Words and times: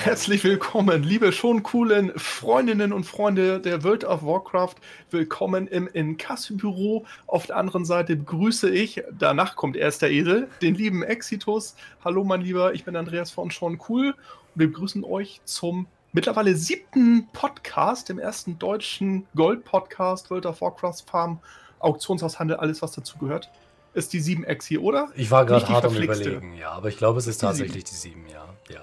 Herzlich 0.00 0.44
willkommen, 0.44 1.02
liebe 1.02 1.32
schon 1.32 1.64
coolen 1.64 2.12
Freundinnen 2.16 2.92
und 2.92 3.02
Freunde 3.02 3.58
der 3.58 3.82
World 3.82 4.04
of 4.04 4.22
Warcraft. 4.22 4.76
Willkommen 5.10 5.66
im 5.66 5.88
Inkasso-Büro. 5.88 7.04
Auf 7.26 7.46
der 7.46 7.56
anderen 7.56 7.84
Seite 7.84 8.14
begrüße 8.14 8.70
ich, 8.70 9.02
danach 9.18 9.56
kommt 9.56 9.76
erst 9.76 10.02
der 10.02 10.12
Esel, 10.12 10.48
den 10.62 10.76
lieben 10.76 11.02
Exitus. 11.02 11.74
Hallo, 12.04 12.22
mein 12.22 12.42
Lieber, 12.42 12.74
ich 12.74 12.84
bin 12.84 12.94
Andreas 12.94 13.32
von 13.32 13.50
Schon 13.50 13.80
Cool 13.88 14.10
und 14.10 14.14
wir 14.54 14.68
begrüßen 14.68 15.02
euch 15.02 15.40
zum 15.44 15.88
mittlerweile 16.12 16.54
siebten 16.54 17.26
Podcast, 17.32 18.08
dem 18.08 18.20
ersten 18.20 18.56
deutschen 18.56 19.26
Gold-Podcast 19.34 20.30
World 20.30 20.46
of 20.46 20.60
Warcraft 20.60 21.02
Farm, 21.10 21.40
Auktionshaushandel, 21.80 22.56
alles 22.58 22.82
was 22.82 22.92
dazu 22.92 23.18
gehört. 23.18 23.50
Ist 23.94 24.12
die 24.12 24.22
7X 24.22 24.64
hier, 24.64 24.80
oder? 24.80 25.10
Ich 25.16 25.32
war 25.32 25.44
gerade 25.44 25.68
hart 25.68 25.84
am 25.84 25.96
überlegen, 25.96 26.54
ja, 26.54 26.70
aber 26.70 26.88
ich 26.88 26.96
glaube, 26.96 27.18
es 27.18 27.26
ist 27.26 27.38
tatsächlich 27.38 27.82
die 27.82 27.94
7, 27.96 28.26
ja. 28.28 28.44
ja. 28.72 28.82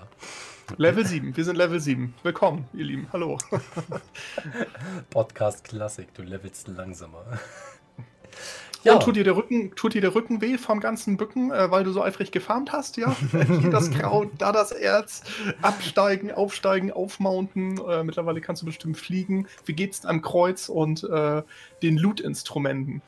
Level 0.77 1.05
7, 1.05 1.37
wir 1.37 1.45
sind 1.45 1.55
Level 1.55 1.79
7. 1.79 2.13
Willkommen, 2.23 2.67
ihr 2.73 2.85
Lieben. 2.85 3.07
Hallo. 3.13 3.37
Podcast 5.09 5.63
Klassik, 5.63 6.13
du 6.13 6.23
levelst 6.23 6.67
langsamer. 6.67 7.23
Ja. 8.83 8.93
Und 8.93 9.03
tut 9.03 9.15
dir, 9.15 9.23
der 9.23 9.35
Rücken, 9.35 9.73
tut 9.75 9.93
dir 9.93 10.01
der 10.01 10.13
Rücken 10.13 10.41
weh 10.41 10.57
vom 10.57 10.79
ganzen 10.79 11.17
Bücken, 11.17 11.51
äh, 11.51 11.71
weil 11.71 11.83
du 11.83 11.91
so 11.91 12.03
eifrig 12.03 12.31
gefarmt 12.31 12.71
hast, 12.71 12.97
ja? 12.97 13.15
Hier 13.31 13.69
das 13.69 13.89
Kraut, 13.89 14.29
da 14.37 14.51
das 14.51 14.71
Erz, 14.71 15.23
absteigen, 15.61 16.31
aufsteigen, 16.31 16.91
aufmounten. 16.91 17.79
Äh, 17.79 18.03
mittlerweile 18.03 18.41
kannst 18.41 18.61
du 18.61 18.65
bestimmt 18.65 18.97
fliegen. 18.97 19.47
Wie 19.65 19.73
geht's 19.73 20.05
am 20.05 20.21
Kreuz 20.21 20.67
und 20.67 21.03
äh, 21.03 21.41
den 21.81 21.97
Loot-Instrumenten? 21.97 23.01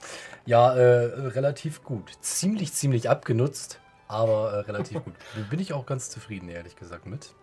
Ja, 0.46 0.74
äh, 0.74 1.28
relativ 1.28 1.84
gut. 1.84 2.12
Ziemlich, 2.22 2.74
ziemlich 2.74 3.10
abgenutzt, 3.10 3.80
aber 4.08 4.54
äh, 4.54 4.60
relativ 4.62 5.04
gut. 5.04 5.14
Bin 5.50 5.60
ich 5.60 5.74
auch 5.74 5.86
ganz 5.86 6.10
zufrieden, 6.10 6.50
ehrlich 6.50 6.76
gesagt, 6.76 7.06
mit. 7.06 7.34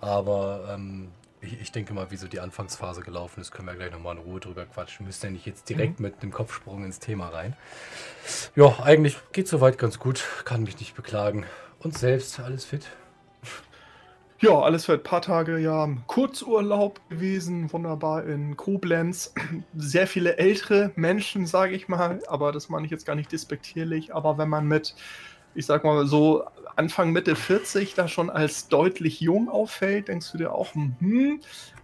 Aber 0.00 0.68
ähm, 0.72 1.08
ich, 1.40 1.60
ich, 1.60 1.72
denke 1.72 1.94
mal, 1.94 2.10
wie 2.10 2.16
so 2.16 2.28
die 2.28 2.40
Anfangsphase 2.40 3.02
gelaufen 3.02 3.40
ist, 3.40 3.50
können 3.50 3.68
wir 3.68 3.74
gleich 3.74 3.92
nochmal 3.92 4.16
in 4.16 4.22
Ruhe 4.22 4.40
drüber 4.40 4.66
quatschen. 4.66 5.06
Müsste 5.06 5.26
ja 5.28 5.32
nicht 5.32 5.46
jetzt 5.46 5.68
direkt 5.68 6.00
mhm. 6.00 6.06
mit 6.06 6.22
einem 6.22 6.32
Kopfsprung 6.32 6.84
ins 6.84 6.98
Thema 6.98 7.28
rein. 7.28 7.56
Ja, 8.56 8.80
eigentlich 8.82 9.18
geht 9.32 9.48
soweit 9.48 9.78
ganz 9.78 9.98
gut. 9.98 10.24
Kann 10.44 10.62
mich 10.62 10.78
nicht 10.78 10.94
beklagen. 10.94 11.44
Und 11.78 11.96
selbst 11.96 12.40
alles 12.40 12.64
fit? 12.64 12.86
Ja, 14.42 14.58
alles 14.58 14.86
für 14.86 14.94
ein 14.94 15.02
paar 15.02 15.20
Tage 15.20 15.58
ja 15.58 15.86
Kurzurlaub 16.06 17.06
gewesen, 17.10 17.70
wunderbar 17.74 18.24
in 18.24 18.56
Koblenz. 18.56 19.34
Sehr 19.76 20.06
viele 20.06 20.38
ältere 20.38 20.92
Menschen, 20.96 21.46
sage 21.46 21.74
ich 21.74 21.88
mal, 21.88 22.22
aber 22.26 22.50
das 22.50 22.70
meine 22.70 22.86
ich 22.86 22.90
jetzt 22.90 23.04
gar 23.04 23.16
nicht 23.16 23.30
despektierlich. 23.32 24.14
Aber 24.14 24.38
wenn 24.38 24.48
man 24.48 24.66
mit, 24.66 24.94
ich 25.54 25.66
sag 25.66 25.84
mal 25.84 26.06
so 26.06 26.44
Anfang 26.76 27.12
Mitte 27.12 27.36
40 27.36 27.94
da 27.94 28.08
schon 28.08 28.30
als 28.30 28.68
deutlich 28.68 29.20
jung 29.20 29.48
auffällt, 29.48 30.08
denkst 30.08 30.32
du 30.32 30.38
dir 30.38 30.52
auch, 30.52 30.74
hm, 30.74 31.40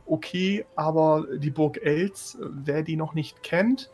okay, 0.06 0.64
aber 0.74 1.26
die 1.36 1.50
Burg 1.50 1.78
Els, 1.82 2.38
wer 2.40 2.82
die 2.82 2.96
noch 2.96 3.14
nicht 3.14 3.42
kennt, 3.42 3.90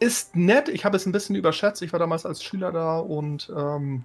ist 0.00 0.34
nett. 0.34 0.68
Ich 0.68 0.84
habe 0.84 0.96
es 0.96 1.06
ein 1.06 1.12
bisschen 1.12 1.36
überschätzt. 1.36 1.82
Ich 1.82 1.92
war 1.92 2.00
damals 2.00 2.24
als 2.24 2.42
Schüler 2.42 2.72
da 2.72 2.98
und 2.98 3.52
ähm, 3.54 4.04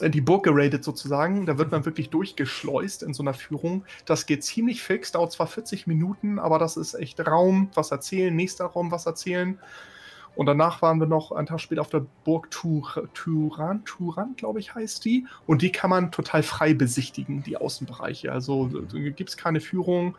die 0.00 0.20
Burg 0.20 0.44
geradet 0.44 0.84
sozusagen. 0.84 1.46
Da 1.46 1.56
wird 1.56 1.70
man 1.70 1.84
wirklich 1.84 2.10
durchgeschleust 2.10 3.02
in 3.02 3.14
so 3.14 3.22
einer 3.22 3.34
Führung. 3.34 3.84
Das 4.04 4.26
geht 4.26 4.44
ziemlich 4.44 4.82
fix, 4.82 5.12
dauert 5.12 5.32
zwar 5.32 5.46
40 5.46 5.86
Minuten, 5.86 6.38
aber 6.38 6.58
das 6.58 6.76
ist 6.76 6.94
echt 6.94 7.24
Raum, 7.26 7.70
was 7.74 7.90
erzählen, 7.90 8.34
nächster 8.34 8.66
Raum, 8.66 8.90
was 8.90 9.06
erzählen. 9.06 9.58
Und 10.38 10.46
danach 10.46 10.82
waren 10.82 11.00
wir 11.00 11.08
noch 11.08 11.32
einen 11.32 11.48
Tag 11.48 11.60
später 11.60 11.80
auf 11.80 11.88
der 11.88 12.06
Burg 12.22 12.48
Tur 12.52 13.08
Turan, 13.12 13.84
Turan, 13.84 14.36
glaube 14.36 14.60
ich, 14.60 14.72
heißt 14.72 15.04
die. 15.04 15.26
Und 15.48 15.62
die 15.62 15.72
kann 15.72 15.90
man 15.90 16.12
total 16.12 16.44
frei 16.44 16.74
besichtigen, 16.74 17.42
die 17.42 17.56
Außenbereiche. 17.56 18.30
Also 18.30 18.70
gibt 18.92 19.28
es 19.28 19.36
keine 19.36 19.60
Führung. 19.60 20.16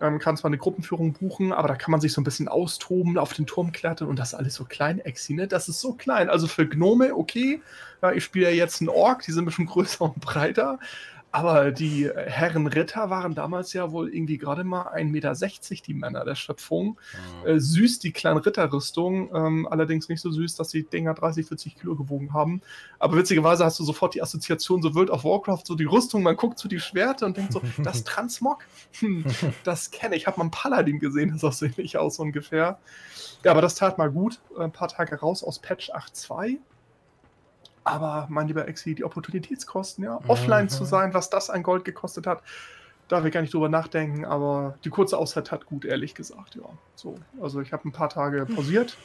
Man 0.00 0.18
kann 0.18 0.36
zwar 0.36 0.48
eine 0.48 0.58
Gruppenführung 0.58 1.12
buchen, 1.12 1.52
aber 1.52 1.68
da 1.68 1.76
kann 1.76 1.92
man 1.92 2.00
sich 2.00 2.12
so 2.12 2.20
ein 2.20 2.24
bisschen 2.24 2.48
austoben, 2.48 3.16
auf 3.18 3.34
den 3.34 3.46
Turm 3.46 3.70
klettern 3.70 4.08
und 4.08 4.18
das 4.18 4.32
ist 4.32 4.34
alles 4.34 4.54
so 4.54 4.64
klein, 4.64 4.98
Exi, 4.98 5.32
ne? 5.32 5.46
Das 5.46 5.68
ist 5.68 5.78
so 5.78 5.92
klein. 5.92 6.28
Also 6.28 6.48
für 6.48 6.66
Gnome, 6.66 7.14
okay. 7.14 7.62
Ja, 8.02 8.10
ich 8.10 8.24
spiele 8.24 8.46
ja 8.46 8.56
jetzt 8.56 8.80
einen 8.80 8.88
Ork, 8.88 9.22
die 9.22 9.30
sind 9.30 9.44
ein 9.44 9.46
bisschen 9.46 9.66
größer 9.68 10.04
und 10.04 10.20
breiter. 10.20 10.80
Aber 11.32 11.72
die 11.72 12.10
Herren 12.14 12.66
Ritter 12.66 13.10
waren 13.10 13.34
damals 13.34 13.72
ja 13.72 13.90
wohl 13.90 14.14
irgendwie 14.14 14.38
gerade 14.38 14.64
mal 14.64 14.88
1,60 14.88 15.10
Meter, 15.10 15.82
die 15.86 15.94
Männer 15.94 16.24
der 16.24 16.34
Schöpfung. 16.34 16.98
Mhm. 17.42 17.48
Äh, 17.48 17.60
süß, 17.60 17.98
die 18.00 18.12
kleinen 18.12 18.38
Ritterrüstung. 18.38 19.34
Ähm, 19.34 19.66
allerdings 19.68 20.08
nicht 20.08 20.20
so 20.20 20.30
süß, 20.30 20.56
dass 20.56 20.68
die 20.68 20.84
Dinger 20.84 21.14
30, 21.14 21.46
40 21.46 21.76
Kilo 21.76 21.96
gewogen 21.96 22.34
haben. 22.34 22.60
Aber 22.98 23.16
witzigerweise 23.16 23.64
hast 23.64 23.78
du 23.78 23.84
sofort 23.84 24.14
die 24.14 24.22
Assoziation 24.22 24.82
so 24.82 24.94
World 24.94 25.10
of 25.10 25.24
Warcraft, 25.24 25.62
so 25.64 25.74
die 25.74 25.84
Rüstung, 25.84 26.22
man 26.22 26.36
guckt 26.36 26.58
zu 26.58 26.68
die 26.68 26.80
Schwerte 26.80 27.24
und 27.26 27.36
denkt 27.36 27.52
so, 27.52 27.62
das 27.82 28.04
Transmog? 28.04 28.64
Hm, 29.00 29.24
das 29.64 29.90
kenne 29.90 30.16
ich. 30.16 30.22
Ich 30.22 30.26
habe 30.28 30.36
mal 30.38 30.44
einen 30.44 30.50
Paladin 30.52 31.00
gesehen, 31.00 31.30
das 31.32 31.40
sah 31.40 31.50
so 31.50 31.66
ähnlich 31.66 31.96
aus 31.96 32.20
ungefähr. 32.20 32.78
Ja, 33.42 33.50
aber 33.50 33.60
das 33.60 33.74
tat 33.74 33.98
mal 33.98 34.10
gut. 34.10 34.38
Ein 34.56 34.70
paar 34.70 34.88
Tage 34.88 35.18
raus 35.18 35.42
aus 35.42 35.58
Patch 35.58 35.90
8.2. 35.90 36.58
Aber 37.84 38.26
mein 38.30 38.46
lieber 38.46 38.68
Exi, 38.68 38.94
die 38.94 39.04
Opportunitätskosten, 39.04 40.04
ja, 40.04 40.20
offline 40.28 40.64
mhm. 40.64 40.70
zu 40.70 40.84
sein, 40.84 41.14
was 41.14 41.30
das 41.30 41.50
an 41.50 41.62
Gold 41.62 41.84
gekostet 41.84 42.26
hat, 42.26 42.42
darf 43.08 43.24
ich 43.24 43.32
gar 43.32 43.42
nicht 43.42 43.52
drüber 43.52 43.68
nachdenken, 43.68 44.24
aber 44.24 44.78
die 44.84 44.90
kurze 44.90 45.18
Auszeit 45.18 45.50
hat 45.50 45.66
gut, 45.66 45.84
ehrlich 45.84 46.14
gesagt, 46.14 46.54
ja. 46.54 46.62
So, 46.94 47.16
also 47.40 47.60
ich 47.60 47.72
habe 47.72 47.88
ein 47.88 47.92
paar 47.92 48.08
Tage 48.08 48.46
pausiert 48.46 48.96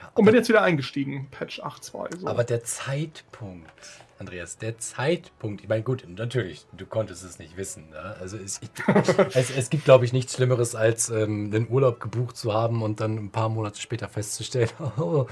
ja, 0.00 0.10
und 0.14 0.24
bin 0.24 0.34
jetzt 0.34 0.48
wieder 0.48 0.62
eingestiegen, 0.62 1.28
Patch 1.30 1.60
8.2. 1.60 2.18
So. 2.18 2.26
Aber 2.26 2.44
der 2.44 2.64
Zeitpunkt, 2.64 3.70
Andreas, 4.18 4.58
der 4.58 4.78
Zeitpunkt, 4.78 5.62
ich 5.62 5.68
meine, 5.68 5.82
gut, 5.82 6.04
natürlich, 6.06 6.66
du 6.76 6.84
konntest 6.86 7.24
es 7.24 7.38
nicht 7.38 7.56
wissen. 7.56 7.90
Ne? 7.90 8.16
Also 8.20 8.36
es, 8.36 8.60
ich, 8.62 8.70
es, 9.34 9.50
es, 9.50 9.70
gibt, 9.70 9.84
glaube 9.84 10.04
ich, 10.04 10.12
nichts 10.12 10.34
Schlimmeres, 10.34 10.74
als 10.74 11.08
ähm, 11.10 11.50
den 11.50 11.68
Urlaub 11.68 12.00
gebucht 12.00 12.36
zu 12.36 12.52
haben 12.52 12.82
und 12.82 13.00
dann 13.00 13.16
ein 13.16 13.30
paar 13.30 13.48
Monate 13.48 13.80
später 13.80 14.08
festzustellen, 14.08 14.70
oh, 14.98 15.26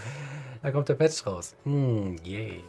da 0.63 0.71
kommt 0.71 0.89
der 0.89 0.95
Patch 0.95 1.27
raus. 1.27 1.55
Hm, 1.65 2.17
yay. 2.25 2.63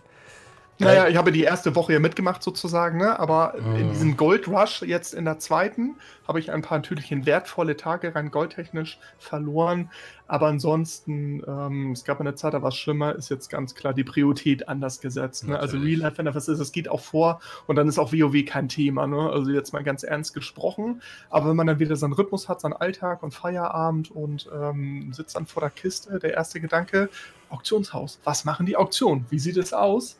Naja, 0.77 1.07
ich 1.07 1.15
habe 1.15 1.31
die 1.31 1.43
erste 1.43 1.73
Woche 1.75 1.93
ja 1.93 1.99
mitgemacht 1.99 2.43
sozusagen, 2.43 2.97
ne? 2.97 3.17
aber 3.17 3.55
mm. 3.57 3.75
in 3.75 3.89
diesem 3.91 4.17
Gold 4.17 4.47
Rush 4.49 4.81
jetzt 4.81 5.13
in 5.13 5.23
der 5.23 5.39
zweiten 5.39 5.95
habe 6.27 6.39
ich 6.39 6.51
ein 6.51 6.61
paar 6.61 6.79
natürlich 6.79 7.11
wertvolle 7.25 7.77
Tage 7.77 8.13
rein 8.13 8.29
goldtechnisch 8.29 8.99
verloren. 9.17 9.89
Aber 10.27 10.47
ansonsten, 10.47 11.43
ähm, 11.47 11.91
es 11.91 12.03
gab 12.03 12.19
eine 12.19 12.35
Zeit, 12.35 12.53
da 12.53 12.61
war 12.61 12.69
es 12.69 12.75
schlimmer, 12.75 13.15
ist 13.15 13.29
jetzt 13.29 13.49
ganz 13.49 13.75
klar 13.75 13.93
die 13.93 14.03
Priorität 14.03 14.67
anders 14.67 14.99
gesetzt. 14.99 15.47
Ne? 15.47 15.57
Also 15.57 15.77
Real 15.77 15.99
Life, 15.99 16.23
was 16.33 16.47
ist, 16.47 16.59
es 16.59 16.71
geht 16.71 16.89
auch 16.89 16.99
vor 16.99 17.39
und 17.67 17.75
dann 17.75 17.87
ist 17.87 17.99
auch 17.99 18.11
WoW 18.11 18.43
kein 18.45 18.67
Thema. 18.67 19.07
Ne? 19.07 19.29
Also 19.29 19.51
jetzt 19.51 19.71
mal 19.71 19.83
ganz 19.83 20.03
ernst 20.03 20.33
gesprochen. 20.33 21.01
Aber 21.29 21.49
wenn 21.49 21.55
man 21.55 21.67
dann 21.67 21.79
wieder 21.79 21.95
seinen 21.95 22.13
Rhythmus 22.13 22.49
hat, 22.49 22.59
seinen 22.59 22.73
Alltag 22.73 23.23
und 23.23 23.33
Feierabend 23.33 24.11
und 24.11 24.49
ähm, 24.53 25.13
sitzt 25.13 25.35
dann 25.35 25.45
vor 25.45 25.61
der 25.61 25.69
Kiste, 25.69 26.19
der 26.19 26.33
erste 26.33 26.59
Gedanke, 26.59 27.09
Auktionshaus. 27.49 28.19
Was 28.23 28.43
machen 28.43 28.65
die 28.65 28.75
Auktionen? 28.75 29.25
Wie 29.29 29.39
sieht 29.39 29.57
es 29.57 29.73
aus? 29.73 30.17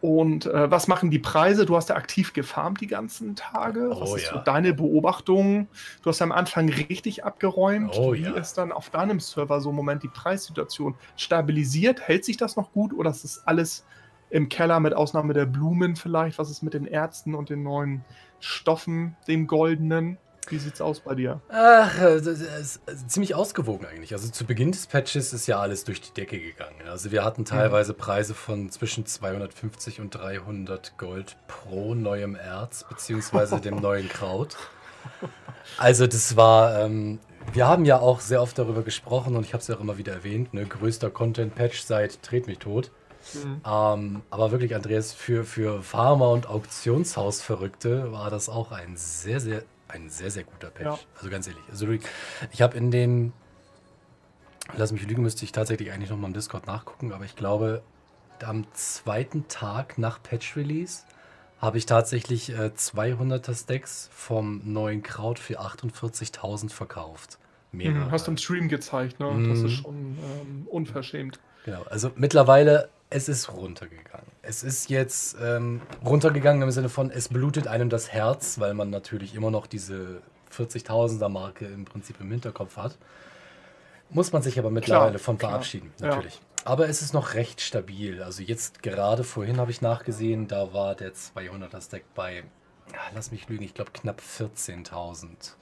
Und 0.00 0.46
äh, 0.46 0.70
was 0.70 0.86
machen 0.86 1.10
die 1.10 1.18
Preise? 1.18 1.66
Du 1.66 1.74
hast 1.74 1.88
ja 1.88 1.96
aktiv 1.96 2.32
gefarmt 2.32 2.80
die 2.80 2.86
ganzen 2.86 3.34
Tage. 3.34 3.90
Oh, 3.90 4.00
was 4.00 4.14
ist 4.14 4.26
ja. 4.26 4.34
so 4.34 4.38
deine 4.38 4.72
Beobachtung? 4.72 5.66
Du 6.02 6.10
hast 6.10 6.20
ja 6.20 6.24
am 6.24 6.32
Anfang 6.32 6.68
richtig 6.68 7.24
abgeräumt. 7.24 7.96
Oh, 7.98 8.14
Wie 8.14 8.22
ja. 8.22 8.34
ist 8.34 8.54
dann 8.54 8.70
auf 8.70 8.90
deinem 8.90 9.18
Server 9.18 9.60
so 9.60 9.70
im 9.70 9.76
Moment 9.76 10.04
die 10.04 10.08
Preissituation? 10.08 10.94
Stabilisiert? 11.16 12.00
Hält 12.00 12.24
sich 12.24 12.36
das 12.36 12.56
noch 12.56 12.72
gut 12.72 12.92
oder 12.94 13.10
ist 13.10 13.24
das 13.24 13.46
alles 13.46 13.84
im 14.30 14.48
Keller 14.48 14.78
mit 14.78 14.94
Ausnahme 14.94 15.32
der 15.34 15.46
Blumen 15.46 15.96
vielleicht? 15.96 16.38
Was 16.38 16.50
ist 16.50 16.62
mit 16.62 16.74
den 16.74 16.86
Ärzten 16.86 17.34
und 17.34 17.50
den 17.50 17.64
neuen 17.64 18.04
Stoffen, 18.38 19.16
dem 19.26 19.48
Goldenen? 19.48 20.16
Wie 20.50 20.58
sieht's 20.58 20.80
aus 20.80 21.00
bei 21.00 21.14
dir? 21.14 21.40
Ach, 21.48 21.94
ziemlich 23.06 23.34
ausgewogen 23.34 23.86
eigentlich. 23.86 24.12
Also 24.12 24.28
zu 24.28 24.44
Beginn 24.44 24.72
des 24.72 24.86
Patches 24.86 25.32
ist 25.32 25.46
ja 25.46 25.60
alles 25.60 25.84
durch 25.84 26.00
die 26.00 26.12
Decke 26.12 26.38
gegangen. 26.38 26.88
Also 26.88 27.10
wir 27.10 27.24
hatten 27.24 27.44
teilweise 27.44 27.94
Preise 27.94 28.34
von 28.34 28.70
zwischen 28.70 29.06
250 29.06 30.00
und 30.00 30.10
300 30.10 30.96
Gold 30.98 31.36
pro 31.46 31.94
neuem 31.94 32.34
Erz, 32.34 32.84
beziehungsweise 32.88 33.60
dem 33.60 33.76
neuen 33.80 34.08
Kraut. 34.08 34.56
Also 35.76 36.06
das 36.06 36.36
war, 36.36 36.80
ähm, 36.80 37.18
wir 37.52 37.66
haben 37.66 37.84
ja 37.84 37.98
auch 37.98 38.20
sehr 38.20 38.42
oft 38.42 38.58
darüber 38.58 38.82
gesprochen 38.82 39.36
und 39.36 39.44
ich 39.44 39.52
habe 39.52 39.60
es 39.60 39.68
ja 39.68 39.76
auch 39.76 39.80
immer 39.80 39.98
wieder 39.98 40.12
erwähnt, 40.12 40.54
ne, 40.54 40.64
größter 40.64 41.10
Content-Patch 41.10 41.82
seit 41.82 42.22
Tret 42.22 42.46
mich 42.46 42.58
tot. 42.58 42.90
Mhm. 43.34 43.60
Ähm, 43.66 44.22
aber 44.30 44.50
wirklich, 44.52 44.74
Andreas, 44.74 45.12
für, 45.12 45.44
für 45.44 45.82
Farmer 45.82 46.30
und 46.30 46.48
Auktionshausverrückte 46.48 48.12
war 48.12 48.30
das 48.30 48.48
auch 48.48 48.72
ein 48.72 48.96
sehr, 48.96 49.40
sehr 49.40 49.62
ein 49.88 50.10
sehr, 50.10 50.30
sehr 50.30 50.44
guter 50.44 50.70
Patch. 50.70 50.84
Ja. 50.84 50.98
Also 51.16 51.30
ganz 51.30 51.46
ehrlich. 51.46 51.62
Also 51.70 51.88
ich 52.52 52.62
habe 52.62 52.76
in 52.76 52.90
den, 52.90 53.32
lass 54.76 54.92
mich 54.92 55.06
lügen, 55.06 55.22
müsste 55.22 55.44
ich 55.44 55.52
tatsächlich 55.52 55.92
eigentlich 55.92 56.10
nochmal 56.10 56.28
im 56.28 56.34
Discord 56.34 56.66
nachgucken, 56.66 57.12
aber 57.12 57.24
ich 57.24 57.36
glaube, 57.36 57.82
am 58.44 58.66
zweiten 58.72 59.48
Tag 59.48 59.98
nach 59.98 60.22
Patch 60.22 60.56
Release 60.56 61.04
habe 61.60 61.78
ich 61.78 61.86
tatsächlich 61.86 62.50
äh, 62.50 62.70
200er 62.74 63.54
Stacks 63.54 64.08
vom 64.12 64.60
neuen 64.64 65.02
Kraut 65.02 65.38
für 65.38 65.60
48.000 65.60 66.70
verkauft. 66.70 67.38
Mhm, 67.72 68.10
hast 68.10 68.26
du 68.26 68.30
im 68.30 68.36
Stream 68.36 68.68
gezeigt, 68.68 69.20
ne? 69.20 69.30
Mhm. 69.30 69.48
Das 69.50 69.60
ist 69.60 69.72
schon 69.72 70.16
ähm, 70.40 70.66
unverschämt. 70.68 71.38
Genau, 71.64 71.82
also 71.82 72.10
mittlerweile, 72.14 72.88
es 73.10 73.28
ist 73.28 73.52
runtergegangen. 73.52 74.26
Es 74.42 74.62
ist 74.62 74.90
jetzt 74.90 75.36
ähm, 75.40 75.80
runtergegangen 76.04 76.62
im 76.62 76.70
Sinne 76.70 76.88
von, 76.88 77.10
es 77.10 77.28
blutet 77.28 77.66
einem 77.66 77.88
das 77.88 78.12
Herz, 78.12 78.58
weil 78.60 78.74
man 78.74 78.90
natürlich 78.90 79.34
immer 79.34 79.50
noch 79.50 79.66
diese 79.66 80.22
40.000er 80.54 81.28
Marke 81.28 81.66
im 81.66 81.84
Prinzip 81.84 82.20
im 82.20 82.30
Hinterkopf 82.30 82.76
hat. 82.76 82.98
Muss 84.10 84.32
man 84.32 84.42
sich 84.42 84.58
aber 84.58 84.70
mittlerweile 84.70 85.12
klar, 85.12 85.18
von 85.18 85.38
verabschieden, 85.38 85.92
klar. 85.96 86.10
natürlich. 86.10 86.34
Ja. 86.34 86.40
Aber 86.64 86.88
es 86.88 87.02
ist 87.02 87.14
noch 87.14 87.34
recht 87.34 87.60
stabil. 87.60 88.22
Also 88.22 88.42
jetzt 88.42 88.82
gerade 88.82 89.24
vorhin 89.24 89.58
habe 89.58 89.70
ich 89.70 89.80
nachgesehen, 89.80 90.48
da 90.48 90.72
war 90.72 90.94
der 90.94 91.12
200er 91.14 91.80
Stack 91.80 92.02
bei, 92.14 92.44
lass 93.14 93.30
mich 93.30 93.48
lügen, 93.48 93.64
ich 93.64 93.74
glaube 93.74 93.90
knapp 93.92 94.20
14.000. 94.20 95.54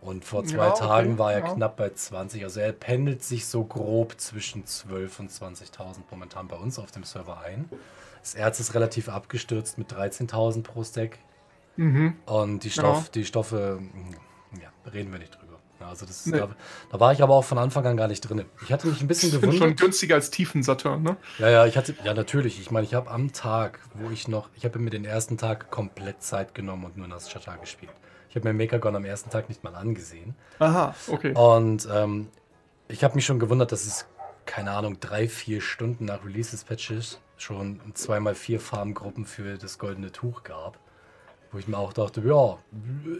Und 0.00 0.24
vor 0.24 0.44
zwei 0.44 0.66
ja, 0.66 0.70
okay, 0.70 0.86
Tagen 0.86 1.18
war 1.18 1.32
er 1.32 1.40
ja. 1.40 1.54
knapp 1.54 1.76
bei 1.76 1.90
20. 1.90 2.44
Also 2.44 2.60
er 2.60 2.72
pendelt 2.72 3.24
sich 3.24 3.46
so 3.46 3.64
grob 3.64 4.14
zwischen 4.20 4.64
12.000 4.64 5.18
und 5.20 5.30
20.000 5.30 5.96
momentan 6.10 6.46
bei 6.48 6.56
uns 6.56 6.78
auf 6.78 6.90
dem 6.92 7.04
Server 7.04 7.40
ein. 7.40 7.68
Das 8.20 8.34
Erz 8.34 8.60
ist 8.60 8.74
relativ 8.74 9.08
abgestürzt 9.08 9.78
mit 9.78 9.92
13.000 9.92 10.62
pro 10.62 10.84
Stack. 10.84 11.18
Mhm. 11.76 12.14
Und 12.26 12.64
die, 12.64 12.70
Stoff, 12.70 13.04
ja. 13.04 13.10
die 13.14 13.24
Stoffe, 13.24 13.78
hm, 13.80 14.14
ja, 14.60 14.90
reden 14.92 15.12
wir 15.12 15.18
nicht 15.18 15.34
drüber. 15.34 15.48
Also 15.80 16.06
das, 16.06 16.26
nee. 16.26 16.38
da, 16.38 16.48
da, 16.90 17.00
war 17.00 17.12
ich 17.12 17.22
aber 17.22 17.34
auch 17.34 17.44
von 17.44 17.56
Anfang 17.56 17.86
an 17.86 17.96
gar 17.96 18.08
nicht 18.08 18.20
drin. 18.20 18.44
Ich 18.64 18.72
hatte 18.72 18.88
mich 18.88 19.00
ein 19.00 19.06
bisschen 19.08 19.30
gewundert. 19.40 19.58
schon 19.58 19.76
günstiger 19.76 20.16
als 20.16 20.30
Tiefen 20.30 20.62
Saturn, 20.62 21.02
ne? 21.02 21.16
Ja, 21.38 21.48
ja, 21.48 21.66
ich 21.66 21.76
hatte, 21.76 21.94
ja 22.04 22.14
natürlich. 22.14 22.60
Ich 22.60 22.70
meine, 22.70 22.84
ich 22.84 22.94
habe 22.94 23.10
am 23.10 23.32
Tag, 23.32 23.80
wo 23.94 24.10
ich 24.10 24.28
noch, 24.28 24.48
ich 24.56 24.64
habe 24.64 24.78
mir 24.78 24.90
den 24.90 25.04
ersten 25.04 25.38
Tag 25.38 25.70
komplett 25.70 26.22
Zeit 26.22 26.54
genommen 26.54 26.84
und 26.84 26.96
nur 26.96 27.08
das 27.08 27.32
Chata 27.32 27.56
gespielt. 27.56 27.92
Ich 28.28 28.36
habe 28.36 28.48
mir 28.48 28.54
Mechagon 28.54 28.94
am 28.94 29.04
ersten 29.04 29.30
Tag 29.30 29.48
nicht 29.48 29.64
mal 29.64 29.74
angesehen. 29.74 30.34
Aha, 30.58 30.94
okay. 31.08 31.32
Und 31.34 31.88
ähm, 31.90 32.28
ich 32.88 33.04
habe 33.04 33.14
mich 33.14 33.24
schon 33.24 33.38
gewundert, 33.38 33.72
dass 33.72 33.86
es, 33.86 34.06
keine 34.44 34.72
Ahnung, 34.72 35.00
drei, 35.00 35.28
vier 35.28 35.60
Stunden 35.60 36.06
nach 36.06 36.24
Release 36.24 36.50
des 36.50 36.64
Patches 36.64 37.20
schon 37.36 37.80
zweimal 37.94 38.34
vier 38.34 38.60
Farmgruppen 38.60 39.24
für 39.24 39.56
das 39.56 39.78
goldene 39.78 40.12
Tuch 40.12 40.42
gab. 40.42 40.78
Wo 41.50 41.58
ich 41.58 41.66
mir 41.66 41.78
auch 41.78 41.94
dachte, 41.94 42.20
ja, 42.20 42.58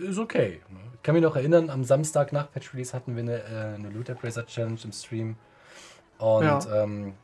ist 0.06 0.18
okay. 0.18 0.60
Ich 0.94 1.02
kann 1.02 1.14
mich 1.14 1.22
noch 1.22 1.36
erinnern, 1.36 1.70
am 1.70 1.84
Samstag 1.84 2.32
nach 2.32 2.52
Patch 2.52 2.74
Release 2.74 2.92
hatten 2.92 3.16
wir 3.16 3.22
eine, 3.22 3.42
äh, 3.42 3.74
eine 3.74 3.88
Loot 3.88 4.10
Appraiser 4.10 4.44
Challenge 4.44 4.78
im 4.84 4.92
Stream. 4.92 5.36
Und 6.18 6.44
ja. 6.44 6.82
ähm, 6.82 7.14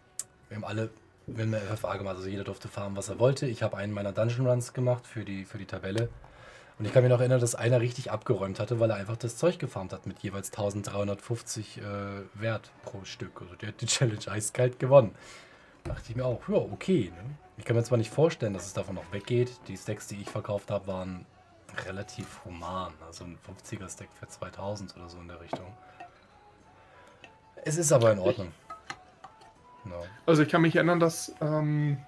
wir 0.49 0.57
haben 0.57 0.65
alle, 0.65 0.91
wir 1.27 1.45
haben 1.45 1.53
eine 1.53 1.77
FFA 1.77 1.97
gemacht, 1.97 2.17
also 2.17 2.29
jeder 2.29 2.45
durfte 2.45 2.69
farmen, 2.69 2.97
was 2.97 3.11
er 3.11 3.19
wollte. 3.19 3.47
Ich 3.47 3.63
habe 3.63 3.77
einen 3.77 3.93
meiner 3.93 4.13
Dungeon 4.13 4.47
Runs 4.47 4.73
gemacht 4.73 5.07
für 5.07 5.27
die, 5.27 5.45
für 5.45 5.59
die 5.59 5.67
Tabelle. 5.67 6.09
Und 6.79 6.87
ich 6.87 6.93
kann 6.93 7.05
mich 7.05 7.11
noch 7.11 7.21
erinnern, 7.21 7.41
dass 7.41 7.55
einer 7.55 7.81
richtig 7.81 8.11
abgeräumt 8.11 8.59
hatte, 8.59 8.81
weil 8.81 8.91
er 8.91 8.97
einfach 8.97 9.17
das 9.17 9.37
Zeug 9.37 9.59
gefarmt 9.59 9.93
hat 9.93 10.07
mit 10.07 10.19
jeweils 10.21 10.51
1350 10.51 11.79
äh, 11.79 11.83
Wert 12.35 12.73
pro 12.83 13.05
Stück. 13.05 13.41
Also 13.41 13.55
der 13.55 13.69
hat 13.69 13.81
die 13.81 13.87
Challenge 13.87 14.29
eiskalt 14.29 14.79
gewonnen. 14.79 15.15
Da 15.85 15.93
dachte 15.93 16.11
ich 16.11 16.17
mir 16.17 16.25
auch, 16.25 16.49
ja, 16.49 16.57
okay. 16.57 17.13
Ne? 17.15 17.37
Ich 17.59 17.65
kann 17.65 17.77
mir 17.77 17.85
zwar 17.85 17.99
nicht 17.99 18.11
vorstellen, 18.11 18.55
dass 18.55 18.67
es 18.67 18.73
davon 18.73 18.97
noch 18.97 19.13
weggeht. 19.13 19.53
Die 19.69 19.77
Stacks, 19.77 20.09
die 20.09 20.21
ich 20.21 20.29
verkauft 20.29 20.71
habe, 20.71 20.89
waren 20.89 21.27
relativ 21.87 22.45
human. 22.45 22.93
Also 23.07 23.25
ein 23.25 23.39
50er 23.39 23.89
Stack 23.89 24.09
für 24.19 24.27
2000 24.27 24.97
oder 24.97 25.09
so 25.09 25.19
in 25.19 25.29
der 25.29 25.41
Richtung. 25.41 25.73
Es 27.65 27.77
ist 27.77 27.93
aber 27.93 28.13
in 28.13 28.19
Ordnung. 28.19 28.53
No. 29.85 30.05
Also 30.27 30.43
ich 30.43 30.49
kann 30.49 30.63
mich 30.63 30.77
erinnern, 30.77 30.99
dass 30.99 31.35
ähm, 31.41 31.99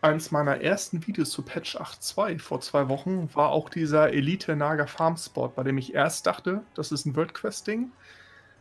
eins 0.00 0.30
meiner 0.30 0.60
ersten 0.60 1.06
Videos 1.06 1.30
zu 1.30 1.42
Patch 1.42 1.76
8.2 1.76 2.38
vor 2.38 2.60
zwei 2.60 2.88
Wochen 2.88 3.28
war 3.34 3.50
auch 3.50 3.68
dieser 3.68 4.12
Elite 4.12 4.56
Naga 4.56 4.86
Farm 4.86 5.16
Sport, 5.16 5.56
bei 5.56 5.62
dem 5.64 5.78
ich 5.78 5.94
erst 5.94 6.26
dachte, 6.26 6.62
das 6.74 6.92
ist 6.92 7.06
ein 7.06 7.16
World 7.16 7.34
Quest 7.34 7.66
Ding. 7.66 7.90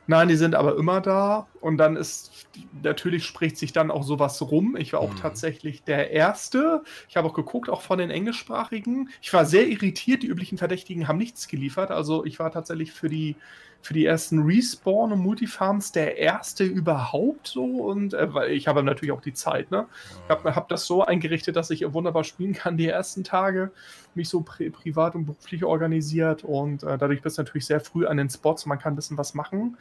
Nein, 0.09 0.29
die 0.29 0.37
sind 0.37 0.55
aber 0.55 0.77
immer 0.77 1.01
da. 1.01 1.47
Und 1.59 1.77
dann 1.77 1.97
ist, 1.97 2.47
natürlich 2.81 3.25
spricht 3.25 3.57
sich 3.57 3.73
dann 3.73 3.91
auch 3.91 4.03
sowas 4.03 4.41
rum. 4.41 4.77
Ich 4.77 4.93
war 4.93 5.01
auch 5.01 5.11
mhm. 5.11 5.17
tatsächlich 5.17 5.83
der 5.83 6.11
Erste. 6.11 6.81
Ich 7.09 7.17
habe 7.17 7.27
auch 7.27 7.33
geguckt, 7.33 7.69
auch 7.69 7.81
von 7.81 7.99
den 7.99 8.09
Englischsprachigen. 8.09 9.09
Ich 9.21 9.33
war 9.33 9.45
sehr 9.45 9.67
irritiert. 9.67 10.23
Die 10.23 10.27
üblichen 10.27 10.57
Verdächtigen 10.57 11.09
haben 11.09 11.17
nichts 11.17 11.49
geliefert. 11.49 11.91
Also 11.91 12.23
ich 12.23 12.39
war 12.39 12.51
tatsächlich 12.51 12.93
für 12.93 13.09
die, 13.09 13.35
für 13.81 13.93
die 13.93 14.05
ersten 14.05 14.43
Respawn 14.43 15.11
und 15.11 15.19
Multifarms 15.19 15.91
der 15.91 16.17
Erste 16.17 16.63
überhaupt 16.63 17.47
so. 17.47 17.63
Und 17.63 18.13
äh, 18.13 18.33
weil 18.33 18.51
ich 18.51 18.67
habe 18.67 18.83
natürlich 18.83 19.11
auch 19.11 19.21
die 19.21 19.33
Zeit. 19.33 19.71
Ne? 19.71 19.85
Ich 20.25 20.29
habe 20.29 20.55
hab 20.55 20.69
das 20.69 20.85
so 20.85 21.03
eingerichtet, 21.03 21.55
dass 21.55 21.69
ich 21.69 21.91
wunderbar 21.93 22.23
spielen 22.23 22.53
kann 22.53 22.77
die 22.77 22.87
ersten 22.87 23.23
Tage. 23.23 23.71
Mich 24.15 24.29
so 24.29 24.41
pri 24.41 24.69
privat 24.69 25.15
und 25.15 25.25
beruflich 25.25 25.63
organisiert. 25.63 26.43
Und 26.43 26.83
äh, 26.83 26.97
dadurch 26.97 27.21
bist 27.21 27.37
du 27.37 27.43
natürlich 27.43 27.65
sehr 27.65 27.79
früh 27.79 28.05
an 28.05 28.17
den 28.17 28.29
Spots. 28.29 28.65
Man 28.65 28.79
kann 28.79 28.93
ein 28.93 28.97
bisschen 28.97 29.17
was 29.17 29.33
machen. 29.33 29.77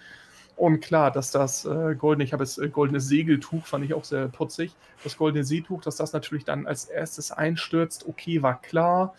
Und 0.56 0.80
klar, 0.80 1.10
dass 1.10 1.30
das 1.30 1.66
äh, 1.66 1.94
goldene, 1.94 2.24
ich 2.24 2.32
habe 2.32 2.42
jetzt 2.42 2.58
äh, 2.58 2.68
goldenes 2.68 3.08
Segeltuch, 3.08 3.66
fand 3.66 3.84
ich 3.84 3.92
auch 3.92 4.04
sehr 4.04 4.28
putzig. 4.28 4.74
Das 5.04 5.18
goldene 5.18 5.44
Seetuch, 5.44 5.82
dass 5.82 5.96
das 5.96 6.14
natürlich 6.14 6.44
dann 6.44 6.66
als 6.66 6.86
erstes 6.86 7.30
einstürzt, 7.30 8.06
okay, 8.08 8.40
war 8.42 8.60
klar. 8.60 9.14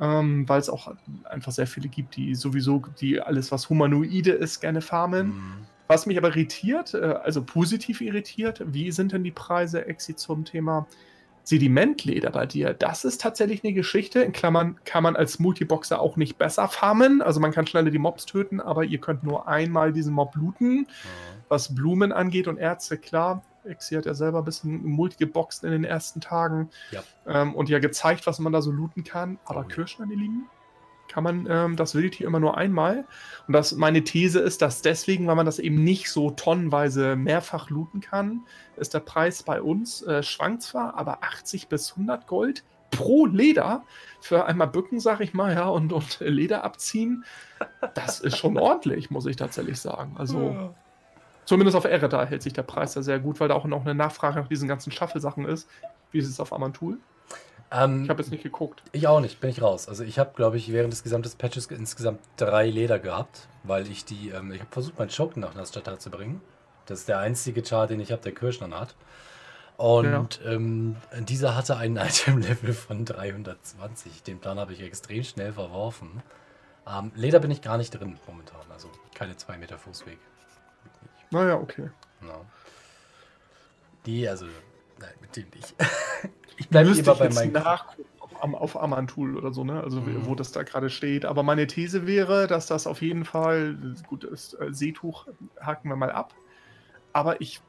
Ähm, 0.00 0.48
weil 0.48 0.60
es 0.60 0.70
auch 0.70 0.94
einfach 1.24 1.52
sehr 1.52 1.66
viele 1.66 1.88
gibt, 1.88 2.16
die 2.16 2.34
sowieso, 2.34 2.82
die 3.00 3.20
alles, 3.20 3.52
was 3.52 3.68
Humanoide 3.68 4.32
ist, 4.32 4.60
gerne 4.60 4.80
farmen. 4.80 5.26
Mhm. 5.28 5.52
Was 5.88 6.06
mich 6.06 6.16
aber 6.16 6.28
irritiert, 6.28 6.94
äh, 6.94 7.16
also 7.22 7.42
positiv 7.42 8.00
irritiert, 8.00 8.62
wie 8.64 8.92
sind 8.92 9.12
denn 9.12 9.24
die 9.24 9.30
Preise, 9.30 9.86
Exi, 9.86 10.16
zum 10.16 10.44
Thema 10.44 10.86
Sedimentleder 11.42 12.30
bei 12.30 12.46
dir, 12.46 12.74
das 12.74 13.04
ist 13.04 13.20
tatsächlich 13.20 13.64
eine 13.64 13.72
Geschichte. 13.72 14.20
In 14.20 14.32
Klammern 14.32 14.76
kann 14.84 15.02
man 15.02 15.16
als 15.16 15.38
Multiboxer 15.38 16.00
auch 16.00 16.16
nicht 16.16 16.38
besser 16.38 16.68
farmen. 16.68 17.22
Also 17.22 17.40
man 17.40 17.50
kann 17.50 17.66
schneller 17.66 17.90
die 17.90 17.98
Mobs 17.98 18.24
töten, 18.26 18.60
aber 18.60 18.84
ihr 18.84 18.98
könnt 18.98 19.24
nur 19.24 19.48
einmal 19.48 19.92
diesen 19.92 20.14
Mob 20.14 20.36
looten. 20.36 20.80
Mhm. 20.80 20.86
Was 21.48 21.74
Blumen 21.74 22.12
angeht 22.12 22.46
und 22.46 22.58
Erze, 22.58 22.98
klar. 22.98 23.42
Exi 23.64 23.94
hat 23.94 24.06
ja 24.06 24.14
selber 24.14 24.38
ein 24.38 24.44
bisschen 24.44 24.84
multigeboxt 24.84 25.64
in 25.64 25.70
den 25.70 25.84
ersten 25.84 26.20
Tagen. 26.20 26.70
Ja. 26.90 27.02
Ähm, 27.26 27.54
und 27.54 27.68
ja 27.68 27.78
gezeigt, 27.78 28.26
was 28.26 28.38
man 28.38 28.52
da 28.52 28.62
so 28.62 28.70
looten 28.70 29.04
kann. 29.04 29.38
Aber 29.44 29.60
oh, 29.60 29.68
Kirschen, 29.68 30.06
meine 30.06 30.20
Lieben, 30.20 30.48
kann 31.10 31.24
man 31.24 31.46
ähm, 31.50 31.76
das 31.76 31.94
Wildtier 31.94 32.26
immer 32.26 32.40
nur 32.40 32.56
einmal. 32.56 33.04
Und 33.46 33.52
das, 33.52 33.72
meine 33.72 34.04
These 34.04 34.40
ist, 34.40 34.62
dass 34.62 34.80
deswegen, 34.80 35.26
weil 35.26 35.34
man 35.34 35.46
das 35.46 35.58
eben 35.58 35.82
nicht 35.82 36.10
so 36.10 36.30
tonnenweise 36.30 37.16
mehrfach 37.16 37.68
looten 37.68 38.00
kann, 38.00 38.42
ist 38.76 38.94
der 38.94 39.00
Preis 39.00 39.42
bei 39.42 39.60
uns, 39.60 40.02
äh, 40.02 40.22
schwankt 40.22 40.62
zwar, 40.62 40.94
aber 40.96 41.22
80 41.22 41.68
bis 41.68 41.90
100 41.92 42.26
Gold 42.26 42.64
pro 42.90 43.26
Leder 43.26 43.84
für 44.20 44.46
einmal 44.46 44.68
bücken, 44.68 45.00
sag 45.00 45.20
ich 45.20 45.34
mal, 45.34 45.54
ja, 45.54 45.68
und, 45.68 45.92
und 45.92 46.20
Leder 46.20 46.64
abziehen. 46.64 47.24
Das 47.94 48.20
ist 48.20 48.36
schon 48.36 48.56
ordentlich, 48.58 49.10
muss 49.10 49.26
ich 49.26 49.36
tatsächlich 49.36 49.80
sagen. 49.80 50.14
Also. 50.16 50.74
Zumindest 51.44 51.76
auf 51.76 51.84
Ereda 51.84 52.24
hält 52.24 52.42
sich 52.42 52.52
der 52.52 52.62
Preis 52.62 52.92
da 52.94 53.02
sehr 53.02 53.18
gut, 53.18 53.40
weil 53.40 53.48
da 53.48 53.54
auch 53.54 53.64
noch 53.64 53.82
eine 53.82 53.94
Nachfrage 53.94 54.38
nach 54.38 54.48
diesen 54.48 54.68
ganzen 54.68 54.92
Shuffle-Sachen 54.92 55.46
ist. 55.46 55.68
Wie 56.12 56.18
ist 56.18 56.28
es 56.28 56.40
auf 56.40 56.52
Amantul? 56.52 56.98
Ähm, 57.72 58.04
ich 58.04 58.10
habe 58.10 58.20
jetzt 58.20 58.30
nicht 58.30 58.42
geguckt. 58.42 58.82
Ich 58.92 59.06
auch 59.06 59.20
nicht, 59.20 59.40
bin 59.40 59.50
ich 59.50 59.62
raus. 59.62 59.88
Also 59.88 60.02
ich 60.04 60.18
habe, 60.18 60.32
glaube 60.34 60.56
ich, 60.56 60.72
während 60.72 60.92
des 60.92 61.02
gesamten 61.02 61.30
Patches 61.38 61.66
insgesamt 61.66 62.20
drei 62.36 62.68
Leder 62.68 62.98
gehabt, 62.98 63.48
weil 63.62 63.88
ich 63.88 64.04
die, 64.04 64.30
ähm, 64.30 64.52
ich 64.52 64.60
habe 64.60 64.70
versucht, 64.70 64.98
meinen 64.98 65.10
Choken 65.10 65.40
nach 65.42 65.54
Nasjata 65.54 65.98
zu 65.98 66.10
bringen. 66.10 66.40
Das 66.86 67.00
ist 67.00 67.08
der 67.08 67.18
einzige 67.18 67.64
Char, 67.64 67.86
den 67.86 68.00
ich 68.00 68.10
habe, 68.10 68.22
der 68.22 68.32
Kirschner 68.32 68.68
hat. 68.78 68.96
Und 69.76 70.40
ja. 70.44 70.50
ähm, 70.50 70.96
dieser 71.20 71.56
hatte 71.56 71.76
einen 71.76 71.96
Item-Level 71.96 72.74
von 72.74 73.04
320. 73.04 74.24
Den 74.24 74.40
Plan 74.40 74.58
habe 74.58 74.72
ich 74.72 74.82
extrem 74.82 75.22
schnell 75.22 75.52
verworfen. 75.52 76.22
Ähm, 76.86 77.12
Leder 77.14 77.38
bin 77.38 77.50
ich 77.50 77.62
gar 77.62 77.78
nicht 77.78 77.90
drin 77.90 78.18
momentan, 78.26 78.60
also 78.72 78.90
keine 79.14 79.36
2 79.36 79.58
Meter 79.58 79.78
Fußweg. 79.78 80.18
Naja, 81.30 81.56
okay. 81.56 81.90
No. 82.20 82.44
Die, 84.06 84.28
also, 84.28 84.46
nein, 84.98 85.10
mit 85.20 85.36
dem 85.36 85.46
nicht. 85.54 85.74
Ich 86.56 86.68
bleibe 86.68 86.90
lieber 86.90 87.14
bei 87.14 87.30
meinem. 87.30 87.52
nachgucken 87.52 88.04
auf 88.42 88.80
Amantul 88.80 89.36
oder 89.36 89.52
so, 89.52 89.64
ne? 89.64 89.82
Also 89.82 90.00
mhm. 90.00 90.26
wo 90.26 90.34
das 90.34 90.52
da 90.52 90.62
gerade 90.62 90.90
steht. 90.90 91.24
Aber 91.24 91.42
meine 91.42 91.66
These 91.66 92.06
wäre, 92.06 92.46
dass 92.46 92.66
das 92.66 92.86
auf 92.86 93.02
jeden 93.02 93.24
Fall, 93.24 93.76
gut, 94.08 94.28
das 94.30 94.54
äh, 94.54 94.68
Seetuch 94.70 95.26
haken 95.60 95.88
wir 95.88 95.96
mal 95.96 96.12
ab. 96.12 96.34
Aber 97.12 97.40
ich 97.40 97.60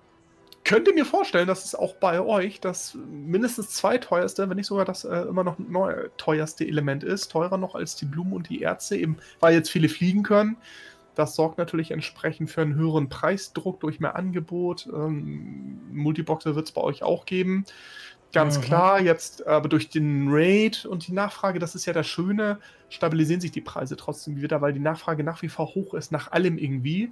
könnte 0.63 0.93
mir 0.93 1.05
vorstellen, 1.05 1.47
dass 1.47 1.65
es 1.65 1.75
auch 1.75 1.95
bei 1.95 2.21
euch 2.21 2.59
das 2.59 2.95
mindestens 3.09 3.71
zweiteuerste, 3.71 4.49
wenn 4.49 4.57
nicht 4.57 4.67
sogar 4.67 4.85
das 4.85 5.03
äh, 5.03 5.21
immer 5.21 5.43
noch 5.43 5.57
neu, 5.57 6.09
teuerste 6.17 6.67
Element 6.67 7.03
ist. 7.03 7.31
Teurer 7.31 7.57
noch 7.57 7.75
als 7.75 7.95
die 7.95 8.05
Blumen 8.05 8.33
und 8.33 8.49
die 8.49 8.61
Erze, 8.61 8.97
eben 8.97 9.17
weil 9.39 9.53
jetzt 9.53 9.69
viele 9.69 9.89
fliegen 9.89 10.23
können. 10.23 10.57
Das 11.15 11.35
sorgt 11.35 11.57
natürlich 11.57 11.91
entsprechend 11.91 12.49
für 12.49 12.61
einen 12.61 12.75
höheren 12.75 13.09
Preisdruck 13.09 13.79
durch 13.81 13.99
mehr 13.99 14.15
Angebot. 14.15 14.87
Ähm, 14.93 15.81
Multiboxer 15.91 16.55
wird 16.55 16.67
es 16.67 16.71
bei 16.71 16.81
euch 16.81 17.03
auch 17.03 17.25
geben. 17.25 17.65
Ganz 18.33 18.57
mhm. 18.57 18.61
klar, 18.61 19.01
jetzt 19.01 19.45
aber 19.45 19.67
durch 19.67 19.89
den 19.89 20.27
Raid 20.29 20.85
und 20.85 21.07
die 21.07 21.11
Nachfrage, 21.11 21.59
das 21.59 21.75
ist 21.75 21.85
ja 21.85 21.91
das 21.91 22.07
Schöne, 22.07 22.59
stabilisieren 22.89 23.41
sich 23.41 23.51
die 23.51 23.61
Preise 23.61 23.97
trotzdem 23.97 24.41
wieder, 24.41 24.61
weil 24.61 24.71
die 24.71 24.79
Nachfrage 24.79 25.23
nach 25.23 25.41
wie 25.41 25.49
vor 25.49 25.75
hoch 25.75 25.93
ist, 25.93 26.11
nach 26.11 26.31
allem 26.31 26.57
irgendwie. 26.57 27.11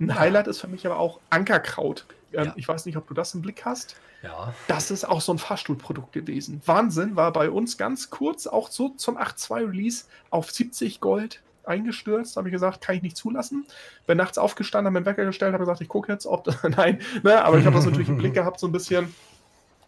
Ein 0.00 0.08
ja. 0.08 0.18
Highlight 0.18 0.48
ist 0.48 0.60
für 0.60 0.68
mich 0.68 0.84
aber 0.86 0.98
auch 0.98 1.20
Ankerkraut. 1.30 2.06
Ähm, 2.32 2.46
ja. 2.46 2.52
Ich 2.56 2.66
weiß 2.66 2.86
nicht, 2.86 2.96
ob 2.96 3.06
du 3.06 3.14
das 3.14 3.34
im 3.34 3.42
Blick 3.42 3.64
hast. 3.64 3.96
Ja. 4.22 4.52
Das 4.66 4.90
ist 4.90 5.04
auch 5.04 5.20
so 5.20 5.32
ein 5.32 5.38
Fahrstuhlprodukt 5.38 6.12
gewesen. 6.12 6.60
Wahnsinn, 6.66 7.16
war 7.16 7.32
bei 7.32 7.50
uns 7.50 7.78
ganz 7.78 8.10
kurz 8.10 8.46
auch 8.46 8.70
so 8.70 8.90
zum 8.90 9.16
8.2 9.16 9.68
Release 9.68 10.04
auf 10.30 10.50
70 10.50 11.00
Gold 11.00 11.42
eingestürzt. 11.64 12.36
Habe 12.36 12.48
ich 12.48 12.52
gesagt, 12.52 12.80
kann 12.80 12.96
ich 12.96 13.02
nicht 13.02 13.16
zulassen. 13.16 13.66
Bin 14.06 14.18
nachts 14.18 14.38
aufgestanden, 14.38 14.86
habe 14.86 14.94
meinen 14.94 15.06
Wecker 15.06 15.24
gestellt, 15.24 15.52
habe 15.52 15.62
gesagt, 15.62 15.80
ich 15.80 15.88
gucke 15.88 16.12
jetzt, 16.12 16.26
ob. 16.26 16.48
Nein, 16.76 17.00
ne, 17.22 17.44
aber 17.44 17.58
ich 17.58 17.66
habe 17.66 17.76
das 17.76 17.84
natürlich 17.84 18.08
im 18.08 18.18
Blick 18.18 18.34
gehabt, 18.34 18.60
so 18.60 18.66
ein 18.66 18.72
bisschen 18.72 19.14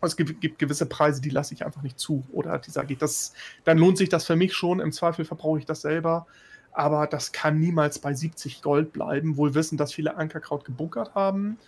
Es 0.01 0.17
gibt, 0.17 0.41
gibt 0.41 0.59
gewisse 0.59 0.87
Preise, 0.87 1.21
die 1.21 1.31
lasse 1.31 1.55
ich 1.55 1.65
einfach 1.65 1.83
nicht 1.83 1.99
zu. 1.99 2.25
Oder 2.33 2.59
die 2.59 2.71
sage 2.71 2.93
ich, 2.93 2.99
das, 2.99 3.35
dann 3.65 3.79
lohnt 3.79 3.99
sich 3.99 4.09
das 4.09 4.27
für 4.27 4.37
mich 4.37 4.55
schon. 4.55 4.81
Im 4.81 4.93
Zweifel 4.93 5.25
verbrauche 5.25 5.59
ich 5.59 5.67
das 5.67 5.83
selber. 5.83 6.27
Aber 6.73 7.07
das 7.07 7.33
kann 7.33 7.59
niemals 7.59 7.99
bei 7.99 8.15
70 8.15 8.63
Gold 8.63 8.93
bleiben. 8.93 9.37
Wohl 9.37 9.55
wissen, 9.55 9.77
dass 9.77 9.93
viele 9.93 10.17
Ankerkraut 10.17 10.65
gebunkert 10.65 11.15
haben. 11.15 11.59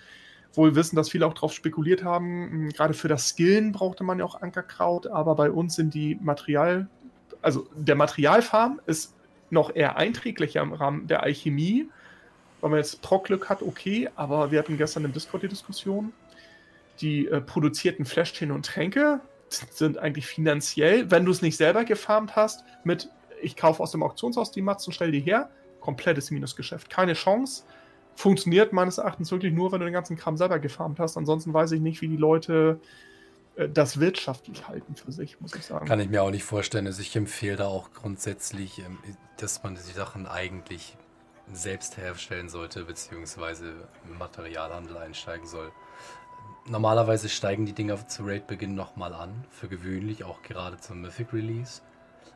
Wohl 0.54 0.74
wissen, 0.74 0.96
dass 0.96 1.10
viele 1.10 1.26
auch 1.26 1.34
darauf 1.34 1.52
spekuliert 1.52 2.04
haben. 2.04 2.50
Hm, 2.50 2.68
gerade 2.70 2.94
für 2.94 3.08
das 3.08 3.28
Skillen 3.28 3.72
brauchte 3.72 4.04
man 4.04 4.18
ja 4.18 4.24
auch 4.24 4.40
Ankerkraut. 4.40 5.06
Aber 5.06 5.34
bei 5.34 5.50
uns 5.50 5.74
sind 5.76 5.94
die 5.94 6.16
Material, 6.16 6.88
also 7.42 7.68
der 7.76 7.96
Materialfarm 7.96 8.80
ist 8.86 9.14
noch 9.54 9.74
eher 9.74 9.96
einträglicher 9.96 10.60
im 10.60 10.74
Rahmen 10.74 11.06
der 11.06 11.22
Alchemie. 11.22 11.88
Wenn 12.60 12.70
man 12.70 12.78
jetzt 12.78 13.00
Proc-Glück 13.00 13.48
hat, 13.48 13.62
okay. 13.62 14.10
Aber 14.16 14.50
wir 14.50 14.58
hatten 14.58 14.76
gestern 14.76 15.04
im 15.04 15.12
Discord 15.12 15.42
die 15.42 15.48
Diskussion 15.48 16.12
die 17.00 17.26
äh, 17.26 17.40
produzierten 17.40 18.04
Fläschchen 18.04 18.50
und 18.50 18.66
Tränke 18.66 19.20
sind 19.48 19.98
eigentlich 19.98 20.26
finanziell, 20.26 21.10
wenn 21.10 21.24
du 21.24 21.30
es 21.30 21.42
nicht 21.42 21.56
selber 21.56 21.84
gefarmt 21.84 22.34
hast, 22.34 22.64
mit 22.82 23.08
ich 23.40 23.56
kaufe 23.56 23.82
aus 23.82 23.92
dem 23.92 24.02
Auktionshaus 24.02 24.50
die 24.50 24.62
Mats 24.62 24.86
und 24.86 24.94
stell 24.94 25.12
die 25.12 25.20
her, 25.20 25.50
komplettes 25.80 26.30
Minusgeschäft. 26.30 26.88
Keine 26.88 27.12
Chance. 27.12 27.64
Funktioniert 28.16 28.72
meines 28.72 28.98
Erachtens 28.98 29.30
wirklich 29.30 29.52
nur, 29.52 29.70
wenn 29.70 29.80
du 29.80 29.86
den 29.86 29.92
ganzen 29.92 30.16
Kram 30.16 30.36
selber 30.36 30.58
gefarmt 30.58 30.98
hast. 30.98 31.16
Ansonsten 31.16 31.52
weiß 31.52 31.72
ich 31.72 31.80
nicht, 31.80 32.00
wie 32.00 32.08
die 32.08 32.16
Leute 32.16 32.80
das 33.56 34.00
wirtschaftlich 34.00 34.66
halten 34.66 34.96
für 34.96 35.12
sich, 35.12 35.40
muss 35.40 35.54
ich 35.54 35.64
sagen. 35.64 35.86
Kann 35.86 36.00
ich 36.00 36.08
mir 36.08 36.22
auch 36.22 36.30
nicht 36.30 36.44
vorstellen. 36.44 36.86
Also 36.86 37.02
ich 37.02 37.14
empfehle 37.14 37.56
da 37.56 37.66
auch 37.66 37.92
grundsätzlich, 37.92 38.80
ähm, 38.80 38.98
dass 39.36 39.62
man 39.62 39.74
die 39.74 39.92
Sachen 39.92 40.26
eigentlich 40.26 40.96
selbst 41.52 41.96
herstellen 41.96 42.48
sollte, 42.48 42.84
beziehungsweise 42.84 43.88
im 44.08 44.18
Materialhandel 44.18 44.96
einsteigen 44.96 45.46
soll. 45.46 45.70
Normalerweise 46.66 47.28
steigen 47.28 47.66
die 47.66 47.74
Dinger 47.74 48.08
zu 48.08 48.24
Raid-Beginn 48.24 48.74
nochmal 48.74 49.12
an, 49.12 49.44
für 49.50 49.68
gewöhnlich, 49.68 50.24
auch 50.24 50.42
gerade 50.42 50.78
zum 50.78 51.02
Mythic 51.02 51.32
Release. 51.32 51.82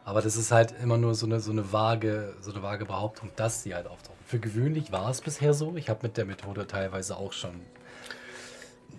Aber 0.04 0.20
das 0.22 0.36
ist 0.36 0.52
halt 0.52 0.74
immer 0.82 0.98
nur 0.98 1.14
so 1.14 1.26
eine, 1.26 1.40
so 1.40 1.50
eine 1.50 1.72
vage, 1.72 2.36
so 2.40 2.52
eine 2.52 2.62
vage 2.62 2.84
Behauptung, 2.84 3.30
dass 3.36 3.62
sie 3.62 3.74
halt 3.74 3.86
auftauchen. 3.86 4.18
Für 4.26 4.38
gewöhnlich 4.38 4.92
war 4.92 5.08
es 5.10 5.20
bisher 5.20 5.54
so. 5.54 5.76
Ich 5.76 5.88
habe 5.88 6.00
mit 6.02 6.16
der 6.16 6.26
Methode 6.26 6.66
teilweise 6.66 7.16
auch 7.16 7.32
schon 7.32 7.60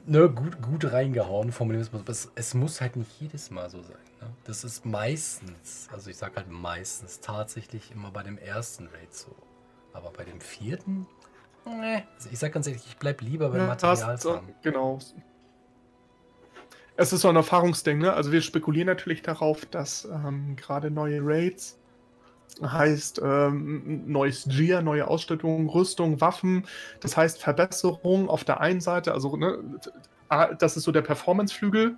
ne, 0.10 0.30
gut, 0.30 0.62
gut 0.62 0.92
reingehauen, 0.92 1.52
Formulierungsmus. 1.52 2.02
Es, 2.08 2.32
es 2.36 2.54
muss 2.54 2.82
halt 2.82 2.96
nicht 2.96 3.12
jedes 3.20 3.52
Mal 3.52 3.70
so 3.70 3.82
sein. 3.82 3.98
Ne? 4.22 4.28
Das 4.44 4.64
ist 4.64 4.86
meistens, 4.86 5.88
also 5.92 6.10
ich 6.10 6.18
sag 6.18 6.36
halt 6.36 6.50
meistens, 6.50 7.20
tatsächlich 7.20 7.92
immer 7.92 8.12
bei 8.12 8.24
dem 8.24 8.38
ersten 8.38 8.88
Raid 8.88 9.14
so. 9.14 9.36
Aber 9.94 10.12
bei 10.12 10.24
dem 10.24 10.40
vierten 10.40 11.08
Nee. 11.66 12.04
Also 12.16 12.30
ich 12.32 12.40
sag 12.40 12.52
ganz 12.54 12.68
ehrlich, 12.68 12.86
ich 12.86 12.98
bleib 12.98 13.22
lieber 13.22 13.50
beim 13.50 13.62
ja, 13.62 13.68
Material. 13.68 14.18
So, 14.18 14.42
genau. 14.62 15.00
Es 16.96 17.14
ist 17.14 17.22
so 17.22 17.30
ein 17.30 17.36
Erfahrungsding, 17.36 18.00
ne? 18.00 18.14
Also 18.14 18.32
wir 18.32 18.42
spekulieren 18.42 18.88
natürlich 18.88 19.22
darauf, 19.22 19.66
dass 19.66 20.06
ähm, 20.06 20.56
gerade 20.56 20.92
neue 20.92 21.20
Raids 21.24 21.79
heißt 22.62 23.22
ähm, 23.24 24.04
neues 24.08 24.46
Gear, 24.50 24.82
neue 24.82 25.08
Ausstattung, 25.08 25.70
Rüstung, 25.70 26.22
Waffen. 26.22 26.66
Das 27.00 27.16
heißt 27.18 27.42
Verbesserung 27.42 28.30
auf 28.30 28.44
der 28.44 28.60
einen 28.60 28.82
Seite, 28.82 29.14
also 29.14 29.36
ne, 29.36 29.60
das 30.60 30.78
ist 30.78 30.84
so 30.84 30.92
der 30.92 31.02
Performance-Flügel 31.02 31.98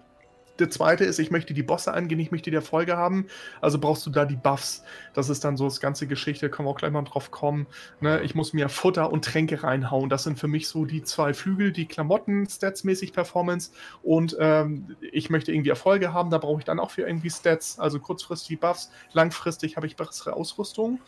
der 0.60 0.70
zweite 0.70 1.04
ist, 1.04 1.20
ich 1.20 1.32
möchte 1.32 1.54
die 1.54 1.64
Bosse 1.64 1.94
angehen, 1.94 2.20
ich 2.20 2.32
möchte 2.32 2.50
die 2.50 2.56
Erfolge 2.56 2.98
haben. 2.98 3.28
Also 3.62 3.80
brauchst 3.80 4.06
du 4.06 4.10
da 4.10 4.26
die 4.26 4.36
Buffs. 4.36 4.84
Das 5.14 5.30
ist 5.30 5.44
dann 5.44 5.58
so 5.58 5.66
das 5.66 5.80
ganze 5.80 6.08
Geschichte, 6.08 6.50
können 6.50 6.68
wir 6.68 6.72
auch 6.72 6.78
gleich 6.78 6.92
mal 6.92 7.02
drauf 7.04 7.32
kommen. 7.32 7.68
Ne? 8.00 8.22
Ich 8.22 8.36
muss 8.36 8.54
mir 8.54 8.70
Futter 8.70 9.12
und 9.12 9.26
Tränke 9.26 9.64
reinhauen. 9.64 10.10
Das 10.10 10.24
sind 10.24 10.40
für 10.40 10.48
mich 10.48 10.68
so 10.68 10.86
die 10.86 11.04
zwei 11.04 11.34
Flügel, 11.34 11.72
die 11.72 11.86
Klamotten, 11.86 12.48
statsmäßig 12.48 13.14
Performance. 13.14 13.72
Und 14.04 14.36
ähm, 14.40 14.96
ich 15.12 15.30
möchte 15.30 15.52
irgendwie 15.52 15.70
Erfolge 15.70 16.14
haben, 16.14 16.30
da 16.30 16.38
brauche 16.38 16.60
ich 16.60 16.66
dann 16.66 16.80
auch 16.80 16.92
für 16.92 17.02
irgendwie 17.02 17.30
Stats. 17.30 17.80
Also 17.80 18.00
kurzfristig 18.00 18.60
Buffs, 18.60 18.92
langfristig 19.14 19.76
habe 19.76 19.88
ich 19.88 19.96
bessere 19.96 20.34
Ausrüstung. 20.34 21.00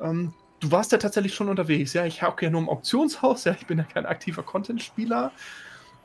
Ähm, 0.00 0.32
du 0.60 0.70
warst 0.70 0.92
ja 0.92 0.98
tatsächlich 0.98 1.34
schon 1.34 1.48
unterwegs. 1.48 1.92
Ja, 1.92 2.06
ich 2.06 2.22
habe 2.22 2.42
ja 2.44 2.50
nur 2.50 2.60
im 2.60 2.68
Auktionshaus. 2.68 3.44
Ja, 3.44 3.52
ich 3.58 3.66
bin 3.66 3.78
ja 3.78 3.84
kein 3.84 4.06
aktiver 4.06 4.42
Content-Spieler. 4.42 5.32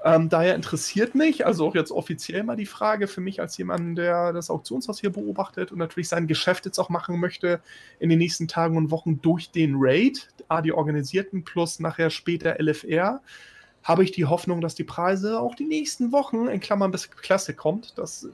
Ähm, 0.03 0.29
daher 0.29 0.55
interessiert 0.55 1.13
mich, 1.13 1.45
also 1.45 1.67
auch 1.67 1.75
jetzt 1.75 1.91
offiziell 1.91 2.43
mal 2.43 2.55
die 2.55 2.65
Frage 2.65 3.07
für 3.07 3.19
mich 3.19 3.41
als 3.41 3.57
jemand, 3.57 3.97
der 3.97 4.31
das 4.31 4.49
Auktionshaus 4.49 4.99
hier 4.99 5.09
beobachtet 5.09 5.73
und 5.73 5.77
natürlich 5.77 6.07
sein 6.07 6.27
Geschäft 6.27 6.65
jetzt 6.65 6.79
auch 6.79 6.89
machen 6.89 7.19
möchte 7.19 7.59
in 7.99 8.09
den 8.09 8.19
nächsten 8.19 8.47
Tagen 8.47 8.77
und 8.77 8.91
Wochen 8.91 9.21
durch 9.21 9.51
den 9.51 9.75
Raid, 9.77 10.29
A, 10.47 10.61
die 10.61 10.71
organisierten 10.71 11.43
plus 11.43 11.79
nachher 11.79 12.09
später 12.11 12.55
LFR, 12.61 13.21
habe 13.83 14.03
ich 14.03 14.11
die 14.11 14.25
Hoffnung, 14.25 14.61
dass 14.61 14.75
die 14.75 14.83
Preise 14.85 15.39
auch 15.39 15.55
die 15.55 15.65
nächsten 15.65 16.11
Wochen 16.13 16.47
in 16.47 16.61
Klammern 16.61 16.91
bis 16.91 17.11
Klasse 17.11 17.53
kommt. 17.53 17.97
Das 17.97 18.23
äh, 18.23 18.29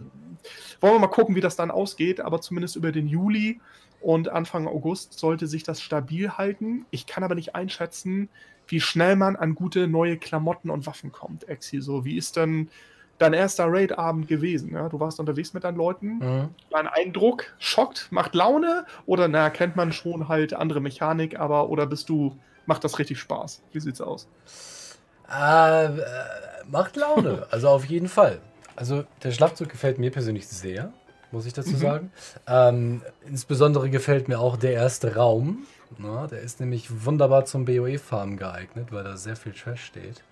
wollen 0.82 0.94
wir 0.94 1.00
mal 1.00 1.08
gucken, 1.08 1.36
wie 1.36 1.42
das 1.42 1.56
dann 1.56 1.72
ausgeht, 1.72 2.20
aber 2.22 2.42
zumindest 2.42 2.76
über 2.76 2.92
den 2.92 3.08
Juli 3.08 3.60
und 4.02 4.30
Anfang 4.30 4.68
August 4.68 5.18
sollte 5.18 5.48
sich 5.48 5.64
das 5.64 5.82
stabil 5.82 6.30
halten. 6.30 6.86
Ich 6.92 7.08
kann 7.08 7.24
aber 7.24 7.34
nicht 7.34 7.56
einschätzen, 7.56 8.30
wie 8.68 8.82
schnell 8.82 9.16
man 9.16 9.36
an 9.36 9.56
gute 9.56 9.88
neue 9.88 10.18
Klamotten 10.18 10.70
und 10.70 10.86
Waffen 10.86 11.12
kommt, 11.12 11.48
Exi. 11.48 11.82
So, 11.82 12.06
wie 12.06 12.18
ist 12.18 12.36
denn 12.36 12.70
dein 13.18 13.34
erster 13.34 13.66
Raid-Abend 13.68 14.28
gewesen? 14.28 14.74
Ja? 14.74 14.90
Du 14.90 15.00
warst 15.00 15.20
unterwegs 15.20 15.54
mit 15.54 15.64
deinen 15.64 15.78
Leuten. 15.78 16.18
Mhm. 16.18 16.50
War 16.70 16.80
ein 16.80 16.88
Eindruck, 16.88 17.54
schockt, 17.60 18.12
macht 18.12 18.36
Laune? 18.36 18.86
Oder 19.06 19.28
na, 19.28 19.50
kennt 19.50 19.76
man 19.76 19.92
schon 19.92 20.28
halt 20.28 20.54
andere 20.54 20.82
Mechanik, 20.82 21.40
aber 21.40 21.70
oder 21.70 21.86
bist 21.86 22.10
du, 22.10 22.38
macht 22.66 22.84
das 22.84 23.00
richtig 23.00 23.20
Spaß? 23.20 23.62
Wie 23.72 23.80
sieht's 23.80 24.02
aus? 24.02 24.28
Äh, 25.30 25.86
äh, 25.86 26.02
macht 26.68 26.96
Laune, 26.96 27.48
also 27.52 27.70
auf 27.70 27.86
jeden 27.86 28.08
Fall. 28.08 28.40
Also 28.76 29.06
der 29.24 29.32
Schlafzug 29.32 29.70
gefällt 29.70 30.00
mir 30.00 30.12
persönlich 30.12 30.48
sehr, 30.48 30.92
muss 31.32 31.46
ich 31.46 31.54
dazu 31.54 31.72
mhm. 31.72 31.78
sagen. 31.78 32.12
Ähm, 32.48 33.02
insbesondere 33.26 33.90
gefällt 33.90 34.28
mir 34.28 34.40
auch 34.40 34.58
der 34.58 34.74
erste 34.74 35.16
Raum. 35.16 35.66
Na, 35.98 36.28
der 36.28 36.42
ist 36.42 36.60
nämlich 36.60 37.06
wunderbar 37.06 37.46
zum 37.46 37.66
BOE-Farmen 37.66 38.38
geeignet, 38.38 38.92
weil 38.92 39.04
da 39.04 39.18
sehr 39.18 39.36
viel 39.36 39.54
Trash 39.54 39.84
steht. 39.84 40.24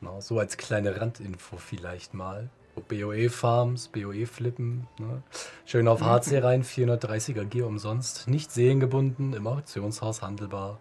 Na, 0.00 0.20
so 0.20 0.38
als 0.38 0.56
kleine 0.56 1.00
Randinfo 1.00 1.56
vielleicht 1.56 2.14
mal. 2.14 2.48
BOE-Farms, 2.88 3.88
BOE-Flippen. 3.88 4.86
Ne? 4.98 5.22
Schön 5.66 5.88
auf 5.88 6.02
HC 6.02 6.38
rein, 6.42 6.64
430er 6.64 7.44
G 7.44 7.62
umsonst. 7.62 8.28
Nicht 8.28 8.52
sehengebunden, 8.52 9.34
im 9.34 9.46
Auktionshaus 9.46 10.22
handelbar. 10.22 10.78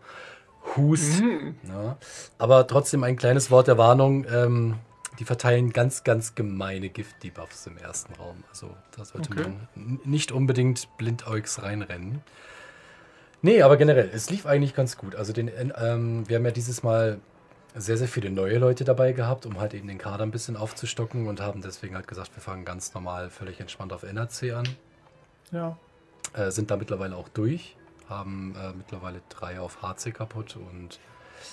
Hus. 0.76 1.20
Mhm. 1.20 1.56
Ne? 1.64 1.98
Aber 2.38 2.68
trotzdem 2.68 3.04
ein 3.04 3.16
kleines 3.16 3.52
Wort 3.52 3.68
der 3.68 3.78
Warnung. 3.78 4.26
Ähm, 4.32 4.76
die 5.20 5.26
verteilen 5.26 5.74
ganz, 5.74 6.06
ganz 6.06 6.34
gemeine 6.34 6.90
Gift-Debuffs 6.90 7.68
im 7.68 7.78
ersten 7.78 8.14
Raum. 8.14 8.44
Also 8.50 8.70
da 8.96 9.04
sollte 9.04 9.32
okay. 9.32 9.50
man 9.76 10.00
nicht 10.06 10.32
unbedingt 10.32 10.88
blindäugs 10.98 11.62
reinrennen. 11.62 12.22
Nee, 13.42 13.62
aber 13.62 13.78
generell, 13.78 14.10
es 14.14 14.30
lief 14.30 14.46
eigentlich 14.46 14.76
ganz 14.76 14.98
gut. 14.98 15.16
Also 15.16 15.32
den, 15.34 15.50
ähm, 15.78 16.28
wir 16.28 16.38
haben 16.38 16.46
ja 16.46 16.52
dieses 16.52 16.84
Mal 16.84 17.20
sehr, 17.76 17.98
sehr 17.98 18.08
viele 18.08 18.30
neue 18.30 18.58
Leute 18.58 18.84
dabei 18.84 19.14
gehabt, 19.14 19.46
um 19.46 19.60
halt 19.60 19.74
eben 19.74 19.88
den 19.88 19.98
Kader 19.98 20.24
ein 20.24 20.32
bisschen 20.32 20.58
aufzustocken 20.58 21.28
und 21.28 21.40
haben 21.40 21.62
deswegen 21.62 21.96
halt 21.96 22.08
gesagt, 22.08 22.36
wir 22.36 22.42
fangen 22.42 22.66
ganz 22.66 22.94
normal, 22.94 23.30
völlig 23.30 23.60
entspannt 23.60 23.94
auf 23.94 24.04
NRC 24.04 24.54
an. 24.54 24.68
Ja. 25.52 25.78
Äh, 26.34 26.52
sind 26.52 26.72
da 26.72 26.78
mittlerweile 26.78 27.16
auch 27.16 27.30
durch, 27.30 27.78
haben 28.10 28.56
äh, 28.60 28.74
mittlerweile 28.74 29.22
drei 29.30 29.60
auf 29.60 29.82
HC 29.82 30.12
kaputt 30.12 30.58
und 30.58 31.00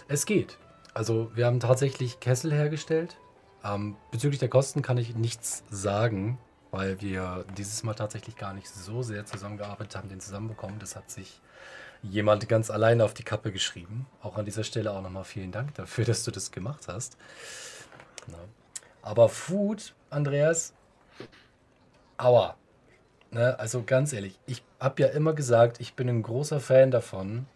es 0.08 0.26
geht. 0.26 0.58
Also 0.94 1.30
wir 1.34 1.46
haben 1.46 1.60
tatsächlich 1.60 2.20
Kessel 2.20 2.52
hergestellt. 2.52 3.16
Ähm, 3.64 3.96
bezüglich 4.10 4.38
der 4.38 4.48
Kosten 4.48 4.82
kann 4.82 4.98
ich 4.98 5.14
nichts 5.14 5.64
sagen, 5.70 6.38
weil 6.70 7.00
wir 7.00 7.44
dieses 7.56 7.82
Mal 7.82 7.94
tatsächlich 7.94 8.36
gar 8.36 8.54
nicht 8.54 8.68
so 8.68 9.02
sehr 9.02 9.24
zusammengearbeitet 9.24 9.96
haben, 9.96 10.08
den 10.08 10.20
zusammenbekommen. 10.20 10.78
Das 10.78 10.96
hat 10.96 11.10
sich 11.10 11.40
jemand 12.02 12.48
ganz 12.48 12.70
alleine 12.70 13.04
auf 13.04 13.14
die 13.14 13.22
Kappe 13.22 13.52
geschrieben. 13.52 14.06
Auch 14.22 14.36
an 14.36 14.44
dieser 14.44 14.64
Stelle 14.64 14.92
auch 14.92 15.02
nochmal 15.02 15.24
vielen 15.24 15.52
Dank 15.52 15.74
dafür, 15.74 16.04
dass 16.04 16.24
du 16.24 16.30
das 16.30 16.50
gemacht 16.50 16.88
hast. 16.88 17.16
Na. 18.26 18.38
Aber 19.02 19.28
Food, 19.28 19.94
Andreas, 20.10 20.72
aua. 22.16 22.56
Ne, 23.30 23.58
also 23.58 23.82
ganz 23.84 24.12
ehrlich, 24.12 24.38
ich 24.46 24.62
habe 24.80 25.02
ja 25.02 25.08
immer 25.08 25.32
gesagt, 25.32 25.80
ich 25.80 25.94
bin 25.94 26.08
ein 26.08 26.22
großer 26.22 26.60
Fan 26.60 26.90
davon, 26.90 27.46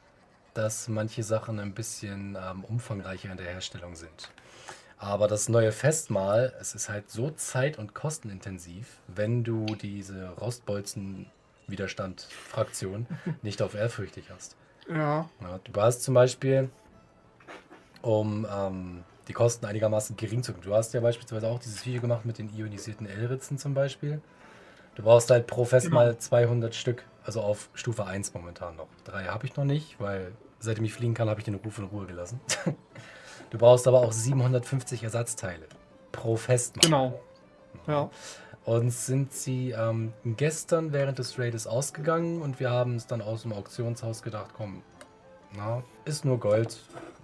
dass 0.54 0.88
manche 0.88 1.22
Sachen 1.22 1.58
ein 1.58 1.74
bisschen 1.74 2.36
ähm, 2.36 2.64
umfangreicher 2.64 3.30
in 3.30 3.36
der 3.36 3.46
Herstellung 3.46 3.94
sind. 3.94 4.30
Aber 4.98 5.28
das 5.28 5.48
neue 5.48 5.72
Festmahl, 5.72 6.52
es 6.60 6.74
ist 6.74 6.88
halt 6.90 7.10
so 7.10 7.30
zeit- 7.30 7.78
und 7.78 7.94
kostenintensiv, 7.94 8.98
wenn 9.06 9.44
du 9.44 9.64
diese 9.64 10.28
Rostbolzen 10.30 11.30
Widerstand-Fraktion 11.70 13.06
nicht 13.42 13.62
auf 13.62 13.74
ehrfürchtig 13.74 14.30
hast. 14.30 14.56
Ja. 14.88 15.28
ja. 15.40 15.60
Du 15.64 15.80
hast 15.80 16.02
zum 16.02 16.14
Beispiel, 16.14 16.70
um 18.02 18.46
ähm, 18.50 19.04
die 19.28 19.32
Kosten 19.32 19.66
einigermaßen 19.66 20.16
gering 20.16 20.42
zu 20.42 20.52
Du 20.52 20.74
hast 20.74 20.92
ja 20.94 21.00
beispielsweise 21.00 21.46
auch 21.46 21.58
dieses 21.58 21.86
Video 21.86 22.00
gemacht 22.00 22.24
mit 22.24 22.38
den 22.38 22.52
ionisierten 22.54 23.06
L-Ritzen 23.06 23.58
zum 23.58 23.74
Beispiel. 23.74 24.20
Du 24.96 25.02
brauchst 25.02 25.30
halt 25.30 25.46
pro 25.46 25.64
Fest 25.64 25.86
genau. 25.86 26.00
mal 26.00 26.18
200 26.18 26.74
Stück, 26.74 27.04
also 27.24 27.40
auf 27.40 27.70
Stufe 27.74 28.04
1 28.04 28.34
momentan 28.34 28.76
noch. 28.76 28.88
Drei 29.04 29.24
habe 29.26 29.46
ich 29.46 29.56
noch 29.56 29.64
nicht, 29.64 30.00
weil 30.00 30.32
seitdem 30.58 30.84
ich 30.84 30.92
fliegen 30.92 31.14
kann, 31.14 31.28
habe 31.28 31.40
ich 31.40 31.44
den 31.44 31.54
Ruf 31.54 31.78
in 31.78 31.84
Ruhe 31.84 32.06
gelassen. 32.06 32.40
du 33.50 33.58
brauchst 33.58 33.86
aber 33.86 34.00
auch 34.00 34.12
750 34.12 35.04
Ersatzteile 35.04 35.66
pro 36.12 36.36
Fest. 36.36 36.74
Genau. 36.82 37.20
Ja. 37.86 38.10
Und 38.64 38.90
sind 38.90 39.32
sie 39.32 39.70
ähm, 39.70 40.12
gestern 40.24 40.92
während 40.92 41.18
des 41.18 41.38
Raides 41.38 41.66
ausgegangen 41.66 42.42
und 42.42 42.60
wir 42.60 42.70
haben 42.70 42.96
es 42.96 43.06
dann 43.06 43.22
aus 43.22 43.42
dem 43.42 43.52
Auktionshaus 43.52 44.22
gedacht, 44.22 44.50
komm, 44.56 44.82
na, 45.56 45.82
ist 46.04 46.24
nur 46.24 46.38
Gold, 46.38 46.78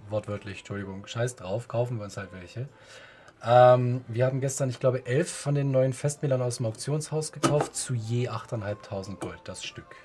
wortwörtlich, 0.09 0.59
Entschuldigung, 0.59 1.05
scheiß 1.05 1.35
drauf, 1.35 1.67
kaufen 1.67 1.97
wir 1.97 2.05
uns 2.05 2.17
halt 2.17 2.29
welche. 2.33 2.67
Ähm, 3.45 4.03
wir 4.07 4.25
haben 4.25 4.41
gestern, 4.41 4.69
ich 4.69 4.79
glaube, 4.79 5.05
elf 5.05 5.31
von 5.31 5.53
den 5.53 5.71
neuen 5.71 5.93
Festmählern 5.93 6.41
aus 6.41 6.57
dem 6.57 6.65
Auktionshaus 6.65 7.31
gekauft, 7.31 7.75
zu 7.75 7.93
je 7.93 8.29
8.500 8.29 9.17
Gold, 9.17 9.39
das 9.43 9.63
Stück. 9.63 9.95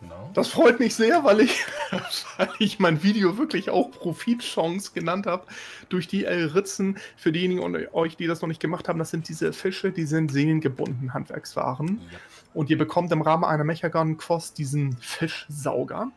No. 0.00 0.30
Das 0.32 0.48
freut 0.48 0.80
mich 0.80 0.94
sehr, 0.94 1.24
weil 1.24 1.40
ich, 1.40 1.64
weil 2.38 2.48
ich 2.58 2.78
mein 2.78 3.02
Video 3.02 3.36
wirklich 3.36 3.68
auch 3.70 3.90
Profitchance 3.90 4.92
genannt 4.94 5.26
habe 5.26 5.46
durch 5.88 6.08
die 6.08 6.24
L-Ritzen. 6.24 6.98
Für 7.16 7.32
diejenigen 7.32 7.60
unter 7.60 7.94
euch, 7.94 8.16
die 8.16 8.26
das 8.26 8.40
noch 8.40 8.48
nicht 8.48 8.60
gemacht 8.60 8.88
haben, 8.88 8.98
das 8.98 9.10
sind 9.10 9.28
diese 9.28 9.52
Fische, 9.52 9.92
die 9.92 10.06
sind 10.06 10.32
seelengebunden 10.32 11.12
Handwerkswaren. 11.12 12.00
Ja. 12.10 12.18
Und 12.54 12.70
ihr 12.70 12.78
bekommt 12.78 13.12
im 13.12 13.22
Rahmen 13.22 13.44
einer 13.44 13.64
Mechagon-Quest 13.64 14.56
diesen 14.56 14.96
Fischsauger. 14.96 16.10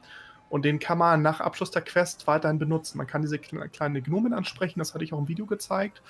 Und 0.50 0.66
den 0.66 0.80
kann 0.80 1.00
man 1.00 1.22
nach 1.24 1.42
Abschluss 1.42 1.72
der 1.72 1.82
Quest 1.82 2.28
weiterhin 2.28 2.60
benutzen. 2.60 3.00
Man 3.00 3.08
kann 3.08 3.24
diese 3.24 3.40
kleine 3.40 4.02
Gnomen 4.02 4.34
ansprechen, 4.34 4.80
das 4.80 4.94
hatte 4.94 5.04
ich 5.04 5.12
auch 5.12 5.18
im 5.18 5.28
Video 5.28 5.48
gezeigt. 5.48 6.02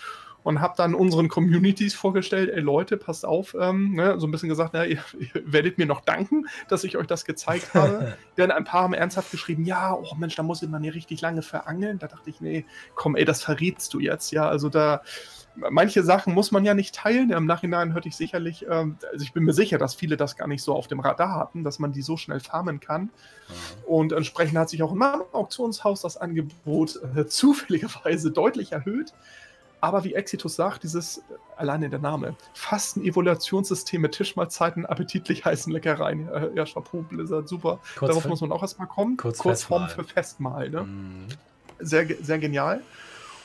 Und 0.43 0.59
habe 0.59 0.73
dann 0.77 0.93
unseren 0.93 1.29
Communities 1.29 1.93
vorgestellt, 1.93 2.49
ey 2.53 2.59
Leute, 2.59 2.97
passt 2.97 3.25
auf, 3.25 3.55
ähm, 3.59 3.93
ne, 3.93 4.19
so 4.19 4.27
ein 4.27 4.31
bisschen 4.31 4.49
gesagt, 4.49 4.71
na, 4.73 4.85
ihr, 4.85 4.99
ihr, 5.17 5.41
werdet 5.45 5.77
mir 5.77 5.85
noch 5.85 6.01
danken, 6.01 6.47
dass 6.67 6.83
ich 6.83 6.97
euch 6.97 7.07
das 7.07 7.25
gezeigt 7.25 7.73
habe. 7.73 8.17
Denn 8.37 8.51
ein 8.51 8.63
paar 8.65 8.83
haben 8.83 8.93
ernsthaft 8.93 9.31
geschrieben, 9.31 9.65
ja, 9.65 9.93
oh 9.93 10.15
Mensch, 10.15 10.35
da 10.35 10.43
muss 10.43 10.61
man 10.63 10.83
ja 10.83 10.91
richtig 10.91 11.21
lange 11.21 11.41
verangeln. 11.41 11.99
Da 11.99 12.07
dachte 12.07 12.29
ich, 12.29 12.41
nee, 12.41 12.65
komm, 12.95 13.15
ey, 13.15 13.25
das 13.25 13.41
verrätst 13.41 13.93
du 13.93 13.99
jetzt, 13.99 14.31
ja. 14.31 14.47
Also 14.47 14.69
da, 14.69 15.01
manche 15.55 16.03
Sachen 16.03 16.33
muss 16.33 16.51
man 16.51 16.65
ja 16.65 16.73
nicht 16.73 16.95
teilen. 16.95 17.31
Im 17.31 17.45
Nachhinein 17.45 17.93
hörte 17.93 18.09
ich 18.09 18.15
sicherlich, 18.15 18.65
ähm, 18.69 18.97
also 19.11 19.23
ich 19.23 19.33
bin 19.33 19.43
mir 19.43 19.53
sicher, 19.53 19.77
dass 19.77 19.95
viele 19.95 20.17
das 20.17 20.35
gar 20.35 20.47
nicht 20.47 20.63
so 20.63 20.73
auf 20.73 20.87
dem 20.87 20.99
Radar 20.99 21.35
hatten, 21.35 21.63
dass 21.63 21.79
man 21.79 21.91
die 21.91 22.01
so 22.01 22.17
schnell 22.17 22.39
farmen 22.39 22.79
kann. 22.79 23.03
Mhm. 23.03 23.09
Und 23.85 24.11
entsprechend 24.13 24.57
hat 24.57 24.69
sich 24.69 24.83
auch 24.83 24.91
in 24.91 24.97
meinem 24.97 25.23
Auktionshaus 25.31 26.01
das 26.01 26.17
Angebot 26.17 26.99
äh, 27.15 27.25
zufälligerweise 27.27 28.31
deutlich 28.31 28.71
erhöht. 28.71 29.13
Aber 29.83 30.05
wie 30.05 30.13
Exitus 30.13 30.55
sagt, 30.55 30.83
dieses, 30.83 31.17
äh, 31.17 31.21
alleine 31.57 31.89
der 31.89 31.99
Name, 31.99 32.37
fast 32.53 32.95
ein 32.95 33.03
Evaluationssystem 33.03 33.99
mit 33.99 34.13
Tischmahlzeiten, 34.13 34.85
appetitlich 34.85 35.43
heißen 35.43 35.73
Leckereien. 35.73 36.29
Äh, 36.29 36.51
ja, 36.55 36.63
Chapeau, 36.63 37.01
Blizzard, 37.01 37.49
super. 37.49 37.81
Kurz 37.97 38.07
Darauf 38.07 38.25
muss 38.25 38.39
man 38.39 38.53
auch 38.53 38.61
erstmal 38.61 38.87
kommen. 38.87 39.17
Kurz 39.17 39.39
Kurzform 39.39 39.89
für 39.89 40.05
Festmahl. 40.05 40.69
Ne? 40.69 40.83
Mhm. 40.83 41.27
Sehr, 41.79 42.07
sehr 42.21 42.39
genial. 42.39 42.79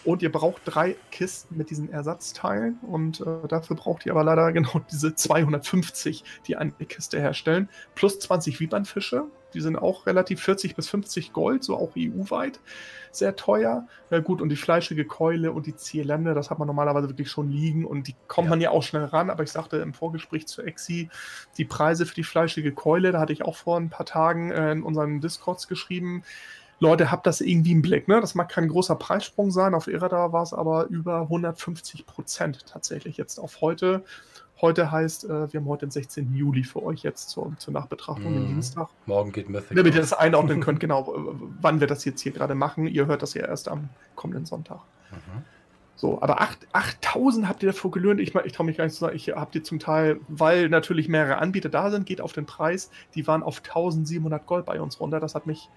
Und 0.05 0.23
ihr 0.23 0.31
braucht 0.31 0.63
drei 0.65 0.95
Kisten 1.11 1.57
mit 1.57 1.71
diesen 1.71 1.91
Ersatzteilen 1.91 2.79
und 2.83 3.21
äh, 3.21 3.49
dafür 3.49 3.75
braucht 3.75 4.07
ihr 4.07 4.13
aber 4.13 4.23
leider 4.23 4.53
genau 4.53 4.81
diese 4.93 5.17
250, 5.17 6.23
die 6.47 6.55
eine 6.55 6.71
Kiste 6.71 7.19
herstellen, 7.19 7.69
plus 7.97 8.21
20 8.21 8.61
Wiebernfische. 8.61 9.25
Die 9.55 9.61
sind 9.61 9.77
auch 9.77 10.07
relativ 10.07 10.43
40 10.43 10.77
bis 10.77 10.89
50 10.89 11.33
Gold, 11.33 11.65
so 11.65 11.77
auch 11.77 11.93
EU-weit. 11.97 12.61
Sehr 13.11 13.37
teuer. 13.37 13.87
Ja, 14.11 14.19
gut, 14.21 14.43
und 14.43 14.51
die 14.51 14.57
fleischige 14.57 15.05
Keule 15.05 15.53
und 15.53 15.67
die 15.67 15.75
Zierlände, 15.75 16.35
das 16.35 16.51
hat 16.51 16.59
man 16.59 16.67
normalerweise 16.67 17.09
wirklich 17.09 17.31
schon 17.31 17.51
liegen 17.51 17.85
und 17.85 18.09
die 18.09 18.15
kommt 18.27 18.47
ja. 18.47 18.51
man 18.51 18.61
ja 18.61 18.71
auch 18.71 18.83
schnell 18.83 19.05
ran. 19.05 19.31
Aber 19.31 19.43
ich 19.43 19.51
sagte 19.51 19.79
im 19.79 19.95
Vorgespräch 19.95 20.47
zu 20.47 20.63
Exi, 20.63 21.09
die 21.57 21.65
Preise 21.65 22.07
für 22.07 22.15
die 22.15 22.25
fleischige 22.25 22.73
Keule, 22.73 23.13
da 23.13 23.21
hatte 23.21 23.33
ich 23.33 23.43
auch 23.43 23.57
vor 23.57 23.79
ein 23.79 23.91
paar 23.91 24.07
Tagen 24.07 24.51
äh, 24.51 24.73
in 24.73 24.83
unseren 24.83 25.21
Discords 25.21 25.69
geschrieben, 25.69 26.23
Leute, 26.81 27.11
habt 27.11 27.27
das 27.27 27.41
irgendwie 27.41 27.73
im 27.73 27.83
Blick. 27.83 28.07
Ne? 28.07 28.21
Das 28.21 28.37
mag 28.37 28.49
kein 28.49 28.69
großer 28.69 28.95
Preissprung 28.95 29.51
sein. 29.51 29.75
Auf 29.75 29.89
Irada 29.89 30.33
war 30.33 30.45
es 30.45 30.53
aber 30.53 30.87
über 30.87 31.23
150 31.23 32.07
Prozent 32.07 32.67
tatsächlich 32.67 33.17
jetzt 33.17 33.39
auf 33.39 33.61
heute. 33.61 34.05
Heute 34.61 34.91
heißt, 34.91 35.25
äh, 35.25 35.53
wir 35.53 35.61
haben 35.61 35.69
heute 35.69 35.87
den 35.87 35.93
16. 35.93 36.35
Juli 36.35 36.65
für 36.65 36.83
euch 36.83 37.03
jetzt 37.03 37.31
zur, 37.31 37.53
zur 37.59 37.73
Nachbetrachtung, 37.73 38.33
mhm. 38.33 38.41
den 38.41 38.47
Dienstag. 38.49 38.89
Morgen 39.07 39.31
geht 39.31 39.49
Mythic. 39.49 39.77
Damit 39.77 39.95
ihr 39.95 40.01
das 40.01 40.13
einordnen 40.13 40.61
könnt, 40.65 40.81
genau, 40.81 41.15
wann 41.61 41.81
wir 41.81 41.87
das 41.87 42.05
jetzt 42.05 42.21
hier 42.21 42.33
gerade 42.33 42.55
machen. 42.55 42.87
Ihr 42.87 43.07
hört 43.07 43.23
das 43.23 43.35
ja 43.35 43.47
erst 43.47 43.69
am 43.69 43.89
kommenden 44.17 44.47
Sonntag. 44.47 44.81
Mhm. 45.11 45.45
So, 45.95 46.23
aber 46.23 46.41
8000 46.73 47.49
habt 47.49 47.63
ihr 47.65 47.71
davor 47.71 47.91
gelöhnt. 47.91 48.21
Ich, 48.21 48.33
ich 48.33 48.53
traue 48.53 48.67
mich 48.67 48.77
gar 48.77 48.85
nicht 48.85 48.95
zu 48.95 49.01
sagen, 49.01 49.17
ich 49.17 49.31
habt 49.31 49.57
ihr 49.57 49.65
zum 49.65 49.81
Teil, 49.81 50.21
weil 50.29 50.69
natürlich 50.69 51.09
mehrere 51.09 51.39
Anbieter 51.39 51.69
da 51.69 51.91
sind, 51.91 52.07
geht 52.07 52.21
auf 52.21 52.33
den 52.33 52.47
Preis. 52.47 52.91
Die 53.17 53.27
waren 53.27 53.43
auf 53.43 53.59
1700 53.59 54.47
Gold 54.47 54.65
bei 54.65 54.81
uns 54.81 55.01
runter. 55.01 55.19
Das 55.19 55.35
hat 55.35 55.47
mich 55.47 55.69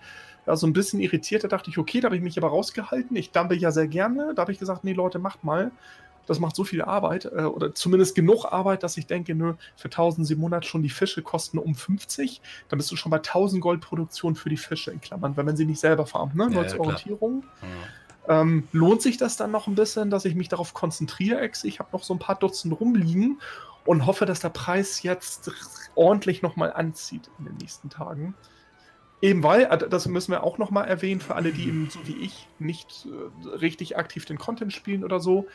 ja, 0.45 0.55
so 0.55 0.67
ein 0.67 0.73
bisschen 0.73 0.99
irritiert. 0.99 1.43
Da 1.43 1.47
dachte 1.47 1.71
ich, 1.71 1.79
okay, 1.79 2.01
da 2.01 2.05
habe 2.05 2.15
ich 2.15 2.21
mich 2.21 2.37
aber 2.37 2.49
rausgehalten. 2.49 3.15
Ich 3.15 3.31
dumpe 3.31 3.55
ja 3.55 3.71
sehr 3.71 3.87
gerne. 3.87 4.33
Da 4.35 4.43
habe 4.43 4.51
ich 4.51 4.59
gesagt, 4.59 4.83
nee, 4.83 4.93
Leute, 4.93 5.17
macht 5.17 5.43
mal. 5.43 5.71
Das 6.27 6.39
macht 6.39 6.55
so 6.55 6.63
viel 6.63 6.81
Arbeit 6.81 7.25
äh, 7.25 7.43
oder 7.43 7.73
zumindest 7.73 8.15
genug 8.15 8.45
Arbeit, 8.45 8.83
dass 8.83 8.97
ich 8.97 9.07
denke, 9.07 9.35
nö, 9.35 9.53
für 9.75 9.87
1700 9.87 10.65
schon 10.65 10.83
die 10.83 10.89
Fische 10.89 11.21
kosten 11.21 11.57
um 11.57 11.75
50. 11.75 12.41
Dann 12.69 12.77
bist 12.77 12.91
du 12.91 12.95
schon 12.95 13.09
bei 13.09 13.17
1000 13.17 13.61
Gold 13.61 13.81
Produktion 13.81 14.35
für 14.35 14.49
die 14.49 14.57
Fische 14.57 14.91
in 14.91 15.01
Klammern, 15.01 15.37
wenn 15.37 15.45
man 15.45 15.57
sie 15.57 15.65
nicht 15.65 15.79
selber 15.79 16.05
farmt, 16.05 16.35
ne? 16.35 16.45
Nur 16.45 16.55
ja, 16.55 16.61
als 16.61 16.77
Orientierung. 16.77 17.43
Ja. 18.27 18.41
Ähm, 18.41 18.67
lohnt 18.71 19.01
sich 19.01 19.17
das 19.17 19.35
dann 19.35 19.51
noch 19.51 19.67
ein 19.67 19.75
bisschen, 19.75 20.09
dass 20.09 20.25
ich 20.25 20.35
mich 20.35 20.47
darauf 20.47 20.73
konzentriere, 20.73 21.39
Ex? 21.39 21.63
Ich 21.63 21.79
habe 21.79 21.89
noch 21.91 22.03
so 22.03 22.13
ein 22.13 22.19
paar 22.19 22.35
Dutzend 22.35 22.79
rumliegen 22.79 23.41
und 23.85 24.05
hoffe, 24.05 24.25
dass 24.25 24.39
der 24.39 24.49
Preis 24.49 25.01
jetzt 25.01 25.51
ordentlich 25.95 26.41
nochmal 26.41 26.71
anzieht 26.73 27.29
in 27.39 27.45
den 27.45 27.57
nächsten 27.57 27.89
Tagen. 27.89 28.35
Eben 29.21 29.43
weil, 29.43 29.63
äh, 29.63 29.89
das 29.89 30.07
müssen 30.07 30.31
wir 30.31 30.43
auch 30.43 30.57
nochmal 30.57 30.87
erwähnen, 30.87 31.21
für 31.21 31.35
alle, 31.35 31.51
die 31.51 31.67
eben 31.67 31.89
so 31.89 31.99
wie 32.05 32.17
ich 32.17 32.47
nicht 32.59 33.07
äh, 33.07 33.47
richtig 33.49 33.97
aktiv 33.97 34.25
den 34.25 34.37
Content 34.37 34.73
spielen 34.73 35.03
oder 35.03 35.19
so, 35.19 35.47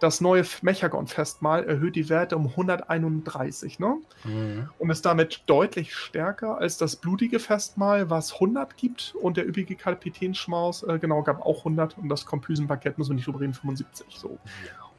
das 0.00 0.20
neue 0.20 0.44
Mechagon-Festmahl 0.62 1.64
erhöht 1.64 1.94
die 1.94 2.08
Werte 2.08 2.36
um 2.36 2.48
131, 2.48 3.78
ne? 3.78 3.98
Mhm. 4.24 4.68
Und 4.78 4.90
ist 4.90 5.04
damit 5.04 5.42
deutlich 5.46 5.94
stärker 5.94 6.58
als 6.58 6.78
das 6.78 6.96
blutige 6.96 7.38
Festmahl, 7.38 8.10
was 8.10 8.34
100 8.34 8.76
gibt. 8.76 9.14
Und 9.20 9.36
der 9.36 9.46
üppige 9.46 9.76
Kapitänschmaus, 9.76 10.82
äh, 10.82 10.98
genau, 10.98 11.22
gab 11.22 11.44
auch 11.44 11.58
100. 11.58 11.98
Und 11.98 12.08
das 12.08 12.26
Kompüsenpaket, 12.26 12.98
müssen 12.98 13.10
wir 13.10 13.16
nicht 13.16 13.26
drüber 13.26 13.40
reden, 13.40 13.54
75. 13.54 14.06
So. 14.18 14.38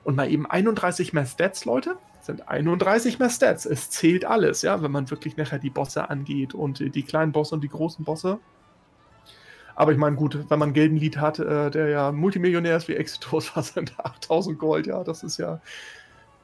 Und 0.03 0.15
mal 0.15 0.31
eben 0.31 0.45
31 0.45 1.13
mehr 1.13 1.25
Stats, 1.25 1.65
Leute 1.65 1.97
sind 2.21 2.47
31 2.47 3.19
mehr 3.19 3.29
Stats. 3.29 3.65
Es 3.65 3.89
zählt 3.89 4.25
alles, 4.25 4.61
ja, 4.61 4.81
wenn 4.81 4.91
man 4.91 5.09
wirklich 5.09 5.37
nachher 5.37 5.59
die 5.59 5.69
Bosse 5.69 6.09
angeht 6.09 6.53
und 6.53 6.79
die 6.79 7.03
kleinen 7.03 7.31
Bosse 7.31 7.55
und 7.55 7.61
die 7.61 7.69
großen 7.69 8.05
Bosse. 8.05 8.39
Aber 9.75 9.91
ich 9.91 9.97
meine, 9.97 10.15
gut, 10.15 10.49
wenn 10.49 10.59
man 10.59 10.69
ein 10.69 10.73
Geldenlied 10.73 11.17
hat, 11.17 11.39
äh, 11.39 11.69
der 11.71 11.87
ja 11.89 12.11
Multimillionär 12.11 12.77
ist 12.77 12.87
wie 12.87 12.95
Exitus, 12.95 13.51
was 13.55 13.69
sind 13.69 13.93
8000 13.97 14.57
Gold, 14.59 14.87
ja, 14.87 15.03
das 15.03 15.23
ist 15.23 15.37
ja, 15.37 15.59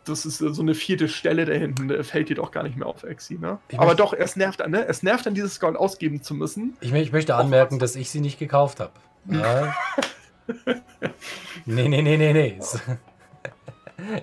das 0.06 0.26
ist 0.26 0.38
so 0.38 0.62
eine 0.62 0.74
vierte 0.74 1.10
Stelle 1.10 1.46
da 1.46 1.54
hinten, 1.54 1.88
der 1.88 2.04
fällt 2.04 2.30
dir 2.30 2.36
doch 2.36 2.52
gar 2.52 2.64
nicht 2.64 2.78
mehr 2.78 2.88
auf 2.88 3.04
Exi, 3.04 3.38
ne? 3.38 3.60
Ich 3.70 3.80
Aber 3.80 3.96
doch, 3.96 4.14
es 4.14 4.36
nervt 4.36 4.62
an, 4.62 4.72
ne? 4.72 4.88
Es 4.88 5.04
nervt 5.04 5.26
dann, 5.26 5.34
dieses 5.34 5.60
Gold 5.60 5.76
ausgeben 5.76 6.22
zu 6.22 6.34
müssen. 6.34 6.78
Ich, 6.80 6.94
ich 6.94 7.12
möchte 7.12 7.36
anmerken, 7.36 7.80
dass 7.80 7.96
ich 7.96 8.10
sie 8.10 8.22
nicht 8.22 8.40
gekauft 8.40 8.80
habe. 8.80 8.92
Ja. 9.30 9.76
nee, 11.66 11.90
nee, 11.90 12.02
nee, 12.02 12.16
nee, 12.16 12.32
nee. 12.32 12.60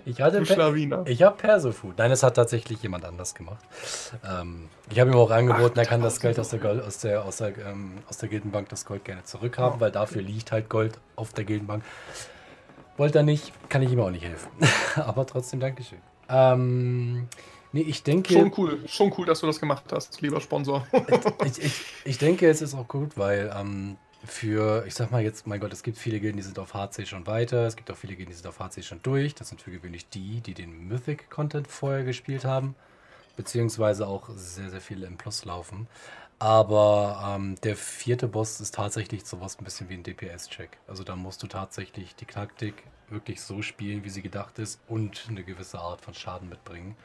Ich 0.04 0.20
hatte 0.20 0.40
per 0.42 0.74
Ich 1.06 1.22
habe 1.22 1.36
Persofood. 1.36 1.98
Nein, 1.98 2.10
es 2.12 2.22
hat 2.22 2.36
tatsächlich 2.36 2.82
jemand 2.82 3.04
anders 3.04 3.34
gemacht. 3.34 3.64
Ähm, 4.24 4.68
ich 4.90 5.00
habe 5.00 5.10
ihm 5.10 5.16
auch 5.16 5.30
angeboten, 5.30 5.78
er 5.78 5.86
kann 5.86 6.00
das 6.00 6.20
Geld 6.20 6.38
aus 6.38 6.50
der, 6.50 6.60
Gold, 6.60 6.82
aus 6.82 6.98
der, 6.98 7.24
aus 7.24 7.38
der, 7.38 7.58
ähm, 7.58 7.94
aus 8.08 8.18
der 8.18 8.28
Gildenbank, 8.28 8.68
das 8.68 8.86
Gold 8.86 9.04
gerne 9.04 9.24
zurückhaben, 9.24 9.78
oh. 9.78 9.80
weil 9.80 9.90
dafür 9.90 10.22
liegt 10.22 10.52
halt 10.52 10.68
Gold 10.68 10.98
auf 11.16 11.32
der 11.32 11.44
Gildenbank. 11.44 11.82
Wollte 12.96 13.18
er 13.18 13.24
nicht, 13.24 13.52
kann 13.68 13.82
ich 13.82 13.90
ihm 13.90 14.00
auch 14.00 14.10
nicht 14.10 14.24
helfen. 14.24 14.50
Aber 14.96 15.26
trotzdem 15.26 15.58
Dankeschön. 15.58 15.98
Ähm, 16.28 17.28
nee, 17.72 17.82
ich 17.82 18.04
denke. 18.04 18.32
Schon 18.32 18.52
cool, 18.56 18.78
schon 18.86 19.12
cool, 19.18 19.26
dass 19.26 19.40
du 19.40 19.46
das 19.46 19.58
gemacht 19.58 19.84
hast, 19.90 20.20
lieber 20.20 20.40
Sponsor. 20.40 20.86
ich, 21.44 21.62
ich, 21.62 21.84
ich 22.04 22.18
denke, 22.18 22.48
es 22.48 22.62
ist 22.62 22.74
auch 22.74 22.86
gut, 22.86 23.18
weil 23.18 23.52
ähm, 23.58 23.96
für, 24.26 24.84
ich 24.86 24.94
sag 24.94 25.10
mal 25.10 25.22
jetzt, 25.22 25.46
mein 25.46 25.60
Gott, 25.60 25.72
es 25.72 25.82
gibt 25.82 25.98
viele 25.98 26.20
Gilden, 26.20 26.36
die 26.36 26.42
sind 26.42 26.58
auf 26.58 26.74
HC 26.74 27.06
schon 27.06 27.26
weiter, 27.26 27.66
es 27.66 27.76
gibt 27.76 27.90
auch 27.90 27.96
viele 27.96 28.16
Gilden, 28.16 28.30
die 28.30 28.36
sind 28.36 28.46
auf 28.46 28.58
HC 28.58 28.82
schon 28.82 29.00
durch. 29.02 29.34
Das 29.34 29.48
sind 29.48 29.60
für 29.60 29.70
gewöhnlich 29.70 30.08
die, 30.08 30.40
die 30.40 30.54
den 30.54 30.88
Mythic-Content 30.88 31.68
vorher 31.68 32.04
gespielt 32.04 32.44
haben, 32.44 32.74
beziehungsweise 33.36 34.06
auch 34.06 34.28
sehr, 34.34 34.70
sehr 34.70 34.80
viele 34.80 35.06
im 35.06 35.16
Plus 35.16 35.44
laufen. 35.44 35.86
Aber 36.38 37.34
ähm, 37.36 37.56
der 37.62 37.76
vierte 37.76 38.28
Boss 38.28 38.60
ist 38.60 38.74
tatsächlich 38.74 39.24
sowas 39.24 39.58
ein 39.58 39.64
bisschen 39.64 39.88
wie 39.88 39.94
ein 39.94 40.02
DPS-Check. 40.02 40.78
Also 40.88 41.04
da 41.04 41.16
musst 41.16 41.42
du 41.42 41.46
tatsächlich 41.46 42.16
die 42.16 42.26
Taktik 42.26 42.82
wirklich 43.08 43.40
so 43.40 43.62
spielen, 43.62 44.04
wie 44.04 44.10
sie 44.10 44.22
gedacht 44.22 44.58
ist 44.58 44.80
und 44.88 45.26
eine 45.28 45.44
gewisse 45.44 45.78
Art 45.78 46.00
von 46.00 46.14
Schaden 46.14 46.48
mitbringen. 46.48 46.96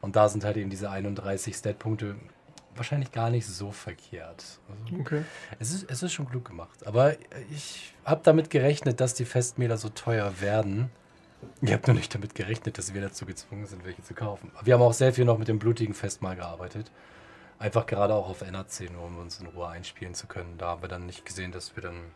Und 0.00 0.16
da 0.16 0.28
sind 0.28 0.44
halt 0.44 0.56
eben 0.56 0.70
diese 0.70 0.90
31 0.90 1.54
Stat-Punkte 1.54 2.16
wahrscheinlich 2.76 3.12
gar 3.12 3.30
nicht 3.30 3.46
so 3.46 3.70
verkehrt. 3.72 4.60
Also, 4.68 5.00
okay. 5.00 5.24
Es 5.58 5.72
ist, 5.72 5.90
es 5.90 6.02
ist 6.02 6.12
schon 6.12 6.28
klug 6.28 6.44
gemacht. 6.44 6.86
Aber 6.86 7.16
ich 7.50 7.94
habe 8.04 8.20
damit 8.24 8.50
gerechnet, 8.50 9.00
dass 9.00 9.14
die 9.14 9.24
Festmäler 9.24 9.76
so 9.78 9.88
teuer 9.90 10.40
werden. 10.40 10.90
Ich 11.60 11.72
habe 11.72 11.82
nur 11.86 11.96
nicht 11.96 12.14
damit 12.14 12.34
gerechnet, 12.34 12.78
dass 12.78 12.94
wir 12.94 13.00
dazu 13.00 13.26
gezwungen 13.26 13.66
sind, 13.66 13.84
welche 13.84 14.02
zu 14.02 14.14
kaufen. 14.14 14.52
Wir 14.62 14.74
haben 14.74 14.82
auch 14.82 14.92
sehr 14.92 15.12
viel 15.12 15.24
noch 15.24 15.38
mit 15.38 15.48
dem 15.48 15.58
blutigen 15.58 15.94
Festmahl 15.94 16.36
gearbeitet. 16.36 16.90
Einfach 17.58 17.86
gerade 17.86 18.14
auch 18.14 18.28
auf 18.28 18.42
NAC, 18.42 18.90
nur 18.92 19.04
um 19.04 19.18
uns 19.18 19.40
in 19.40 19.46
Ruhe 19.46 19.68
einspielen 19.68 20.14
zu 20.14 20.26
können. 20.26 20.58
Da 20.58 20.68
haben 20.68 20.82
wir 20.82 20.88
dann 20.88 21.06
nicht 21.06 21.24
gesehen, 21.24 21.52
dass 21.52 21.76
wir 21.76 21.82
dann 21.82 22.12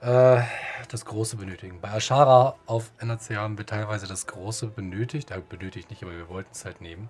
Äh, 0.00 0.42
das 0.88 1.04
Große 1.06 1.36
benötigen. 1.36 1.80
Bei 1.80 1.90
Ashara 1.92 2.56
auf 2.66 2.92
NRC 2.98 3.36
haben 3.36 3.56
wir 3.58 3.64
teilweise 3.66 4.06
das 4.06 4.26
Große 4.26 4.66
benötigt. 4.68 5.30
Da 5.30 5.38
benötigt 5.40 5.90
nicht, 5.90 6.02
aber 6.02 6.12
wir 6.12 6.28
wollten 6.28 6.50
es 6.52 6.64
halt 6.64 6.80
nehmen. 6.80 7.08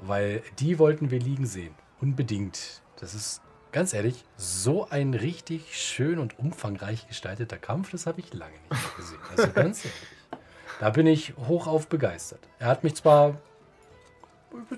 Weil 0.00 0.42
die 0.58 0.78
wollten 0.78 1.10
wir 1.10 1.18
liegen 1.18 1.46
sehen. 1.46 1.74
Unbedingt. 2.00 2.82
Das 3.00 3.14
ist 3.14 3.42
ganz 3.72 3.92
ehrlich, 3.92 4.24
so 4.36 4.88
ein 4.88 5.14
richtig 5.14 5.76
schön 5.76 6.18
und 6.18 6.38
umfangreich 6.38 7.08
gestalteter 7.08 7.58
Kampf, 7.58 7.90
das 7.90 8.06
habe 8.06 8.20
ich 8.20 8.32
lange 8.32 8.52
nicht 8.52 8.70
mehr 8.70 8.96
gesehen. 8.96 9.18
Also 9.30 9.52
ganz 9.54 9.84
ehrlich. 9.84 10.00
Da 10.80 10.90
bin 10.90 11.06
ich 11.06 11.34
hochauf 11.36 11.86
begeistert. 11.88 12.40
Er 12.58 12.68
hat 12.68 12.84
mich 12.84 12.94
zwar 12.94 13.36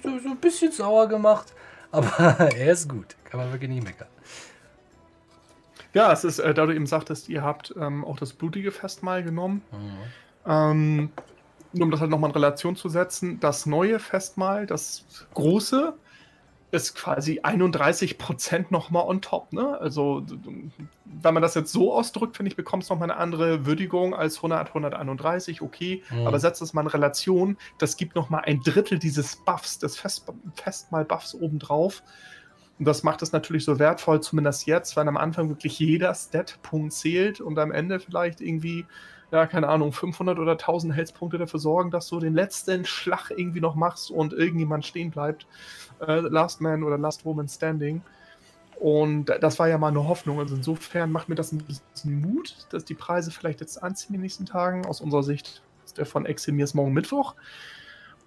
so 0.03 0.09
ein 0.09 0.37
bisschen 0.39 0.73
sauer 0.73 1.09
gemacht, 1.09 1.55
aber 1.93 2.09
er 2.55 2.73
ist 2.73 2.89
gut. 2.89 3.17
Kann 3.25 3.41
man 3.41 3.53
wirklich 3.53 3.71
nicht 3.71 3.85
meckern. 3.85 4.09
Ja, 5.95 6.13
es 6.13 6.25
ist, 6.25 6.39
äh, 6.39 6.53
da 6.53 6.67
du 6.67 6.75
eben 6.75 6.87
sagtest, 6.87 7.29
ihr 7.29 7.43
habt 7.43 7.75
ähm, 7.79 8.05
auch 8.05 8.19
das 8.19 8.33
blutige 8.33 8.73
Festmahl 8.73 9.23
genommen. 9.23 9.63
Mhm. 9.73 9.99
Ähm, 10.47 11.13
nur 11.73 11.85
um 11.85 11.91
das 11.91 12.01
halt 12.01 12.11
nochmal 12.11 12.31
in 12.31 12.35
Relation 12.35 12.77
zu 12.77 12.89
setzen, 12.89 13.41
das 13.41 13.67
neue 13.67 13.99
Festmahl, 13.99 14.67
das 14.67 15.05
große, 15.35 15.95
ist 16.71 16.95
quasi 16.95 17.41
31 17.43 18.19
Prozent 18.19 18.71
nochmal 18.71 19.07
on 19.07 19.23
top. 19.23 19.53
Ne? 19.53 19.79
Also, 19.81 20.23
wenn 21.05 21.35
man 21.35 21.43
das 21.43 21.55
jetzt 21.55 21.73
so 21.73 21.95
ausdrückt, 21.95 22.37
finde 22.37 22.51
ich, 22.51 22.57
bekommt 22.57 22.83
es 22.83 22.91
nochmal 22.91 23.11
eine 23.11 23.19
andere 23.19 23.65
Würdigung 23.65 24.15
als 24.15 24.37
100, 24.37 24.69
131, 24.69 25.63
okay. 25.63 26.03
Mhm. 26.11 26.27
Aber 26.27 26.39
setzt 26.39 26.61
es 26.61 26.75
mal 26.75 26.83
in 26.83 26.89
Relation, 26.89 27.57
das 27.79 27.97
gibt 27.97 28.15
nochmal 28.15 28.43
ein 28.45 28.61
Drittel 28.61 28.99
dieses 28.99 29.37
Buffs, 29.37 29.79
des 29.79 29.97
Fest 29.99 30.27
Festmahl-Buffs 30.57 31.35
obendrauf. 31.35 32.03
Und 32.79 32.85
das 32.85 33.03
macht 33.03 33.23
es 33.23 33.33
natürlich 33.33 33.65
so 33.65 33.79
wertvoll, 33.79 34.21
zumindest 34.21 34.67
jetzt, 34.67 34.97
weil 34.97 35.09
am 35.09 35.17
Anfang 35.17 35.49
wirklich 35.49 35.79
jeder 35.79 36.15
Stat-Punkt 36.15 36.93
zählt 36.93 37.41
und 37.41 37.59
am 37.59 37.73
Ende 37.73 37.99
vielleicht 37.99 38.41
irgendwie 38.41 38.85
ja, 39.31 39.47
keine 39.47 39.69
Ahnung, 39.69 39.93
500 39.93 40.39
oder 40.39 40.53
1000 40.53 40.95
Health-Punkte 40.95 41.39
dafür 41.39 41.61
sorgen, 41.61 41.91
dass 41.91 42.09
du 42.09 42.19
den 42.19 42.35
letzten 42.35 42.85
Schlag 42.85 43.31
irgendwie 43.31 43.61
noch 43.61 43.75
machst 43.75 44.11
und 44.11 44.33
irgendjemand 44.33 44.87
stehen 44.87 45.11
bleibt. 45.11 45.47
Äh, 46.01 46.21
Last 46.21 46.61
Man 46.61 46.83
oder 46.83 46.97
Last 46.97 47.25
Woman 47.25 47.49
Standing. 47.49 48.03
Und 48.79 49.27
das 49.41 49.59
war 49.59 49.69
ja 49.69 49.77
mal 49.77 49.89
eine 49.89 50.07
Hoffnung. 50.07 50.39
Also 50.39 50.55
insofern 50.55 51.11
macht 51.11 51.29
mir 51.29 51.35
das 51.35 51.53
ein 51.53 51.59
bisschen 51.59 52.21
Mut, 52.21 52.57
dass 52.71 52.85
die 52.85 52.95
Preise 52.95 53.31
vielleicht 53.31 53.61
jetzt 53.61 53.83
anziehen 53.83 54.15
in 54.15 54.15
den 54.15 54.23
nächsten 54.23 54.47
Tagen. 54.47 54.87
Aus 54.87 55.01
unserer 55.01 55.25
Sicht 55.25 55.63
ist 55.85 55.99
der 55.99 56.07
von 56.07 56.27
Eximiers 56.27 56.75
morgen 56.75 56.93
Mittwoch. 56.93 57.35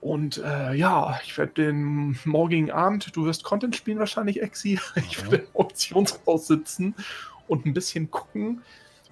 Und 0.01 0.39
äh, 0.39 0.73
ja, 0.73 1.19
ich 1.23 1.37
werde 1.37 1.53
den 1.53 2.17
morgigen 2.25 2.71
Abend, 2.71 3.15
du 3.15 3.25
wirst 3.25 3.43
Content 3.43 3.75
spielen 3.75 3.99
wahrscheinlich, 3.99 4.41
Exi. 4.41 4.79
Ich 4.95 5.21
werde 5.23 5.37
im 5.37 5.47
Optionshaus 5.53 6.47
sitzen 6.47 6.95
und 7.47 7.65
ein 7.65 7.73
bisschen 7.73 8.09
gucken, 8.09 8.61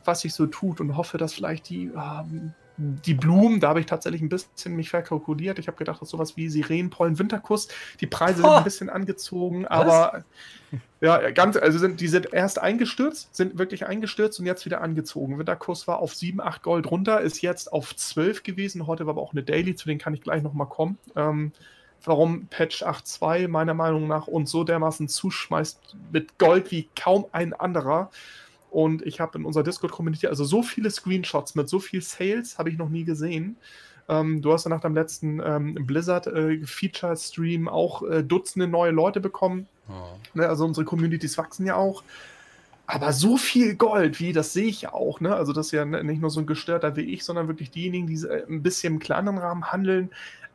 was 0.05 0.21
sich 0.21 0.33
so 0.33 0.45
tut 0.47 0.81
und 0.81 0.95
hoffe, 0.97 1.17
dass 1.17 1.33
vielleicht 1.33 1.69
die, 1.69 1.91
ähm, 1.95 2.53
die 2.77 3.13
Blumen, 3.13 3.59
da 3.59 3.69
habe 3.69 3.81
ich 3.81 3.85
tatsächlich 3.85 4.21
ein 4.21 4.29
bisschen 4.29 4.75
mich 4.75 4.89
verkalkuliert. 4.89 5.59
Ich 5.59 5.67
habe 5.67 5.77
gedacht, 5.77 6.01
dass 6.01 6.09
sowas 6.09 6.37
wie 6.37 6.47
Sirenenpollen, 6.47 7.19
Winterkuss, 7.19 7.67
die 7.99 8.07
Preise 8.07 8.41
oh. 8.41 8.47
sind 8.47 8.57
ein 8.57 8.63
bisschen 8.63 8.89
angezogen, 8.89 9.63
was? 9.63 9.71
aber 9.71 10.23
ja, 11.01 11.31
ganz, 11.31 11.57
also 11.57 11.77
sind, 11.77 11.99
die 11.99 12.07
sind 12.07 12.33
erst 12.33 12.59
eingestürzt, 12.59 13.35
sind 13.35 13.57
wirklich 13.57 13.85
eingestürzt 13.85 14.39
und 14.39 14.45
jetzt 14.45 14.65
wieder 14.65 14.81
angezogen. 14.81 15.37
Winterkuss 15.37 15.87
war 15.87 15.99
auf 15.99 16.15
7, 16.15 16.39
8 16.39 16.63
Gold 16.63 16.89
runter, 16.89 17.19
ist 17.19 17.41
jetzt 17.41 17.73
auf 17.73 17.95
12 17.95 18.43
gewesen. 18.43 18.87
Heute 18.87 19.05
war 19.05 19.11
aber 19.11 19.21
auch 19.21 19.33
eine 19.33 19.43
Daily, 19.43 19.75
zu 19.75 19.87
denen 19.87 19.99
kann 19.99 20.13
ich 20.13 20.21
gleich 20.21 20.41
nochmal 20.41 20.67
kommen. 20.67 20.97
Ähm, 21.15 21.51
warum 22.03 22.47
Patch 22.47 22.83
8.2 22.83 23.47
meiner 23.47 23.73
Meinung 23.73 24.07
nach 24.07 24.27
uns 24.27 24.51
so 24.51 24.63
dermaßen 24.63 25.07
zuschmeißt 25.07 25.97
mit 26.11 26.37
Gold 26.37 26.71
wie 26.71 26.87
kaum 26.95 27.25
ein 27.31 27.53
anderer. 27.53 28.09
Und 28.71 29.01
ich 29.05 29.19
habe 29.19 29.37
in 29.37 29.45
unserer 29.45 29.63
Discord-Community, 29.63 30.27
also 30.27 30.43
so 30.43 30.61
viele 30.61 30.91
Screenshots 30.91 31.55
mit 31.55 31.69
so 31.69 31.79
viel 31.79 32.01
Sales 32.01 32.57
habe 32.57 32.69
ich 32.69 32.77
noch 32.77 32.89
nie 32.89 33.03
gesehen. 33.03 33.57
Ähm, 34.07 34.41
du 34.41 34.53
hast 34.53 34.65
ja 34.65 34.69
nach 34.69 34.81
deinem 34.81 34.95
letzten 34.95 35.39
ähm, 35.43 35.75
Blizzard-Feature-Stream 35.75 37.67
äh, 37.67 37.69
auch 37.69 38.03
äh, 38.03 38.23
Dutzende 38.23 38.67
neue 38.67 38.91
Leute 38.91 39.19
bekommen. 39.19 39.67
Oh. 39.87 40.39
Also 40.41 40.65
unsere 40.65 40.85
Communities 40.85 41.37
wachsen 41.37 41.65
ja 41.65 41.75
auch. 41.75 42.03
Aber 42.87 43.13
so 43.13 43.37
viel 43.37 43.75
Gold, 43.75 44.19
wie 44.19 44.33
das 44.33 44.51
sehe 44.51 44.65
ich 44.65 44.81
ja 44.81 44.93
auch, 44.93 45.19
ne? 45.21 45.35
Also 45.35 45.53
das 45.53 45.67
ist 45.67 45.73
ja 45.73 45.85
nicht 45.85 46.21
nur 46.21 46.31
so 46.31 46.39
ein 46.39 46.47
Gestörter 46.47 46.95
wie 46.95 47.01
ich, 47.01 47.23
sondern 47.23 47.47
wirklich 47.47 47.69
diejenigen, 47.69 48.07
die 48.07 48.15
äh, 48.15 48.45
ein 48.47 48.63
bisschen 48.63 48.95
im 48.95 48.99
kleinen 48.99 49.37
Rahmen 49.37 49.71
handeln, 49.71 50.09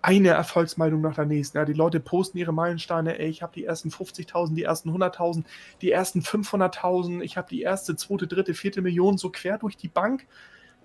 eine 0.05 0.29
Erfolgsmeldung 0.29 1.01
nach 1.01 1.15
der 1.15 1.25
nächsten. 1.25 1.57
Ja, 1.57 1.65
die 1.65 1.73
Leute 1.73 1.99
posten 1.99 2.37
ihre 2.37 2.53
Meilensteine, 2.53 3.19
ey, 3.19 3.31
ich 3.31 3.43
habe 3.43 3.55
die 3.55 3.65
ersten 3.65 3.89
50.000, 3.89 4.55
die 4.55 4.65
ersten 4.65 4.91
100.000, 4.91 5.45
die 5.81 5.91
ersten 5.91 6.21
500.000, 6.21 7.23
ich 7.23 7.39
habe 7.39 7.49
die 7.49 7.63
erste, 7.63 7.97
zweite, 7.97 8.27
dritte, 8.27 8.53
vierte 8.53 8.83
Million 8.83 9.17
so 9.17 9.31
quer 9.31 9.57
durch 9.57 9.79
die 9.79 9.89
Bank 9.89 10.27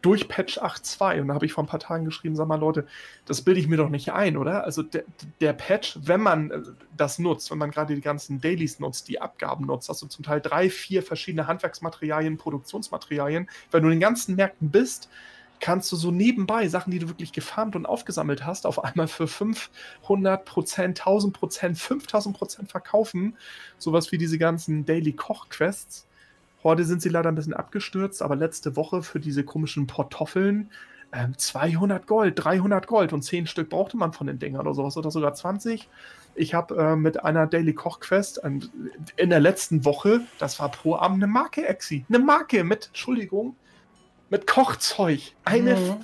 durch 0.02 0.30
Patch 0.30 0.58
8.2. 0.58 1.20
Und 1.20 1.28
da 1.28 1.34
habe 1.34 1.46
ich 1.46 1.52
vor 1.52 1.66
ein 1.66 1.68
paar 1.68 1.82
Tagen 1.82 2.06
geschrieben, 2.06 2.38
sag 2.38 2.48
mal 2.48 2.58
Leute, 2.58 2.88
das 3.26 3.42
bilde 3.42 3.60
ich 3.60 3.68
mir 3.68 3.76
doch 3.76 3.90
nicht 3.90 4.14
ein, 4.14 4.38
oder? 4.38 4.64
Also 4.64 4.84
der, 4.84 5.04
der 5.42 5.52
Patch, 5.52 6.00
wenn 6.02 6.22
man 6.22 6.52
äh, 6.52 6.62
das 6.96 7.20
nutzt, 7.20 7.52
wenn 7.52 7.58
man 7.58 7.72
gerade 7.72 7.96
die 7.96 8.02
ganzen 8.02 8.40
Dailies 8.40 8.80
nutzt, 8.80 9.10
die 9.10 9.20
Abgaben 9.20 9.66
nutzt, 9.66 9.90
hast 9.90 10.02
du 10.02 10.08
zum 10.08 10.24
Teil 10.24 10.40
drei, 10.40 10.70
vier 10.70 11.04
verschiedene 11.04 11.48
Handwerksmaterialien, 11.48 12.38
Produktionsmaterialien. 12.38 13.50
Wenn 13.72 13.84
du 13.84 13.90
in 13.90 13.96
den 13.96 14.00
ganzen 14.00 14.36
Märkten 14.38 14.72
bist, 14.72 15.10
kannst 15.60 15.92
du 15.92 15.96
so 15.96 16.12
nebenbei 16.12 16.68
Sachen, 16.68 16.92
die 16.92 17.00
du 17.00 17.08
wirklich 17.08 17.34
gefarmt 17.34 17.76
und 17.76 17.86
aufgesammelt 17.86 18.46
hast, 18.46 18.66
auf 18.66 18.84
einmal 18.84 19.08
für 19.08 19.28
500 19.28 20.46
Prozent, 20.46 21.00
1000 21.00 21.34
Prozent, 21.34 21.78
5000 21.78 22.38
Prozent 22.38 22.72
verkaufen. 22.72 23.38
Sowas 23.78 24.12
wie 24.12 24.18
diese 24.18 24.38
ganzen 24.38 24.86
Daily 24.86 25.14
Koch 25.14 25.50
Quests. 25.50 26.08
Heute 26.64 26.84
sind 26.84 27.02
sie 27.02 27.10
leider 27.10 27.30
ein 27.30 27.36
bisschen 27.36 27.54
abgestürzt, 27.54 28.22
aber 28.22 28.36
letzte 28.36 28.76
Woche 28.76 29.02
für 29.02 29.20
diese 29.20 29.44
komischen 29.44 29.88
Portoffeln 29.88 30.70
äh, 31.12 31.28
200 31.36 32.06
Gold, 32.06 32.44
300 32.44 32.88
Gold 32.88 33.14
und 33.14 33.22
10 33.24 33.48
Stück 33.48 33.70
brauchte 33.70 33.98
man 33.98 34.14
von 34.14 34.28
den 34.28 34.40
Dingern 34.40 34.62
oder 34.62 34.74
sowas 34.74 34.98
oder 34.98 35.12
sogar 35.12 35.34
20. 35.34 35.90
Ich 36.36 36.54
habe 36.54 36.76
äh, 36.78 36.96
mit 36.96 37.24
einer 37.24 37.48
Daily 37.48 37.74
Koch 37.74 38.00
Quest 38.00 38.44
äh, 38.44 38.52
in 39.16 39.30
der 39.30 39.40
letzten 39.40 39.86
Woche, 39.86 40.22
das 40.38 40.60
war 40.60 40.70
pro 40.70 40.96
Abend 40.96 41.24
eine 41.24 41.32
Marke, 41.32 41.68
Exi. 41.68 42.06
Eine 42.10 42.20
Marke 42.20 42.64
mit, 42.64 42.88
Entschuldigung, 42.88 43.56
mit 44.30 44.48
Kochzeug. 44.48 45.22
Eine 45.46 45.76
mhm. 45.76 45.96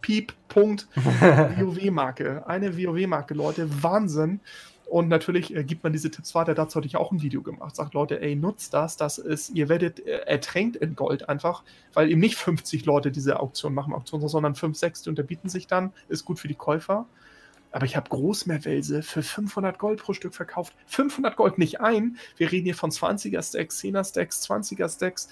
Piep, 0.00 0.32
Punkt, 0.48 0.88
WoW-Marke. 0.96 2.46
Eine 2.46 2.76
WoW-Marke, 2.76 3.34
Leute. 3.34 3.68
Wahnsinn. 3.82 4.40
Und 4.88 5.08
natürlich 5.08 5.54
äh, 5.54 5.64
gibt 5.64 5.84
man 5.84 5.92
diese 5.92 6.10
Tipps 6.10 6.34
weiter. 6.34 6.54
Dazu 6.54 6.76
hatte 6.76 6.86
ich 6.86 6.96
auch 6.96 7.12
ein 7.12 7.20
Video 7.20 7.42
gemacht. 7.42 7.76
Sagt 7.76 7.92
Leute, 7.92 8.22
ey, 8.22 8.34
nutzt 8.34 8.72
das. 8.72 8.96
Das 8.96 9.18
ist, 9.18 9.50
ihr 9.50 9.68
werdet 9.68 10.00
äh, 10.00 10.20
ertränkt 10.20 10.76
in 10.76 10.96
Gold 10.96 11.28
einfach, 11.28 11.62
weil 11.92 12.10
eben 12.10 12.20
nicht 12.20 12.36
50 12.36 12.86
Leute 12.86 13.10
diese 13.10 13.38
Auktion 13.40 13.74
machen, 13.74 13.92
Auktion, 13.92 14.26
sondern 14.26 14.54
5, 14.54 14.76
6, 14.76 15.02
die 15.02 15.10
unterbieten 15.10 15.50
sich 15.50 15.66
dann. 15.66 15.92
Ist 16.08 16.24
gut 16.24 16.38
für 16.38 16.48
die 16.48 16.54
Käufer. 16.54 17.06
Aber 17.70 17.84
ich 17.84 17.96
habe 17.96 18.08
Großmeerwälse 18.08 19.02
für 19.02 19.22
500 19.22 19.78
Gold 19.78 20.00
pro 20.00 20.14
Stück 20.14 20.34
verkauft. 20.34 20.72
500 20.86 21.36
Gold 21.36 21.58
nicht 21.58 21.82
ein. 21.82 22.16
Wir 22.38 22.50
reden 22.50 22.64
hier 22.64 22.74
von 22.74 22.90
20er 22.90 23.42
Stacks, 23.42 23.80
10er 23.80 24.08
Stacks, 24.08 24.42
20er 24.48 24.88
Stacks. 24.88 25.28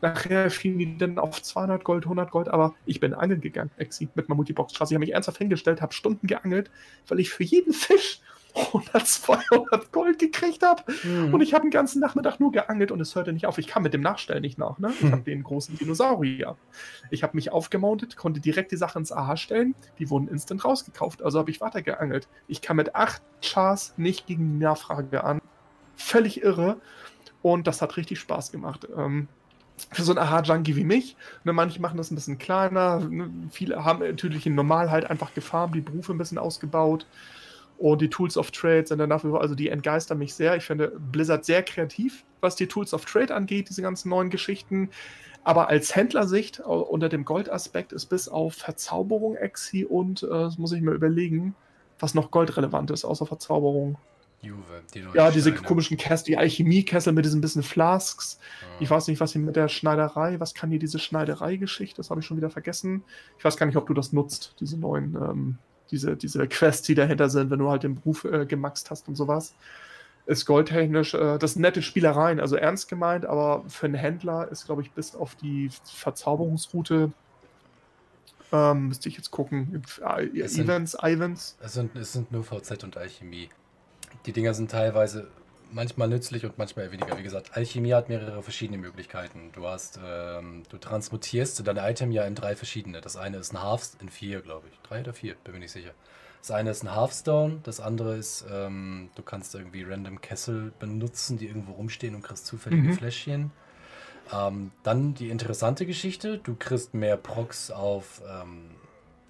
Nachher 0.00 0.50
fielen 0.50 0.78
die 0.78 0.98
dann 0.98 1.18
auf 1.18 1.42
200 1.42 1.82
Gold, 1.84 2.04
100 2.04 2.30
Gold, 2.30 2.48
aber 2.48 2.74
ich 2.84 3.00
bin 3.00 3.14
angeln 3.14 3.40
gegangen, 3.40 3.70
Exi, 3.78 4.08
mit 4.14 4.28
meiner 4.28 4.36
Multibox-Straße. 4.36 4.92
Ich 4.92 4.96
habe 4.96 5.04
mich 5.04 5.14
ernsthaft 5.14 5.38
hingestellt, 5.38 5.80
habe 5.80 5.94
Stunden 5.94 6.26
geangelt, 6.26 6.70
weil 7.08 7.20
ich 7.20 7.30
für 7.30 7.44
jeden 7.44 7.72
Fisch 7.72 8.20
100, 8.54 9.06
200 9.06 9.92
Gold 9.92 10.18
gekriegt 10.18 10.62
habe. 10.62 10.82
Mhm. 11.02 11.34
Und 11.34 11.40
ich 11.40 11.54
habe 11.54 11.62
den 11.62 11.70
ganzen 11.70 12.00
Nachmittag 12.00 12.38
nur 12.38 12.52
geangelt 12.52 12.92
und 12.92 13.00
es 13.00 13.14
hörte 13.14 13.32
nicht 13.32 13.46
auf. 13.46 13.58
Ich 13.58 13.66
kam 13.66 13.82
mit 13.82 13.94
dem 13.94 14.00
Nachstellen 14.00 14.42
nicht 14.42 14.58
nach. 14.58 14.78
Ne? 14.78 14.92
Ich 14.96 15.02
mhm. 15.02 15.12
habe 15.12 15.22
den 15.22 15.42
großen 15.42 15.76
Dinosaurier. 15.76 16.56
Ich 17.10 17.22
habe 17.22 17.36
mich 17.36 17.50
aufgemountet, 17.50 18.16
konnte 18.16 18.40
direkt 18.40 18.70
die 18.70 18.76
Sache 18.76 18.98
ins 18.98 19.10
AHA 19.10 19.36
stellen. 19.36 19.74
Die 19.98 20.08
wurden 20.08 20.28
instant 20.28 20.64
rausgekauft. 20.64 21.22
Also 21.22 21.38
habe 21.40 21.50
ich 21.50 21.60
weiter 21.60 21.82
geangelt. 21.82 22.28
Ich 22.46 22.62
kam 22.62 22.76
mit 22.76 22.94
8 22.94 23.22
Chars 23.42 23.94
nicht 23.96 24.26
gegen 24.26 24.58
die 24.58 24.64
Nachfrage 24.64 25.24
an. 25.24 25.40
Völlig 25.96 26.42
irre. 26.42 26.80
Und 27.42 27.66
das 27.66 27.82
hat 27.82 27.96
richtig 27.96 28.20
Spaß 28.20 28.52
gemacht. 28.52 28.86
Ähm, 28.96 29.28
für 29.90 30.02
so 30.02 30.12
einen 30.12 30.18
Aha-Junkie 30.18 30.76
wie 30.76 30.84
mich. 30.84 31.16
Ne, 31.44 31.52
manche 31.52 31.80
machen 31.80 31.96
das 31.96 32.10
ein 32.10 32.14
bisschen 32.14 32.38
kleiner. 32.38 33.00
Ne, 33.00 33.30
viele 33.50 33.84
haben 33.84 34.00
natürlich 34.00 34.46
in 34.46 34.54
Normal 34.54 34.90
halt 34.90 35.10
einfach 35.10 35.34
gefarmt, 35.34 35.74
die 35.74 35.80
Berufe 35.80 36.12
ein 36.12 36.18
bisschen 36.18 36.38
ausgebaut. 36.38 37.06
Und 37.76 38.00
die 38.00 38.08
Tools 38.08 38.36
of 38.36 38.52
Trade 38.52 38.86
sind 38.86 38.98
dann 38.98 39.10
dafür, 39.10 39.40
also 39.40 39.54
die 39.54 39.68
entgeistern 39.68 40.18
mich 40.18 40.34
sehr. 40.34 40.56
Ich 40.56 40.64
finde 40.64 40.92
Blizzard 41.12 41.44
sehr 41.44 41.62
kreativ, 41.62 42.24
was 42.40 42.54
die 42.56 42.68
Tools 42.68 42.94
of 42.94 43.04
Trade 43.04 43.34
angeht, 43.34 43.68
diese 43.68 43.82
ganzen 43.82 44.10
neuen 44.10 44.30
Geschichten. 44.30 44.90
Aber 45.42 45.68
als 45.68 45.94
Händlersicht 45.94 46.60
unter 46.60 47.08
dem 47.08 47.24
Goldaspekt 47.24 47.92
ist 47.92 48.06
bis 48.06 48.28
auf 48.28 48.54
Verzauberung 48.54 49.36
Exi 49.36 49.84
und, 49.84 50.22
äh, 50.22 50.28
das 50.28 50.56
muss 50.56 50.72
ich 50.72 50.80
mir 50.80 50.92
überlegen, 50.92 51.54
was 51.98 52.14
noch 52.14 52.30
goldrelevant 52.30 52.90
ist, 52.90 53.04
außer 53.04 53.26
Verzauberung. 53.26 53.98
Juve, 54.44 54.82
die 54.92 55.04
ja, 55.14 55.30
diese 55.30 55.50
Steine. 55.50 55.66
komischen 55.66 55.96
Kessel, 55.96 56.26
die 56.26 56.36
Alchemiekessel 56.36 57.12
mit 57.12 57.24
diesen 57.24 57.40
bisschen 57.40 57.62
Flasks. 57.62 58.38
Ja. 58.60 58.66
Ich 58.80 58.90
weiß 58.90 59.08
nicht, 59.08 59.20
was 59.20 59.32
hier 59.32 59.40
mit 59.40 59.56
der 59.56 59.68
Schneiderei, 59.68 60.40
was 60.40 60.54
kann 60.54 60.70
hier 60.70 60.78
diese 60.78 60.98
Schneiderei-Geschichte? 60.98 61.96
Das 61.96 62.10
habe 62.10 62.20
ich 62.20 62.26
schon 62.26 62.36
wieder 62.36 62.50
vergessen. 62.50 63.04
Ich 63.38 63.44
weiß 63.44 63.56
gar 63.56 63.66
nicht, 63.66 63.76
ob 63.76 63.86
du 63.86 63.94
das 63.94 64.12
nutzt, 64.12 64.54
diese 64.60 64.78
neuen, 64.78 65.14
ähm, 65.16 65.58
diese, 65.90 66.16
diese 66.16 66.46
Quests, 66.48 66.86
die 66.86 66.94
dahinter 66.94 67.28
sind, 67.28 67.50
wenn 67.50 67.58
du 67.58 67.70
halt 67.70 67.82
den 67.82 67.96
Beruf 67.96 68.24
äh, 68.24 68.46
gemaxt 68.46 68.90
hast 68.90 69.08
und 69.08 69.16
sowas. 69.16 69.54
ist 70.26 70.46
goldtechnisch, 70.46 71.14
äh, 71.14 71.38
das 71.38 71.54
sind 71.54 71.62
nette 71.62 71.82
Spielereien, 71.82 72.40
also 72.40 72.56
ernst 72.56 72.88
gemeint, 72.88 73.26
aber 73.26 73.64
für 73.68 73.86
einen 73.86 73.94
Händler 73.94 74.48
ist, 74.50 74.66
glaube 74.66 74.82
ich, 74.82 74.90
bis 74.92 75.14
auf 75.14 75.34
die 75.34 75.70
Verzauberungsroute, 75.84 77.12
ähm, 78.52 78.88
müsste 78.88 79.08
ich 79.08 79.16
jetzt 79.16 79.30
gucken, 79.30 79.82
äh, 80.00 80.26
Events, 80.40 80.94
Events. 81.02 81.56
es 81.60 81.74
sind, 81.74 81.96
es 81.96 82.12
sind 82.12 82.30
nur 82.30 82.44
VZ 82.44 82.84
und 82.84 82.96
Alchemie. 82.96 83.48
Die 84.26 84.32
Dinger 84.32 84.54
sind 84.54 84.70
teilweise 84.70 85.28
manchmal 85.70 86.08
nützlich 86.08 86.44
und 86.44 86.56
manchmal 86.56 86.90
weniger. 86.92 87.18
Wie 87.18 87.22
gesagt, 87.22 87.56
Alchemie 87.56 87.92
hat 87.94 88.08
mehrere 88.08 88.42
verschiedene 88.42 88.78
Möglichkeiten. 88.78 89.50
Du 89.52 89.66
hast, 89.66 89.98
ähm, 90.04 90.62
du 90.68 90.78
transmutierst 90.78 91.66
dein 91.66 91.76
Item 91.76 92.10
ja 92.12 92.24
in 92.24 92.34
drei 92.34 92.56
verschiedene. 92.56 93.00
Das 93.00 93.16
eine 93.16 93.38
ist 93.38 93.52
ein 93.52 93.62
Half, 93.62 93.90
in 94.00 94.08
vier, 94.08 94.40
glaube 94.40 94.68
ich. 94.70 94.78
Drei 94.88 95.00
oder 95.00 95.12
vier, 95.12 95.34
bin 95.44 95.54
mir 95.54 95.60
nicht 95.60 95.72
sicher. 95.72 95.90
Das 96.40 96.50
eine 96.50 96.70
ist 96.70 96.82
ein 96.82 96.94
Hearthstone, 96.94 97.60
das 97.62 97.80
andere 97.80 98.16
ist, 98.16 98.44
ähm, 98.52 99.08
du 99.14 99.22
kannst 99.22 99.54
irgendwie 99.54 99.82
random 99.82 100.20
Kessel 100.20 100.72
benutzen, 100.78 101.38
die 101.38 101.46
irgendwo 101.46 101.72
rumstehen 101.72 102.14
und 102.14 102.22
kriegst 102.22 102.46
zufällige 102.46 102.88
Mhm. 102.88 102.94
Fläschchen. 102.94 103.50
Ähm, 104.32 104.70
dann 104.82 105.14
die 105.14 105.30
interessante 105.30 105.86
Geschichte, 105.86 106.38
du 106.38 106.54
kriegst 106.54 106.94
mehr 106.94 107.16
Procs 107.16 107.70
auf 107.70 108.22
ähm, 108.28 108.70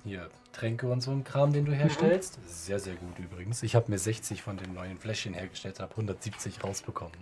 hier 0.04 0.28
Tränke 0.54 0.86
und 0.88 1.00
so 1.02 1.10
ein 1.10 1.24
Kram, 1.24 1.52
den 1.52 1.64
du 1.66 1.72
Mhm. 1.72 1.76
herstellst. 1.76 2.38
Sehr, 2.46 2.78
sehr 2.78 2.94
gut 2.94 3.18
übrigens. 3.18 3.62
Ich 3.62 3.74
habe 3.74 3.90
mir 3.90 3.98
60 3.98 4.40
von 4.42 4.56
den 4.56 4.72
neuen 4.72 4.96
Fläschchen 4.98 5.34
hergestellt, 5.34 5.80
habe 5.80 5.92
170 5.96 6.64
rausbekommen. 6.64 7.12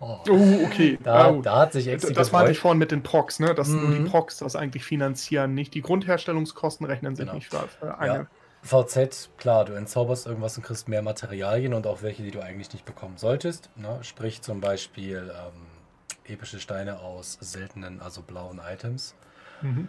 Oh, 0.00 0.18
okay. 0.66 0.98
Da, 1.02 1.30
gut. 1.30 1.46
da 1.46 1.60
hat 1.60 1.72
sich 1.72 1.86
Exi 1.88 2.12
das 2.12 2.32
meinte 2.32 2.52
ich 2.52 2.58
vorhin 2.58 2.78
mit 2.78 2.90
den 2.90 3.02
Procs, 3.02 3.38
ne? 3.40 3.54
dass 3.54 3.68
nur 3.68 3.80
Mhm. 3.82 4.04
die 4.04 4.10
Procs 4.10 4.38
das 4.38 4.56
eigentlich 4.56 4.84
finanzieren, 4.84 5.54
nicht 5.54 5.72
die 5.74 5.80
Grundherstellungskosten 5.82 6.84
rechnen 6.86 7.16
sich 7.16 7.24
Genau. 7.24 7.34
nicht 7.36 7.48
für, 7.50 7.66
für 7.68 7.98
eine. 7.98 8.14
Ja. 8.14 8.26
VZ, 8.62 9.30
klar, 9.38 9.64
du 9.64 9.72
entzauberst 9.72 10.26
irgendwas 10.26 10.56
und 10.58 10.64
kriegst 10.64 10.86
mehr 10.86 11.00
Materialien 11.00 11.72
und 11.72 11.86
auch 11.86 12.02
welche, 12.02 12.22
die 12.22 12.30
du 12.30 12.40
eigentlich 12.40 12.70
nicht 12.74 12.84
bekommen 12.84 13.16
solltest. 13.16 13.70
Ne? 13.76 13.98
Sprich 14.02 14.42
zum 14.42 14.60
Beispiel 14.60 15.32
ähm, 15.34 16.32
epische 16.34 16.60
Steine 16.60 16.98
aus 17.00 17.38
seltenen, 17.40 18.02
also 18.02 18.20
blauen 18.20 18.60
Items. 18.70 19.14
Mhm. 19.62 19.88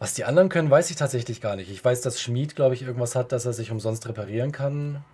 Was 0.00 0.14
die 0.14 0.24
anderen 0.24 0.48
können, 0.48 0.70
weiß 0.70 0.90
ich 0.90 0.96
tatsächlich 0.96 1.40
gar 1.42 1.56
nicht. 1.56 1.70
Ich 1.70 1.84
weiß, 1.84 2.00
dass 2.00 2.20
Schmied, 2.20 2.56
glaube 2.56 2.74
ich, 2.74 2.82
irgendwas 2.82 3.14
hat, 3.14 3.32
dass 3.32 3.44
er 3.44 3.52
sich 3.52 3.70
umsonst 3.70 4.08
reparieren 4.08 4.50
kann. 4.50 5.04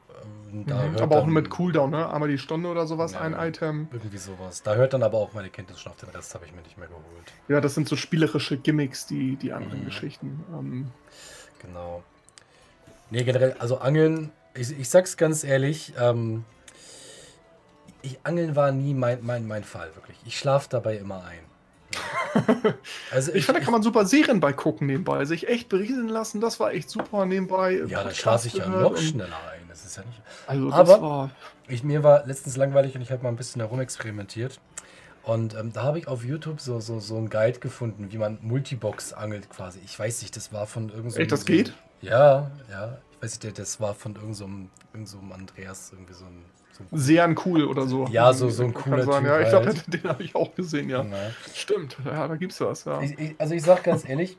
Ähm, 0.53 0.65
da 0.65 0.77
Mhm. 0.87 0.97
Aber 0.99 1.17
auch 1.17 1.27
nur 1.27 1.35
mit 1.35 1.51
Cooldown, 1.51 1.91
ne? 1.91 2.09
Einmal 2.09 2.29
die 2.29 2.39
Stunde 2.39 2.69
oder 2.69 2.87
sowas, 2.87 3.13
Ja, 3.15 3.21
ein. 3.23 3.35
Item. 3.35 3.89
Irgendwie 3.93 4.17
sowas. 4.17 4.63
Da 4.63 4.77
hört 4.77 4.93
dann 4.95 5.03
aber 5.03 5.19
auch 5.19 5.33
meine 5.33 5.51
Kenntnis 5.51 5.81
schon 5.81 5.91
auf. 5.91 5.99
Den 5.99 6.11
Rest 6.11 6.33
habe 6.35 6.45
ich 6.47 6.55
mir 6.55 6.63
nicht 6.63 6.79
mehr 6.79 6.87
geholt. 6.87 7.05
Ja, 7.49 7.61
das 7.61 7.75
sind 7.75 7.89
so 7.89 7.97
spielerische 7.97 8.57
Gimmicks, 8.59 9.07
die, 9.07 9.35
die 9.35 9.53
anderen 9.53 9.81
Mhm. 9.81 9.85
Geschichten. 9.87 10.45
Ähm, 10.57 10.91
Genau. 11.61 12.05
Nee, 13.11 13.25
generell, 13.25 13.57
also 13.59 13.79
Angeln, 13.79 14.31
ich, 14.55 14.79
ich 14.79 14.89
sag's 14.89 15.17
ganz 15.17 15.43
ehrlich, 15.43 15.95
ähm, 15.99 16.45
ich, 18.03 18.19
Angeln 18.23 18.55
war 18.55 18.71
nie 18.71 18.95
mein, 18.95 19.19
mein, 19.23 19.49
mein 19.49 19.65
Fall, 19.65 19.91
wirklich. 19.97 20.17
Ich 20.27 20.39
schlafe 20.39 20.69
dabei 20.71 20.97
immer 20.97 21.25
ein. 21.25 21.41
Also 23.11 23.33
ich 23.33 23.45
finde, 23.47 23.61
da 23.61 23.65
kann 23.65 23.73
man 23.73 23.83
super 23.83 24.05
Serien 24.07 24.41
bei 24.41 24.53
gucken 24.53 24.87
nebenbei. 24.87 25.25
Sich 25.25 25.49
echt 25.49 25.69
berieseln 25.69 26.09
lassen, 26.09 26.41
das 26.41 26.61
war 26.61 26.73
echt 26.73 26.91
super 26.91 27.27
nebenbei. 27.27 27.81
ja, 27.87 28.05
da 28.05 28.11
schlafe 28.13 28.49
ich 28.49 28.55
ja 28.55 28.69
noch 28.69 28.97
schneller 28.97 29.39
ein. 29.53 29.67
Das 29.69 29.85
ist 29.85 29.97
ja 29.97 30.03
nicht. 30.05 30.21
Also, 30.47 30.71
das 30.71 30.91
Aber- 30.91 31.03
war. 31.03 31.31
Ich, 31.69 31.83
mir 31.83 32.03
war 32.05 32.25
letztens 32.27 32.57
langweilig 32.57 32.95
und 32.95 33.03
ich 33.03 33.11
habe 33.11 33.23
mal 33.25 33.31
ein 33.31 33.37
bisschen 33.37 33.61
herumexperimentiert. 33.61 34.61
Und 35.25 35.55
ähm, 35.57 35.73
da 35.73 35.83
habe 35.83 35.99
ich 35.99 36.07
auf 36.07 36.25
YouTube 36.25 36.61
so, 36.61 36.79
so, 36.79 37.01
so 37.01 37.17
einen 37.17 37.29
Guide 37.29 37.59
gefunden, 37.59 38.13
wie 38.13 38.19
man 38.19 38.39
Multibox 38.43 39.13
angelt 39.13 39.51
quasi. 39.51 39.81
Ich 39.85 39.99
weiß 39.99 40.23
nicht, 40.23 40.37
das 40.37 40.53
war 40.53 40.67
von 40.69 40.91
irgendeinem. 40.91 41.23
Echt, 41.23 41.33
das 41.33 41.41
so, 41.41 41.47
geht? 41.47 41.73
Ja, 42.01 42.51
ja. 42.71 42.99
Ich 43.11 43.23
weiß 43.23 43.43
nicht, 43.43 43.59
das 43.59 43.81
war 43.81 43.95
von 43.95 44.15
irgendeinem 44.15 44.35
so 44.35 44.49
irgend 44.93 45.09
so 45.09 45.19
Andreas, 45.35 45.91
irgendwie 45.93 46.13
so 46.13 46.27
ein. 46.27 46.45
Sehr 46.93 47.35
cool 47.45 47.65
oder 47.65 47.87
so. 47.87 48.07
Ja, 48.11 48.33
so- 48.33 48.51
so 48.51 48.65
ein 48.65 48.75
cooler 48.75 49.05
sein. 49.05 49.23
Typ 49.23 49.27
Ja, 49.33 49.41
ich 49.41 49.49
glaube, 49.49 49.67
halt. 49.67 49.93
den 49.93 50.03
habe 50.05 50.23
ich 50.23 50.35
auch 50.35 50.55
gesehen, 50.55 50.89
ja. 50.91 51.03
Ja. 51.03 51.31
Stimmt, 51.55 51.97
ja, 52.05 52.27
da 52.29 52.37
gibt's 52.37 52.61
was, 52.61 52.85
ja. 52.85 53.01
Ich, 53.03 53.19
ich, 53.19 53.35
also 53.39 53.55
ich 53.55 53.63
sag 53.63 53.83
ganz 53.85 54.09
ehrlich, 54.09 54.37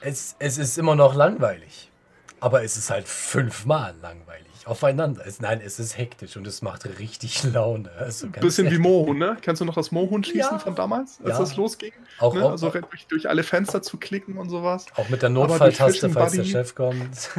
es, 0.00 0.36
es 0.38 0.58
ist 0.58 0.78
immer 0.78 0.94
noch 0.94 1.14
langweilig. 1.14 1.90
Aber 2.40 2.62
es 2.62 2.76
ist 2.76 2.88
halt 2.90 3.08
fünfmal 3.08 3.96
langweilig. 4.00 4.46
Aufeinander. 4.64 5.26
Es, 5.26 5.40
nein, 5.40 5.60
es 5.64 5.80
ist 5.80 5.98
hektisch 5.98 6.36
und 6.36 6.46
es 6.46 6.62
macht 6.62 6.86
richtig 7.00 7.42
Laune. 7.52 7.90
Also 7.98 8.28
Bisschen 8.28 8.66
wie 8.66 8.74
ehrlich. 8.74 8.80
Mohun, 8.80 9.18
ne? 9.18 9.36
Kennst 9.40 9.60
du 9.60 9.64
noch 9.64 9.74
das 9.74 9.90
Mohun-Schießen 9.90 10.38
Ja. 10.52 10.58
von 10.60 10.74
damals, 10.76 11.18
als 11.20 11.30
Ja. 11.30 11.38
das 11.40 11.56
losging? 11.56 11.92
Auch, 12.20 12.34
Ne? 12.34 12.44
auch, 12.44 12.50
Also 12.52 12.68
durch, 12.70 13.06
durch 13.08 13.28
alle 13.28 13.42
Fenster 13.42 13.82
zu 13.82 13.96
klicken 13.96 14.36
und 14.38 14.50
sowas. 14.50 14.86
auch 14.94 15.08
mit 15.08 15.22
der 15.22 15.30
Notfalltaste, 15.30 16.10
falls 16.10 16.32
der 16.32 16.44
Chef 16.44 16.74
kommt. 16.76 17.30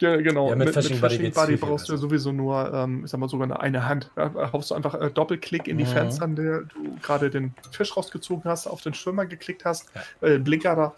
Ja, 0.00 0.16
genau. 0.16 0.48
Ja, 0.48 0.56
mit 0.56 0.66
mit, 0.66 0.74
mit 0.76 0.84
Fishing 0.84 1.00
Buddy 1.00 1.16
Fishing 1.16 1.32
Buddy 1.34 1.56
brauchst 1.56 1.88
du 1.88 1.92
ja 1.92 1.98
sowieso 1.98 2.32
nur, 2.32 2.72
ähm, 2.72 3.04
ich 3.04 3.10
sag 3.10 3.20
mal, 3.20 3.28
sogar 3.28 3.44
eine, 3.44 3.60
eine 3.60 3.86
Hand. 3.86 4.10
Da 4.16 4.50
haust 4.52 4.70
du 4.70 4.74
einfach 4.74 4.94
äh, 4.94 5.10
Doppelklick 5.10 5.68
in 5.68 5.78
die 5.78 5.84
Mhm. 5.84 5.88
Fenster, 5.88 6.24
an 6.24 6.36
der 6.36 6.60
du 6.62 6.96
gerade 7.02 7.30
den 7.30 7.54
Fisch 7.70 7.96
rausgezogen 7.96 8.50
hast, 8.50 8.66
auf 8.66 8.80
den 8.80 8.94
Schwimmer 8.94 9.26
geklickt 9.26 9.64
hast, 9.64 9.86
Ja. 10.22 10.28
äh, 10.28 10.38
Blinker 10.38 10.74
da. 10.74 10.94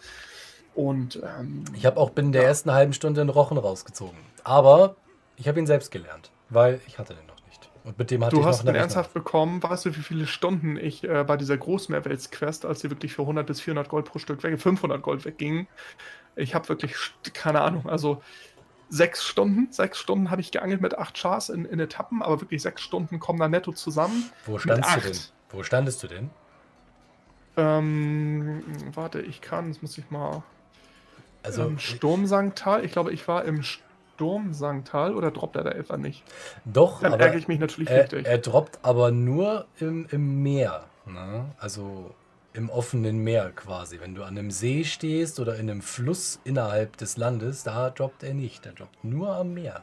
Und 0.75 1.21
ähm, 1.23 1.65
Ich 1.75 1.85
habe 1.85 1.99
auch 1.99 2.11
binnen 2.11 2.33
der 2.33 2.45
ersten 2.45 2.73
halben 2.73 2.93
Stunde 2.93 3.21
einen 3.21 3.31
Rochen 3.31 3.59
rausgezogen. 3.59 4.17
Aber 4.45 4.97
ich 5.37 5.49
habe 5.49 5.59
ihn 5.59 5.67
selbst 5.67 5.91
gelernt, 5.91 6.31
weil 6.49 6.81
ich 6.87 6.99
hatte 6.99 7.15
den 7.15 7.27
noch 7.27 7.37
nicht. 7.47 7.71
Und 7.85 7.99
mit 7.99 8.11
dem 8.11 8.25
hatte 8.25 8.37
du 8.37 8.43
ich 8.43 8.47
hast 8.47 8.61
noch 8.61 8.67
den 8.73 8.77
ernsthaft 8.77 9.12
bekommen. 9.12 9.62
Weißt 9.62 9.85
du, 9.85 9.97
wie 9.97 10.01
viele 10.01 10.27
Stunden 10.27 10.77
ich 10.77 11.05
äh, 11.05 11.25
bei 11.25 11.37
dieser 11.37 11.57
Großmehrwelts-Quest, 11.59 12.65
als 12.65 12.81
sie 12.81 12.91
wirklich 12.91 13.12
für 13.15 13.23
100 13.23 13.47
bis 13.47 13.61
400 13.61 13.88
Gold 13.88 14.07
pro 14.07 14.19
Stück 14.19 14.43
weg, 14.45 14.59
500 14.61 15.03
Gold 15.03 15.25
weggingen, 15.25 15.67
ich 16.37 16.55
habe 16.55 16.67
wirklich, 16.71 16.95
keine 17.35 17.61
Ahnung, 17.61 17.88
also 17.91 18.23
sechs 18.93 19.25
Stunden, 19.25 19.73
sechs 19.73 19.99
Stunden 19.99 20.31
habe 20.31 20.43
ich 20.43 20.51
geangelt 20.51 20.83
mit 20.83 20.99
acht 20.99 21.17
Chars 21.17 21.49
in, 21.49 21.65
in 21.65 21.81
Etappen, 21.81 22.23
aber 22.23 22.43
wirklich 22.43 22.61
sechs 22.61 22.83
Stunden 22.83 23.19
kommen 23.21 23.39
da 23.39 23.49
netto 23.49 23.73
zusammen. 23.73 24.31
Wo 24.45 24.59
standst 24.59 24.97
du 24.97 25.01
denn? 25.01 25.19
Wo 25.51 25.63
standest 25.63 26.03
du 26.03 26.09
denn? 26.09 26.31
Ähm, 27.57 28.63
warte, 28.95 29.23
ich 29.23 29.41
kann, 29.41 29.69
das 29.69 29.81
muss 29.81 29.97
ich 29.97 30.11
mal. 30.11 30.43
Also, 31.43 31.63
ähm, 31.63 31.79
Sturmsanktal, 31.79 32.85
ich 32.85 32.93
glaube, 32.93 33.13
ich 33.13 33.27
war 33.27 33.45
im 33.47 33.63
Sturmsanktal 33.63 35.15
oder 35.15 35.31
droppt 35.31 35.57
er 35.57 35.65
da 35.65 35.71
etwa 35.71 35.97
nicht? 35.97 36.23
doch, 36.67 37.01
Dann 37.01 37.15
aber 37.15 37.25
ärgere 37.25 37.39
ich 37.39 37.49
mich 37.49 37.59
natürlich 37.61 37.89
er, 37.89 38.03
richtig. 38.03 38.27
er 38.27 38.39
droppt 38.39 38.79
aber 38.83 39.11
nur 39.11 39.67
im, 39.81 40.07
im 40.11 40.43
Meer. 40.43 40.85
Ne? 41.07 41.47
Also 41.59 42.15
im 42.55 42.71
offenen 42.71 43.19
Meer 43.19 43.51
quasi. 43.51 44.01
Wenn 44.01 44.15
du 44.15 44.23
an 44.23 44.38
einem 44.38 44.51
See 44.51 44.85
stehst 44.85 45.41
oder 45.41 45.57
in 45.57 45.71
einem 45.71 45.83
Fluss 45.83 46.41
innerhalb 46.45 46.97
des 46.97 47.17
Landes, 47.17 47.62
da 47.62 47.91
droppt 47.91 48.23
er 48.23 48.35
nicht. 48.35 48.67
Er 48.67 48.73
droppt 48.73 49.05
nur 49.05 49.35
am 49.35 49.55
Meer. 49.55 49.83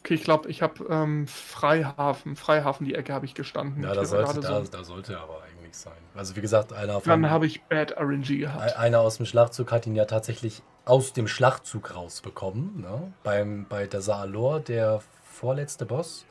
Okay, 0.00 0.14
ich 0.14 0.24
glaube, 0.24 0.48
ich 0.50 0.62
habe 0.62 0.84
ähm, 0.90 1.28
Freihafen, 1.28 2.34
Freihafen, 2.34 2.84
die 2.84 2.94
Ecke 2.96 3.14
habe 3.14 3.24
ich 3.24 3.34
gestanden. 3.34 3.84
Ja, 3.84 3.94
da 3.94 4.04
sollte, 4.04 4.40
da, 4.40 4.64
so. 4.64 4.70
da 4.70 4.82
sollte 4.82 5.12
er 5.12 5.20
aber 5.20 5.42
eigentlich 5.44 5.76
sein. 5.76 5.92
Also 6.14 6.34
wie 6.34 6.40
gesagt, 6.40 6.72
einer 6.72 6.94
von, 6.94 7.08
Dann 7.08 7.30
habe 7.30 7.46
ich 7.46 7.62
Bad 7.62 7.96
RNG 7.96 8.40
gehabt. 8.40 8.76
einer 8.76 8.98
aus 8.98 9.18
dem 9.18 9.26
Schlachtzug 9.26 9.70
hat 9.70 9.86
ihn 9.86 9.94
ja 9.94 10.04
tatsächlich 10.04 10.62
aus 10.84 11.12
dem 11.12 11.28
Schlachtzug 11.28 11.94
rausbekommen. 11.94 12.80
Ne? 12.80 13.12
Beim, 13.22 13.66
bei 13.68 13.86
der 13.86 14.00
Saalor, 14.00 14.58
der 14.58 15.02
vorletzte 15.22 15.86
Boss, 15.86 16.26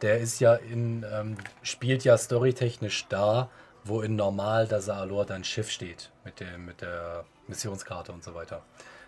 der 0.00 0.18
ist 0.18 0.40
ja 0.40 0.54
in, 0.54 1.04
ähm, 1.12 1.36
spielt 1.62 2.02
ja 2.04 2.16
storytechnisch 2.16 3.06
da, 3.10 3.50
wo 3.86 4.02
in 4.02 4.16
normal 4.16 4.66
der 4.66 4.80
Saalor 4.80 5.24
dein 5.24 5.44
Schiff 5.44 5.70
steht, 5.70 6.10
mit, 6.24 6.40
dem, 6.40 6.66
mit 6.66 6.80
der 6.80 7.24
Missionskarte 7.48 8.12
und 8.12 8.24
so 8.24 8.34
weiter. 8.34 8.62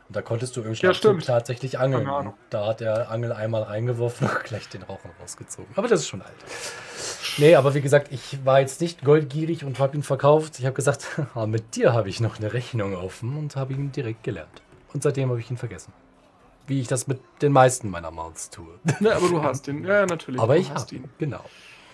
Und 0.09 0.17
da 0.17 0.23
konntest 0.23 0.57
du 0.57 0.63
im 0.63 0.75
Schlachtzug 0.75 1.21
stimmt. 1.21 1.27
tatsächlich 1.27 1.79
angeln. 1.79 2.09
Und 2.09 2.33
da 2.49 2.69
hat 2.69 2.81
der 2.81 3.11
Angel 3.11 3.33
einmal 3.33 3.63
reingeworfen 3.65 4.27
und 4.27 4.41
gleich 4.45 4.69
den 4.69 4.83
Rauchen 4.83 5.11
rausgezogen. 5.21 5.71
Aber 5.77 5.87
das 5.87 6.01
ist 6.01 6.09
schon 6.09 6.23
alt. 6.23 6.35
Nee, 7.37 7.55
aber 7.55 7.73
wie 7.75 7.81
gesagt, 7.81 8.11
ich 8.11 8.45
war 8.45 8.59
jetzt 8.59 8.81
nicht 8.81 9.05
goldgierig 9.05 9.65
und 9.65 9.79
habe 9.79 9.97
ihn 9.97 10.03
verkauft. 10.03 10.59
Ich 10.59 10.65
habe 10.65 10.75
gesagt, 10.75 11.07
ah, 11.35 11.47
mit 11.47 11.77
dir 11.77 11.93
habe 11.93 12.09
ich 12.09 12.19
noch 12.19 12.39
eine 12.39 12.53
Rechnung 12.53 12.97
offen 12.97 13.37
und 13.37 13.55
habe 13.55 13.75
ihn 13.75 13.93
direkt 13.93 14.25
gelernt. 14.25 14.63
Und 14.93 15.05
seitdem 15.05 15.31
habe 15.31 15.39
ich 15.39 15.49
ihn 15.49 15.57
vergessen. 15.57 15.93
Wie 16.67 16.81
ich 16.81 16.89
das 16.89 17.07
mit 17.07 17.21
den 17.41 17.53
meisten 17.53 17.91
meiner 17.91 18.11
Mounts 18.11 18.51
tue. 18.51 18.81
Ne, 18.99 19.15
aber 19.15 19.29
du 19.29 19.43
hast 19.43 19.69
ihn. 19.69 19.85
Ja, 19.85 20.05
natürlich. 20.05 20.41
Aber 20.41 20.57
ich 20.57 20.71
habe 20.71 20.93
ihn, 20.93 21.09
genau. 21.19 21.45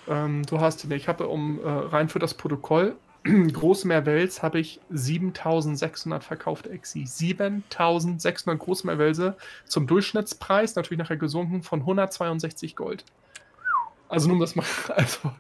Ähm, 0.09 0.45
du 0.45 0.61
hast 0.61 0.85
ihn. 0.85 0.91
Ich 0.93 1.09
habe 1.09 1.29
um 1.29 1.59
äh, 1.61 1.69
rein 1.69 2.09
für 2.09 2.19
das 2.19 2.35
Protokoll 2.35 2.97
Großmeerwels 3.25 4.43
habe 4.43 4.61
ich 4.61 4.81
7600 4.91 6.23
verkauft 6.23 6.67
Exi. 6.67 7.07
7600 7.07 8.59
Großmeerwälse 8.59 9.37
zum 9.65 9.87
Durchschnittspreis, 9.87 10.77
natürlich 10.77 10.99
nachher 10.99 11.17
gesunken, 11.17 11.63
von 11.63 11.81
162 11.81 12.77
Gold. 12.77 13.05
Also 14.09 14.29
nun 14.29 14.41
das 14.41 14.55
mal, 14.55 14.67
also 14.89 15.33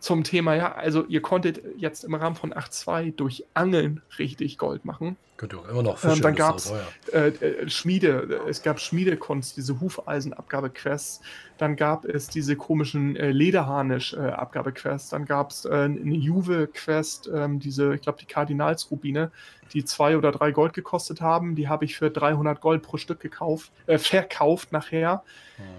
zum 0.00 0.24
Thema, 0.24 0.54
ja, 0.54 0.72
also 0.72 1.04
ihr 1.06 1.22
konntet 1.22 1.60
jetzt 1.76 2.04
im 2.04 2.14
Rahmen 2.14 2.36
von 2.36 2.52
8.2 2.52 3.14
durch 3.14 3.44
Angeln 3.54 4.02
richtig 4.18 4.58
Gold 4.58 4.84
machen. 4.84 5.16
Könnt 5.36 5.52
ihr 5.52 5.60
auch 5.60 5.68
immer 5.68 5.82
noch 5.82 6.02
Ähm, 6.02 6.10
Fische. 6.10 6.22
dann 6.22 6.34
das 6.34 6.46
ist 6.46 6.46
gab's 6.46 6.64
sauber, 6.64 6.84
äh, 7.12 7.28
äh, 7.28 7.68
Schmiede, 7.70 8.40
es 8.48 8.62
gab 8.62 8.80
Schmiedekunst, 8.80 9.56
diese 9.56 9.80
Hufeisenabgabequests, 9.80 11.20
dann 11.58 11.76
gab 11.76 12.04
es 12.04 12.28
diese 12.28 12.56
komischen 12.56 13.14
äh, 13.16 13.30
Lederharnisch-Abgabequests, 13.30 15.10
dann 15.10 15.26
gab 15.26 15.50
es 15.50 15.64
äh, 15.64 15.70
eine 15.70 16.14
Juve-Quest, 16.14 17.30
ähm, 17.32 17.60
diese, 17.60 17.94
ich 17.94 18.02
glaube, 18.02 18.18
die 18.18 18.26
Kardinalsrubine, 18.26 19.30
die 19.72 19.84
zwei 19.84 20.16
oder 20.16 20.32
drei 20.32 20.50
Gold 20.52 20.72
gekostet 20.72 21.20
haben, 21.20 21.54
die 21.54 21.68
habe 21.68 21.84
ich 21.84 21.96
für 21.96 22.10
300 22.10 22.60
Gold 22.60 22.82
pro 22.82 22.96
Stück 22.96 23.20
gekauft, 23.20 23.70
äh, 23.86 23.98
verkauft 23.98 24.72
nachher. 24.72 25.00
ja. 25.00 25.22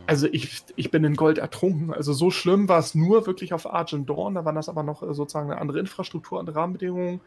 Also 0.08 0.28
ich, 0.32 0.64
ich 0.76 0.92
bin 0.92 1.04
in 1.04 1.16
Gold 1.16 1.38
ertrunken. 1.38 1.94
Also 1.94 2.14
so 2.14 2.32
schlimm 2.32 2.68
war 2.68 2.80
es 2.80 2.96
nur 2.96 3.26
wirklich 3.28 3.54
auf 3.54 3.72
Argent 3.72 4.10
Dawn. 4.10 4.36
Da 4.36 4.46
war 4.46 4.54
das 4.54 4.70
aber 4.70 4.84
noch 4.84 5.04
äh, 5.04 5.14
sozusagen 5.14 5.52
eine 5.52 5.62
andere 5.62 5.80
Infrastruktur, 5.80 6.40
andere 6.40 6.58
Rahmenbedingungen. 6.58 7.22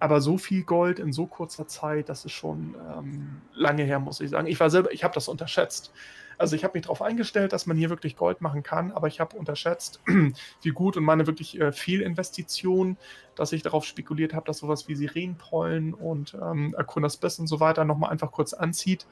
Aber 0.00 0.20
so 0.20 0.38
viel 0.38 0.62
Gold 0.62 1.00
in 1.00 1.12
so 1.12 1.26
kurzer 1.26 1.66
Zeit, 1.66 2.08
das 2.08 2.24
ist 2.24 2.32
schon 2.32 2.76
ähm, 2.96 3.42
lange 3.54 3.82
her, 3.82 3.98
muss 3.98 4.20
ich 4.20 4.30
sagen. 4.30 4.46
Ich 4.46 4.60
war 4.60 4.70
selber, 4.70 4.92
ich 4.92 5.02
habe 5.02 5.14
das 5.14 5.28
unterschätzt. 5.28 5.92
Also 6.38 6.54
ich 6.54 6.64
habe 6.64 6.78
mich 6.78 6.84
darauf 6.84 7.02
eingestellt, 7.02 7.52
dass 7.52 7.66
man 7.66 7.76
hier 7.76 7.90
wirklich 7.90 8.16
Gold 8.16 8.40
machen 8.40 8.62
kann, 8.62 8.92
aber 8.92 9.08
ich 9.08 9.18
habe 9.20 9.36
unterschätzt, 9.36 10.00
wie 10.62 10.70
gut 10.70 10.96
und 10.96 11.04
meine 11.04 11.26
wirklich 11.26 11.60
äh, 11.60 11.72
Fehlinvestition, 11.72 12.96
dass 13.34 13.52
ich 13.52 13.62
darauf 13.62 13.84
spekuliert 13.84 14.34
habe, 14.34 14.46
dass 14.46 14.58
sowas 14.58 14.88
wie 14.88 14.94
Sirenenpollen 14.94 15.94
und 15.94 16.34
ähm, 16.40 16.74
Akunas 16.78 17.16
Biss 17.16 17.38
und 17.38 17.48
so 17.48 17.60
weiter 17.60 17.84
nochmal 17.84 18.10
einfach 18.10 18.30
kurz 18.30 18.52
anzieht, 18.52 19.06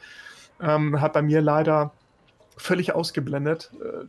ähm, 0.61 1.01
hat 1.01 1.13
bei 1.13 1.23
mir 1.23 1.41
leider 1.41 1.93
völlig 2.57 2.95
ausgeblendet, 2.95 3.73
äh, 3.83 4.07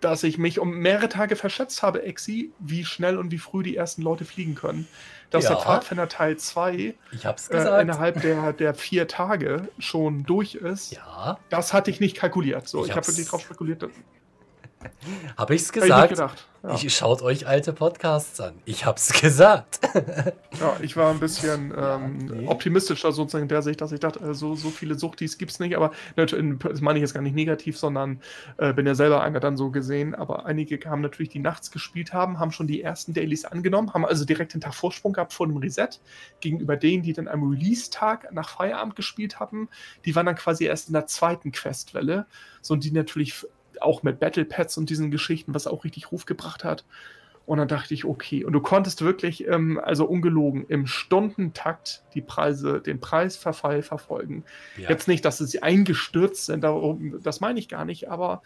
dass 0.00 0.22
ich 0.22 0.38
mich 0.38 0.58
um 0.58 0.78
mehrere 0.78 1.08
Tage 1.08 1.36
verschätzt 1.36 1.82
habe, 1.82 2.02
Exi, 2.02 2.52
wie 2.58 2.84
schnell 2.84 3.18
und 3.18 3.30
wie 3.30 3.38
früh 3.38 3.62
die 3.62 3.76
ersten 3.76 4.02
Leute 4.02 4.24
fliegen 4.24 4.54
können. 4.54 4.86
Dass 5.30 5.44
Ja. 5.44 5.50
der 5.50 5.58
Pfadfinder 5.60 6.08
Teil 6.08 6.36
2 6.36 6.94
Ich 7.12 7.26
hab's 7.26 7.48
äh, 7.48 7.80
innerhalb 7.80 8.20
der, 8.20 8.52
der 8.52 8.74
vier 8.74 9.08
Tage 9.08 9.68
schon 9.78 10.24
durch 10.24 10.54
ist, 10.54 10.92
ja, 10.92 11.38
das 11.48 11.72
hatte 11.72 11.90
ich 11.90 12.00
nicht 12.00 12.16
kalkuliert. 12.16 12.68
So, 12.68 12.82
Ich 12.84 12.90
ich, 12.90 12.96
habe 12.96 13.06
wirklich 13.06 13.28
drauf 13.28 13.42
spekuliert. 13.42 13.84
Habe 14.86 15.36
hab 15.36 15.50
ich's 15.50 15.68
ich 15.70 15.74
nicht 15.74 15.82
gesagt. 15.82 16.10
gedacht. 16.10 16.46
Ja. 16.66 16.74
Ich 16.74 16.96
schaut 16.96 17.22
euch 17.22 17.46
alte 17.46 17.72
Podcasts 17.72 18.40
an. 18.40 18.54
Ich 18.64 18.84
hab's 18.84 19.12
gesagt. 19.20 19.78
ja, 20.58 20.76
ich 20.80 20.96
war 20.96 21.10
ein 21.10 21.20
bisschen 21.20 21.72
ähm, 21.76 22.16
nee. 22.16 22.46
optimistischer 22.48 23.12
sozusagen 23.12 23.42
in 23.42 23.48
der 23.48 23.62
Sicht, 23.62 23.80
dass 23.80 23.92
ich 23.92 24.00
dachte, 24.00 24.18
äh, 24.24 24.34
so, 24.34 24.56
so 24.56 24.70
viele 24.70 24.96
Suchtis 24.96 25.38
gibt 25.38 25.52
es 25.52 25.60
nicht. 25.60 25.76
Aber 25.76 25.92
natürlich, 26.16 26.58
das 26.58 26.80
meine 26.80 26.98
ich 26.98 27.02
jetzt 27.02 27.14
gar 27.14 27.22
nicht 27.22 27.36
negativ, 27.36 27.78
sondern 27.78 28.20
äh, 28.56 28.72
bin 28.72 28.84
ja 28.84 28.96
selber 28.96 29.22
einer 29.22 29.38
dann 29.38 29.56
so 29.56 29.70
gesehen. 29.70 30.16
Aber 30.16 30.46
einige 30.46 30.78
haben 30.90 31.02
natürlich, 31.02 31.30
die 31.30 31.38
nachts 31.38 31.70
gespielt 31.70 32.12
haben, 32.12 32.40
haben 32.40 32.50
schon 32.50 32.66
die 32.66 32.82
ersten 32.82 33.14
Dailies 33.14 33.44
angenommen, 33.44 33.94
haben 33.94 34.04
also 34.04 34.24
direkt 34.24 34.54
den 34.54 34.60
Tag 34.60 34.74
Vorsprung 34.74 35.12
gehabt 35.12 35.34
vor 35.34 35.46
dem 35.46 35.58
Reset. 35.58 36.00
Gegenüber 36.40 36.76
denen, 36.76 37.04
die 37.04 37.12
dann 37.12 37.28
am 37.28 37.48
Release-Tag 37.48 38.32
nach 38.32 38.48
Feierabend 38.48 38.96
gespielt 38.96 39.38
haben, 39.38 39.68
die 40.04 40.16
waren 40.16 40.26
dann 40.26 40.36
quasi 40.36 40.64
erst 40.64 40.88
in 40.88 40.94
der 40.94 41.06
zweiten 41.06 41.52
Questwelle. 41.52 42.26
So, 42.60 42.74
und 42.74 42.82
die 42.82 42.90
natürlich 42.90 43.46
auch 43.82 44.02
mit 44.02 44.20
Battle 44.20 44.44
Pads 44.44 44.76
und 44.78 44.90
diesen 44.90 45.10
Geschichten, 45.10 45.54
was 45.54 45.66
auch 45.66 45.84
richtig 45.84 46.12
Ruf 46.12 46.26
gebracht 46.26 46.64
hat. 46.64 46.84
Und 47.46 47.58
dann 47.58 47.68
dachte 47.68 47.94
ich, 47.94 48.04
okay. 48.04 48.44
Und 48.44 48.52
du 48.52 48.60
konntest 48.60 49.02
wirklich, 49.02 49.46
ähm, 49.46 49.80
also 49.82 50.04
ungelogen, 50.04 50.66
im 50.68 50.86
Stundentakt 50.86 52.02
die 52.14 52.20
Preise, 52.20 52.80
den 52.80 53.00
Preisverfall 53.00 53.82
verfolgen. 53.82 54.44
Ja. 54.76 54.90
Jetzt 54.90 55.06
nicht, 55.06 55.24
dass 55.24 55.38
sie 55.38 55.62
eingestürzt 55.62 56.46
sind, 56.46 56.64
darum, 56.64 57.22
das 57.22 57.40
meine 57.40 57.60
ich 57.60 57.68
gar 57.68 57.84
nicht, 57.84 58.10
aber 58.10 58.42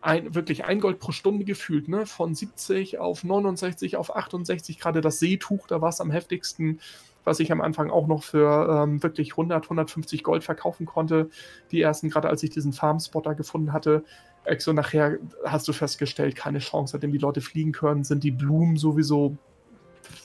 ein, 0.00 0.34
wirklich 0.34 0.64
ein 0.64 0.80
Gold 0.80 0.98
pro 1.00 1.12
Stunde 1.12 1.44
gefühlt, 1.44 1.88
ne? 1.88 2.06
Von 2.06 2.34
70 2.34 2.98
auf 2.98 3.24
69 3.24 3.96
auf 3.96 4.14
68, 4.14 4.78
gerade 4.78 5.00
das 5.02 5.18
Seetuch, 5.18 5.66
da 5.66 5.80
war 5.80 5.90
es 5.90 6.00
am 6.00 6.10
heftigsten, 6.10 6.80
was 7.24 7.40
ich 7.40 7.50
am 7.50 7.60
Anfang 7.60 7.90
auch 7.90 8.06
noch 8.06 8.22
für 8.22 8.82
ähm, 8.82 9.02
wirklich 9.02 9.32
100, 9.32 9.64
150 9.64 10.22
Gold 10.22 10.44
verkaufen 10.44 10.86
konnte. 10.86 11.28
Die 11.70 11.80
ersten, 11.80 12.10
gerade 12.10 12.28
als 12.28 12.42
ich 12.42 12.50
diesen 12.50 12.72
Farmspotter 12.72 13.34
gefunden 13.34 13.72
hatte. 13.72 14.04
Exo, 14.44 14.72
nachher 14.72 15.18
hast 15.44 15.66
du 15.68 15.72
festgestellt, 15.72 16.36
keine 16.36 16.58
Chance, 16.58 16.92
seitdem 16.92 17.12
die 17.12 17.18
Leute 17.18 17.40
fliegen 17.40 17.72
können, 17.72 18.04
sind 18.04 18.22
die 18.22 18.30
Blumen 18.30 18.76
sowieso, 18.76 19.38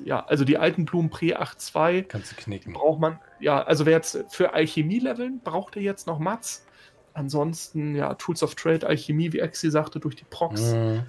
ja, 0.03 0.25
also 0.25 0.43
die 0.43 0.57
alten 0.57 0.83
Blumen 0.83 1.09
Pre 1.09 1.39
8.2 1.41 2.03
Kannst 2.03 2.33
du 2.33 2.35
knicken. 2.35 2.73
braucht 2.73 2.99
man, 2.99 3.19
ja, 3.39 3.63
also 3.63 3.85
wer 3.85 3.93
jetzt 3.93 4.25
für 4.29 4.53
Alchemie-Leveln 4.53 5.39
braucht 5.41 5.77
er 5.77 5.81
jetzt 5.81 6.05
noch 6.05 6.19
Mats. 6.19 6.65
Ansonsten, 7.13 7.95
ja, 7.95 8.13
Tools 8.15 8.43
of 8.43 8.55
Trade, 8.55 8.85
Alchemie, 8.85 9.31
wie 9.33 9.39
Exi 9.39 9.71
sagte, 9.71 9.99
durch 9.99 10.15
die 10.15 10.25
Procs. 10.29 10.73
Mhm. 10.73 11.03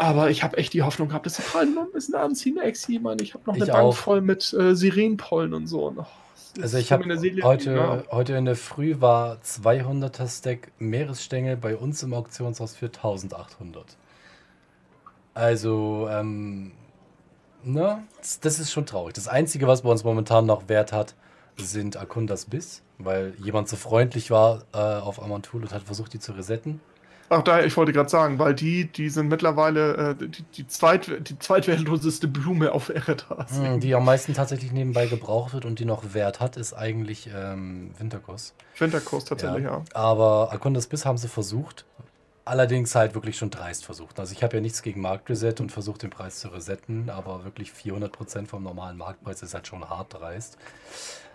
Aber 0.00 0.30
ich 0.30 0.44
habe 0.44 0.56
echt 0.58 0.74
die 0.74 0.84
Hoffnung 0.84 1.08
gehabt, 1.08 1.26
dass 1.26 1.34
die 1.34 1.42
Preise 1.42 1.72
noch 1.72 1.82
ein 1.82 1.90
bisschen 1.90 2.14
anziehen, 2.14 2.56
Exi. 2.58 2.94
Ich 2.96 3.02
meine, 3.02 3.20
ich 3.20 3.34
habe 3.34 3.42
noch 3.46 3.54
eine 3.54 3.64
Ich 3.64 3.70
Bank 3.70 3.82
auch. 3.82 3.96
voll 3.96 4.20
mit 4.20 4.52
äh, 4.52 4.76
Sirenenpollen 4.76 5.52
und 5.52 5.66
so. 5.66 5.86
Und, 5.88 5.98
oh, 5.98 6.06
Also 6.62 6.78
ich 6.78 6.92
habe 6.92 7.04
heute, 7.42 7.74
ja. 7.74 8.04
heute 8.12 8.34
in 8.34 8.44
der 8.44 8.54
Früh 8.54 9.00
war 9.00 9.38
200er 9.44 10.28
Stack 10.28 10.70
Meeresstängel 10.78 11.56
bei 11.56 11.76
uns 11.76 12.00
im 12.04 12.14
Auktionshaus 12.14 12.76
für 12.76 12.86
1800. 12.86 13.96
Also, 15.34 16.08
ähm, 16.08 16.70
ne, 17.64 18.04
das, 18.18 18.38
das 18.38 18.60
ist 18.60 18.70
schon 18.70 18.86
traurig. 18.86 19.14
Das 19.14 19.26
Einzige, 19.26 19.66
was 19.66 19.82
bei 19.82 19.88
uns 19.88 20.04
momentan 20.04 20.46
noch 20.46 20.68
Wert 20.68 20.92
hat, 20.92 21.16
sind 21.56 21.96
Akundas 21.96 22.44
Biss, 22.44 22.82
weil 22.98 23.34
jemand 23.42 23.68
so 23.68 23.74
freundlich 23.74 24.30
war 24.30 24.62
äh, 24.72 24.78
auf 24.78 25.20
Amantul 25.20 25.62
und 25.62 25.72
hat 25.72 25.82
versucht, 25.82 26.12
die 26.12 26.20
zu 26.20 26.30
resetten. 26.30 26.80
Ach, 27.30 27.42
da, 27.42 27.60
ich 27.60 27.76
wollte 27.76 27.92
gerade 27.92 28.08
sagen, 28.08 28.38
weil 28.38 28.54
die, 28.54 28.86
die 28.86 29.10
sind 29.10 29.28
mittlerweile 29.28 30.16
äh, 30.18 30.28
die, 30.28 30.42
die, 30.42 30.66
zweit, 30.66 31.28
die 31.28 31.38
zweitwertloseste 31.38 32.26
Blume 32.26 32.72
auf 32.72 32.88
Eretas. 32.88 33.58
Hm, 33.58 33.80
Die 33.80 33.94
am 33.94 34.04
meisten 34.04 34.32
tatsächlich 34.34 34.72
nebenbei 34.72 35.06
gebraucht 35.06 35.52
wird 35.52 35.64
und 35.64 35.78
die 35.78 35.84
noch 35.84 36.14
Wert 36.14 36.40
hat, 36.40 36.56
ist 36.56 36.72
eigentlich 36.72 37.28
ähm, 37.34 37.90
Winterkurs. 37.98 38.54
Winterkurs 38.78 39.26
tatsächlich, 39.26 39.64
ja. 39.64 39.82
Aber 39.92 40.52
Akundas 40.52 40.86
Biss 40.86 41.04
haben 41.04 41.18
sie 41.18 41.28
versucht. 41.28 41.84
Allerdings 42.46 42.94
halt 42.94 43.14
wirklich 43.14 43.36
schon 43.36 43.50
dreist 43.50 43.84
versucht. 43.84 44.18
Also 44.18 44.32
ich 44.32 44.42
habe 44.42 44.56
ja 44.56 44.62
nichts 44.62 44.80
gegen 44.80 45.02
Marktreset 45.02 45.60
und 45.60 45.70
versucht 45.70 46.02
den 46.02 46.08
Preis 46.08 46.38
zu 46.40 46.48
resetten, 46.48 47.10
aber 47.10 47.44
wirklich 47.44 47.72
400% 47.72 48.46
vom 48.46 48.62
normalen 48.62 48.96
Marktpreis 48.96 49.42
ist 49.42 49.52
halt 49.52 49.66
schon 49.66 49.86
hart 49.86 50.14
dreist. 50.14 50.56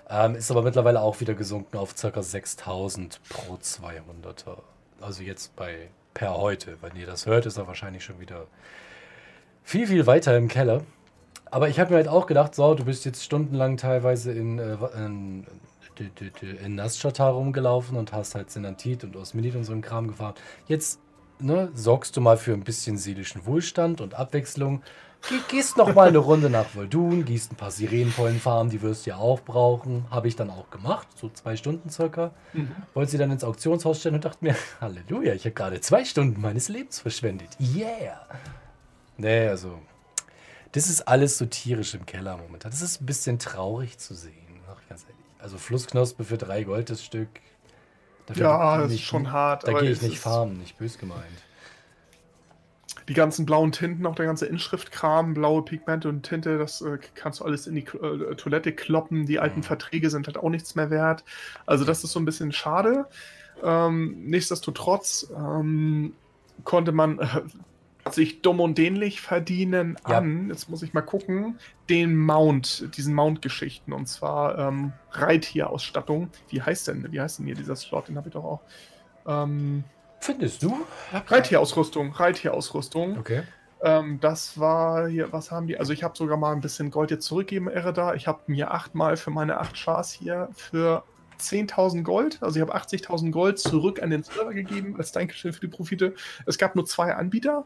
Ähm, 0.10 0.34
ist 0.34 0.50
aber 0.50 0.64
mittlerweile 0.64 1.02
auch 1.02 1.20
wieder 1.20 1.36
gesunken 1.36 1.78
auf 1.78 1.94
ca. 1.94 2.24
6000 2.24 3.22
pro 3.30 3.56
200er. 3.56 4.58
Also 5.04 5.24
jetzt 5.24 5.56
bei 5.56 5.90
per 6.14 6.38
heute. 6.38 6.78
Wenn 6.82 6.96
ihr 6.96 7.06
das 7.06 7.26
hört, 7.26 7.46
ist 7.46 7.58
er 7.58 7.68
wahrscheinlich 7.68 8.04
schon 8.04 8.20
wieder 8.20 8.48
viel, 9.64 9.88
viel 9.88 10.08
weiter 10.08 10.38
im 10.38 10.48
Keller. 10.48 10.84
Aber 11.52 11.70
ich 11.70 11.80
habe 11.80 11.92
mir 11.92 11.98
halt 11.98 12.08
auch 12.08 12.26
gedacht, 12.26 12.56
so, 12.56 12.74
du 12.74 12.86
bist 12.86 13.06
jetzt 13.06 13.24
stundenlang 13.24 13.78
teilweise 13.78 14.32
in, 14.32 14.60
äh, 14.60 14.78
in, 14.96 15.46
in, 16.64 16.76
Naschatar 16.76 17.34
rumgelaufen 17.34 17.98
und 17.98 18.12
hast 18.12 18.34
halt 18.34 18.50
Senantit 18.50 19.04
und 19.04 19.16
Osminit 19.16 19.56
und 19.56 19.64
so 19.64 19.72
einen 19.74 19.82
Kram 19.82 20.08
gefahren. 20.08 20.34
Jetzt 20.68 21.00
ne, 21.40 21.70
sorgst 21.76 22.18
du 22.18 22.22
mal 22.22 22.38
für 22.38 22.54
ein 22.54 22.64
bisschen 22.64 22.98
seelischen 22.98 23.46
Wohlstand 23.46 24.02
und 24.02 24.16
Abwechslung. 24.16 24.82
Geh, 25.30 25.40
gehst 25.48 25.78
noch 25.78 25.96
mal 25.96 26.10
eine 26.10 26.18
Runde 26.18 26.50
nach 26.50 26.76
Voldun, 26.76 27.24
gießt 27.24 27.54
ein 27.54 27.56
paar 27.56 27.72
Sirenenpollenfarmen, 27.72 28.70
die 28.70 28.82
wirst 28.82 29.06
du 29.06 29.12
ja 29.12 29.18
auch 29.18 29.40
brauchen. 29.40 30.06
Habe 30.10 30.28
ich 30.28 30.36
dann 30.36 30.50
auch 30.50 30.70
gemacht, 30.70 31.08
so 31.16 31.30
zwei 31.30 31.56
Stunden 31.56 31.90
circa. 31.90 32.32
Mhm. 32.52 32.76
Wollte 32.94 33.12
sie 33.12 33.18
dann 33.18 33.32
ins 33.32 33.44
Auktionshaus 33.44 34.00
stellen 34.00 34.16
und 34.16 34.26
dachte 34.26 34.40
mir, 34.42 34.56
Halleluja, 34.82 35.34
ich 35.34 35.46
habe 35.46 35.54
gerade 35.54 35.80
zwei 35.80 36.04
Stunden 36.04 36.42
meines 36.42 36.68
Lebens 36.68 37.00
verschwendet. 37.00 37.50
Yeah! 37.60 38.28
Nee, 39.16 39.48
also, 39.48 39.80
das 40.74 40.90
ist 40.90 41.08
alles 41.08 41.38
so 41.38 41.46
tierisch 41.46 41.94
im 41.94 42.06
Keller 42.06 42.36
momentan. 42.36 42.72
Das 42.72 42.82
ist 42.82 43.02
ein 43.02 43.06
bisschen 43.06 43.40
traurig 43.40 44.00
zu 44.00 44.16
sehen, 44.16 44.34
sag 44.68 44.78
ich 44.82 44.90
ganz 44.90 45.04
ehrlich. 45.04 45.16
Also 45.40 45.58
Flussknospe 45.58 46.26
für 46.26 46.38
drei 46.38 46.64
Gold 46.64 46.90
das 46.90 47.04
Stück. 47.04 47.30
Dafür 48.26 48.44
Ja, 48.44 48.78
das 48.78 48.92
ist 48.92 49.02
schon 49.02 49.32
hart. 49.32 49.68
Da 49.68 49.74
gehe 49.74 49.92
ich 49.92 50.02
nicht 50.02 50.20
farmen, 50.20 50.58
nicht 50.60 50.78
bös 50.78 50.98
gemeint. 50.98 51.22
Die 53.10 53.14
ganzen 53.14 53.46
blauen 53.46 53.72
Tinten, 53.72 54.06
auch 54.06 54.16
der 54.16 54.26
ganze 54.26 54.46
Inschriftkram, 54.46 55.34
blaue 55.34 55.64
Pigmente 55.64 56.10
und 56.10 56.24
Tinte, 56.24 56.58
das 56.58 56.82
äh, 56.82 56.98
kannst 57.16 57.40
du 57.42 57.46
alles 57.46 57.68
in 57.68 57.76
die 57.76 57.86
äh, 57.86 58.36
Toilette 58.36 58.72
kloppen. 58.74 59.26
Die 59.26 59.40
alten 59.40 59.60
Mhm. 59.60 59.64
Verträge 59.64 60.10
sind 60.10 60.28
halt 60.28 60.38
auch 60.38 60.50
nichts 60.50 60.76
mehr 60.76 60.90
wert. 60.90 61.24
Also 61.66 61.86
das 61.86 62.04
ist 62.04 62.12
so 62.12 62.20
ein 62.20 62.26
bisschen 62.26 62.52
schade. 62.52 63.08
Ähm, 63.62 64.18
nichtsdestotrotz 64.26 65.32
ähm, 65.36 66.14
konnte 66.64 66.92
man 66.92 67.20
äh, 67.20 67.28
sich 68.12 68.42
dumm 68.42 68.60
und 68.60 68.78
dämlich 68.78 69.22
verdienen 69.22 69.98
Ja. 70.08 70.18
an, 70.18 70.50
jetzt 70.50 70.70
muss 70.70 70.84
ich 70.84 70.94
mal 70.94 71.02
gucken, 71.02 71.60
den 71.90 72.16
Mount, 72.18 72.90
diesen 72.98 73.14
Mount-Geschichten 73.14 73.94
und 73.94 74.08
zwar 74.08 74.58
ähm, 74.58 74.94
Reittierausstattung. 75.12 76.30
Wie 76.50 76.62
heißt 76.62 76.88
denn, 76.90 77.12
wie 77.12 77.22
heißt 77.22 77.40
denn 77.40 77.46
hier 77.46 77.56
dieser 77.56 77.76
Slot? 77.76 78.08
Den 78.10 78.18
habe 78.18 78.28
ich 78.30 78.34
doch 78.34 78.44
auch. 78.44 78.62
Ähm, 79.26 79.86
Findest 80.24 80.64
du? 80.64 80.86
Reittierausrüstung, 81.28 82.14
Reittierausrüstung. 82.14 83.18
Okay. 83.18 83.44
Ähm, 83.82 84.22
das 84.22 84.58
war 84.58 85.10
hier, 85.10 85.34
was 85.34 85.52
haben 85.52 85.68
die? 85.68 85.78
Also 85.78 85.92
ich 85.92 86.02
habe 86.02 86.18
sogar 86.18 86.38
mal 86.38 86.54
ein 86.54 86.62
bisschen 86.62 86.92
Gold 86.92 87.12
jetzt 87.12 87.26
zurückgegeben, 87.26 87.68
Ereda. 87.68 88.14
Ich 88.14 88.26
habe 88.26 88.40
mir 88.48 88.72
achtmal 88.72 89.18
für 89.18 89.32
meine 89.32 89.60
acht 89.60 89.76
Chars 89.76 90.14
hier 90.14 90.48
für 90.56 91.04
10.000 91.42 92.04
Gold. 92.04 92.38
Also 92.42 92.56
ich 92.58 92.62
habe 92.62 92.74
80.000 92.74 93.32
Gold 93.32 93.60
zurück 93.60 94.02
an 94.02 94.12
den 94.12 94.24
Server 94.24 94.54
gegeben 94.54 94.96
als 94.98 95.12
Dankeschön 95.12 95.52
für 95.52 95.60
die 95.60 95.68
Profite. 95.68 96.16
Es 96.46 96.58
gab 96.58 96.76
nur 96.76 96.86
zwei 96.86 97.14
Anbieter. 97.14 97.66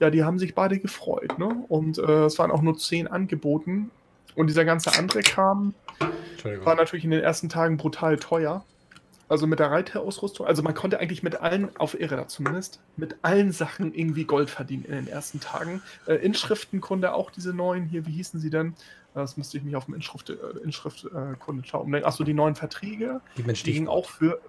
Ja, 0.00 0.08
die 0.08 0.24
haben 0.24 0.38
sich 0.38 0.54
beide 0.54 0.78
gefreut. 0.78 1.38
Ne? 1.38 1.62
Und 1.68 1.98
äh, 1.98 2.24
es 2.24 2.38
waren 2.38 2.50
auch 2.50 2.62
nur 2.62 2.78
zehn 2.78 3.06
angeboten. 3.06 3.90
Und 4.34 4.46
dieser 4.46 4.64
ganze 4.64 4.96
andere 4.96 5.20
Kram 5.20 5.74
war 6.64 6.74
natürlich 6.74 7.04
in 7.04 7.10
den 7.10 7.22
ersten 7.22 7.50
Tagen 7.50 7.76
brutal 7.76 8.16
teuer. 8.16 8.64
Also 9.28 9.46
mit 9.46 9.58
der 9.58 9.70
Reiterausrüstung, 9.70 10.46
also 10.46 10.62
man 10.62 10.74
konnte 10.74 11.00
eigentlich 11.00 11.22
mit 11.22 11.40
allen, 11.40 11.76
auf 11.76 11.98
Irreda 11.98 12.28
zumindest, 12.28 12.80
mit 12.96 13.16
allen 13.22 13.52
Sachen 13.52 13.92
irgendwie 13.94 14.24
Gold 14.24 14.48
verdienen 14.48 14.84
in 14.84 14.92
den 14.92 15.08
ersten 15.08 15.40
Tagen. 15.40 15.82
Äh, 16.06 16.14
Inschriften 16.14 16.80
konnte 16.80 17.12
auch 17.12 17.30
diese 17.30 17.52
neuen 17.52 17.84
hier, 17.84 18.06
wie 18.06 18.12
hießen 18.12 18.40
sie 18.40 18.50
denn? 18.50 18.74
Das 19.14 19.36
müsste 19.36 19.58
ich 19.58 19.64
mich 19.64 19.76
auf 19.76 19.86
dem 19.86 19.94
Inschrift, 19.94 20.30
äh, 20.30 20.34
Inschriftkunde 20.64 21.62
äh, 21.62 21.66
schauen. 21.66 21.94
Achso, 22.04 22.24
die 22.24 22.34
neuen 22.34 22.54
Verträge, 22.54 23.20
die, 23.36 23.42
die 23.42 23.72
gingen 23.72 23.88
auch 23.88 24.08
für 24.08 24.40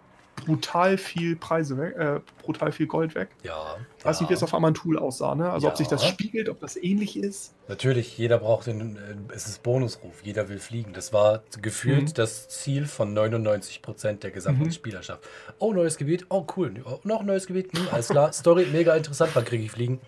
brutal 0.46 0.98
viel 0.98 1.36
Preise 1.36 1.78
weg, 1.78 1.96
äh, 1.98 2.20
brutal 2.42 2.72
viel 2.72 2.88
Gold 2.88 3.16
weg. 3.16 3.30
Ja. 3.44 3.78
Weiß 4.04 4.18
ja. 4.18 4.24
nicht, 4.24 4.30
wie 4.30 4.34
es 4.34 4.44
auf 4.44 4.54
Amantul 4.54 4.98
aussah, 4.98 5.36
ne? 5.36 5.50
Also 5.52 5.68
ja. 5.68 5.72
ob 5.72 5.78
sich 5.78 5.88
das 5.88 6.06
spiegelt, 6.06 6.50
ob 6.50 6.60
das 6.60 6.76
ähnlich 6.76 7.18
ist. 7.18 7.54
Natürlich, 7.68 8.18
jeder 8.18 8.40
braucht 8.40 8.68
den, 8.68 8.98
äh, 8.98 9.34
es 9.34 9.48
ist 9.48 9.64
Bonusruf, 9.64 10.24
jeder 10.24 10.50
will 10.50 10.60
fliegen. 10.60 10.94
Das 10.94 11.14
war 11.14 11.44
gefühlt 11.62 12.10
mhm. 12.10 12.14
das 12.14 12.50
Ziel 12.50 12.86
von 12.86 13.18
99% 13.18 14.20
der 14.20 14.32
gesamten 14.32 14.66
mhm. 14.66 14.72
Spielerschaft. 14.72 15.24
Oh, 15.60 15.74
neues 15.74 15.98
Gebiet, 15.98 16.26
oh 16.30 16.46
cool, 16.58 16.74
oh, 16.86 17.00
noch 17.04 17.22
ein 17.22 17.26
neues 17.26 17.48
Gebiet, 17.48 17.72
hm, 17.74 17.88
alles 17.92 18.10
klar, 18.10 18.34
Story, 18.34 18.66
mega 18.72 18.96
interessant, 18.96 19.32
wann 19.34 19.46
kriege 19.46 19.64
ich 19.64 19.72
Fliegen? 19.72 20.00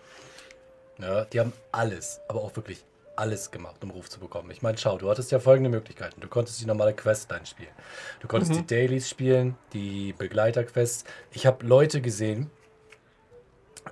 Ja, 0.99 1.25
die 1.25 1.39
haben 1.39 1.53
alles, 1.71 2.21
aber 2.27 2.41
auch 2.41 2.55
wirklich 2.55 2.84
alles 3.22 3.51
gemacht, 3.51 3.84
um 3.84 3.91
Ruf 3.91 4.09
zu 4.09 4.19
bekommen. 4.19 4.49
Ich 4.51 4.63
meine, 4.63 4.78
schau, 4.78 4.97
du 4.97 5.09
hattest 5.09 5.32
ja 5.32 5.39
folgende 5.39 5.69
Möglichkeiten. 5.69 6.19
Du 6.19 6.28
konntest 6.28 6.59
die 6.59 6.65
normale 6.65 6.93
Questline 6.93 7.45
spielen. 7.45 7.69
Du 8.19 8.28
konntest 8.28 8.51
mhm. 8.51 8.57
die 8.57 8.65
Dailies 8.65 9.07
spielen, 9.07 9.55
die 9.74 10.13
Begleiterquests. 10.17 11.05
Ich 11.32 11.45
habe 11.45 11.65
Leute 11.65 12.01
gesehen, 12.01 12.49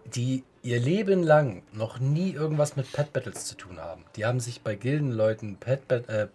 die 0.05 0.43
ihr 0.61 0.79
Leben 0.79 1.23
lang 1.23 1.63
noch 1.71 1.99
nie 1.99 2.31
irgendwas 2.31 2.75
mit 2.75 2.91
Pet 2.91 3.13
Battles 3.13 3.45
zu 3.45 3.55
tun 3.55 3.79
haben. 3.79 4.03
Die 4.15 4.25
haben 4.25 4.39
sich 4.39 4.61
bei 4.61 4.75
Gildenleuten 4.75 5.57
Pet 5.57 5.89
äh, 5.91 6.27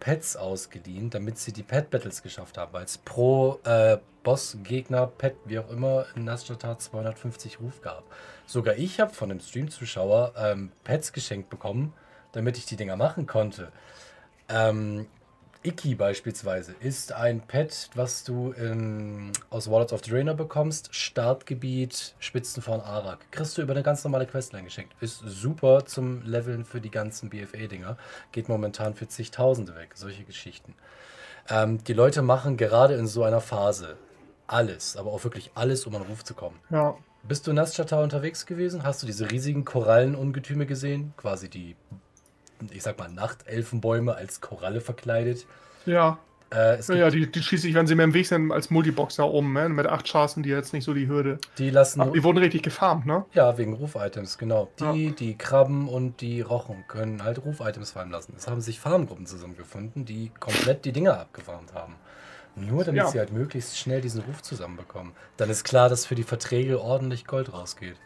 Pets 0.00 0.36
ausgeliehen, 0.36 1.10
damit 1.10 1.38
sie 1.38 1.52
die 1.52 1.62
Pet 1.64 1.90
Battles 1.90 2.22
geschafft 2.22 2.56
haben, 2.56 2.72
weil 2.72 2.84
es 2.84 2.98
pro 2.98 3.58
äh, 3.64 3.98
Boss-Gegner, 4.22 5.06
Pet, 5.06 5.34
wie 5.44 5.58
auch 5.58 5.70
immer, 5.70 6.06
in 6.14 6.24
Nasjata 6.24 6.78
250 6.78 7.60
Ruf 7.60 7.82
gab. 7.82 8.04
Sogar 8.46 8.76
ich 8.76 9.00
habe 9.00 9.12
von 9.12 9.30
einem 9.30 9.40
Stream-Zuschauer 9.40 10.34
ähm, 10.38 10.70
Pets 10.84 11.12
geschenkt 11.12 11.50
bekommen, 11.50 11.92
damit 12.32 12.58
ich 12.58 12.66
die 12.66 12.76
Dinger 12.76 12.96
machen 12.96 13.26
konnte. 13.26 13.72
Ähm, 14.48 15.06
Iki 15.64 15.96
beispielsweise 15.96 16.72
ist 16.80 17.12
ein 17.12 17.40
Pet, 17.40 17.90
was 17.94 18.22
du 18.22 18.52
in, 18.52 19.32
aus 19.50 19.68
Warlords 19.68 19.92
of 19.92 20.02
Draenor 20.02 20.34
bekommst. 20.34 20.94
Startgebiet 20.94 22.14
Spitzen 22.20 22.62
von 22.62 22.80
Arak. 22.80 23.30
Kriegst 23.32 23.58
du 23.58 23.62
über 23.62 23.72
eine 23.72 23.82
ganz 23.82 24.04
normale 24.04 24.26
Questline 24.26 24.64
geschenkt. 24.64 24.94
Ist 25.00 25.18
super 25.26 25.84
zum 25.84 26.22
Leveln 26.22 26.64
für 26.64 26.80
die 26.80 26.90
ganzen 26.90 27.28
BFA-Dinger. 27.28 27.98
Geht 28.30 28.48
momentan 28.48 28.94
für 28.94 29.08
zigtausende 29.08 29.74
weg. 29.74 29.90
Solche 29.94 30.22
Geschichten. 30.22 30.74
Ähm, 31.50 31.82
die 31.82 31.92
Leute 31.92 32.22
machen 32.22 32.56
gerade 32.56 32.94
in 32.94 33.08
so 33.08 33.24
einer 33.24 33.40
Phase 33.40 33.96
alles, 34.46 34.96
aber 34.96 35.12
auch 35.12 35.24
wirklich 35.24 35.50
alles, 35.54 35.86
um 35.86 35.94
an 35.96 36.02
Ruf 36.02 36.24
zu 36.24 36.34
kommen. 36.34 36.58
Ja. 36.70 36.96
Bist 37.24 37.46
du 37.46 37.50
in 37.50 37.56
Nasjata 37.56 38.02
unterwegs 38.02 38.46
gewesen? 38.46 38.84
Hast 38.84 39.02
du 39.02 39.06
diese 39.06 39.30
riesigen 39.30 39.64
Korallenungetüme 39.64 40.66
gesehen? 40.66 41.12
Quasi 41.16 41.50
die 41.50 41.76
ich 42.70 42.82
sag 42.82 42.98
mal, 42.98 43.08
Nachtelfenbäume 43.08 44.14
als 44.14 44.40
Koralle 44.40 44.80
verkleidet. 44.80 45.46
Ja. 45.86 46.18
Äh, 46.50 46.80
ja, 46.80 46.94
ja, 46.94 47.10
die, 47.10 47.30
die 47.30 47.42
schieße 47.42 47.68
ich, 47.68 47.74
wenn 47.74 47.86
sie 47.86 47.94
mir 47.94 48.04
im 48.04 48.14
Weg 48.14 48.26
sind, 48.26 48.52
als 48.52 48.70
Multiboxer 48.70 49.30
um. 49.30 49.52
Ne? 49.52 49.68
Mit 49.68 49.86
acht 49.86 50.06
Chancen, 50.06 50.42
die 50.42 50.48
jetzt 50.48 50.72
nicht 50.72 50.84
so 50.84 50.94
die 50.94 51.06
Hürde. 51.06 51.38
Die 51.58 51.68
lassen. 51.68 52.00
Ach, 52.00 52.10
die 52.10 52.24
wurden 52.24 52.38
richtig 52.38 52.62
gefarmt, 52.62 53.04
ne? 53.04 53.26
Ja, 53.34 53.58
wegen 53.58 53.74
Ruf-Items, 53.74 54.38
genau. 54.38 54.70
Die, 54.78 55.08
ja. 55.08 55.12
die 55.12 55.36
Krabben 55.36 55.88
und 55.88 56.22
die 56.22 56.40
Rochen 56.40 56.84
können 56.88 57.22
halt 57.22 57.44
Ruf-Items 57.44 57.90
fallen 57.90 58.10
lassen. 58.10 58.32
Es 58.36 58.48
haben 58.48 58.62
sich 58.62 58.80
Farmgruppen 58.80 59.26
zusammengefunden, 59.26 60.06
die 60.06 60.30
komplett 60.40 60.86
die 60.86 60.92
Dinger 60.92 61.20
abgefarmt 61.20 61.74
haben. 61.74 61.96
Nur 62.56 62.82
damit 62.82 63.02
ja. 63.02 63.08
sie 63.08 63.18
halt 63.18 63.32
möglichst 63.32 63.78
schnell 63.78 64.00
diesen 64.00 64.22
Ruf 64.22 64.42
zusammenbekommen. 64.42 65.12
Dann 65.36 65.50
ist 65.50 65.64
klar, 65.64 65.88
dass 65.88 66.06
für 66.06 66.14
die 66.14 66.24
Verträge 66.24 66.80
ordentlich 66.80 67.26
Gold 67.26 67.52
rausgeht. 67.52 67.96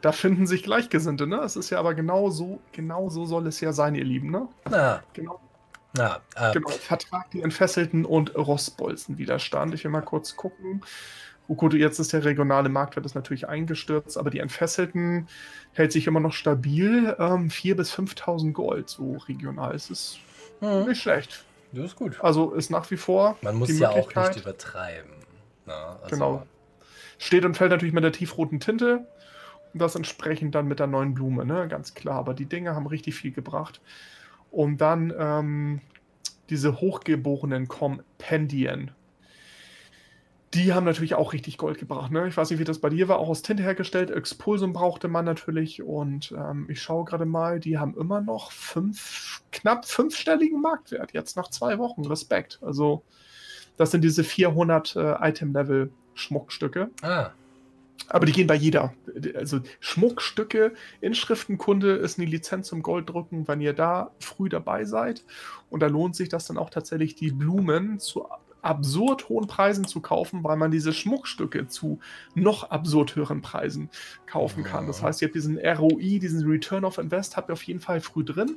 Da 0.00 0.12
finden 0.12 0.46
sich 0.46 0.62
Gleichgesinnte, 0.62 1.26
ne? 1.26 1.38
Es 1.38 1.56
ist 1.56 1.70
ja 1.70 1.78
aber 1.78 1.94
genau 1.94 2.30
so, 2.30 2.60
genau 2.72 3.08
so 3.08 3.24
soll 3.24 3.46
es 3.46 3.60
ja 3.60 3.72
sein, 3.72 3.94
ihr 3.94 4.04
Lieben, 4.04 4.30
ne? 4.30 4.48
Na. 4.68 5.02
Genau. 5.14 5.40
Na, 5.96 6.20
äh, 6.36 6.52
genau. 6.52 6.68
Vertrag 6.68 7.30
die 7.30 7.42
Entfesselten 7.42 8.04
und 8.04 8.34
Rostbolzenwiderstand. 8.36 9.74
Ich 9.74 9.84
will 9.84 9.90
mal 9.90 10.02
kurz 10.02 10.36
gucken. 10.36 10.82
Gut, 11.48 11.74
jetzt 11.74 11.98
ist 12.00 12.12
der 12.12 12.24
regionale 12.24 12.68
Marktwert 12.68 13.06
ist 13.06 13.14
natürlich 13.14 13.48
eingestürzt, 13.48 14.18
aber 14.18 14.30
die 14.30 14.40
Entfesselten 14.40 15.28
hält 15.72 15.92
sich 15.92 16.06
immer 16.06 16.18
noch 16.18 16.32
stabil. 16.32 17.14
Ähm, 17.18 17.48
4.000 17.48 17.74
bis 17.76 17.94
5.000 17.94 18.52
Gold, 18.52 18.88
so 18.88 19.16
regional. 19.28 19.74
Es 19.74 19.88
ist 19.90 20.18
mhm. 20.60 20.88
nicht 20.88 21.00
schlecht. 21.00 21.44
Das 21.72 21.84
ist 21.84 21.96
gut. 21.96 22.18
Also 22.20 22.52
ist 22.52 22.70
nach 22.70 22.90
wie 22.90 22.96
vor. 22.96 23.36
Man 23.42 23.56
muss 23.56 23.78
ja 23.78 23.90
auch 23.90 24.12
nicht 24.14 24.36
übertreiben. 24.36 25.12
Na, 25.66 25.98
also 26.02 26.08
genau. 26.10 26.46
Steht 27.18 27.44
und 27.44 27.56
fällt 27.56 27.70
natürlich 27.70 27.94
mit 27.94 28.04
der 28.04 28.12
tiefroten 28.12 28.60
Tinte 28.60 29.06
das 29.78 29.94
entsprechend 29.94 30.54
dann 30.54 30.66
mit 30.66 30.78
der 30.80 30.86
neuen 30.86 31.14
Blume, 31.14 31.44
ne? 31.44 31.66
Ganz 31.68 31.94
klar. 31.94 32.16
Aber 32.16 32.34
die 32.34 32.46
Dinge 32.46 32.74
haben 32.74 32.86
richtig 32.86 33.14
viel 33.14 33.32
gebracht. 33.32 33.80
Und 34.50 34.80
dann 34.80 35.12
ähm, 35.18 35.80
diese 36.50 36.80
hochgeborenen 36.80 37.68
Kompendien. 37.68 38.92
Die 40.54 40.72
haben 40.72 40.84
natürlich 40.84 41.14
auch 41.14 41.32
richtig 41.32 41.58
Gold 41.58 41.78
gebracht. 41.78 42.12
Ne? 42.12 42.28
Ich 42.28 42.36
weiß 42.36 42.50
nicht, 42.50 42.60
wie 42.60 42.64
das 42.64 42.78
bei 42.78 42.88
dir 42.88 43.08
war, 43.08 43.18
auch 43.18 43.28
aus 43.28 43.42
Tinte 43.42 43.62
hergestellt. 43.62 44.10
Expulsum 44.10 44.72
brauchte 44.72 45.08
man 45.08 45.24
natürlich. 45.24 45.82
Und 45.82 46.32
ähm, 46.36 46.66
ich 46.70 46.80
schaue 46.80 47.04
gerade 47.04 47.26
mal, 47.26 47.60
die 47.60 47.78
haben 47.78 47.96
immer 47.96 48.20
noch 48.20 48.52
fünf, 48.52 49.42
knapp 49.52 49.84
fünfstelligen 49.84 50.62
Marktwert. 50.62 51.12
Jetzt 51.12 51.36
nach 51.36 51.48
zwei 51.48 51.78
Wochen. 51.78 52.06
Respekt. 52.06 52.60
Also, 52.62 53.02
das 53.76 53.90
sind 53.90 54.02
diese 54.02 54.24
400 54.24 54.96
äh, 54.96 55.28
Item-Level-Schmuckstücke. 55.28 56.90
Ah. 57.02 57.30
Aber 58.08 58.26
die 58.26 58.32
gehen 58.32 58.46
bei 58.46 58.54
jeder. 58.54 58.94
Also 59.34 59.60
Schmuckstücke, 59.80 60.72
Inschriftenkunde 61.00 61.94
ist 61.96 62.18
eine 62.18 62.28
Lizenz 62.28 62.68
zum 62.68 62.82
Golddrucken, 62.82 63.48
wenn 63.48 63.60
ihr 63.60 63.72
da 63.72 64.12
früh 64.20 64.48
dabei 64.48 64.84
seid. 64.84 65.24
Und 65.70 65.80
da 65.80 65.88
lohnt 65.88 66.14
sich 66.14 66.28
das 66.28 66.46
dann 66.46 66.58
auch 66.58 66.70
tatsächlich, 66.70 67.16
die 67.16 67.32
Blumen 67.32 67.98
zu 67.98 68.26
absurd 68.62 69.28
hohen 69.28 69.46
Preisen 69.46 69.86
zu 69.86 70.00
kaufen, 70.00 70.42
weil 70.42 70.56
man 70.56 70.70
diese 70.70 70.92
Schmuckstücke 70.92 71.68
zu 71.68 72.00
noch 72.34 72.70
absurd 72.70 73.14
höheren 73.14 73.40
Preisen 73.40 73.90
kaufen 74.26 74.64
kann. 74.64 74.88
Das 74.88 75.02
heißt, 75.02 75.22
ihr 75.22 75.28
habt 75.28 75.36
diesen 75.36 75.58
ROI, 75.58 76.18
diesen 76.18 76.48
Return 76.48 76.84
of 76.84 76.98
Invest, 76.98 77.36
habt 77.36 77.48
ihr 77.48 77.52
auf 77.52 77.62
jeden 77.62 77.80
Fall 77.80 78.00
früh 78.00 78.24
drin. 78.24 78.56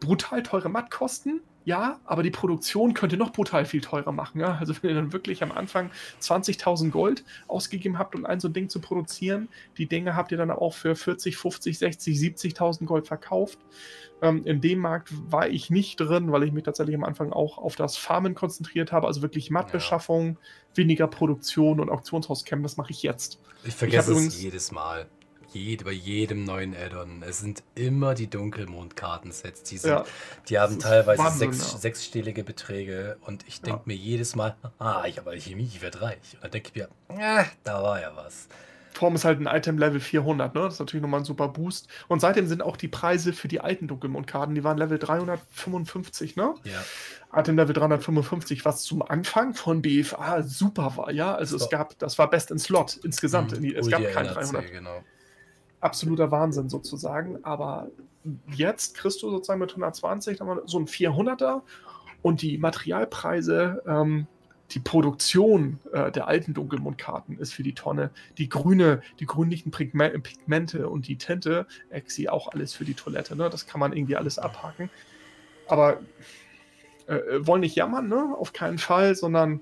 Brutal 0.00 0.42
teure 0.42 0.68
Mattkosten, 0.68 1.40
ja, 1.64 1.98
aber 2.04 2.22
die 2.22 2.30
Produktion 2.30 2.92
könnte 2.92 3.16
noch 3.16 3.32
brutal 3.32 3.64
viel 3.64 3.80
teurer 3.80 4.12
machen. 4.12 4.40
Ja? 4.40 4.58
Also 4.60 4.74
wenn 4.80 4.90
ihr 4.90 4.96
dann 4.96 5.12
wirklich 5.12 5.42
am 5.42 5.50
Anfang 5.50 5.90
20.000 6.20 6.90
Gold 6.90 7.24
ausgegeben 7.48 7.98
habt, 7.98 8.14
um 8.14 8.26
ein 8.26 8.38
so 8.40 8.48
ein 8.48 8.52
Ding 8.52 8.68
zu 8.68 8.80
produzieren, 8.80 9.48
die 9.78 9.86
Dinge 9.86 10.14
habt 10.14 10.30
ihr 10.30 10.38
dann 10.38 10.50
auch 10.50 10.74
für 10.74 10.94
40, 10.94 11.36
50, 11.36 11.78
60, 11.78 12.18
70.000 12.18 12.84
Gold 12.84 13.06
verkauft. 13.06 13.58
Ähm, 14.20 14.44
in 14.44 14.60
dem 14.60 14.78
Markt 14.78 15.10
war 15.30 15.48
ich 15.48 15.70
nicht 15.70 15.96
drin, 15.96 16.30
weil 16.32 16.44
ich 16.44 16.52
mich 16.52 16.64
tatsächlich 16.64 16.96
am 16.96 17.04
Anfang 17.04 17.32
auch 17.32 17.56
auf 17.56 17.76
das 17.76 17.96
Farmen 17.96 18.34
konzentriert 18.34 18.92
habe, 18.92 19.06
also 19.06 19.22
wirklich 19.22 19.50
Mattbeschaffung, 19.50 20.26
ja. 20.26 20.76
weniger 20.76 21.06
Produktion 21.06 21.80
und 21.80 21.88
Auktionshauscamp, 21.88 22.62
das 22.62 22.76
mache 22.76 22.90
ich 22.90 23.02
jetzt. 23.02 23.40
Ich 23.64 23.74
vergesse 23.74 24.12
ich 24.12 24.18
es 24.18 24.42
jedes 24.42 24.70
Mal 24.70 25.08
jede, 25.54 25.84
bei 25.84 25.92
jedem 25.92 26.44
neuen 26.44 26.74
Addon. 26.74 27.22
Es 27.22 27.38
sind 27.38 27.62
immer 27.74 28.14
die 28.14 28.28
Dunkelmond-Kartensets. 28.28 29.62
Die, 29.64 29.76
ja, 29.76 30.04
die 30.48 30.58
haben 30.58 30.78
teilweise 30.78 31.22
Wahnsinn, 31.22 31.52
sechs, 31.52 31.72
ja. 31.72 31.78
sechsstellige 31.78 32.44
Beträge 32.44 33.16
und 33.22 33.46
ich 33.46 33.60
denke 33.60 33.80
ja. 33.80 33.82
mir 33.86 33.96
jedes 33.96 34.36
Mal, 34.36 34.56
ah, 34.78 35.04
ich 35.06 35.18
habe 35.18 35.30
Alchemie, 35.30 35.64
ich 35.64 35.82
werde 35.82 36.02
reich. 36.02 36.34
Und 36.34 36.44
dann 36.44 36.50
denke 36.50 36.70
ich 36.72 36.74
mir, 36.74 36.88
äh, 37.18 37.44
da 37.64 37.82
war 37.82 38.00
ja 38.00 38.12
was. 38.14 38.48
Form 38.94 39.16
ist 39.16 39.24
halt 39.24 39.40
ein 39.40 39.46
Item 39.46 39.76
Level 39.76 39.98
400, 39.98 40.54
ne? 40.54 40.60
Das 40.62 40.74
ist 40.74 40.80
natürlich 40.80 41.02
nochmal 41.02 41.20
ein 41.20 41.24
super 41.24 41.48
Boost. 41.48 41.88
Und 42.06 42.20
seitdem 42.20 42.46
sind 42.46 42.62
auch 42.62 42.76
die 42.76 42.86
Preise 42.86 43.32
für 43.32 43.48
die 43.48 43.60
alten 43.60 43.88
Dunkelmond-Karten, 43.88 44.54
die 44.54 44.62
waren 44.62 44.78
Level 44.78 44.98
355, 44.98 46.36
ne? 46.36 46.54
Ja. 46.62 47.40
Item 47.40 47.56
Level 47.56 47.74
355, 47.74 48.64
was 48.64 48.84
zum 48.84 49.02
Anfang 49.02 49.54
von 49.54 49.82
BFA 49.82 50.44
super 50.44 50.96
war, 50.96 51.10
ja? 51.10 51.34
Also 51.34 51.58
so. 51.58 51.64
es 51.64 51.70
gab, 51.70 51.98
das 51.98 52.18
war 52.18 52.30
Best 52.30 52.52
in 52.52 52.60
Slot 52.60 53.00
insgesamt. 53.02 53.60
Mhm. 53.60 53.74
Es 53.74 53.90
gab 53.90 54.00
kein 54.12 54.26
300. 54.26 54.70
Genau 54.70 55.02
absoluter 55.84 56.30
Wahnsinn 56.30 56.68
sozusagen. 56.68 57.44
Aber 57.44 57.88
jetzt 58.54 58.96
kriegst 58.96 59.22
du 59.22 59.30
sozusagen 59.30 59.60
mit 59.60 59.70
120 59.70 60.38
so 60.38 60.78
ein 60.78 60.86
400er 60.86 61.62
und 62.22 62.42
die 62.42 62.56
Materialpreise, 62.58 63.82
ähm, 63.86 64.26
die 64.70 64.80
Produktion 64.80 65.78
äh, 65.92 66.10
der 66.10 66.26
alten 66.26 66.54
Dunkelmondkarten 66.54 67.38
ist 67.38 67.52
für 67.52 67.62
die 67.62 67.74
Tonne. 67.74 68.10
Die 68.38 68.48
grüne, 68.48 69.02
die 69.20 69.26
grünlichen 69.26 69.70
Pigmente 69.70 70.88
und 70.88 71.06
die 71.06 71.16
Tinte, 71.16 71.66
Exi 71.90 72.28
auch 72.28 72.48
alles 72.48 72.72
für 72.72 72.86
die 72.86 72.94
Toilette. 72.94 73.36
Ne? 73.36 73.50
Das 73.50 73.66
kann 73.66 73.78
man 73.78 73.92
irgendwie 73.92 74.16
alles 74.16 74.38
abhaken. 74.38 74.88
Aber 75.68 76.00
äh, 77.06 77.18
wollen 77.40 77.60
nicht 77.60 77.76
jammern, 77.76 78.08
ne? 78.08 78.34
Auf 78.38 78.54
keinen 78.54 78.78
Fall, 78.78 79.14
sondern 79.14 79.56
äh, 79.56 79.60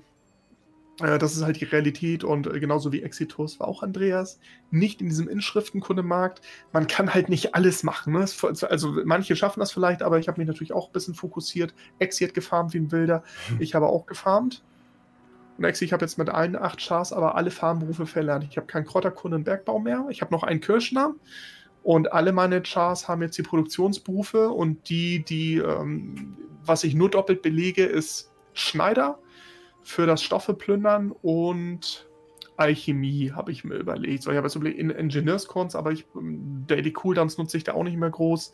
das 0.97 1.35
ist 1.35 1.43
halt 1.43 1.59
die 1.59 1.65
Realität 1.65 2.23
und 2.23 2.45
äh, 2.45 2.59
genauso 2.59 2.91
wie 2.91 3.01
Exitus 3.01 3.59
war 3.59 3.67
auch 3.67 3.81
Andreas 3.81 4.39
nicht 4.69 5.01
in 5.01 5.09
diesem 5.09 5.27
Inschriftenkundemarkt. 5.27 6.41
Man 6.71 6.85
kann 6.85 7.13
halt 7.13 7.29
nicht 7.29 7.55
alles 7.55 7.83
machen. 7.83 8.13
Ne? 8.13 8.25
Also 8.69 8.95
manche 9.03 9.35
schaffen 9.35 9.59
das 9.59 9.71
vielleicht, 9.71 10.03
aber 10.03 10.19
ich 10.19 10.27
habe 10.27 10.39
mich 10.39 10.47
natürlich 10.47 10.73
auch 10.73 10.89
ein 10.89 10.93
bisschen 10.93 11.15
fokussiert. 11.15 11.73
Exi 11.97 12.25
hat 12.25 12.35
gefarmt 12.35 12.73
wie 12.73 12.79
ein 12.79 12.91
Wilder. 12.91 13.23
Hm. 13.47 13.59
Ich 13.59 13.73
habe 13.73 13.87
auch 13.87 14.05
gefarmt. 14.05 14.63
Und 15.57 15.63
Exi, 15.63 15.85
ich 15.85 15.93
habe 15.93 16.05
jetzt 16.05 16.19
mit 16.19 16.29
allen 16.29 16.55
acht 16.55 16.79
Chars 16.79 17.11
aber 17.11 17.35
alle 17.35 17.49
Farmberufe 17.49 18.05
verlernt. 18.05 18.45
Ich 18.49 18.57
habe 18.57 18.67
keinen 18.67 18.85
Krotterkunde 18.85 19.37
im 19.37 19.43
Bergbau 19.43 19.79
mehr. 19.79 20.05
Ich 20.09 20.21
habe 20.21 20.31
noch 20.31 20.43
einen 20.43 20.61
Kirschner. 20.61 21.15
Und 21.81 22.13
alle 22.13 22.33
meine 22.33 22.61
Chars 22.61 23.07
haben 23.07 23.23
jetzt 23.23 23.37
die 23.37 23.43
Produktionsberufe 23.43 24.49
und 24.49 24.89
die, 24.89 25.23
die, 25.23 25.57
ähm, 25.57 26.37
was 26.63 26.83
ich 26.83 26.93
nur 26.93 27.09
doppelt 27.09 27.41
belege, 27.41 27.83
ist 27.83 28.31
Schneider 28.53 29.19
für 29.83 30.05
das 30.05 30.23
Stoffe 30.23 30.53
plündern 30.53 31.11
und 31.11 32.07
Alchemie 32.55 33.31
habe 33.31 33.51
ich 33.51 33.63
mir 33.63 33.75
überlegt. 33.75 34.23
So, 34.23 34.31
ich 34.31 34.37
habe 34.37 34.47
jetzt 34.47 34.55
überlegt, 34.55 34.79
in 34.79 34.89
Ingenieurskunst, 34.89 35.75
aber 35.75 35.91
ich, 35.91 36.05
ähm, 36.15 36.65
Daily 36.67 36.91
Cooldowns 36.91 37.37
nutze 37.37 37.57
ich 37.57 37.63
da 37.63 37.73
auch 37.73 37.83
nicht 37.83 37.97
mehr 37.97 38.09
groß. 38.09 38.53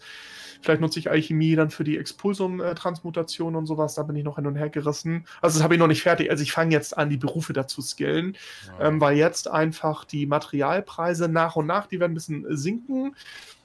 Vielleicht 0.62 0.82
nutze 0.82 1.00
ich 1.00 1.10
Alchemie 1.10 1.56
dann 1.56 1.70
für 1.70 1.84
die 1.84 1.98
Expulsum-Transmutation 1.98 3.56
und 3.56 3.66
sowas. 3.66 3.96
Da 3.96 4.04
bin 4.04 4.16
ich 4.16 4.24
noch 4.24 4.36
hin 4.36 4.48
und 4.48 4.56
her 4.56 4.70
gerissen. 4.70 5.26
Also 5.42 5.58
das 5.58 5.64
habe 5.64 5.76
ich 5.76 5.80
noch 5.80 5.88
nicht 5.88 6.02
fertig. 6.02 6.30
Also 6.32 6.44
ich 6.44 6.52
fange 6.52 6.74
jetzt 6.74 6.98
an, 6.98 7.10
die 7.10 7.18
Berufe 7.18 7.54
dazu 7.54 7.82
skillen, 7.82 8.36
ja. 8.68 8.88
ähm, 8.88 9.00
weil 9.00 9.18
jetzt 9.18 9.50
einfach 9.50 10.04
die 10.04 10.26
Materialpreise 10.26 11.30
nach 11.30 11.56
und 11.56 11.66
nach, 11.66 11.88
die 11.88 12.00
werden 12.00 12.12
ein 12.12 12.16
bisschen 12.16 12.46
sinken. 12.58 13.16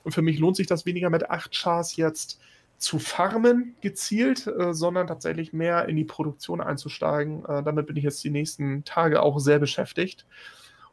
Und 0.05 0.13
für 0.13 0.23
mich 0.23 0.39
lohnt 0.39 0.57
sich 0.57 0.67
das 0.67 0.87
weniger 0.87 1.11
mit 1.11 1.31
8 1.31 1.53
Chars 1.53 1.97
jetzt 1.97 2.41
zu 2.85 2.99
farmen 2.99 3.75
gezielt, 3.81 4.47
äh, 4.47 4.75
sondern 4.75 5.07
tatsächlich 5.07 5.53
mehr 5.53 5.89
in 5.89 5.97
die 5.97 6.05
Produktion 6.05 6.61
einzusteigen. 6.61 7.45
Äh, 7.47 7.63
damit 7.63 7.87
bin 7.87 7.97
ich 7.97 8.05
jetzt 8.05 8.23
die 8.23 8.31
nächsten 8.31 8.85
Tage 8.85 9.23
auch 9.23 9.39
sehr 9.39 9.59
beschäftigt 9.59 10.27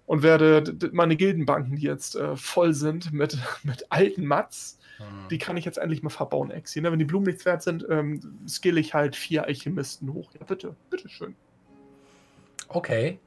und 0.05 0.23
werde 0.23 0.63
meine 0.93 1.17
Gildenbanken, 1.17 1.75
die 1.75 1.83
jetzt 1.83 2.15
äh, 2.15 2.35
voll 2.37 2.73
sind 2.73 3.11
mit, 3.11 3.37
mit 3.63 3.85
alten 3.89 4.25
Mats, 4.25 4.79
mhm. 4.99 5.27
die 5.29 5.37
kann 5.37 5.57
ich 5.57 5.65
jetzt 5.65 5.77
endlich 5.77 6.01
mal 6.01 6.09
verbauen, 6.09 6.49
Exi. 6.49 6.81
Ne? 6.81 6.91
Wenn 6.91 6.99
die 6.99 7.05
Blumen 7.05 7.25
nichts 7.25 7.45
wert 7.45 7.61
sind, 7.61 7.85
ähm, 7.89 8.21
skill 8.47 8.77
ich 8.77 8.93
halt 8.93 9.15
vier 9.15 9.43
Alchemisten 9.45 10.13
hoch. 10.13 10.31
Ja, 10.39 10.45
bitte, 10.45 10.75
bitteschön. 10.89 11.35
Okay. 12.69 13.19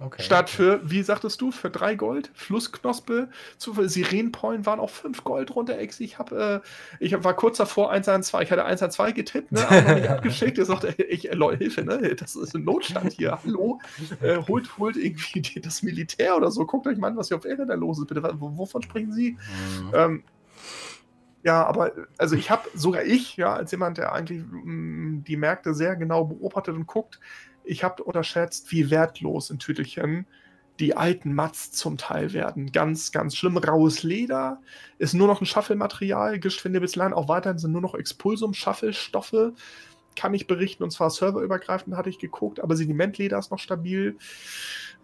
Okay, 0.00 0.22
Statt 0.22 0.48
für, 0.48 0.80
wie 0.88 1.02
sagtest 1.02 1.40
du, 1.40 1.50
für 1.50 1.70
drei 1.70 1.96
Gold, 1.96 2.30
Flussknospe, 2.34 3.28
zu 3.56 3.74
Sirenenpollen 3.74 4.64
waren 4.64 4.78
auch 4.78 4.90
fünf 4.90 5.24
Gold 5.24 5.52
runter, 5.56 5.76
Ex. 5.76 5.98
Ich, 5.98 6.20
hab, 6.20 6.30
äh, 6.30 6.60
ich 7.00 7.12
war 7.24 7.34
kurz 7.34 7.56
davor 7.56 7.90
112, 7.90 8.44
ich 8.44 8.52
hatte 8.52 8.64
112 8.64 9.14
getippt, 9.14 9.50
ne, 9.50 9.68
aber 9.68 9.94
nicht 9.94 10.08
abgeschickt. 10.08 10.56
Er 10.56 10.66
sagte, 10.66 10.94
ich, 11.02 11.30
äh, 11.30 11.34
Leute, 11.34 11.58
Hilfe, 11.58 11.82
ne, 11.82 12.14
das 12.14 12.36
ist 12.36 12.54
ein 12.54 12.62
Notstand 12.62 13.12
hier, 13.12 13.40
hallo, 13.44 13.80
äh, 14.22 14.36
holt, 14.46 14.78
holt 14.78 14.96
irgendwie 14.96 15.40
die, 15.40 15.60
das 15.60 15.82
Militär 15.82 16.36
oder 16.36 16.52
so, 16.52 16.64
guckt 16.64 16.86
euch 16.86 16.96
mal 16.96 17.08
an, 17.08 17.16
was 17.16 17.28
hier 17.28 17.36
auf 17.36 17.44
Erde 17.44 17.66
da 17.66 17.74
los 17.74 17.98
ist, 17.98 18.06
bitte, 18.06 18.22
wovon 18.38 18.82
sprechen 18.82 19.12
Sie? 19.12 19.32
Mhm. 19.32 19.90
Ähm, 19.94 20.22
ja, 21.42 21.64
aber 21.66 21.92
also 22.18 22.36
ich 22.36 22.50
habe 22.50 22.68
sogar 22.74 23.04
ich, 23.04 23.36
ja, 23.36 23.54
als 23.54 23.70
jemand, 23.70 23.98
der 23.98 24.12
eigentlich 24.12 24.42
mh, 24.44 24.62
mm, 24.64 25.24
die 25.26 25.36
Märkte 25.36 25.74
sehr 25.74 25.96
genau 25.96 26.24
beobachtet 26.24 26.74
und 26.74 26.86
guckt, 26.86 27.20
ich 27.68 27.84
habe 27.84 28.02
unterschätzt, 28.02 28.72
wie 28.72 28.90
wertlos 28.90 29.50
in 29.50 29.58
Tütelchen 29.58 30.26
die 30.80 30.96
alten 30.96 31.34
Mats 31.34 31.72
zum 31.72 31.98
Teil 31.98 32.32
werden. 32.32 32.70
Ganz, 32.72 33.10
ganz 33.10 33.36
schlimm. 33.36 33.56
Raues 33.56 34.02
Leder 34.02 34.60
ist 34.98 35.14
nur 35.14 35.26
noch 35.26 35.40
ein 35.40 35.46
Shuffle-Material. 35.46 36.38
Bislang 36.38 37.12
auch 37.12 37.28
weiterhin 37.28 37.58
sind 37.58 37.72
nur 37.72 37.80
noch 37.80 37.94
Expulsum-Shuffle-Stoffe. 37.94 39.54
Kann 40.14 40.34
ich 40.34 40.46
berichten, 40.46 40.82
und 40.82 40.90
zwar 40.90 41.10
serverübergreifend 41.10 41.96
hatte 41.96 42.10
ich 42.10 42.18
geguckt, 42.18 42.60
aber 42.60 42.76
Sedimentleder 42.76 43.38
ist 43.38 43.50
noch 43.50 43.58
stabil. 43.58 44.16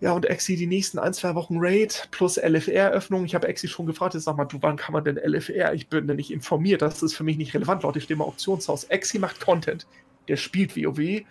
Ja, 0.01 0.13
und 0.13 0.27
Exi 0.27 0.57
die 0.57 0.67
nächsten 0.67 0.99
ein, 0.99 1.15
zwei 1.15 1.35
Wochen 1.35 1.57
Raid 1.59 2.09
plus 2.11 2.37
LFR-Öffnung. 2.37 3.25
Ich 3.25 3.35
habe 3.35 3.47
Exi 3.47 3.69
schon 3.69 3.87
gefragt, 3.87 4.15
jetzt 4.15 4.25
sag 4.25 4.37
mal, 4.37 4.45
du, 4.45 4.59
wann 4.61 4.77
kann 4.77 4.93
man 4.93 5.05
denn 5.05 5.17
LFR? 5.17 5.73
Ich 5.75 5.89
bin 5.89 6.07
denn 6.07 6.17
nicht 6.17 6.33
informiert, 6.33 6.83
das 6.83 7.03
ist 7.03 7.15
für 7.15 7.25
mich 7.25 7.37
nicht 7.37 7.55
relevant, 7.55 7.83
Leute. 7.83 7.99
Ich 7.99 8.05
stehe 8.05 8.17
im 8.17 8.23
Auktionshaus. 8.23 8.85
Exi 8.85 9.19
macht 9.19 9.41
Content. 9.41 9.87
Der 10.29 10.37
spielt 10.37 10.77
WoW 10.77 11.23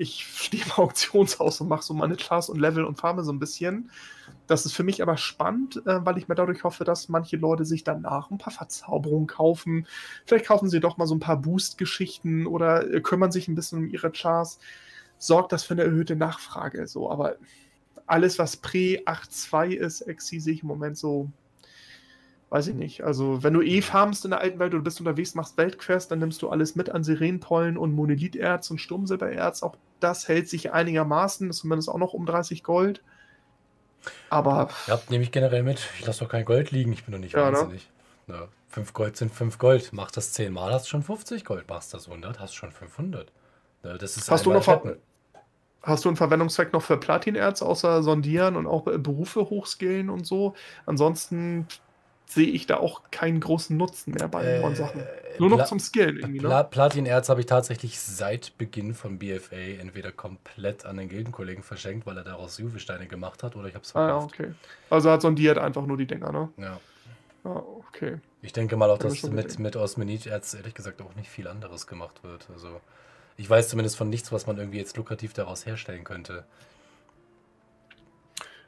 ich 0.00 0.26
stehe 0.26 0.64
im 0.64 0.72
Auktionshaus 0.72 1.60
und 1.60 1.68
mache 1.68 1.82
so 1.82 1.94
meine 1.94 2.16
Class 2.16 2.48
und 2.48 2.58
Level 2.58 2.84
und 2.84 2.98
farme 2.98 3.22
so 3.22 3.32
ein 3.32 3.38
bisschen. 3.38 3.90
Das 4.46 4.64
ist 4.64 4.72
für 4.72 4.82
mich 4.82 5.02
aber 5.02 5.16
spannend, 5.16 5.82
äh, 5.86 6.04
weil 6.04 6.18
ich 6.18 6.28
mir 6.28 6.34
dadurch 6.34 6.64
hoffe, 6.64 6.84
dass 6.84 7.08
manche 7.08 7.36
Leute 7.36 7.64
sich 7.64 7.84
danach 7.84 8.30
ein 8.30 8.38
paar 8.38 8.52
Verzauberungen 8.52 9.26
kaufen. 9.26 9.86
Vielleicht 10.24 10.46
kaufen 10.46 10.70
sie 10.70 10.80
doch 10.80 10.96
mal 10.96 11.06
so 11.06 11.14
ein 11.14 11.20
paar 11.20 11.36
Boost-Geschichten 11.36 12.46
oder 12.46 12.90
äh, 12.90 13.00
kümmern 13.00 13.30
sich 13.30 13.48
ein 13.48 13.54
bisschen 13.54 13.78
um 13.78 13.88
ihre 13.88 14.10
Chars. 14.10 14.58
Sorgt 15.18 15.52
das 15.52 15.64
für 15.64 15.74
eine 15.74 15.84
erhöhte 15.84 16.16
Nachfrage. 16.16 16.86
So, 16.86 17.10
aber 17.10 17.36
alles, 18.06 18.38
was 18.38 18.56
Pre 18.56 19.02
8.2 19.04 19.72
ist, 19.72 20.00
Exi, 20.02 20.40
sehe 20.40 20.54
ich 20.54 20.62
im 20.62 20.68
Moment 20.68 20.96
so 20.96 21.30
weiß 22.50 22.66
ich 22.66 22.74
nicht. 22.74 23.02
Also, 23.02 23.42
wenn 23.42 23.54
du 23.54 23.62
eh 23.62 23.80
farmst 23.80 24.24
in 24.24 24.32
der 24.32 24.40
alten 24.40 24.58
Welt, 24.58 24.74
oder 24.74 24.82
bist 24.82 25.00
unterwegs, 25.00 25.34
machst 25.34 25.56
Weltquest, 25.56 26.10
dann 26.10 26.18
nimmst 26.18 26.42
du 26.42 26.48
alles 26.48 26.74
mit 26.76 26.90
an 26.90 27.04
Sirenenpollen 27.04 27.78
und 27.78 27.94
Monolitherz 27.94 28.70
und 28.70 28.80
Sturmsilbererz. 28.80 29.62
Auch 29.62 29.76
das 30.00 30.28
hält 30.28 30.48
sich 30.48 30.72
einigermaßen, 30.72 31.50
ist 31.50 31.58
zumindest 31.58 31.88
auch 31.88 31.98
noch 31.98 32.12
um 32.12 32.26
30 32.26 32.62
Gold. 32.62 33.02
Aber. 34.28 34.70
Ja, 34.86 35.00
nehme 35.08 35.24
ich 35.24 35.32
generell 35.32 35.62
mit. 35.62 35.80
Ich 35.98 36.06
lasse 36.06 36.24
doch 36.24 36.30
kein 36.30 36.44
Gold 36.44 36.70
liegen, 36.70 36.92
ich 36.92 37.04
bin 37.04 37.12
doch 37.12 37.20
nicht 37.20 37.34
ja, 37.34 37.50
ne? 37.50 37.56
wahnsinnig. 37.56 37.88
Ne? 38.26 38.34
Ja, 38.34 38.48
5 38.68 38.92
Gold 38.92 39.16
sind 39.16 39.32
5 39.32 39.58
Gold. 39.58 39.90
Mach 39.92 40.10
das 40.10 40.32
10 40.32 40.52
Mal, 40.52 40.72
hast 40.72 40.88
schon 40.88 41.02
50 41.02 41.44
Gold. 41.44 41.68
Machst 41.68 41.92
das 41.92 42.06
100, 42.06 42.40
hast 42.40 42.54
schon 42.54 42.72
500. 42.72 43.32
Ja, 43.82 43.98
das 43.98 44.16
ist 44.16 44.30
hast 44.30 44.46
du 44.46 44.52
noch 44.52 44.62
Ver 44.62 44.96
Hast 45.82 46.04
du 46.04 46.10
einen 46.10 46.16
Verwendungszweck 46.16 46.74
noch 46.74 46.82
für 46.82 46.98
Platinerz, 46.98 47.62
außer 47.62 48.02
sondieren 48.02 48.56
und 48.56 48.66
auch 48.66 48.84
Berufe 48.84 49.48
hochskillen 49.48 50.10
und 50.10 50.26
so? 50.26 50.54
Ansonsten 50.84 51.66
sehe 52.30 52.46
ich 52.46 52.66
da 52.66 52.76
auch 52.76 53.02
keinen 53.10 53.40
großen 53.40 53.76
Nutzen 53.76 54.12
mehr 54.12 54.28
bei 54.28 54.44
äh, 54.44 54.74
Sachen. 54.74 55.02
Nur 55.38 55.50
noch 55.50 55.56
Pla 55.58 55.66
zum 55.66 55.80
Skillen 55.80 56.18
irgendwie, 56.18 56.40
ne? 56.40 56.66
Platin-Erz 56.70 57.28
habe 57.28 57.40
ich 57.40 57.46
tatsächlich 57.46 57.98
seit 57.98 58.56
Beginn 58.58 58.94
von 58.94 59.18
BFA 59.18 59.56
entweder 59.56 60.12
komplett 60.12 60.84
an 60.84 60.96
den 60.96 61.08
Gildenkollegen 61.08 61.62
verschenkt, 61.62 62.06
weil 62.06 62.16
er 62.16 62.24
daraus 62.24 62.58
Juwelsteine 62.58 63.06
gemacht 63.06 63.42
hat, 63.42 63.56
oder 63.56 63.68
ich 63.68 63.74
habe 63.74 63.84
es 63.84 63.92
verkauft. 63.92 64.34
Ah, 64.38 64.42
okay. 64.42 64.52
Also 64.90 65.10
hat 65.10 65.22
sondiert 65.22 65.58
einfach 65.58 65.84
nur 65.86 65.96
die 65.96 66.06
Dinger, 66.06 66.30
ne? 66.30 66.48
Ja. 66.56 66.80
Ah, 67.44 67.62
okay. 67.88 68.18
Ich 68.42 68.52
denke 68.52 68.76
mal 68.76 68.90
auch, 68.90 68.98
dass 68.98 69.22
mit, 69.24 69.58
mit 69.58 69.76
Osmenit-Erz 69.76 70.54
ehrlich 70.54 70.74
gesagt 70.74 71.02
auch 71.02 71.14
nicht 71.16 71.28
viel 71.28 71.48
anderes 71.48 71.86
gemacht 71.86 72.22
wird. 72.22 72.46
Also 72.52 72.80
ich 73.36 73.48
weiß 73.48 73.68
zumindest 73.70 73.96
von 73.96 74.08
nichts, 74.08 74.30
was 74.30 74.46
man 74.46 74.58
irgendwie 74.58 74.78
jetzt 74.78 74.96
lukrativ 74.96 75.32
daraus 75.32 75.66
herstellen 75.66 76.04
könnte. 76.04 76.44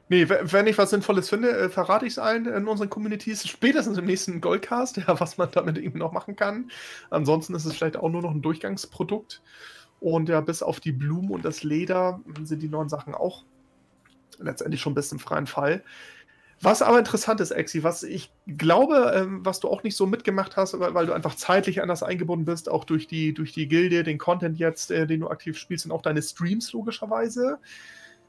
Nee, 0.09 0.27
wenn 0.29 0.67
ich 0.67 0.77
was 0.77 0.89
Sinnvolles 0.89 1.29
finde, 1.29 1.49
äh, 1.49 1.69
verrate 1.69 2.05
ich 2.05 2.13
es 2.13 2.19
allen 2.19 2.45
in 2.45 2.67
unseren 2.67 2.89
Communities, 2.89 3.47
spätestens 3.47 3.97
im 3.97 4.05
nächsten 4.05 4.41
Goldcast, 4.41 4.97
ja, 5.07 5.19
was 5.19 5.37
man 5.37 5.49
damit 5.51 5.77
eben 5.77 5.99
noch 5.99 6.11
machen 6.11 6.35
kann. 6.35 6.69
Ansonsten 7.09 7.55
ist 7.55 7.65
es 7.65 7.73
vielleicht 7.73 7.97
auch 7.97 8.09
nur 8.09 8.21
noch 8.21 8.31
ein 8.31 8.41
Durchgangsprodukt. 8.41 9.41
Und 9.99 10.27
ja, 10.27 10.41
bis 10.41 10.61
auf 10.61 10.81
die 10.81 10.91
Blumen 10.91 11.29
und 11.29 11.45
das 11.45 11.63
Leder 11.63 12.19
sind 12.43 12.61
die 12.61 12.67
neuen 12.67 12.89
Sachen 12.89 13.15
auch 13.15 13.45
letztendlich 14.39 14.81
schon 14.81 14.93
bisschen 14.93 15.17
im 15.17 15.23
freien 15.23 15.47
Fall. 15.47 15.83
Was 16.61 16.81
aber 16.81 16.99
interessant 16.99 17.41
ist, 17.41 17.51
Exi, 17.51 17.83
was 17.83 18.03
ich 18.03 18.31
glaube, 18.45 19.11
ähm, 19.15 19.45
was 19.45 19.59
du 19.59 19.69
auch 19.69 19.83
nicht 19.83 19.97
so 19.97 20.05
mitgemacht 20.05 20.55
hast, 20.55 20.77
weil, 20.79 20.93
weil, 20.93 21.05
du 21.05 21.13
einfach 21.13 21.35
zeitlich 21.35 21.81
anders 21.81 22.03
eingebunden 22.03 22.45
bist, 22.45 22.69
auch 22.69 22.85
durch 22.85 23.07
die, 23.07 23.33
durch 23.33 23.51
die 23.51 23.67
Gilde, 23.67 24.03
den 24.03 24.17
Content 24.17 24.57
jetzt, 24.57 24.91
äh, 24.91 25.05
den 25.05 25.21
du 25.21 25.29
aktiv 25.29 25.57
spielst 25.57 25.85
und 25.85 25.91
auch 25.91 26.01
deine 26.01 26.21
Streams 26.21 26.71
logischerweise. 26.71 27.59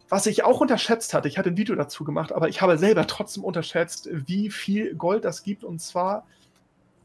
Was 0.09 0.27
ich 0.27 0.45
auch 0.45 0.61
unterschätzt 0.61 1.15
hatte, 1.15 1.29
ich 1.29 1.39
hatte 1.39 1.51
ein 1.51 1.57
Video 1.57 1.75
dazu 1.75 2.05
gemacht, 2.05 2.33
aber 2.33 2.49
ich 2.49 2.61
habe 2.61 2.79
selber 2.79 3.07
trotzdem 3.07 3.43
unterschätzt, 3.43 4.09
wie 4.13 4.51
viel 4.51 4.95
Gold 4.95 5.25
das 5.25 5.43
gibt 5.43 5.65
und 5.65 5.81
zwar 5.81 6.27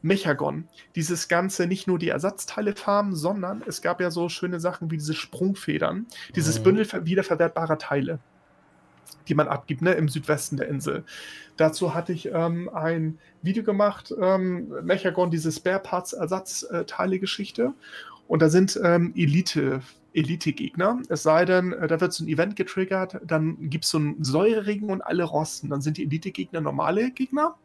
Mechagon. 0.02 0.68
Dieses 0.94 1.28
Ganze, 1.28 1.66
nicht 1.66 1.86
nur 1.86 1.98
die 1.98 2.08
Ersatzteile 2.08 2.74
farmen, 2.74 3.14
sondern 3.14 3.62
es 3.66 3.82
gab 3.82 4.00
ja 4.00 4.10
so 4.10 4.28
schöne 4.28 4.60
Sachen 4.60 4.90
wie 4.90 4.96
diese 4.96 5.14
Sprungfedern, 5.14 6.06
dieses 6.34 6.58
mhm. 6.58 6.64
Bündel 6.64 7.06
wiederverwertbarer 7.06 7.78
Teile, 7.78 8.18
die 9.28 9.34
man 9.34 9.48
abgibt, 9.48 9.82
ne, 9.82 9.92
im 9.92 10.08
Südwesten 10.08 10.56
der 10.56 10.68
Insel. 10.68 11.04
Dazu 11.56 11.94
hatte 11.94 12.12
ich 12.12 12.30
ähm, 12.32 12.70
ein 12.72 13.18
Video 13.42 13.62
gemacht, 13.62 14.14
ähm, 14.18 14.72
Mechagon, 14.82 15.30
diese 15.30 15.52
Spare 15.52 15.80
Parts 15.80 16.12
Ersatzteile-Geschichte. 16.14 17.74
Und 18.28 18.40
da 18.40 18.48
sind 18.48 18.80
ähm, 18.82 19.12
Elite 19.16 19.82
Elite-Gegner. 20.12 21.00
Es 21.08 21.22
sei 21.22 21.44
denn, 21.44 21.72
äh, 21.72 21.88
da 21.88 22.00
wird 22.00 22.12
so 22.12 22.24
ein 22.24 22.28
Event 22.28 22.56
getriggert, 22.56 23.20
dann 23.24 23.70
gibt 23.70 23.84
es 23.84 23.90
so 23.90 23.98
einen 23.98 24.22
Säureregen 24.22 24.90
und 24.90 25.02
alle 25.02 25.24
rosten. 25.24 25.70
Dann 25.70 25.80
sind 25.80 25.96
die 25.96 26.04
Elite-Gegner 26.04 26.60
normale 26.60 27.10
Gegner. 27.10 27.56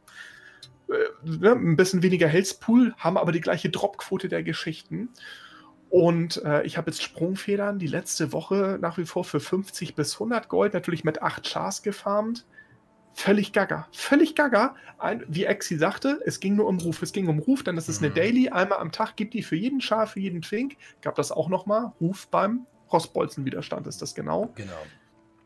Äh, 0.89 0.93
ne, 1.23 1.51
ein 1.51 1.75
bisschen 1.75 2.03
weniger 2.03 2.27
Healthpool, 2.27 2.93
haben 2.97 3.17
aber 3.17 3.31
die 3.31 3.41
gleiche 3.41 3.69
Dropquote 3.69 4.29
der 4.29 4.43
Geschichten. 4.43 5.09
Und 5.89 6.43
äh, 6.43 6.63
ich 6.63 6.77
habe 6.77 6.91
jetzt 6.91 7.01
Sprungfedern 7.01 7.79
die 7.79 7.87
letzte 7.87 8.33
Woche 8.33 8.77
nach 8.81 8.97
wie 8.97 9.05
vor 9.05 9.23
für 9.23 9.39
50 9.39 9.95
bis 9.95 10.13
100 10.15 10.49
Gold, 10.49 10.73
natürlich 10.73 11.03
mit 11.03 11.21
8 11.21 11.49
Chars 11.49 11.83
gefarmt. 11.83 12.45
Völlig 13.17 13.53
gaga. 13.53 13.87
Völlig 13.93 14.35
gaga. 14.35 14.75
Ein, 14.97 15.23
wie 15.29 15.45
Exi 15.45 15.77
sagte, 15.77 16.19
es 16.25 16.41
ging 16.41 16.55
nur 16.57 16.67
um 16.67 16.77
Ruf. 16.79 17.01
Es 17.01 17.13
ging 17.13 17.27
um 17.27 17.39
Ruf, 17.39 17.63
denn 17.63 17.77
es 17.77 17.87
ist 17.87 17.99
eine 17.99 18.09
Mhm. 18.09 18.15
Daily. 18.15 18.49
Einmal 18.49 18.79
am 18.79 18.91
Tag 18.91 19.15
gibt 19.15 19.33
die 19.33 19.41
für 19.41 19.55
jeden 19.55 19.79
Schaf, 19.79 20.11
für 20.11 20.19
jeden 20.19 20.41
Twink. 20.41 20.75
Gab 21.01 21.15
das 21.15 21.31
auch 21.31 21.47
nochmal. 21.47 21.93
Ruf 22.01 22.27
beim 22.27 22.67
Rostbolzenwiderstand 22.91 23.87
ist 23.87 24.01
das 24.01 24.15
genau. 24.15 24.51
Genau. 24.55 24.73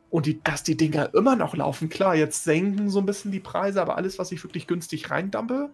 Und 0.10 0.26
die, 0.26 0.42
dass 0.42 0.64
die 0.64 0.76
Dinger 0.76 1.14
immer 1.14 1.36
noch 1.36 1.56
laufen, 1.56 1.88
klar, 1.90 2.16
jetzt 2.16 2.44
senken 2.44 2.90
so 2.90 3.00
ein 3.00 3.06
bisschen 3.06 3.32
die 3.32 3.40
Preise, 3.40 3.82
aber 3.82 3.96
alles, 3.98 4.18
was 4.18 4.32
ich 4.32 4.44
wirklich 4.44 4.66
günstig 4.66 5.10
reindampe, 5.12 5.70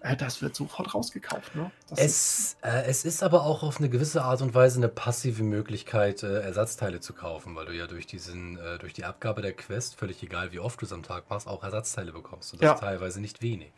äh, 0.00 0.16
das 0.16 0.42
wird 0.42 0.54
sofort 0.54 0.94
rausgekauft. 0.94 1.54
Ne? 1.56 1.70
Das 1.88 1.98
ist, 1.98 2.04
Es, 2.04 2.56
äh, 2.62 2.84
es 2.86 3.04
ist 3.04 3.22
aber 3.22 3.42
auch 3.44 3.62
auf 3.64 3.78
eine 3.78 3.88
gewisse 3.88 4.22
Art 4.22 4.42
und 4.42 4.54
Weise 4.54 4.78
eine 4.78 4.88
passive 4.88 5.42
Möglichkeit, 5.42 6.22
äh, 6.22 6.40
Ersatzteile 6.40 7.00
zu 7.00 7.12
kaufen, 7.14 7.56
weil 7.56 7.66
du 7.66 7.72
ja 7.76 7.86
durch 7.88 8.06
diesen, 8.06 8.58
äh, 8.58 8.78
durch 8.78 8.92
die 8.92 9.04
Abgabe 9.04 9.42
der 9.42 9.54
Quest, 9.54 9.96
völlig 9.96 10.22
egal 10.22 10.52
wie 10.52 10.60
oft 10.60 10.80
du 10.80 10.86
es 10.86 10.92
am 10.92 11.02
Tag 11.02 11.28
machst, 11.28 11.48
auch 11.48 11.64
Ersatzteile 11.64 12.12
bekommst. 12.12 12.52
Und 12.52 12.62
das 12.62 12.68
Ja. 12.68 12.74
teilweise 12.74 13.20
nicht 13.20 13.42
wenig. 13.42 13.72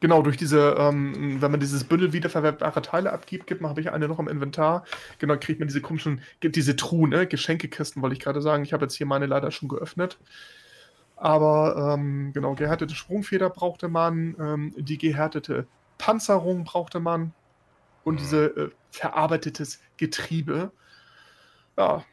Genau, 0.00 0.22
durch 0.22 0.36
diese, 0.36 0.76
ähm, 0.78 1.40
wenn 1.40 1.50
man 1.50 1.60
dieses 1.60 1.84
Bündel 1.84 2.12
wiederverwertbare 2.12 2.82
Teile 2.82 3.12
abgibt, 3.12 3.46
gibt 3.46 3.60
man, 3.60 3.70
habe 3.70 3.80
ich 3.80 3.90
eine 3.90 4.08
noch 4.08 4.18
im 4.18 4.28
Inventar, 4.28 4.84
genau, 5.18 5.36
kriegt 5.36 5.60
man 5.60 5.68
diese 5.68 5.80
komischen, 5.80 6.22
diese 6.42 6.76
Truhen, 6.76 7.10
ne? 7.10 7.26
Geschenkekisten, 7.26 8.02
wollte 8.02 8.14
ich 8.14 8.20
gerade 8.20 8.42
sagen. 8.42 8.64
Ich 8.64 8.72
habe 8.72 8.84
jetzt 8.84 8.94
hier 8.94 9.06
meine 9.06 9.26
leider 9.26 9.50
schon 9.50 9.68
geöffnet. 9.68 10.18
Aber 11.16 11.94
ähm, 11.94 12.32
genau, 12.32 12.54
gehärtete 12.54 12.94
Sprungfeder 12.94 13.48
brauchte 13.50 13.88
man, 13.88 14.34
ähm, 14.40 14.74
die 14.76 14.98
gehärtete 14.98 15.66
Panzerung 15.98 16.64
brauchte 16.64 16.98
man 16.98 17.32
und 18.02 18.14
Mhm. 18.14 18.18
diese 18.18 18.46
äh, 18.46 18.70
verarbeitetes 18.90 19.80
Getriebe. 19.96 20.72
Ja. 21.78 22.04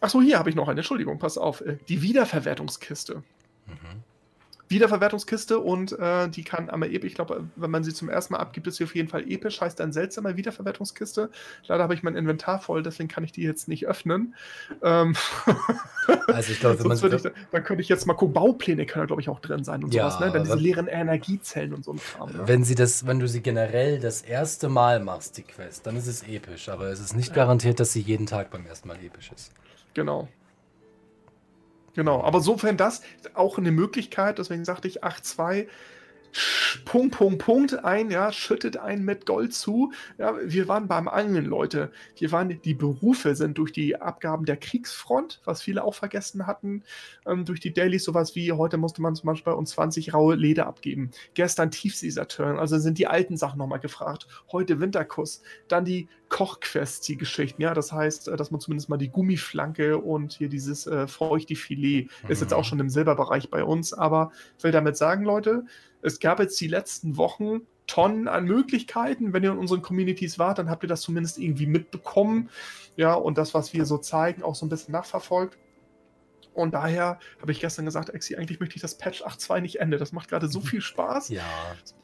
Achso, 0.00 0.20
hier 0.22 0.38
habe 0.38 0.48
ich 0.50 0.56
noch 0.56 0.68
eine, 0.68 0.80
Entschuldigung, 0.80 1.18
pass 1.18 1.36
auf. 1.38 1.60
Äh, 1.60 1.78
die 1.88 2.00
Wiederverwertungskiste. 2.02 3.22
Mhm. 3.66 4.02
Wiederverwertungskiste 4.68 5.58
und 5.58 5.92
äh, 5.98 6.28
die 6.28 6.42
kann 6.44 6.68
einmal 6.70 6.92
episch, 6.92 7.10
ich 7.10 7.14
glaube, 7.14 7.44
wenn 7.56 7.70
man 7.70 7.84
sie 7.84 7.94
zum 7.94 8.08
ersten 8.08 8.34
Mal 8.34 8.40
abgibt, 8.40 8.66
ist 8.66 8.76
sie 8.76 8.84
auf 8.84 8.94
jeden 8.94 9.08
Fall 9.08 9.30
episch, 9.30 9.60
heißt 9.60 9.78
dann 9.78 9.92
seltsamer 9.92 10.36
Wiederverwertungskiste. 10.36 11.30
Leider 11.66 11.82
habe 11.82 11.94
ich 11.94 12.02
mein 12.02 12.16
Inventar 12.16 12.60
voll, 12.60 12.82
deswegen 12.82 13.08
kann 13.08 13.24
ich 13.24 13.32
die 13.32 13.42
jetzt 13.42 13.68
nicht 13.68 13.86
öffnen. 13.86 14.34
Ähm, 14.82 15.14
Also 16.28 16.52
ich 16.52 16.60
glaube, 16.60 16.78
wenn 16.80 16.86
man 16.88 16.96
ich, 16.96 17.22
da- 17.22 17.30
dann 17.50 17.64
könnte 17.64 17.82
ich 17.82 17.88
jetzt 17.88 18.06
mal 18.06 18.14
gucken, 18.14 18.34
Baupläne 18.34 18.86
können 18.86 19.06
glaube 19.06 19.22
ich 19.22 19.28
auch 19.28 19.40
drin 19.40 19.64
sein 19.64 19.82
und 19.82 19.92
Ja, 19.92 20.10
sowas, 20.10 20.20
ne? 20.20 20.32
Dann 20.32 20.44
diese 20.44 20.56
leeren 20.56 20.86
Energiezellen 20.86 21.74
und 21.74 21.84
so 21.84 21.92
ein 21.92 21.98
Kram. 21.98 22.32
Ne? 22.32 22.42
Wenn 22.46 22.64
sie 22.64 22.74
das, 22.74 23.06
wenn 23.06 23.18
du 23.18 23.26
sie 23.28 23.40
generell 23.40 23.98
das 23.98 24.22
erste 24.22 24.68
Mal 24.68 25.00
machst, 25.00 25.36
die 25.36 25.42
Quest, 25.42 25.86
dann 25.86 25.96
ist 25.96 26.06
es 26.06 26.22
episch. 26.22 26.68
Aber 26.68 26.86
es 26.86 27.00
ist 27.00 27.16
nicht 27.16 27.34
garantiert, 27.34 27.80
dass 27.80 27.92
sie 27.92 28.00
jeden 28.00 28.26
Tag 28.26 28.50
beim 28.50 28.66
ersten 28.66 28.88
Mal 28.88 28.98
episch 29.04 29.32
ist. 29.34 29.50
Genau. 29.94 30.28
Genau, 31.96 32.22
aber 32.22 32.40
sofern 32.40 32.76
das 32.76 33.00
auch 33.34 33.56
eine 33.58 33.72
Möglichkeit, 33.72 34.38
deswegen 34.38 34.64
sagte 34.66 34.86
ich 34.86 35.02
8-2, 35.02 35.62
sch- 35.62 35.68
Punkt, 36.84 37.16
Punkt, 37.16 37.38
Punkt 37.44 37.84
ein, 37.84 38.10
ja, 38.10 38.32
schüttet 38.32 38.76
einen 38.76 39.04
mit 39.04 39.26
Gold 39.26 39.54
zu. 39.54 39.92
Ja, 40.18 40.34
wir 40.42 40.68
waren 40.68 40.88
beim 40.88 41.08
Angeln, 41.08 41.46
Leute. 41.46 41.90
Wir 42.16 42.32
waren, 42.32 42.60
die 42.62 42.74
Berufe 42.74 43.34
sind 43.34 43.58
durch 43.58 43.72
die 43.72 43.96
Abgaben 44.00 44.44
der 44.44 44.56
Kriegsfront, 44.56 45.40
was 45.44 45.62
viele 45.62 45.84
auch 45.84 45.94
vergessen 45.94 46.46
hatten, 46.46 46.82
ähm, 47.26 47.44
durch 47.44 47.60
die 47.60 47.72
Dailies, 47.72 48.04
sowas 48.04 48.34
wie 48.34 48.52
heute 48.52 48.76
musste 48.76 49.02
man 49.02 49.14
zum 49.14 49.26
Beispiel 49.28 49.52
bei 49.52 49.58
uns 49.58 49.70
20 49.70 50.14
raue 50.14 50.34
Leder 50.34 50.66
abgeben. 50.66 51.10
Gestern 51.34 51.70
Tiefsee-Saturn, 51.70 52.58
also 52.58 52.78
sind 52.78 52.98
die 52.98 53.06
alten 53.06 53.36
Sachen 53.36 53.58
nochmal 53.58 53.80
gefragt. 53.80 54.26
Heute 54.52 54.80
Winterkuss. 54.80 55.42
Dann 55.68 55.84
die 55.84 56.08
Kochquests, 56.28 57.06
die 57.06 57.16
Geschichten, 57.16 57.62
ja, 57.62 57.72
das 57.72 57.92
heißt, 57.92 58.28
äh, 58.28 58.36
dass 58.36 58.50
man 58.50 58.60
zumindest 58.60 58.88
mal 58.88 58.96
die 58.96 59.10
Gummiflanke 59.10 59.98
und 59.98 60.32
hier 60.32 60.48
dieses 60.48 60.86
äh, 60.86 61.06
Feuchti-Filet 61.06 62.08
ist 62.28 62.40
jetzt 62.40 62.50
Mhm. 62.50 62.56
auch 62.56 62.64
schon 62.64 62.80
im 62.80 62.88
Silberbereich 62.88 63.50
bei 63.50 63.62
uns, 63.64 63.92
aber 63.92 64.32
ich 64.58 64.64
will 64.64 64.72
damit 64.72 64.96
sagen, 64.96 65.24
Leute, 65.24 65.64
es 66.06 66.20
gab 66.20 66.40
jetzt 66.40 66.60
die 66.60 66.68
letzten 66.68 67.16
Wochen 67.16 67.62
Tonnen 67.86 68.26
an 68.28 68.44
Möglichkeiten. 68.46 69.32
Wenn 69.32 69.44
ihr 69.44 69.52
in 69.52 69.58
unseren 69.58 69.82
Communities 69.82 70.38
wart, 70.38 70.58
dann 70.58 70.68
habt 70.70 70.82
ihr 70.84 70.88
das 70.88 71.02
zumindest 71.02 71.38
irgendwie 71.38 71.66
mitbekommen. 71.66 72.48
Ja, 72.96 73.14
und 73.14 73.38
das, 73.38 73.54
was 73.54 73.72
wir 73.74 73.84
so 73.86 73.98
zeigen, 73.98 74.42
auch 74.42 74.54
so 74.54 74.66
ein 74.66 74.68
bisschen 74.68 74.92
nachverfolgt. 74.92 75.56
Und 76.54 76.72
daher 76.72 77.18
habe 77.42 77.52
ich 77.52 77.60
gestern 77.60 77.84
gesagt, 77.84 78.08
Exi, 78.08 78.34
eigentlich 78.34 78.60
möchte 78.60 78.76
ich 78.76 78.80
das 78.82 78.96
Patch 78.96 79.22
8.2 79.22 79.60
nicht 79.60 79.78
ende. 79.78 79.98
Das 79.98 80.12
macht 80.12 80.30
gerade 80.30 80.48
so 80.48 80.60
viel 80.70 80.80
Spaß, 80.80 81.28
Ja, 81.28 81.42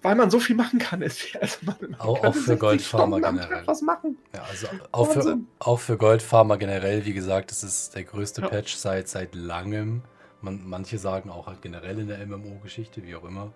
weil 0.03 0.15
man 0.15 0.31
so 0.31 0.39
viel 0.41 0.55
machen 0.57 0.79
kann. 0.79 1.03
Also 1.41 1.59
man, 1.63 1.97
Auch- 1.99 2.21
kann 2.21 2.31
auch 2.31 2.35
für 2.35 2.41
60 2.41 2.59
Goldfarmer 2.61 3.21
generell. 3.21 3.63
Was 3.67 3.81
machen. 3.83 4.19
ja 4.35 4.43
also 4.43 4.67
auch 4.93 5.11
für, 5.11 5.39
auch 5.59 5.81
für 5.81 5.97
Goldfarmer 5.97 6.59
generell, 6.59 7.07
wie 7.07 7.15
gesagt, 7.15 7.51
das 7.51 7.65
ist 7.65 7.95
der 7.95 8.05
größte 8.05 8.43
Ja. 8.43 8.49
Patch 8.49 8.75
seit, 8.75 9.09
seit 9.09 9.35
langem. 9.35 10.03
Man, 10.43 10.69
manche 10.69 10.99
sagen 10.99 11.31
auch 11.31 11.47
halt 11.47 11.63
generell 11.63 11.99
in 12.01 12.09
der 12.09 12.25
MMO-Geschichte, 12.27 13.03
wie 13.05 13.15
auch 13.17 13.25
immer. 13.25 13.53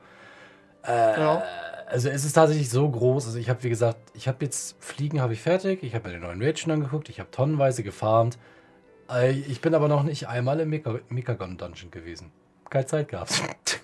Äh, 0.86 1.20
Ja. 1.20 1.42
Also 1.88 2.08
es 2.08 2.24
ist 2.24 2.32
tatsächlich 2.32 2.68
so 2.68 2.90
groß. 2.90 3.26
Also 3.26 3.38
ich 3.38 3.48
habe, 3.48 3.62
wie 3.62 3.68
gesagt, 3.68 3.98
ich 4.14 4.26
habe 4.26 4.44
jetzt 4.44 4.76
Fliegen 4.82 5.20
habe 5.20 5.34
ich 5.34 5.40
fertig. 5.40 5.84
Ich 5.84 5.94
habe 5.94 6.08
mir 6.08 6.14
den 6.14 6.22
neuen 6.22 6.42
Raid 6.42 6.58
schon 6.58 6.72
angeguckt. 6.72 7.08
Ich 7.08 7.20
habe 7.20 7.30
tonnenweise 7.30 7.84
gefarmt. 7.84 8.38
Äh, 9.08 9.30
Ich 9.30 9.60
bin 9.60 9.72
aber 9.72 9.86
noch 9.86 10.02
nicht 10.02 10.26
einmal 10.26 10.58
im 10.58 10.68
Mika- 10.70 10.98
Mikagon 11.08 11.56
Dungeon 11.56 11.92
gewesen. 11.92 12.32
Keine 12.70 12.86
Zeit 12.86 13.06
gehabt. 13.08 13.40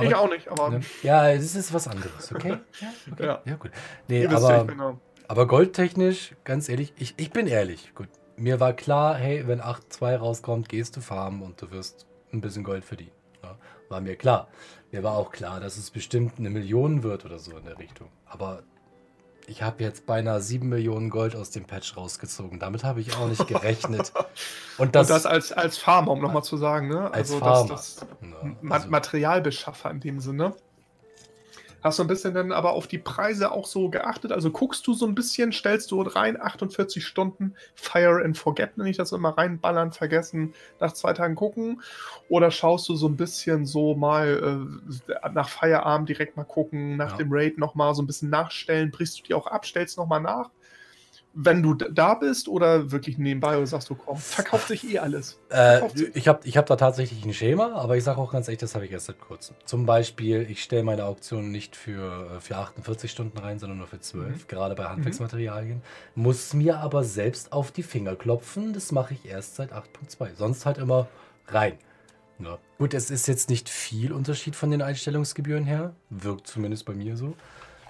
ich 0.00 0.14
auch 0.14 0.30
nicht, 0.30 0.46
aber 0.48 0.70
Ne? 0.70 0.80
Ja, 1.02 1.34
das 1.34 1.56
ist 1.56 1.74
was 1.74 1.88
anderes, 1.88 2.32
okay? 2.32 2.58
Ja, 2.80 2.88
okay. 3.12 3.24
Ja. 3.26 3.42
ja 3.44 3.54
gut. 3.56 3.70
Nee, 4.06 4.22
ihr 4.22 4.30
aber, 4.30 4.68
aber 5.26 5.46
goldtechnisch, 5.48 6.36
ganz 6.44 6.68
ehrlich, 6.68 6.92
ich, 6.98 7.14
ich 7.16 7.30
bin 7.32 7.48
ehrlich. 7.48 7.92
Gut, 7.96 8.08
mir 8.36 8.60
war 8.60 8.74
klar, 8.74 9.16
hey, 9.16 9.42
wenn 9.48 9.60
8.2 9.60 10.16
rauskommt, 10.16 10.68
gehst 10.68 10.96
du 10.96 11.00
farmen 11.00 11.42
und 11.42 11.60
du 11.60 11.72
wirst 11.72 12.06
ein 12.32 12.40
bisschen 12.40 12.62
Gold 12.62 12.84
verdienen. 12.84 13.10
Ja, 13.42 13.56
war 13.88 14.00
mir 14.00 14.14
klar. 14.14 14.48
Mir 14.90 15.02
war 15.02 15.16
auch 15.16 15.32
klar, 15.32 15.60
dass 15.60 15.76
es 15.76 15.90
bestimmt 15.90 16.38
eine 16.38 16.50
Million 16.50 17.02
wird 17.02 17.24
oder 17.24 17.38
so 17.38 17.56
in 17.56 17.64
der 17.64 17.78
Richtung. 17.78 18.08
Aber 18.26 18.62
ich 19.46 19.62
habe 19.62 19.82
jetzt 19.82 20.06
beinahe 20.06 20.40
7 20.40 20.68
Millionen 20.68 21.10
Gold 21.10 21.34
aus 21.34 21.50
dem 21.50 21.64
Patch 21.64 21.96
rausgezogen. 21.96 22.58
Damit 22.58 22.84
habe 22.84 23.00
ich 23.00 23.16
auch 23.16 23.28
nicht 23.28 23.46
gerechnet. 23.46 24.12
Und 24.78 24.94
das, 24.94 25.08
und 25.08 25.16
das 25.16 25.26
als, 25.26 25.52
als 25.52 25.76
Farmer, 25.76 26.12
um 26.12 26.20
nochmal 26.20 26.44
zu 26.44 26.56
sagen, 26.56 26.88
ne? 26.88 27.10
als 27.12 27.32
also 27.32 27.38
Farmer. 27.38 27.68
Das, 27.68 27.96
das 27.96 28.06
Ma 28.60 28.76
also- 28.76 28.88
Materialbeschaffer 28.88 29.90
in 29.90 30.00
dem 30.00 30.20
Sinne. 30.20 30.54
Hast 31.80 31.98
du 31.98 32.02
ein 32.04 32.08
bisschen 32.08 32.34
dann 32.34 32.50
aber 32.52 32.72
auf 32.72 32.88
die 32.88 32.98
Preise 32.98 33.52
auch 33.52 33.66
so 33.66 33.88
geachtet? 33.88 34.32
Also 34.32 34.50
guckst 34.50 34.86
du 34.86 34.94
so 34.94 35.06
ein 35.06 35.14
bisschen, 35.14 35.52
stellst 35.52 35.90
du 35.92 36.02
rein, 36.02 36.40
48 36.40 37.06
Stunden 37.06 37.54
Fire 37.74 38.22
and 38.24 38.36
Forget, 38.36 38.76
nenne 38.76 38.90
ich 38.90 38.96
das 38.96 39.12
immer, 39.12 39.30
reinballern, 39.38 39.92
vergessen, 39.92 40.54
nach 40.80 40.92
zwei 40.92 41.12
Tagen 41.12 41.36
gucken? 41.36 41.82
Oder 42.28 42.50
schaust 42.50 42.88
du 42.88 42.96
so 42.96 43.06
ein 43.08 43.16
bisschen 43.16 43.64
so 43.64 43.94
mal 43.94 44.66
äh, 45.08 45.30
nach 45.32 45.48
Feierabend 45.48 46.08
direkt 46.08 46.36
mal 46.36 46.44
gucken, 46.44 46.96
nach 46.96 47.12
Ja. 47.12 47.16
dem 47.16 47.28
Raid 47.30 47.58
nochmal 47.58 47.94
so 47.94 48.02
ein 48.02 48.06
bisschen 48.06 48.30
nachstellen, 48.30 48.90
brichst 48.90 49.18
du 49.20 49.22
die 49.22 49.34
auch 49.34 49.46
ab, 49.46 49.64
stellst 49.66 49.96
nochmal 49.98 50.20
nach? 50.20 50.50
Wenn 51.40 51.62
du 51.62 51.74
da 51.74 52.14
bist 52.14 52.48
oder 52.48 52.90
wirklich 52.90 53.16
nebenbei 53.16 53.56
oder 53.56 53.66
sagst 53.66 53.88
du, 53.90 53.94
komm, 53.94 54.16
verkauft 54.16 54.66
sich 54.68 54.92
eh 54.92 54.98
alles. 54.98 55.38
Äh, 55.50 55.88
sich. 55.94 56.14
ich 56.16 56.26
habe 56.28 56.40
ich 56.44 56.56
hab 56.56 56.66
da 56.66 56.74
tatsächlich 56.76 57.24
ein 57.24 57.32
Schema, 57.32 57.72
aber 57.74 57.96
ich 57.96 58.02
sage 58.04 58.18
auch 58.20 58.32
ganz 58.32 58.48
ehrlich, 58.48 58.58
das 58.60 58.74
habe 58.74 58.84
ich 58.86 58.90
erst 58.92 59.06
seit 59.06 59.20
kurzem. 59.20 59.54
Zum 59.64 59.86
Beispiel, 59.86 60.46
ich 60.50 60.62
stelle 60.62 60.82
meine 60.82 61.04
Auktion 61.04 61.50
nicht 61.50 61.76
für, 61.76 62.36
äh, 62.36 62.40
für 62.40 62.56
48 62.56 63.10
Stunden 63.10 63.38
rein, 63.38 63.58
sondern 63.58 63.78
nur 63.78 63.86
für 63.86 64.00
12, 64.00 64.28
Mhm. 64.28 64.48
gerade 64.48 64.74
bei 64.74 64.84
Handwerksmaterialien. 64.84 65.80
Muss 66.16 66.54
mir 66.54 66.78
aber 66.80 67.04
selbst 67.04 67.52
auf 67.52 67.70
die 67.70 67.82
Finger 67.84 68.16
klopfen, 68.16 68.72
das 68.72 68.90
mache 68.92 69.14
ich 69.14 69.24
erst 69.30 69.54
seit 69.56 69.72
8.2. 69.72 70.34
Sonst 70.34 70.66
halt 70.66 70.78
immer 70.78 71.06
rein. 71.46 71.74
Ja. 72.40 72.58
Gut, 72.78 72.94
es 72.94 73.10
ist 73.10 73.26
jetzt 73.28 73.48
nicht 73.48 73.68
viel 73.68 74.12
Unterschied 74.12 74.54
von 74.56 74.70
den 74.70 74.82
Einstellungsgebühren 74.82 75.64
her, 75.64 75.94
wirkt 76.10 76.46
zumindest 76.46 76.84
bei 76.84 76.94
mir 76.94 77.16
so. 77.16 77.34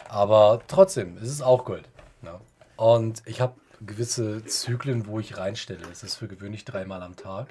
Aber 0.08 0.60
trotzdem, 0.68 1.16
es 1.16 1.28
ist 1.28 1.42
auch 1.42 1.64
Gold. 1.64 1.88
Ja. 2.22 2.40
Und 2.78 3.22
ich 3.26 3.40
habe 3.40 3.54
gewisse 3.84 4.44
Zyklen, 4.44 5.06
wo 5.06 5.18
ich 5.20 5.36
reinstelle. 5.36 5.80
Es 5.90 6.02
ist 6.04 6.14
für 6.14 6.28
gewöhnlich 6.28 6.64
dreimal 6.64 7.02
am 7.02 7.16
Tag. 7.16 7.48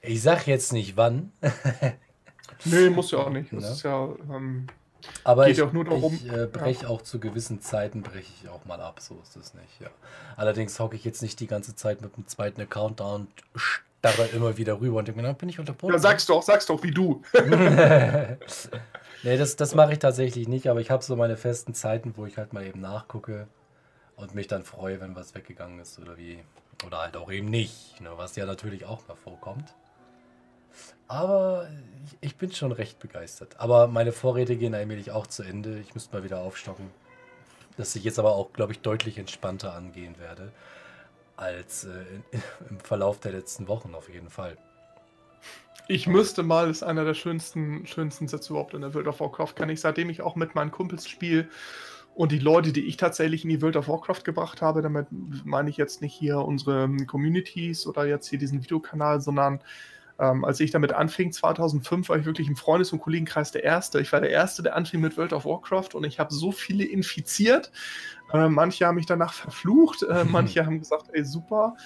Ich 0.00 0.22
sag 0.22 0.46
jetzt 0.46 0.72
nicht 0.72 0.96
wann, 0.96 1.30
Nee, 2.64 2.88
muss 2.90 3.10
ja 3.10 3.18
auch 3.18 3.30
nicht. 3.30 3.52
Das 3.52 3.62
Ja. 3.64 3.70
ist 3.72 3.82
ja. 3.82 4.08
Ähm, 4.34 4.66
aber 5.24 5.44
Geht 5.44 5.52
ich, 5.52 5.58
ja 5.58 5.66
auch 5.66 5.72
nur 5.72 5.84
darum- 5.84 6.14
ich 6.14 6.26
äh, 6.32 6.46
breche 6.46 6.88
auch 6.88 7.02
zu 7.02 7.20
gewissen 7.20 7.60
Zeiten 7.60 8.02
breche 8.02 8.32
ich 8.42 8.48
auch 8.48 8.64
mal 8.64 8.80
ab. 8.80 9.00
So 9.00 9.18
ist 9.22 9.36
es 9.36 9.52
nicht. 9.52 9.80
Ja. 9.80 9.88
Allerdings 10.36 10.78
hocke 10.80 10.96
ich 10.96 11.04
jetzt 11.04 11.20
nicht 11.20 11.38
die 11.40 11.46
ganze 11.46 11.74
Zeit 11.76 12.00
mit 12.00 12.16
dem 12.16 12.26
zweiten 12.26 12.62
Account 12.62 13.00
da 13.00 13.14
und 13.16 13.28
starre 13.54 14.26
immer 14.34 14.56
wieder 14.56 14.80
rüber 14.80 14.98
und 15.00 15.08
denke 15.08 15.20
mir, 15.20 15.26
dann 15.26 15.36
bin 15.36 15.50
ich 15.50 15.58
unterbrochen. 15.60 15.92
ja, 15.92 15.98
sag's 15.98 16.24
doch, 16.24 16.42
sag's 16.42 16.64
doch, 16.66 16.82
wie 16.82 16.90
du. 16.92 17.22
nee, 19.22 19.36
das, 19.36 19.56
das 19.56 19.74
mache 19.74 19.92
ich 19.92 19.98
tatsächlich 19.98 20.48
nicht, 20.48 20.68
aber 20.68 20.80
ich 20.80 20.90
habe 20.90 21.02
so 21.02 21.16
meine 21.16 21.36
festen 21.36 21.74
Zeiten, 21.74 22.14
wo 22.16 22.24
ich 22.26 22.38
halt 22.38 22.52
mal 22.52 22.64
eben 22.64 22.80
nachgucke 22.80 23.46
und 24.16 24.34
mich 24.34 24.46
dann 24.46 24.62
freue, 24.62 25.00
wenn 25.00 25.16
was 25.16 25.34
weggegangen 25.34 25.78
ist 25.80 25.98
oder 25.98 26.16
wie. 26.16 26.42
Oder 26.84 26.98
halt 26.98 27.16
auch 27.16 27.30
eben 27.30 27.48
nicht, 27.48 28.00
ne, 28.00 28.10
was 28.16 28.36
ja 28.36 28.46
natürlich 28.46 28.84
auch 28.84 29.06
mal 29.08 29.14
vorkommt. 29.14 29.74
Aber 31.06 31.68
ich, 32.04 32.16
ich 32.20 32.36
bin 32.36 32.52
schon 32.52 32.72
recht 32.72 32.98
begeistert. 32.98 33.60
Aber 33.60 33.86
meine 33.86 34.12
Vorräte 34.12 34.56
gehen 34.56 34.74
allmählich 34.74 35.10
auch 35.10 35.26
zu 35.26 35.42
Ende. 35.42 35.78
Ich 35.78 35.94
müsste 35.94 36.16
mal 36.16 36.24
wieder 36.24 36.40
aufstocken. 36.40 36.90
Dass 37.76 37.94
ich 37.96 38.04
jetzt 38.04 38.18
aber 38.18 38.34
auch, 38.34 38.52
glaube 38.52 38.72
ich, 38.72 38.80
deutlich 38.80 39.18
entspannter 39.18 39.74
angehen 39.74 40.18
werde. 40.18 40.52
Als 41.36 41.84
äh, 41.84 42.04
im 42.70 42.80
Verlauf 42.80 43.20
der 43.20 43.32
letzten 43.32 43.68
Wochen 43.68 43.94
auf 43.94 44.08
jeden 44.08 44.30
Fall. 44.30 44.56
Ich 45.86 46.06
müsste 46.06 46.42
mal, 46.42 46.70
ist 46.70 46.82
einer 46.82 47.04
der 47.04 47.14
schönsten, 47.14 47.86
schönsten 47.86 48.26
Sätze 48.26 48.52
überhaupt 48.52 48.74
in 48.74 48.80
der 48.80 48.94
World 48.94 49.06
of 49.06 49.20
Warcraft. 49.20 49.54
Kann 49.54 49.68
ich, 49.68 49.80
seitdem 49.80 50.08
ich 50.08 50.22
auch 50.22 50.34
mit 50.34 50.54
meinen 50.54 50.70
Kumpels 50.70 51.08
spiele 51.08 51.48
und 52.14 52.32
die 52.32 52.38
Leute, 52.38 52.72
die 52.72 52.86
ich 52.86 52.96
tatsächlich 52.96 53.44
in 53.44 53.50
die 53.50 53.60
World 53.60 53.76
of 53.76 53.88
Warcraft 53.88 54.22
gebracht 54.24 54.62
habe, 54.62 54.82
damit 54.82 55.06
meine 55.44 55.68
ich 55.68 55.76
jetzt 55.76 56.00
nicht 56.00 56.14
hier 56.14 56.38
unsere 56.38 56.88
Communities 57.06 57.86
oder 57.86 58.06
jetzt 58.06 58.28
hier 58.28 58.38
diesen 58.38 58.62
Videokanal, 58.62 59.20
sondern 59.20 59.60
ähm, 60.18 60.44
als 60.44 60.60
ich 60.60 60.70
damit 60.70 60.92
anfing, 60.92 61.32
2005, 61.32 62.08
war 62.08 62.18
ich 62.18 62.24
wirklich 62.24 62.48
im 62.48 62.56
Freundes- 62.56 62.92
und 62.92 63.00
Kollegenkreis 63.00 63.50
der 63.50 63.64
Erste. 63.64 64.00
Ich 64.00 64.12
war 64.12 64.20
der 64.20 64.30
Erste, 64.30 64.62
der 64.62 64.76
anfing 64.76 65.00
mit 65.00 65.16
World 65.16 65.32
of 65.32 65.44
Warcraft 65.44 65.94
und 65.94 66.04
ich 66.04 66.20
habe 66.20 66.32
so 66.32 66.52
viele 66.52 66.84
infiziert. 66.84 67.72
Äh, 68.32 68.48
manche 68.48 68.86
haben 68.86 68.94
mich 68.94 69.06
danach 69.06 69.32
verflucht, 69.32 70.04
äh, 70.04 70.24
manche 70.28 70.64
haben 70.64 70.78
gesagt, 70.78 71.10
ey, 71.12 71.24
super. 71.24 71.76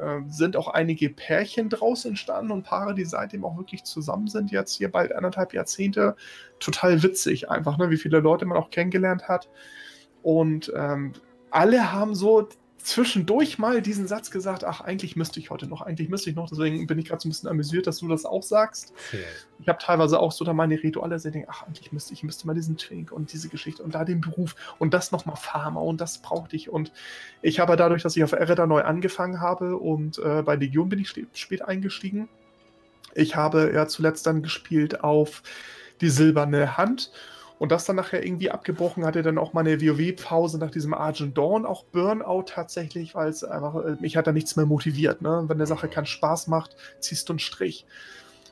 Äh, 0.00 0.20
sind 0.28 0.56
auch 0.56 0.68
einige 0.68 1.10
Pärchen 1.10 1.68
draus 1.68 2.04
entstanden 2.04 2.52
und 2.52 2.64
Paare, 2.64 2.94
die 2.94 3.04
seitdem 3.04 3.44
auch 3.44 3.56
wirklich 3.56 3.84
zusammen 3.84 4.26
sind, 4.26 4.50
jetzt 4.50 4.74
hier 4.74 4.90
bald 4.90 5.14
anderthalb 5.14 5.54
Jahrzehnte. 5.54 6.16
Total 6.60 7.02
witzig 7.02 7.50
einfach, 7.50 7.78
ne? 7.78 7.90
wie 7.90 7.96
viele 7.96 8.20
Leute 8.20 8.44
man 8.44 8.58
auch 8.58 8.70
kennengelernt 8.70 9.28
hat. 9.28 9.48
Und 10.22 10.72
ähm, 10.76 11.12
alle 11.50 11.92
haben 11.92 12.14
so 12.14 12.48
zwischendurch 12.82 13.58
mal 13.58 13.80
diesen 13.82 14.06
Satz 14.06 14.30
gesagt, 14.30 14.64
ach, 14.64 14.80
eigentlich 14.80 15.16
müsste 15.16 15.38
ich 15.40 15.50
heute 15.50 15.66
noch, 15.66 15.82
eigentlich 15.82 16.08
müsste 16.08 16.30
ich 16.30 16.36
noch, 16.36 16.48
deswegen 16.48 16.86
bin 16.86 16.98
ich 16.98 17.06
gerade 17.06 17.20
so 17.20 17.28
ein 17.28 17.30
bisschen 17.30 17.48
amüsiert, 17.48 17.86
dass 17.86 17.98
du 17.98 18.08
das 18.08 18.24
auch 18.24 18.42
sagst. 18.42 18.92
Okay. 19.08 19.24
Ich 19.60 19.68
habe 19.68 19.78
teilweise 19.78 20.18
auch 20.18 20.32
so 20.32 20.44
da 20.44 20.52
meine 20.52 20.82
Rituale, 20.82 21.14
dass 21.14 21.24
ich 21.24 21.32
denke, 21.32 21.48
ach, 21.50 21.66
eigentlich 21.66 21.92
müsste 21.92 22.12
ich, 22.12 22.22
müsste 22.22 22.46
mal 22.46 22.54
diesen 22.54 22.76
Twink 22.76 23.12
und 23.12 23.32
diese 23.32 23.48
Geschichte 23.48 23.82
und 23.82 23.94
da 23.94 24.04
den 24.04 24.20
Beruf 24.20 24.56
und 24.78 24.94
das 24.94 25.12
nochmal 25.12 25.36
Pharma 25.36 25.80
und 25.80 26.00
das 26.00 26.18
brauchte 26.18 26.56
ich 26.56 26.68
und 26.70 26.92
ich 27.40 27.60
habe 27.60 27.76
dadurch, 27.76 28.02
dass 28.02 28.16
ich 28.16 28.24
auf 28.24 28.32
Ereda 28.32 28.66
neu 28.66 28.82
angefangen 28.82 29.40
habe 29.40 29.76
und 29.76 30.18
äh, 30.18 30.42
bei 30.42 30.56
Legion 30.56 30.88
bin 30.88 30.98
ich 30.98 31.14
spät 31.34 31.62
eingestiegen. 31.62 32.28
Ich 33.14 33.36
habe 33.36 33.72
ja 33.74 33.86
zuletzt 33.86 34.26
dann 34.26 34.42
gespielt 34.42 35.04
auf 35.04 35.42
die 36.00 36.08
silberne 36.08 36.76
Hand 36.76 37.12
und 37.62 37.70
das 37.70 37.84
dann 37.84 37.94
nachher 37.94 38.26
irgendwie 38.26 38.50
abgebrochen 38.50 39.04
hatte, 39.06 39.22
dann 39.22 39.38
auch 39.38 39.52
mal 39.52 39.60
eine 39.60 39.80
WoW-Pause 39.80 40.58
nach 40.58 40.72
diesem 40.72 40.94
Argent 40.94 41.38
Dawn, 41.38 41.64
auch 41.64 41.84
Burnout 41.84 42.42
tatsächlich, 42.48 43.14
weil 43.14 43.28
es 43.28 43.44
einfach, 43.44 43.76
äh, 43.84 43.94
mich 44.00 44.16
hat 44.16 44.26
da 44.26 44.32
nichts 44.32 44.56
mehr 44.56 44.66
motiviert. 44.66 45.22
Ne? 45.22 45.44
Wenn 45.46 45.58
eine 45.58 45.68
Sache 45.68 45.86
keinen 45.86 46.06
Spaß 46.06 46.48
macht, 46.48 46.74
ziehst 46.98 47.28
du 47.28 47.34
einen 47.34 47.38
Strich. 47.38 47.86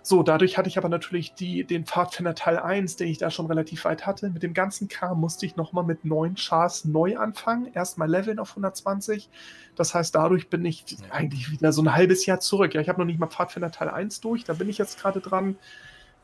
So, 0.04 0.22
dadurch 0.22 0.56
hatte 0.56 0.68
ich 0.68 0.78
aber 0.78 0.88
natürlich 0.88 1.34
die, 1.34 1.64
den 1.64 1.86
Pfadfinder 1.86 2.36
Teil 2.36 2.60
1, 2.60 2.94
den 2.94 3.08
ich 3.08 3.18
da 3.18 3.32
schon 3.32 3.46
relativ 3.46 3.84
weit 3.84 4.06
hatte. 4.06 4.30
Mit 4.30 4.44
dem 4.44 4.54
ganzen 4.54 4.86
Kram 4.86 5.18
musste 5.18 5.44
ich 5.44 5.56
nochmal 5.56 5.82
mit 5.82 6.04
neun 6.04 6.36
Chars 6.36 6.84
neu 6.84 7.16
anfangen. 7.18 7.72
Erstmal 7.74 8.08
leveln 8.08 8.38
auf 8.38 8.50
120. 8.50 9.28
Das 9.74 9.92
heißt, 9.92 10.14
dadurch 10.14 10.48
bin 10.50 10.64
ich 10.64 10.84
eigentlich 11.10 11.50
wieder 11.50 11.72
so 11.72 11.82
ein 11.82 11.92
halbes 11.96 12.26
Jahr 12.26 12.38
zurück. 12.38 12.74
Ja, 12.74 12.80
ich 12.80 12.88
habe 12.88 13.00
noch 13.00 13.06
nicht 13.06 13.18
mal 13.18 13.26
Pfadfinder 13.26 13.72
Teil 13.72 13.88
1 13.90 14.20
durch. 14.20 14.44
Da 14.44 14.52
bin 14.52 14.68
ich 14.68 14.78
jetzt 14.78 15.00
gerade 15.00 15.20
dran. 15.20 15.56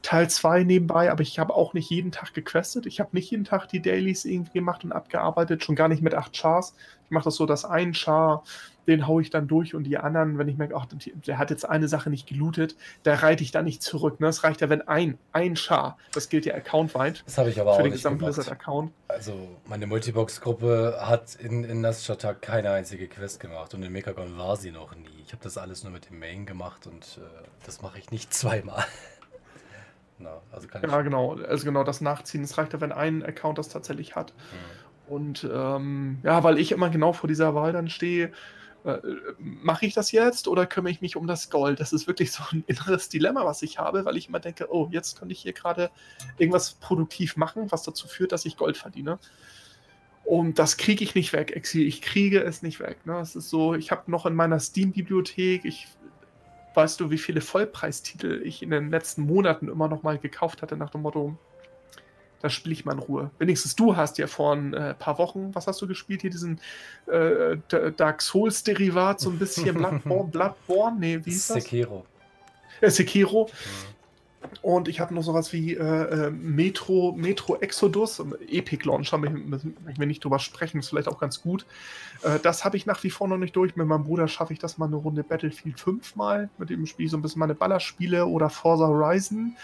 Teil 0.07 0.31
2 0.31 0.63
nebenbei, 0.63 1.11
aber 1.11 1.23
ich 1.23 1.41
habe 1.41 1.53
auch 1.53 1.75
nicht 1.75 1.91
jeden 1.91 2.13
Tag 2.13 2.33
gequestet. 2.33 2.87
Ich 2.87 3.01
habe 3.01 3.11
nicht 3.11 3.29
jeden 3.33 3.43
Tag 3.43 3.67
die 3.67 3.83
Dailies 3.83 4.25
irgendwie 4.25 4.53
gemacht 4.53 4.85
und 4.85 4.93
abgearbeitet, 4.93 5.65
schon 5.65 5.75
gar 5.75 5.89
nicht 5.89 6.01
mit 6.01 6.15
8 6.15 6.33
Chars. 6.33 6.77
Ich 7.07 7.11
mache 7.11 7.25
das 7.25 7.35
so, 7.35 7.45
dass 7.45 7.65
ein 7.65 7.93
Char, 7.93 8.45
den 8.87 9.09
haue 9.09 9.21
ich 9.23 9.31
dann 9.31 9.49
durch 9.49 9.75
und 9.75 9.83
die 9.83 9.99
anderen, 9.99 10.39
wenn 10.39 10.47
ich 10.47 10.57
merke, 10.59 10.77
ach, 10.77 10.87
der 10.87 11.39
hat 11.39 11.51
jetzt 11.51 11.69
eine 11.69 11.89
Sache 11.89 12.09
nicht 12.09 12.29
gelootet, 12.29 12.77
da 13.03 13.17
reite 13.17 13.43
ich 13.43 13.51
da 13.51 13.63
nicht 13.63 13.83
zurück. 13.83 14.21
Ne? 14.21 14.29
Es 14.29 14.45
reicht 14.45 14.61
ja, 14.61 14.69
wenn 14.69 14.87
ein, 14.87 15.19
ein 15.33 15.57
Char, 15.57 15.99
das 16.13 16.29
gilt 16.29 16.47
ja 16.47 16.55
accountweit. 16.55 17.25
Das 17.27 17.37
habe 17.39 17.51
ich 17.51 17.61
aber 17.61 17.73
für 17.73 17.81
auch 17.81 17.83
den 17.83 17.91
gesamten 17.91 18.25
Blizzard-Account. 18.25 18.93
Also 19.09 19.59
meine 19.65 19.89
Multibox-Gruppe 19.89 20.99
hat 21.01 21.35
in, 21.35 21.65
in 21.65 21.81
Naschatak 21.81 22.43
keine 22.43 22.71
einzige 22.71 23.09
Quest 23.09 23.41
gemacht 23.41 23.75
und 23.75 23.83
in 23.83 23.91
Mechagon 23.91 24.39
war 24.39 24.57
sie 24.57 24.71
noch 24.71 24.95
nie. 24.95 25.09
Ich 25.25 25.33
habe 25.33 25.43
das 25.43 25.59
alles 25.59 25.83
nur 25.83 25.93
mit 25.93 26.11
dem 26.11 26.21
Main 26.21 26.47
gemacht 26.47 26.87
und 26.87 27.19
äh, 27.19 27.47
das 27.65 27.83
mache 27.83 27.99
ich 27.99 28.13
nicht 28.13 28.33
zweimal. 28.33 28.85
Na, 30.19 30.41
also 30.51 30.67
ja, 30.69 31.03
genau. 31.03 31.37
Also 31.37 31.65
genau 31.65 31.85
das 31.85 32.01
Nachziehen. 32.01 32.43
Es 32.43 32.57
reicht 32.57 32.73
ja, 32.73 32.81
wenn 32.81 32.93
ein 32.93 33.23
Account 33.23 33.59
das 33.59 33.69
tatsächlich 33.69 34.17
hat. 34.17 34.33
Mhm. 34.33 35.13
Und 35.13 35.49
ähm, 35.53 36.19
ja, 36.23 36.43
weil 36.43 36.59
ich 36.59 36.73
immer 36.73 36.91
genau 36.91 37.13
vor 37.13 37.29
dieser 37.29 37.55
Wahl 37.55 37.73
dann 37.73 37.89
stehe, 37.89 38.33
äh, 38.85 38.99
mache 39.39 39.87
ich 39.87 39.95
das 39.95 40.13
jetzt 40.13 40.49
oder 40.49 40.67
kümmere 40.67 40.93
ich 40.93 41.01
mich 41.01 41.17
um 41.17 41.27
das 41.27 41.51
Gold? 41.51 41.81
Das 41.81 41.93
ist 41.93 42.07
wirklich 42.07 42.33
so 42.33 42.43
ein 42.51 42.65
inneres 42.67 43.09
Dilemma, 43.09 43.45
was 43.45 43.63
ich 43.63 43.79
habe, 43.79 44.05
weil 44.05 44.17
ich 44.17 44.29
immer 44.29 44.41
denke, 44.41 44.69
oh, 44.71 44.89
jetzt 44.91 45.19
könnte 45.19 45.33
ich 45.33 45.41
hier 45.41 45.53
gerade 45.53 45.91
irgendwas 46.39 46.75
produktiv 46.75 47.37
machen, 47.37 47.71
was 47.71 47.83
dazu 47.83 48.09
führt, 48.09 48.33
dass 48.33 48.45
ich 48.47 48.57
Gold 48.57 48.77
verdiene. 48.77 49.19
Und 50.25 50.59
das 50.59 50.77
kriege 50.77 51.05
ich 51.05 51.15
nicht 51.15 51.33
weg, 51.33 51.55
Exil. 51.55 51.87
Ich 51.87 52.03
kriege 52.03 52.43
es 52.43 52.63
nicht 52.63 52.81
weg. 52.81 53.07
Ne? 53.07 53.21
Es 53.21 53.37
ist 53.37 53.49
so, 53.49 53.75
ich 53.75 53.93
habe 53.93 54.11
noch 54.11 54.27
in 54.27 54.35
meiner 54.35 54.59
Steam-Bibliothek, 54.59 55.65
ich 55.65 55.87
weißt 56.77 57.01
du, 57.01 57.11
wie 57.11 57.19
viele 57.19 57.41
Vollpreistitel 57.41 58.43
ich 58.45 58.63
in 58.63 58.71
den 58.71 58.91
letzten 58.91 59.23
Monaten 59.23 59.69
immer 59.69 59.89
noch 59.89 60.03
mal 60.03 60.19
gekauft 60.19 60.63
hatte, 60.63 60.77
nach 60.77 60.91
dem 60.91 61.03
Motto, 61.03 61.37
da 62.41 62.51
spiele 62.51 62.75
ich 62.75 62.85
mal 62.85 62.93
in 62.93 62.99
Ruhe. 62.99 63.31
Wenigstens 63.39 63.75
du 63.77 63.97
hast 63.97 64.19
ja 64.19 64.27
vor 64.27 64.55
ein 64.55 64.75
äh, 64.75 64.95
paar 64.95 65.19
Wochen, 65.19 65.55
was 65.55 65.67
hast 65.67 65.81
du 65.81 65.87
gespielt 65.87 66.21
hier, 66.21 66.31
diesen 66.31 66.61
äh, 67.07 67.57
Dark 67.97 68.21
Souls-Derivat, 68.21 69.21
so 69.21 69.31
ein 69.31 69.39
bisschen 69.39 69.75
Bloodborne, 69.79 70.31
Bloodborne, 70.31 70.99
nee, 70.99 71.21
wie 71.25 71.31
hieß 71.31 71.49
das? 71.49 71.63
Sekiro. 71.63 72.05
Äh, 72.81 72.91
Sekiro. 72.91 73.47
Mhm. 73.47 73.96
Und 74.63 74.89
ich 74.89 75.01
habe 75.01 75.15
noch 75.15 75.23
sowas 75.23 75.53
wie 75.53 75.75
äh, 75.75 75.83
äh, 75.83 76.31
Metro, 76.31 77.15
Metro 77.17 77.57
Exodus, 77.57 78.23
Epic 78.49 78.85
Launcher, 78.87 79.19
müssen 79.19 79.77
wir 79.97 80.07
nicht 80.07 80.25
drüber 80.25 80.39
sprechen, 80.39 80.79
ist 80.79 80.89
vielleicht 80.89 81.09
auch 81.09 81.19
ganz 81.19 81.43
gut. 81.43 81.67
Äh, 82.23 82.39
das 82.43 82.65
habe 82.65 82.77
ich 82.77 82.87
nach 82.87 83.03
wie 83.05 83.11
vor 83.11 83.29
noch 83.29 83.39
nicht 83.39 83.57
durch. 83.57 83.77
Mit 83.77 83.87
meinem 83.87 84.05
Bruder 84.05 84.29
schaffe 84.29 84.53
ich 84.53 84.59
das 84.59 84.79
mal 84.79 84.87
eine 84.87 84.97
Runde 84.97 85.23
Battlefield 85.23 85.79
5 85.81 86.17
mal. 86.17 86.51
Mit 86.59 86.71
dem 86.71 86.87
Spiel 86.87 87.09
so 87.09 87.17
ein 87.17 87.23
bisschen 87.23 87.41
meine 87.41 87.55
Ballerspiele 87.55 88.27
oder 88.27 88.51
Forza 88.51 88.87
Horizon. 88.87 89.57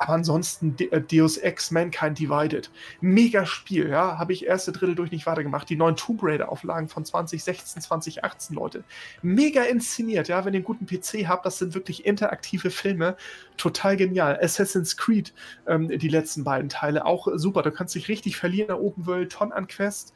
Aber 0.00 0.14
ansonsten 0.14 0.74
äh, 0.78 1.02
Deus 1.02 1.36
Ex 1.36 1.70
Mankind 1.70 2.18
Divided. 2.18 2.70
Mega 3.02 3.44
Spiel, 3.44 3.90
ja. 3.90 4.18
Habe 4.18 4.32
ich 4.32 4.46
erste 4.46 4.72
Drittel 4.72 4.94
durch 4.94 5.10
nicht 5.10 5.26
weitergemacht. 5.26 5.68
Die 5.68 5.76
neuen 5.76 5.94
Tomb 5.94 6.22
Raider 6.22 6.50
Auflagen 6.50 6.88
von 6.88 7.04
2016, 7.04 7.82
2018, 7.82 8.56
Leute. 8.56 8.82
Mega 9.20 9.62
inszeniert, 9.64 10.28
ja. 10.28 10.42
Wenn 10.46 10.54
ihr 10.54 10.58
einen 10.58 10.64
guten 10.64 10.86
PC 10.86 11.28
habt, 11.28 11.44
das 11.44 11.58
sind 11.58 11.74
wirklich 11.74 12.06
interaktive 12.06 12.70
Filme. 12.70 13.14
Total 13.58 13.94
genial. 13.98 14.40
Assassin's 14.42 14.96
Creed, 14.96 15.34
ähm, 15.66 15.88
die 15.88 16.08
letzten 16.08 16.44
beiden 16.44 16.70
Teile, 16.70 17.04
auch 17.04 17.28
super. 17.34 17.60
Du 17.60 17.70
kannst 17.70 17.94
dich 17.94 18.08
richtig 18.08 18.38
verlieren 18.38 18.70
in 18.70 18.76
der 18.76 18.82
Open 18.82 19.04
World, 19.06 19.30
Ton 19.30 19.52
an 19.52 19.66
Quest 19.66 20.14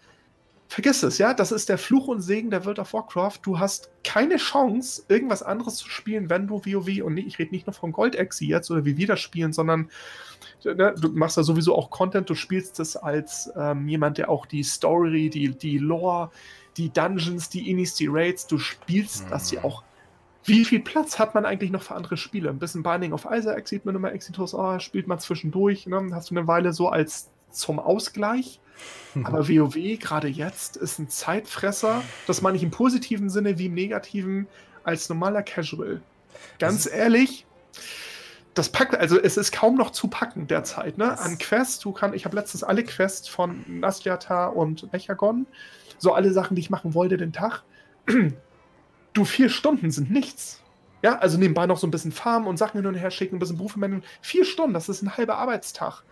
vergiss 0.68 1.02
es, 1.02 1.18
ja, 1.18 1.34
das 1.34 1.52
ist 1.52 1.68
der 1.68 1.78
Fluch 1.78 2.08
und 2.08 2.20
Segen 2.20 2.50
der 2.50 2.64
World 2.64 2.78
of 2.78 2.92
Warcraft. 2.92 3.38
Du 3.42 3.58
hast 3.58 3.90
keine 4.02 4.36
Chance, 4.36 5.02
irgendwas 5.08 5.42
anderes 5.42 5.76
zu 5.76 5.88
spielen, 5.88 6.30
wenn 6.30 6.46
du 6.46 6.64
WoW, 6.64 7.02
und 7.02 7.16
ich 7.16 7.38
rede 7.38 7.52
nicht 7.52 7.66
nur 7.66 7.74
von 7.74 7.92
Goldexi 7.92 8.46
jetzt 8.46 8.70
oder 8.70 8.84
wie 8.84 8.96
wir 8.96 9.06
das 9.06 9.20
spielen, 9.20 9.52
sondern 9.52 9.90
ne, 10.64 10.94
du 10.98 11.10
machst 11.10 11.36
ja 11.36 11.42
sowieso 11.42 11.76
auch 11.76 11.90
Content, 11.90 12.28
du 12.28 12.34
spielst 12.34 12.80
es 12.80 12.96
als 12.96 13.52
ähm, 13.56 13.88
jemand, 13.88 14.18
der 14.18 14.28
auch 14.30 14.46
die 14.46 14.62
Story, 14.62 15.30
die, 15.30 15.50
die 15.50 15.78
Lore, 15.78 16.30
die 16.76 16.90
Dungeons, 16.90 17.48
die 17.48 17.70
Inis, 17.70 17.94
die 17.94 18.08
Raids, 18.08 18.46
du 18.46 18.58
spielst 18.58 19.26
mhm. 19.26 19.30
das 19.30 19.50
ja 19.50 19.64
auch. 19.64 19.82
Wie 20.46 20.64
viel 20.64 20.80
Platz 20.80 21.18
hat 21.18 21.34
man 21.34 21.46
eigentlich 21.46 21.70
noch 21.70 21.82
für 21.82 21.94
andere 21.94 22.18
Spiele? 22.18 22.50
Ein 22.50 22.58
bisschen 22.58 22.82
Binding 22.82 23.14
of 23.14 23.26
Isaac 23.30 23.66
sieht 23.66 23.86
man 23.86 23.94
immer 23.94 24.12
Exitus, 24.12 24.54
oh, 24.54 24.78
spielt 24.78 25.06
man 25.06 25.18
zwischendurch, 25.18 25.86
ne? 25.86 26.10
hast 26.12 26.30
du 26.30 26.36
eine 26.36 26.46
Weile 26.46 26.72
so 26.72 26.88
als 26.88 27.30
zum 27.50 27.78
Ausgleich. 27.78 28.60
Aber 29.24 29.48
WoW, 29.48 29.98
gerade 29.98 30.28
jetzt, 30.28 30.76
ist 30.76 30.98
ein 30.98 31.08
Zeitfresser. 31.08 32.02
Das 32.26 32.42
meine 32.42 32.56
ich 32.56 32.62
im 32.62 32.70
positiven 32.70 33.30
Sinne 33.30 33.58
wie 33.58 33.66
im 33.66 33.74
negativen 33.74 34.46
als 34.82 35.08
normaler 35.08 35.42
Casual. 35.42 36.02
Ganz 36.58 36.86
ehrlich, 36.86 37.46
das 38.54 38.68
packt, 38.68 38.94
also 38.94 39.20
es 39.20 39.36
ist 39.36 39.52
kaum 39.52 39.76
noch 39.76 39.90
zu 39.90 40.08
packen 40.08 40.46
derzeit, 40.46 40.98
ne? 40.98 41.18
An 41.18 41.38
Quests, 41.38 41.80
du 41.80 41.92
kannst, 41.92 42.16
ich 42.16 42.24
habe 42.24 42.36
letztens 42.36 42.62
alle 42.62 42.84
Quests 42.84 43.28
von 43.28 43.64
Nasliata 43.66 44.46
und 44.46 44.92
Mechagon, 44.92 45.46
so 45.98 46.12
alle 46.12 46.32
Sachen, 46.32 46.54
die 46.54 46.60
ich 46.60 46.70
machen 46.70 46.94
wollte, 46.94 47.16
den 47.16 47.32
Tag. 47.32 47.62
Du, 49.12 49.24
vier 49.24 49.48
Stunden 49.48 49.90
sind 49.90 50.10
nichts. 50.10 50.60
Ja, 51.02 51.18
also 51.18 51.38
nebenbei 51.38 51.66
noch 51.66 51.78
so 51.78 51.86
ein 51.86 51.90
bisschen 51.90 52.12
Farmen 52.12 52.48
und 52.48 52.56
Sachen 52.56 52.78
hin 52.78 52.86
und 52.86 52.94
her 52.94 53.10
schicken, 53.10 53.36
ein 53.36 53.38
bisschen 53.38 53.58
Berufe 53.58 53.78
managen. 53.78 54.04
Vier 54.22 54.44
Stunden, 54.44 54.72
das 54.74 54.88
ist 54.88 55.02
ein 55.02 55.16
halber 55.16 55.36
Arbeitstag 55.36 56.02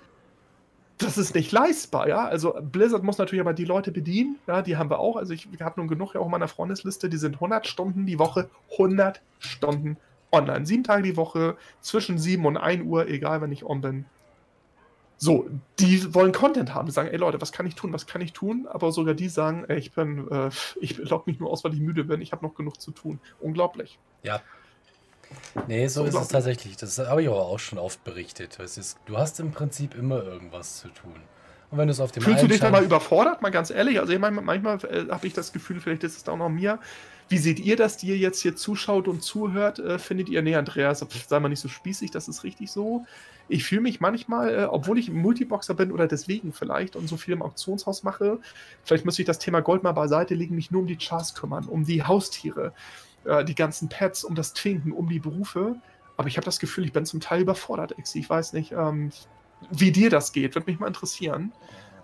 das 1.02 1.18
ist 1.18 1.34
nicht 1.34 1.52
leistbar, 1.52 2.08
ja. 2.08 2.24
Also 2.24 2.54
Blizzard 2.60 3.02
muss 3.02 3.18
natürlich 3.18 3.40
aber 3.40 3.52
die 3.52 3.64
Leute 3.64 3.92
bedienen, 3.92 4.38
ja, 4.46 4.62
die 4.62 4.76
haben 4.76 4.90
wir 4.90 4.98
auch. 4.98 5.16
Also 5.16 5.32
ich 5.32 5.48
habe 5.60 5.80
nun 5.80 5.88
genug 5.88 6.14
ja 6.14 6.20
auch 6.20 6.26
in 6.26 6.30
meiner 6.30 6.48
Freundesliste, 6.48 7.08
die 7.08 7.16
sind 7.16 7.34
100 7.34 7.66
Stunden 7.66 8.06
die 8.06 8.18
Woche, 8.18 8.48
100 8.72 9.20
Stunden 9.38 9.96
online. 10.30 10.66
Sieben 10.66 10.84
Tage 10.84 11.02
die 11.02 11.16
Woche, 11.16 11.56
zwischen 11.80 12.18
7 12.18 12.44
und 12.46 12.56
1 12.56 12.84
Uhr, 12.84 13.08
egal 13.08 13.40
wenn 13.40 13.52
ich 13.52 13.64
on 13.64 13.80
bin. 13.80 14.04
So, 15.18 15.48
die 15.78 16.12
wollen 16.14 16.32
Content 16.32 16.74
haben. 16.74 16.86
Die 16.86 16.92
sagen, 16.92 17.08
ey 17.08 17.16
Leute, 17.16 17.40
was 17.40 17.52
kann 17.52 17.66
ich 17.66 17.76
tun, 17.76 17.92
was 17.92 18.06
kann 18.06 18.20
ich 18.20 18.32
tun? 18.32 18.66
Aber 18.68 18.90
sogar 18.90 19.14
die 19.14 19.28
sagen, 19.28 19.64
ey, 19.68 19.78
ich 19.78 19.92
bin, 19.92 20.28
äh, 20.30 20.50
ich 20.80 20.96
log 20.98 21.28
mich 21.28 21.38
nur 21.38 21.50
aus, 21.50 21.62
weil 21.62 21.74
ich 21.74 21.80
müde 21.80 22.04
bin, 22.04 22.20
ich 22.20 22.32
habe 22.32 22.44
noch 22.44 22.54
genug 22.54 22.80
zu 22.80 22.90
tun. 22.90 23.20
Unglaublich. 23.38 24.00
Ja, 24.24 24.40
Nee, 25.66 25.86
so 25.88 26.04
ist 26.04 26.14
es 26.14 26.28
tatsächlich. 26.28 26.76
Das 26.76 26.98
habe 26.98 27.22
ich 27.22 27.28
aber 27.28 27.42
auch 27.42 27.58
schon 27.58 27.78
oft 27.78 28.02
berichtet. 28.04 28.58
Ist, 28.58 28.96
du 29.06 29.18
hast 29.18 29.40
im 29.40 29.52
Prinzip 29.52 29.94
immer 29.94 30.22
irgendwas 30.22 30.78
zu 30.78 30.88
tun. 30.88 31.14
Und 31.72 31.78
wenn 31.78 31.88
du 31.88 31.92
es 31.92 32.00
auf 32.00 32.12
dem 32.12 32.22
Fühlst 32.22 32.42
du 32.42 32.48
dich 32.48 32.60
da 32.60 32.70
mal 32.70 32.84
überfordert, 32.84 33.40
mal 33.40 33.50
ganz 33.50 33.70
ehrlich? 33.70 33.98
Also 33.98 34.12
ich 34.12 34.18
meine, 34.18 34.40
manchmal 34.42 34.76
äh, 34.84 35.08
habe 35.10 35.26
ich 35.26 35.32
das 35.32 35.54
Gefühl, 35.54 35.80
vielleicht 35.80 36.04
ist 36.04 36.18
es 36.18 36.28
auch 36.28 36.36
noch 36.36 36.50
mir. 36.50 36.78
Wie 37.30 37.38
seht 37.38 37.60
ihr 37.60 37.76
das, 37.76 37.96
die 37.96 38.08
ihr 38.08 38.18
jetzt 38.18 38.42
hier 38.42 38.54
zuschaut 38.54 39.08
und 39.08 39.22
zuhört? 39.22 39.78
Äh, 39.78 39.98
findet 39.98 40.28
ihr, 40.28 40.42
nee, 40.42 40.54
Andreas, 40.54 40.98
sei 40.98 41.40
mal 41.40 41.48
nicht 41.48 41.60
so 41.60 41.68
spießig, 41.68 42.10
das 42.10 42.28
ist 42.28 42.44
richtig 42.44 42.70
so. 42.70 43.06
Ich 43.48 43.64
fühle 43.64 43.80
mich 43.80 44.00
manchmal, 44.00 44.54
äh, 44.54 44.64
obwohl 44.64 44.98
ich 44.98 45.10
Multiboxer 45.10 45.72
bin 45.72 45.92
oder 45.92 46.06
deswegen 46.06 46.52
vielleicht 46.52 46.94
und 46.94 47.08
so 47.08 47.16
viel 47.16 47.32
im 47.32 47.40
Auktionshaus 47.40 48.02
mache, 48.02 48.38
vielleicht 48.84 49.06
müsste 49.06 49.22
ich 49.22 49.26
das 49.26 49.38
Thema 49.38 49.60
Gold 49.60 49.82
mal 49.82 49.92
beiseite 49.92 50.34
legen, 50.34 50.54
mich 50.54 50.70
nur 50.70 50.82
um 50.82 50.86
die 50.86 50.98
Chars 50.98 51.34
kümmern, 51.34 51.64
um 51.64 51.84
die 51.84 52.02
Haustiere, 52.02 52.74
äh, 53.24 53.44
die 53.44 53.54
ganzen 53.54 53.88
Pets, 53.88 54.24
um 54.24 54.34
das 54.34 54.52
Twinken, 54.54 54.92
um 54.92 55.08
die 55.08 55.20
Berufe. 55.20 55.76
Aber 56.16 56.28
ich 56.28 56.36
habe 56.36 56.44
das 56.44 56.58
Gefühl, 56.58 56.84
ich 56.84 56.92
bin 56.92 57.06
zum 57.06 57.20
Teil 57.20 57.42
überfordert, 57.42 57.98
Exi. 57.98 58.20
Ich 58.20 58.30
weiß 58.30 58.52
nicht, 58.52 58.72
ähm, 58.72 59.10
wie 59.70 59.92
dir 59.92 60.10
das 60.10 60.32
geht, 60.32 60.54
würde 60.54 60.70
mich 60.70 60.80
mal 60.80 60.88
interessieren. 60.88 61.52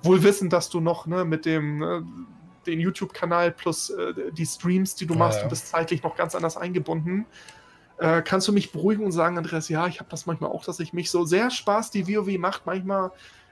Wohl 0.03 0.23
wissen, 0.23 0.49
dass 0.49 0.71
du 0.71 0.81
noch 0.81 1.07
ne, 1.07 1.25
mit 1.25 1.45
dem 1.45 2.27
den 2.69 2.81
YouTube-Kanal 2.81 3.51
plus 3.53 3.91
äh, 3.91 4.33
die 4.33 4.47
Streams, 4.47 4.95
die 4.95 5.07
du 5.07 5.15
machst, 5.15 5.37
ja, 5.37 5.43
ja. 5.43 5.45
du 5.45 5.51
bist 5.51 5.69
zeitlich 5.69 6.03
noch 6.03 6.17
ganz 6.17 6.35
anders 6.35 6.57
eingebunden. 6.57 7.27
Äh, 7.99 8.23
kannst 8.23 8.47
du 8.47 8.53
mich 8.53 8.71
beruhigen 8.71 9.05
und 9.05 9.13
sagen, 9.13 9.37
Andreas, 9.39 9.69
ja, 9.69 9.87
ich 9.89 9.99
habe 9.99 10.11
das 10.11 10.27
manchmal 10.27 10.51
auch, 10.51 10.65
dass 10.65 10.79
ich 10.79 10.93
mich 10.93 11.11
so 11.11 11.25
sehr 11.25 11.51
Spaß, 11.51 11.91
die 11.91 12.07
WoW 12.07 12.39
macht, 12.39 12.67
manchmal 12.67 13.11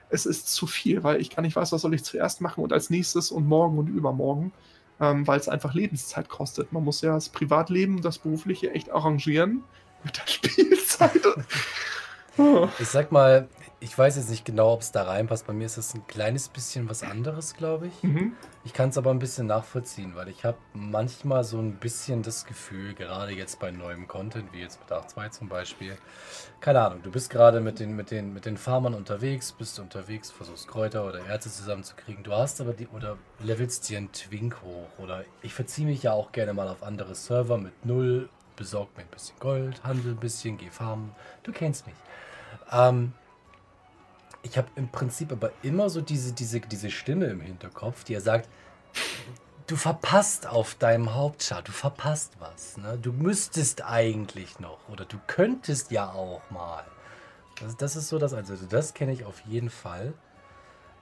es 0.08 0.24
ist 0.24 0.52
zu 0.52 0.68
viel, 0.68 1.02
weil 1.02 1.20
ich 1.20 1.30
gar 1.34 1.42
nicht 1.42 1.56
weiß, 1.56 1.72
was 1.72 1.82
soll 1.82 1.94
ich 1.94 2.04
zuerst 2.04 2.40
machen 2.40 2.62
und 2.62 2.72
als 2.72 2.90
nächstes 2.90 3.32
und 3.32 3.46
morgen 3.48 3.76
und 3.78 3.88
übermorgen, 3.88 4.52
ähm, 5.00 5.26
weil 5.26 5.38
es 5.38 5.48
einfach 5.48 5.74
Lebenszeit 5.74 6.28
kostet. 6.28 6.72
Man 6.72 6.84
muss 6.84 7.00
ja 7.00 7.14
das 7.14 7.28
Privatleben, 7.28 8.02
das 8.02 8.18
berufliche 8.18 8.70
echt 8.72 8.90
arrangieren 8.90 9.62
mit 10.04 10.16
der 10.16 10.26
Spielzeit. 10.26 11.20
ich 12.78 12.88
sag 12.88 13.12
mal, 13.12 13.48
ich 13.78 13.96
weiß 13.96 14.16
jetzt 14.16 14.30
nicht 14.30 14.46
genau, 14.46 14.72
ob 14.72 14.80
es 14.80 14.90
da 14.90 15.02
reinpasst. 15.02 15.46
Bei 15.46 15.52
mir 15.52 15.66
ist 15.66 15.76
es 15.76 15.94
ein 15.94 16.06
kleines 16.06 16.48
bisschen 16.48 16.88
was 16.88 17.02
anderes, 17.02 17.54
glaube 17.54 17.88
ich. 17.88 18.02
Mhm. 18.02 18.32
Ich 18.64 18.72
kann 18.72 18.88
es 18.88 18.96
aber 18.96 19.10
ein 19.10 19.18
bisschen 19.18 19.46
nachvollziehen, 19.46 20.16
weil 20.16 20.28
ich 20.28 20.44
habe 20.44 20.56
manchmal 20.72 21.44
so 21.44 21.58
ein 21.58 21.76
bisschen 21.76 22.22
das 22.22 22.46
Gefühl, 22.46 22.94
gerade 22.94 23.32
jetzt 23.32 23.60
bei 23.60 23.70
neuem 23.70 24.08
Content, 24.08 24.50
wie 24.52 24.60
jetzt 24.60 24.80
mit 24.80 24.90
Arc 24.90 25.10
2 25.10 25.28
zum 25.28 25.48
Beispiel, 25.48 25.96
keine 26.60 26.80
Ahnung, 26.80 27.02
du 27.02 27.10
bist 27.10 27.28
gerade 27.28 27.60
mit 27.60 27.78
den, 27.78 27.94
mit, 27.94 28.10
den, 28.10 28.32
mit 28.32 28.46
den 28.46 28.56
Farmern 28.56 28.94
unterwegs, 28.94 29.52
bist 29.52 29.78
unterwegs, 29.78 30.30
versuchst 30.30 30.68
Kräuter 30.68 31.06
oder 31.06 31.26
Erze 31.26 31.52
zusammenzukriegen. 31.52 32.24
Du 32.24 32.32
hast 32.32 32.62
aber 32.62 32.72
die, 32.72 32.88
oder 32.88 33.18
levelst 33.40 33.88
dir 33.90 33.98
einen 33.98 34.10
Twink 34.10 34.62
hoch. 34.62 34.88
Oder 34.98 35.24
ich 35.42 35.52
verziehe 35.52 35.86
mich 35.86 36.02
ja 36.02 36.12
auch 36.12 36.32
gerne 36.32 36.54
mal 36.54 36.68
auf 36.68 36.82
andere 36.82 37.14
Server 37.14 37.58
mit 37.58 37.84
Null, 37.84 38.30
besorg 38.56 38.96
mir 38.96 39.02
ein 39.02 39.10
bisschen 39.10 39.38
Gold, 39.38 39.84
handel 39.84 40.12
ein 40.12 40.16
bisschen, 40.16 40.56
geh 40.56 40.70
farmen. 40.70 41.14
Du 41.42 41.52
kennst 41.52 41.86
mich. 41.86 41.96
Ähm, 42.72 43.12
ich 44.46 44.56
habe 44.56 44.68
im 44.76 44.88
Prinzip 44.88 45.32
aber 45.32 45.50
immer 45.62 45.90
so 45.90 46.00
diese, 46.00 46.32
diese, 46.32 46.60
diese 46.60 46.90
Stimme 46.90 47.26
im 47.26 47.40
Hinterkopf, 47.40 48.04
die 48.04 48.14
er 48.14 48.20
sagt, 48.20 48.48
du 49.66 49.76
verpasst 49.76 50.46
auf 50.46 50.76
deinem 50.76 51.14
Hauptchart, 51.14 51.68
du 51.68 51.72
verpasst 51.72 52.34
was. 52.38 52.76
Ne? 52.76 52.98
Du 53.00 53.12
müsstest 53.12 53.84
eigentlich 53.84 54.60
noch 54.60 54.88
oder 54.88 55.04
du 55.04 55.18
könntest 55.26 55.90
ja 55.90 56.10
auch 56.10 56.42
mal. 56.50 56.84
Das, 57.60 57.76
das 57.76 57.96
ist 57.96 58.08
so 58.08 58.18
das, 58.18 58.34
also 58.34 58.54
das 58.68 58.94
kenne 58.94 59.12
ich 59.12 59.24
auf 59.24 59.40
jeden 59.40 59.70
Fall. 59.70 60.14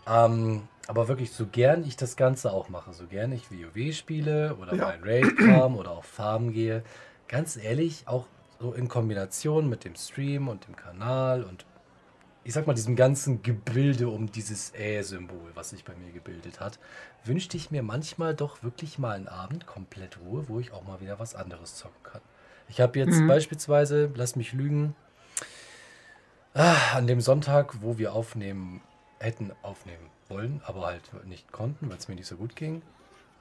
Ähm, 0.06 0.68
aber 0.86 1.08
wirklich, 1.08 1.32
so 1.32 1.46
gern 1.46 1.84
ich 1.84 1.96
das 1.96 2.16
Ganze 2.16 2.52
auch 2.52 2.68
mache, 2.68 2.92
so 2.92 3.06
gern 3.06 3.32
ich 3.32 3.50
WoW 3.50 3.94
spiele 3.94 4.56
oder 4.56 4.74
ja. 4.74 4.86
mein 4.86 5.02
Raid 5.02 5.36
kam 5.38 5.76
oder 5.76 5.92
auf 5.92 6.04
Farben 6.04 6.52
gehe, 6.52 6.82
ganz 7.28 7.56
ehrlich, 7.56 8.06
auch 8.06 8.26
so 8.60 8.72
in 8.72 8.88
Kombination 8.88 9.68
mit 9.68 9.84
dem 9.84 9.96
Stream 9.96 10.48
und 10.48 10.66
dem 10.66 10.76
Kanal 10.76 11.42
und 11.42 11.64
ich 12.44 12.52
sag 12.52 12.66
mal, 12.66 12.74
diesem 12.74 12.94
ganzen 12.94 13.42
Gebilde 13.42 14.08
um 14.08 14.30
dieses 14.30 14.74
Ä-Symbol, 14.74 15.50
was 15.54 15.70
sich 15.70 15.84
bei 15.84 15.94
mir 15.94 16.12
gebildet 16.12 16.60
hat, 16.60 16.78
wünschte 17.24 17.56
ich 17.56 17.70
mir 17.70 17.82
manchmal 17.82 18.34
doch 18.34 18.62
wirklich 18.62 18.98
mal 18.98 19.16
einen 19.16 19.28
Abend 19.28 19.66
komplett 19.66 20.18
Ruhe, 20.18 20.48
wo 20.48 20.60
ich 20.60 20.72
auch 20.72 20.84
mal 20.84 21.00
wieder 21.00 21.18
was 21.18 21.34
anderes 21.34 21.76
zocken 21.76 22.02
kann. 22.02 22.20
Ich 22.68 22.80
habe 22.80 22.98
jetzt 22.98 23.16
mhm. 23.16 23.28
beispielsweise, 23.28 24.10
lass 24.14 24.36
mich 24.36 24.52
lügen, 24.52 24.94
ah, 26.52 26.76
an 26.94 27.06
dem 27.06 27.22
Sonntag, 27.22 27.82
wo 27.82 27.96
wir 27.96 28.12
aufnehmen, 28.12 28.82
hätten 29.18 29.52
aufnehmen 29.62 30.10
wollen, 30.28 30.60
aber 30.66 30.86
halt 30.86 31.02
nicht 31.26 31.50
konnten, 31.50 31.88
weil 31.88 31.96
es 31.96 32.08
mir 32.08 32.14
nicht 32.14 32.26
so 32.26 32.36
gut 32.36 32.56
ging, 32.56 32.82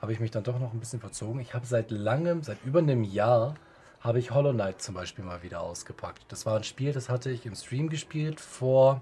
habe 0.02 0.14
ich 0.14 0.20
mich 0.22 0.32
dann 0.32 0.44
doch 0.44 0.60
noch 0.60 0.74
ein 0.74 0.80
bisschen 0.80 1.00
verzogen. 1.00 1.42
Ich 1.42 1.54
habe 1.54 1.66
seit 1.66 1.92
langem, 1.92 2.42
seit 2.42 2.64
über 2.64 2.80
einem 2.80 3.04
Jahr, 3.04 3.56
habe 4.04 4.20
ich 4.20 4.32
Hollow 4.32 4.52
Knight 4.52 4.82
zum 4.82 4.96
Beispiel 4.96 5.24
mal 5.24 5.42
wieder 5.44 5.62
ausgepackt. 5.62 6.26
Das 6.28 6.46
war 6.46 6.58
ein 6.58 6.64
Spiel, 6.64 6.92
das 6.92 7.10
hatte 7.10 7.32
ich 7.32 7.46
im 7.46 7.56
Stream 7.56 7.90
gespielt 7.90 8.42
vor 8.42 9.02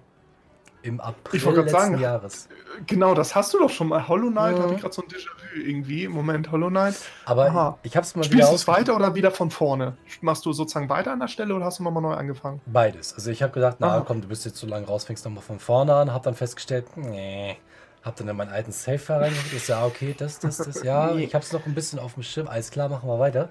im 0.84 1.00
April 1.00 1.40
ich 1.40 1.46
letzten 1.46 1.70
sagen, 1.70 2.00
Jahres. 2.00 2.50
Genau, 2.88 3.14
das 3.14 3.36
hast 3.36 3.54
du 3.54 3.60
doch 3.60 3.70
schon 3.70 3.88
mal. 3.88 4.08
Hollow 4.08 4.30
Knight 4.30 4.58
mhm. 4.58 4.64
hatte 4.64 4.74
ich 4.74 4.82
gerade 4.82 4.94
so 4.94 5.04
ein 5.04 5.08
Déjà-vu 5.08 5.60
irgendwie. 5.60 6.06
Im 6.06 6.12
Moment 6.12 6.52
Hollow 6.52 6.70
Knight. 6.70 6.96
Aber 7.26 7.46
Aha. 7.46 7.78
ich 7.84 7.96
habe 7.96 8.04
es 8.04 8.16
mal 8.16 8.24
Spielst 8.24 8.50
du 8.50 8.56
es 8.56 8.68
weiter 8.68 8.96
oder 8.96 9.14
wieder 9.14 9.32
von 9.32 9.52
vorne? 9.52 9.96
Machst 10.22 10.46
du 10.46 10.54
sozusagen 10.54 10.90
weiter 10.90 11.12
an 11.12 11.20
der 11.20 11.28
Stelle 11.28 11.54
oder 11.54 11.66
hast 11.66 11.80
du 11.80 11.84
nochmal 11.84 12.02
neu 12.02 12.14
angefangen? 12.14 12.62
Beides. 12.66 13.14
Also 13.14 13.30
ich 13.30 13.44
habe 13.44 13.54
gedacht, 13.54 13.78
na 13.80 13.98
Aha. 13.98 14.04
komm, 14.08 14.22
du 14.22 14.28
bist 14.28 14.46
jetzt 14.46 14.58
so 14.58 14.66
lange 14.66 14.88
raus, 14.88 15.04
fängst 15.04 15.24
nochmal 15.26 15.44
von 15.44 15.60
vorne 15.60 15.94
an. 15.94 16.12
Habe 16.12 16.24
dann 16.24 16.36
festgestellt, 16.36 16.86
nee. 16.96 17.58
Hab 18.04 18.16
dann 18.16 18.28
in 18.28 18.36
meinen 18.36 18.52
alten 18.52 18.72
Safe 18.72 19.14
reingeguckt. 19.14 19.54
Ist 19.54 19.68
ja 19.68 19.86
okay, 19.86 20.16
das, 20.18 20.40
das, 20.40 20.58
das. 20.58 20.82
Ja, 20.82 21.12
ich 21.16 21.36
habe 21.36 21.44
es 21.44 21.54
noch 21.54 21.68
ein 21.68 21.76
bisschen 21.76 22.00
auf 22.00 22.16
dem 22.16 22.24
Schirm. 22.24 22.48
Alles 22.48 22.72
klar, 22.72 22.90
machen 22.90 23.08
wir 23.08 23.20
weiter. 23.20 23.50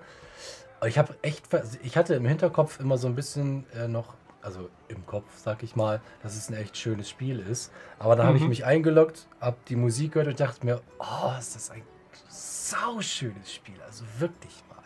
Ich 0.86 0.98
habe 0.98 1.14
echt, 1.22 1.44
ich 1.82 1.96
hatte 1.96 2.14
im 2.14 2.24
Hinterkopf 2.24 2.80
immer 2.80 2.96
so 2.96 3.06
ein 3.06 3.14
bisschen 3.14 3.66
äh, 3.74 3.86
noch, 3.86 4.14
also 4.40 4.70
im 4.88 5.04
Kopf, 5.06 5.26
sag 5.36 5.62
ich 5.62 5.76
mal, 5.76 6.00
dass 6.22 6.36
es 6.36 6.48
ein 6.48 6.54
echt 6.54 6.76
schönes 6.76 7.08
Spiel 7.08 7.38
ist. 7.40 7.70
Aber 7.98 8.16
dann 8.16 8.26
mhm. 8.26 8.28
habe 8.28 8.38
ich 8.38 8.48
mich 8.48 8.64
eingeloggt, 8.64 9.26
habe 9.40 9.56
die 9.68 9.76
Musik 9.76 10.12
gehört 10.12 10.28
und 10.28 10.40
dachte 10.40 10.64
mir, 10.64 10.80
oh, 10.98 11.32
ist 11.38 11.54
das 11.54 11.70
ein 11.70 11.82
sauschönes 12.28 13.52
Spiel. 13.52 13.80
Also 13.86 14.04
wirklich 14.18 14.62
mal. 14.68 14.82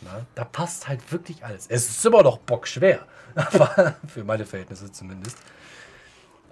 Na, 0.00 0.26
da 0.34 0.44
passt 0.44 0.88
halt 0.88 1.12
wirklich 1.12 1.44
alles. 1.44 1.66
Es 1.68 1.88
ist 1.88 2.04
immer 2.04 2.22
noch 2.22 2.38
bockschwer. 2.38 3.06
für 4.06 4.24
meine 4.24 4.44
Verhältnisse 4.44 4.90
zumindest. 4.90 5.38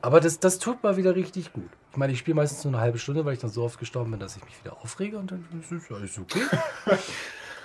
Aber 0.03 0.21
das, 0.21 0.39
das 0.39 0.59
tut 0.59 0.83
mal 0.83 0.97
wieder 0.97 1.17
richtig 1.17 1.53
gut. 1.53 1.71
Ich 1.91 1.97
meine, 1.97 2.13
ich 2.13 2.19
spiele 2.19 2.37
meistens 2.37 2.65
nur 2.65 2.75
eine 2.75 2.83
halbe 2.83 2.99
Stunde, 2.99 3.25
weil 3.25 3.33
ich 3.33 3.41
dann 3.41 3.51
so 3.51 3.65
oft 3.65 3.79
gestorben 3.79 4.11
bin, 4.11 4.21
dass 4.21 4.37
ich 4.37 4.45
mich 4.45 4.57
wieder 4.63 4.77
aufrege 4.77 5.19
und 5.19 5.33
dann 5.33 5.45
ist 5.61 5.73
es 5.73 5.91
alles 5.91 6.19
okay. 6.19 6.43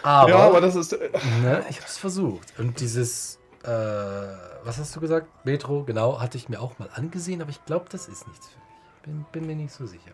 Aber, 0.04 0.30
ja, 0.30 0.38
aber 0.38 0.62
das 0.62 0.76
ist. 0.76 0.94
Äh, 0.94 1.10
ne, 1.42 1.64
ich 1.70 1.78
habe 1.78 1.88
es 1.88 1.98
versucht. 1.98 2.54
Und 2.58 2.80
dieses, 2.80 3.40
äh, 3.64 3.68
was 3.68 4.78
hast 4.78 4.96
du 4.96 5.00
gesagt? 5.00 5.28
Metro, 5.46 5.84
genau, 5.84 6.20
hatte 6.20 6.38
ich 6.38 6.50
mir 6.50 6.62
auch 6.62 6.80
mal 6.80 6.90
angesehen, 6.94 7.42
aber 7.42 7.52
ich 7.52 7.64
glaube, 7.66 7.86
das 7.90 8.08
ist 8.08 8.28
nichts 8.28 8.48
für 8.48 8.58
mich. 8.60 8.68
Bin, 9.04 9.26
bin 9.32 9.48
mir 9.48 9.56
nicht 9.56 9.74
so 9.74 9.86
sicher. 9.86 10.12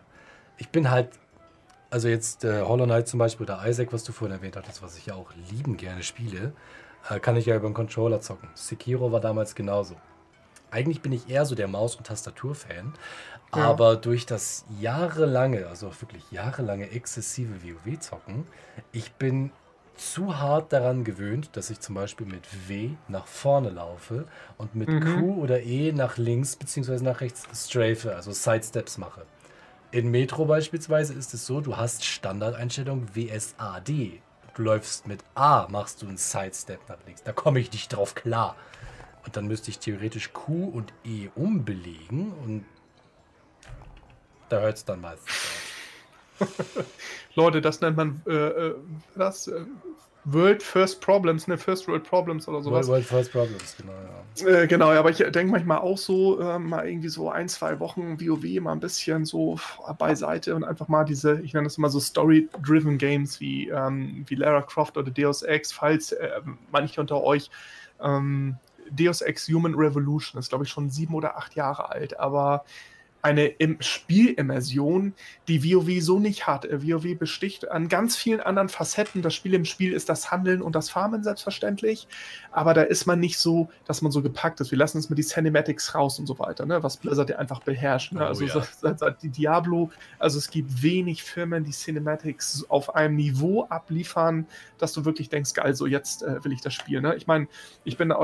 Ich 0.56 0.70
bin 0.70 0.90
halt, 0.90 1.10
also 1.90 2.08
jetzt 2.08 2.44
äh, 2.44 2.62
Hollow 2.62 2.84
Knight 2.84 3.08
zum 3.08 3.18
Beispiel 3.18 3.44
oder 3.44 3.66
Isaac, 3.66 3.92
was 3.92 4.04
du 4.04 4.12
vorhin 4.12 4.36
erwähnt 4.36 4.56
hattest, 4.56 4.82
was 4.82 4.96
ich 4.96 5.06
ja 5.06 5.14
auch 5.14 5.30
lieben 5.50 5.76
gerne 5.76 6.02
spiele, 6.02 6.52
äh, 7.08 7.20
kann 7.20 7.36
ich 7.36 7.46
ja 7.46 7.56
über 7.56 7.68
den 7.68 7.74
Controller 7.74 8.20
zocken. 8.20 8.48
Sekiro 8.54 9.12
war 9.12 9.20
damals 9.20 9.54
genauso. 9.54 9.96
Eigentlich 10.70 11.00
bin 11.00 11.12
ich 11.12 11.30
eher 11.30 11.46
so 11.46 11.54
der 11.54 11.68
Maus- 11.68 11.96
und 11.96 12.06
Tastatur-Fan, 12.06 12.92
ja. 13.54 13.62
aber 13.62 13.96
durch 13.96 14.26
das 14.26 14.66
jahrelange, 14.78 15.66
also 15.66 15.90
wirklich 16.00 16.30
jahrelange 16.30 16.90
exzessive 16.90 17.62
WoW-Zocken, 17.62 18.46
ich 18.92 19.12
bin 19.12 19.50
zu 19.98 20.38
hart 20.38 20.72
daran 20.72 21.04
gewöhnt, 21.04 21.50
dass 21.52 21.70
ich 21.70 21.80
zum 21.80 21.94
Beispiel 21.94 22.26
mit 22.26 22.68
W 22.68 22.90
nach 23.08 23.26
vorne 23.26 23.70
laufe 23.70 24.26
und 24.56 24.74
mit 24.74 24.88
mhm. 24.88 25.20
Q 25.20 25.42
oder 25.42 25.60
E 25.62 25.92
nach 25.92 26.16
links 26.16 26.56
bzw. 26.56 27.02
nach 27.02 27.20
rechts 27.20 27.46
strafe, 27.54 28.14
also 28.14 28.32
Sidesteps 28.32 28.98
mache. 28.98 29.26
In 29.90 30.10
Metro 30.10 30.44
beispielsweise 30.44 31.14
ist 31.14 31.34
es 31.34 31.46
so, 31.46 31.60
du 31.60 31.76
hast 31.76 32.04
Standardeinstellung 32.04 33.08
WSAD. 33.14 34.20
Du 34.54 34.62
läufst 34.62 35.06
mit 35.06 35.24
A, 35.34 35.66
machst 35.68 36.02
du 36.02 36.08
einen 36.08 36.18
Sidestep 36.18 36.80
nach 36.88 36.98
links. 37.06 37.22
Da 37.22 37.32
komme 37.32 37.60
ich 37.60 37.72
nicht 37.72 37.88
drauf 37.88 38.14
klar. 38.14 38.56
Und 39.24 39.36
dann 39.36 39.46
müsste 39.46 39.70
ich 39.70 39.78
theoretisch 39.78 40.32
Q 40.32 40.64
und 40.68 40.92
E 41.04 41.28
umbelegen 41.34 42.32
und 42.44 42.64
da 44.48 44.60
hört 44.60 44.76
es 44.76 44.84
dann 44.84 45.00
meistens 45.00 45.28
auf. 45.28 45.67
Leute, 47.34 47.60
das 47.60 47.80
nennt 47.80 47.96
man 47.96 48.22
äh, 48.26 48.32
äh 48.32 48.74
das, 49.16 49.48
äh, 49.48 49.60
World 50.32 50.62
First 50.62 51.00
Problems, 51.00 51.46
ne, 51.46 51.56
First 51.56 51.88
World 51.88 52.04
Problems 52.04 52.48
oder 52.48 52.62
sowas. 52.62 52.88
World 52.88 53.04
First 53.04 53.32
Problems, 53.32 53.76
genau, 53.76 53.92
ja. 53.92 54.62
Äh, 54.62 54.66
genau, 54.66 54.92
ja, 54.92 54.98
aber 54.98 55.10
ich 55.10 55.18
denke 55.18 55.46
manchmal 55.46 55.78
auch 55.78 55.96
so, 55.96 56.40
äh, 56.40 56.58
mal 56.58 56.86
irgendwie 56.86 57.08
so 57.08 57.30
ein, 57.30 57.48
zwei 57.48 57.80
Wochen 57.80 58.20
WoW 58.20 58.60
mal 58.60 58.72
ein 58.72 58.80
bisschen 58.80 59.24
so 59.24 59.58
beiseite 59.98 60.54
und 60.54 60.64
einfach 60.64 60.88
mal 60.88 61.04
diese, 61.04 61.40
ich 61.40 61.54
nenne 61.54 61.64
das 61.64 61.78
immer 61.78 61.88
so 61.88 61.98
Story-Driven 61.98 62.98
Games 62.98 63.40
wie, 63.40 63.68
ähm, 63.68 64.24
wie 64.26 64.34
Lara 64.34 64.62
Croft 64.62 64.96
oder 64.96 65.10
Deus 65.10 65.42
Ex, 65.42 65.72
falls 65.72 66.12
äh, 66.12 66.40
manche 66.70 67.00
unter 67.00 67.22
euch 67.22 67.50
ähm, 68.02 68.56
Deus 68.90 69.22
Ex 69.22 69.48
Human 69.48 69.74
Revolution 69.74 70.38
ist, 70.38 70.50
glaube 70.50 70.64
ich, 70.64 70.70
schon 70.70 70.90
sieben 70.90 71.14
oder 71.14 71.36
acht 71.38 71.54
Jahre 71.54 71.90
alt, 71.90 72.18
aber 72.20 72.64
eine 73.22 73.46
Im 73.46 73.76
Spielimmersion, 73.80 75.12
die 75.48 75.64
WoW 75.64 76.00
so 76.00 76.18
nicht 76.18 76.46
hat. 76.46 76.64
Äh, 76.64 76.82
WoW 76.82 77.18
besticht 77.18 77.70
an 77.70 77.88
ganz 77.88 78.16
vielen 78.16 78.40
anderen 78.40 78.68
Facetten. 78.68 79.22
Das 79.22 79.34
Spiel 79.34 79.54
im 79.54 79.64
Spiel 79.64 79.92
ist 79.92 80.08
das 80.08 80.30
Handeln 80.30 80.62
und 80.62 80.74
das 80.74 80.90
Farmen 80.90 81.24
selbstverständlich, 81.24 82.06
aber 82.52 82.74
da 82.74 82.82
ist 82.82 83.06
man 83.06 83.18
nicht 83.18 83.38
so, 83.38 83.68
dass 83.86 84.02
man 84.02 84.12
so 84.12 84.22
gepackt 84.22 84.60
ist. 84.60 84.70
Wir 84.70 84.78
lassen 84.78 84.98
uns 84.98 85.10
mal 85.10 85.16
die 85.16 85.24
Cinematics 85.24 85.94
raus 85.94 86.18
und 86.18 86.26
so 86.26 86.38
weiter, 86.38 86.64
ne? 86.64 86.82
was 86.82 86.96
Blizzard 86.96 87.30
ja 87.30 87.38
einfach 87.38 87.60
beherrscht. 87.60 88.12
Ne? 88.12 88.20
Oh, 88.22 88.26
also 88.26 88.44
ja. 88.44 88.62
seit, 88.80 88.98
seit 88.98 89.22
die 89.22 89.30
Diablo, 89.30 89.90
also 90.18 90.38
es 90.38 90.50
gibt 90.50 90.82
wenig 90.82 91.22
Firmen, 91.22 91.64
die 91.64 91.72
Cinematics 91.72 92.64
auf 92.68 92.94
einem 92.94 93.16
Niveau 93.16 93.64
abliefern, 93.64 94.46
dass 94.78 94.92
du 94.92 95.04
wirklich 95.04 95.28
denkst, 95.28 95.54
geil, 95.54 95.74
so 95.74 95.86
jetzt 95.86 96.22
äh, 96.22 96.44
will 96.44 96.52
ich 96.52 96.60
das 96.60 96.74
spielen. 96.74 97.02
Ne? 97.02 97.16
Ich 97.16 97.26
meine, 97.26 97.48
ich 97.84 97.96
bin, 97.96 98.14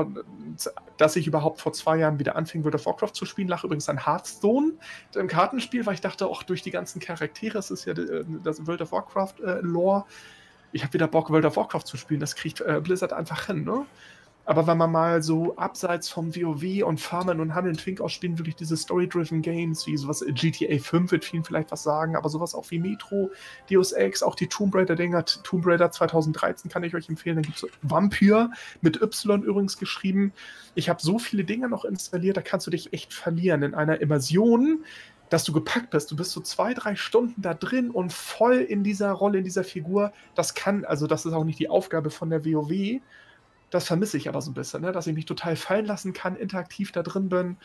dass 0.97 1.15
ich 1.15 1.27
überhaupt 1.27 1.59
vor 1.59 1.73
zwei 1.73 1.97
Jahren 1.97 2.19
wieder 2.19 2.35
anfing, 2.35 2.63
World 2.63 2.75
of 2.75 2.85
Warcraft 2.85 3.13
zu 3.13 3.25
spielen, 3.25 3.47
lag 3.47 3.63
übrigens 3.63 3.89
an 3.89 4.05
Hearthstone 4.05 4.73
im 5.15 5.27
Kartenspiel, 5.27 5.85
weil 5.85 5.93
ich 5.95 6.01
dachte, 6.01 6.27
auch 6.27 6.43
durch 6.43 6.61
die 6.61 6.71
ganzen 6.71 6.99
Charaktere, 6.99 7.57
es 7.57 7.71
ist 7.71 7.85
ja 7.85 7.93
äh, 7.93 8.25
das 8.43 8.65
World 8.67 8.81
of 8.81 8.91
Warcraft 8.91 9.35
äh, 9.43 9.61
ich 10.71 10.83
habe 10.83 10.93
wieder 10.93 11.07
Bock, 11.07 11.29
World 11.29 11.45
of 11.45 11.55
Warcraft 11.55 11.83
zu 11.85 11.95
spielen. 11.95 12.19
Das 12.19 12.35
kriegt 12.35 12.59
äh, 12.59 12.81
Blizzard 12.83 13.13
einfach 13.13 13.45
hin, 13.45 13.63
ne? 13.63 13.85
Aber 14.45 14.67
wenn 14.67 14.77
man 14.77 14.91
mal 14.91 15.23
so 15.23 15.55
abseits 15.55 16.07
vom 16.07 16.35
WoW 16.35 16.83
und 16.83 16.99
Farmen 16.99 17.39
und 17.39 17.55
Handeln 17.55 17.77
Twink 17.77 17.99
ausspielen, 17.99 18.37
wirklich 18.37 18.55
diese 18.55 18.77
Story-driven 18.77 19.41
Games, 19.41 19.87
wie 19.87 19.97
sowas 19.97 20.23
GTA 20.27 20.77
5 20.77 21.11
wird 21.11 21.25
vielen 21.25 21.43
vielleicht 21.43 21.71
was 21.71 21.81
sagen, 21.81 22.15
aber 22.15 22.29
sowas 22.29 22.53
auch 22.53 22.69
wie 22.69 22.77
Metro, 22.77 23.31
Deus 23.71 23.91
Ex, 23.91 24.21
auch 24.21 24.35
die 24.35 24.47
Tomb 24.47 24.75
Raider-Dinger, 24.75 25.25
Tomb 25.25 25.65
Raider 25.65 25.89
2013 25.89 26.69
kann 26.69 26.83
ich 26.83 26.93
euch 26.93 27.09
empfehlen. 27.09 27.37
Dann 27.37 27.43
gibt 27.43 27.57
es 27.57 27.67
Vampyr 27.81 28.51
mit 28.81 29.01
Y 29.01 29.41
übrigens 29.41 29.79
geschrieben. 29.79 30.31
Ich 30.75 30.89
habe 30.89 31.01
so 31.01 31.17
viele 31.17 31.43
Dinge 31.43 31.67
noch 31.67 31.83
installiert, 31.83 32.37
da 32.37 32.41
kannst 32.41 32.67
du 32.67 32.71
dich 32.71 32.93
echt 32.93 33.13
verlieren 33.13 33.63
in 33.63 33.73
einer 33.73 33.99
Immersion, 33.99 34.83
dass 35.29 35.43
du 35.43 35.53
gepackt 35.53 35.89
bist. 35.89 36.11
Du 36.11 36.15
bist 36.15 36.31
so 36.31 36.41
zwei, 36.41 36.75
drei 36.75 36.95
Stunden 36.95 37.41
da 37.41 37.55
drin 37.55 37.89
und 37.89 38.13
voll 38.13 38.57
in 38.57 38.83
dieser 38.83 39.11
Rolle, 39.11 39.39
in 39.39 39.43
dieser 39.43 39.63
Figur. 39.63 40.13
Das 40.35 40.53
kann, 40.53 40.85
also 40.85 41.07
das 41.07 41.25
ist 41.25 41.33
auch 41.33 41.45
nicht 41.45 41.57
die 41.57 41.69
Aufgabe 41.69 42.11
von 42.11 42.29
der 42.29 42.45
WoW. 42.45 43.01
Das 43.75 43.87
vermisse 43.87 44.15
ich 44.15 44.29
aber 44.29 44.41
so 44.41 44.51
ein 44.51 44.53
bisschen, 44.53 44.83
ne? 44.83 44.93
dass 44.93 45.05
ich 45.05 45.13
mich 45.13 45.25
total 45.25 45.57
fallen 45.57 45.85
lassen 45.85 46.13
kann, 46.13 46.37
interaktiv 46.37 46.93
da 46.93 47.03
drin 47.03 47.27
bin. 47.27 47.57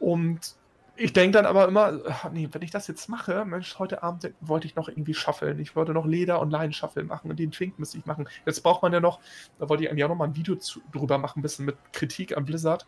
Und 0.00 0.56
ich 0.96 1.12
denke 1.12 1.38
dann 1.38 1.46
aber 1.46 1.68
immer, 1.68 2.00
nee, 2.32 2.48
wenn 2.50 2.62
ich 2.62 2.72
das 2.72 2.88
jetzt 2.88 3.08
mache, 3.08 3.44
Mensch, 3.44 3.78
heute 3.78 4.02
Abend 4.02 4.32
wollte 4.40 4.66
ich 4.66 4.74
noch 4.74 4.88
irgendwie 4.88 5.14
schaffeln. 5.14 5.60
Ich 5.60 5.76
wollte 5.76 5.92
noch 5.92 6.06
Leder- 6.06 6.40
und 6.40 6.50
Leinenschaffeln 6.50 7.06
machen 7.06 7.30
und 7.30 7.38
den 7.38 7.52
Twink 7.52 7.78
müsste 7.78 7.98
ich 7.98 8.04
machen. 8.04 8.28
Jetzt 8.44 8.64
braucht 8.64 8.82
man 8.82 8.92
ja 8.92 8.98
noch, 8.98 9.20
da 9.60 9.68
wollte 9.68 9.84
ich 9.84 9.90
eigentlich 9.90 10.02
auch 10.02 10.08
noch 10.08 10.16
mal 10.16 10.24
ein 10.24 10.34
Video 10.34 10.56
zu, 10.56 10.80
drüber 10.90 11.18
machen, 11.18 11.38
ein 11.38 11.42
bisschen 11.42 11.66
mit 11.66 11.76
Kritik 11.92 12.36
an 12.36 12.44
Blizzard. 12.44 12.84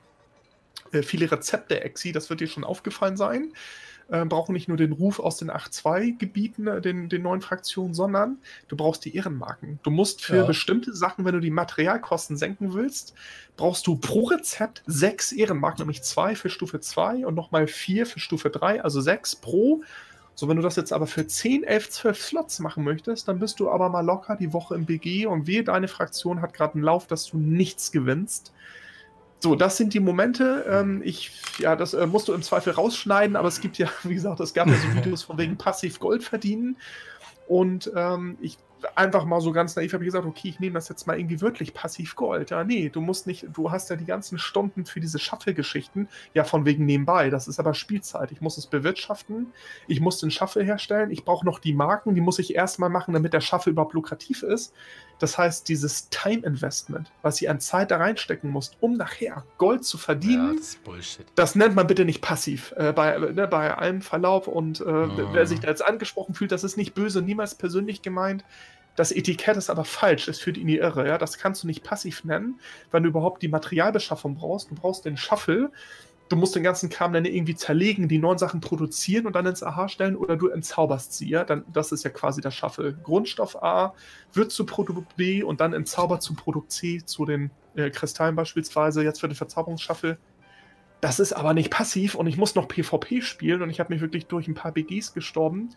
Äh, 0.90 1.04
viele 1.04 1.30
Rezepte 1.30 1.82
Exi, 1.82 2.10
das 2.10 2.28
wird 2.30 2.40
dir 2.40 2.48
schon 2.48 2.64
aufgefallen 2.64 3.16
sein 3.16 3.52
äh, 4.09 4.24
brauchen 4.24 4.52
nicht 4.52 4.68
nur 4.68 4.76
den 4.76 4.92
Ruf 4.92 5.18
aus 5.18 5.38
den 5.38 5.50
8.2-Gebieten, 5.50 6.66
äh, 6.66 6.80
den, 6.80 7.09
den 7.09 7.22
neuen 7.22 7.40
Fraktionen, 7.40 7.94
sondern 7.94 8.38
du 8.68 8.76
brauchst 8.76 9.04
die 9.04 9.16
Ehrenmarken. 9.16 9.80
Du 9.82 9.90
musst 9.90 10.24
für 10.24 10.36
ja. 10.36 10.44
bestimmte 10.44 10.94
Sachen, 10.94 11.24
wenn 11.24 11.34
du 11.34 11.40
die 11.40 11.50
Materialkosten 11.50 12.36
senken 12.36 12.74
willst, 12.74 13.14
brauchst 13.57 13.86
du 13.86 13.96
pro 13.96 14.24
Rezept 14.24 14.82
sechs 14.86 15.32
Ehrenmarken, 15.32 15.80
nämlich 15.80 16.02
zwei 16.02 16.36
für 16.36 16.50
Stufe 16.50 16.80
2 16.80 17.26
und 17.26 17.34
nochmal 17.34 17.66
vier 17.66 18.07
für 18.07 18.20
Stufe 18.20 18.50
3, 18.50 18.82
also 18.82 19.00
sechs 19.00 19.34
pro. 19.34 19.82
So, 20.34 20.48
wenn 20.48 20.59
du 20.59 20.62
das 20.62 20.76
jetzt 20.76 20.92
aber 20.92 21.07
für 21.07 21.26
10, 21.26 21.64
11, 21.64 21.90
12 21.90 22.22
Slots 22.22 22.59
machen 22.61 22.84
möchtest, 22.84 23.26
dann 23.26 23.38
bist 23.38 23.59
du 23.59 23.70
aber 23.70 23.88
mal 23.88 24.04
locker 24.04 24.36
die 24.36 24.52
Woche 24.52 24.74
im 24.74 24.84
BG 24.84 25.26
und 25.26 25.46
wehe, 25.46 25.64
deine 25.64 25.88
Fraktion 25.88 26.42
hat 26.42 26.52
gerade 26.52 26.74
einen 26.74 26.82
Lauf, 26.82 27.07
dass 27.07 27.26
du 27.26 27.38
nichts 27.38 27.90
gewinnst. 27.90 28.52
So, 29.41 29.55
das 29.55 29.76
sind 29.76 29.95
die 29.95 30.01
Momente. 30.01 30.64
Ähm, 30.68 31.03
ich, 31.05 31.30
ja, 31.59 31.76
das 31.76 31.95
äh, 31.95 32.07
musst 32.07 32.28
du 32.28 32.32
im 32.32 32.43
Zweifel 32.43 32.72
rausschneiden, 32.72 33.37
aber 33.37 33.49
es 33.49 33.61
gibt 33.61 33.78
ja, 33.78 33.89
wie 34.03 34.14
gesagt, 34.14 34.41
es 34.41 34.55
gab 34.55 34.68
ja 34.68 34.74
so 34.74 34.95
Videos 34.95 35.22
von 35.22 35.39
wegen 35.39 35.57
passiv 35.57 36.01
Gold 36.01 36.24
verdienen. 36.24 36.76
Und 37.47 37.93
ähm, 37.95 38.39
ich 38.41 38.59
einfach 38.95 39.24
mal 39.24 39.41
so 39.41 39.53
ganz 39.53 39.74
naiv 39.76 39.93
habe 39.93 40.05
gesagt, 40.05 40.26
okay, 40.26 40.49
ich 40.49 40.61
nehme 40.61 40.74
das 40.74 40.89
jetzt 40.89 41.07
mal 41.07 41.18
irgendwie 41.18 41.41
wirklich 41.41 41.74
passiv 41.74 42.14
Gold. 42.14 42.51
Ja, 42.51 42.64
nee, 42.64 42.89
du 42.89 43.01
musst 43.01 43.26
nicht, 43.26 43.47
du 43.53 43.70
hast 43.70 43.91
ja 43.91 43.97
die 43.97 44.05
ganzen 44.05 44.39
Stunden 44.39 44.84
für 44.84 45.01
diese 45.01 45.18
Shuffle-Geschichten, 45.18 46.09
ja, 46.34 46.45
von 46.45 46.64
wegen 46.64 46.84
nebenbei. 46.84 47.30
Das 47.30 47.49
ist 47.49 47.59
aber 47.59 47.74
Spielzeit. 47.74 48.32
Ich 48.32 48.41
muss 48.41 48.59
es 48.59 48.66
bewirtschaften, 48.66 49.53
ich 49.87 50.01
muss 50.01 50.20
den 50.20 50.30
Shuffle 50.30 50.62
herstellen, 50.62 51.11
ich 51.11 51.24
brauche 51.24 51.47
noch 51.47 51.59
die 51.59 51.74
Marken, 51.74 52.14
die 52.14 52.20
muss 52.20 52.39
ich 52.39 52.55
erstmal 52.55 52.91
machen, 52.91 53.14
damit 53.14 53.32
der 53.32 53.41
Shuffle 53.41 53.72
überhaupt 53.72 53.95
lukrativ 53.95 54.43
ist. 54.43 54.74
Das 55.18 55.38
heißt, 55.38 55.68
dieses 55.68 56.10
Time-Investment, 56.10 57.10
was 57.22 57.40
ihr 57.40 57.50
an 57.50 57.60
Zeit 57.60 57.90
da 57.90 57.96
reinstecken 57.96 58.50
musst, 58.50 58.76
um 58.80 58.94
nachher 58.94 59.44
Gold 59.56 59.84
zu 59.84 59.96
verdienen, 59.96 60.58
ja, 60.58 60.94
das, 60.94 61.18
das, 61.34 61.54
nennt 61.54 61.74
man 61.74 61.86
bitte 61.86 62.04
nicht 62.04 62.20
passiv. 62.20 62.74
Äh, 62.76 62.92
bei, 62.92 63.16
ne, 63.18 63.48
bei 63.48 63.74
allem 63.74 64.02
Verlaub 64.02 64.46
und 64.46 64.80
äh, 64.80 64.84
oh. 64.84 65.28
wer 65.32 65.46
sich 65.46 65.60
da 65.60 65.68
jetzt 65.68 65.84
angesprochen 65.84 66.34
fühlt, 66.34 66.52
das 66.52 66.64
ist 66.64 66.76
nicht 66.76 66.94
böse, 66.94 67.22
niemals 67.22 67.54
persönlich 67.54 68.02
gemeint. 68.02 68.44
Das 68.96 69.12
Etikett 69.12 69.58
ist 69.58 69.68
aber 69.68 69.84
falsch, 69.84 70.26
es 70.26 70.40
führt 70.40 70.56
in 70.56 70.66
die 70.66 70.78
Irre. 70.78 71.06
Ja? 71.06 71.18
Das 71.18 71.38
kannst 71.38 71.62
du 71.62 71.66
nicht 71.66 71.84
passiv 71.84 72.24
nennen, 72.24 72.58
wenn 72.90 73.02
du 73.02 73.10
überhaupt 73.10 73.42
die 73.42 73.48
Materialbeschaffung 73.48 74.34
brauchst. 74.34 74.70
Du 74.70 74.74
brauchst 74.74 75.04
den 75.04 75.18
Shuffle, 75.18 75.70
du 76.29 76.37
musst 76.37 76.55
den 76.55 76.62
ganzen 76.62 76.89
Kram 76.89 77.12
dann 77.12 77.24
irgendwie 77.24 77.55
zerlegen, 77.55 78.09
die 78.09 78.18
neuen 78.18 78.39
Sachen 78.39 78.61
produzieren 78.61 79.27
und 79.27 79.37
dann 79.37 79.47
ins 79.47 79.62
AHA 79.62 79.89
stellen 79.89 80.16
oder 80.16 80.37
du 80.37 80.49
entzauberst 80.49 81.12
sie. 81.12 81.29
Ja? 81.29 81.45
Dann, 81.45 81.64
das 81.72 81.93
ist 81.93 82.05
ja 82.05 82.11
quasi 82.11 82.41
der 82.41 82.51
Shuffle. 82.51 82.95
Grundstoff 82.95 83.62
A 83.62 83.95
wird 84.33 84.51
zu 84.51 84.66
Produkt 84.66 85.16
B 85.16 85.43
und 85.43 85.61
dann 85.61 85.72
entzaubert 85.72 86.22
zu 86.22 86.35
Produkt 86.35 86.72
C, 86.72 87.03
zu 87.05 87.24
den 87.24 87.51
äh, 87.74 87.91
Kristallen 87.91 88.35
beispielsweise, 88.35 89.03
jetzt 89.03 89.20
für 89.20 89.29
den 89.29 89.37
Verzauberungsshuffle. 89.37 90.18
Das 91.01 91.20
ist 91.20 91.33
aber 91.33 91.55
nicht 91.55 91.70
passiv 91.70 92.14
und 92.14 92.27
ich 92.27 92.37
muss 92.37 92.55
noch 92.55 92.68
PvP 92.68 93.20
spielen 93.20 93.62
und 93.62 93.70
ich 93.70 93.81
habe 93.81 93.93
mich 93.93 94.01
wirklich 94.01 94.27
durch 94.27 94.49
ein 94.49 94.55
paar 94.55 94.72
BGs 94.72 95.12
gestorben 95.12 95.70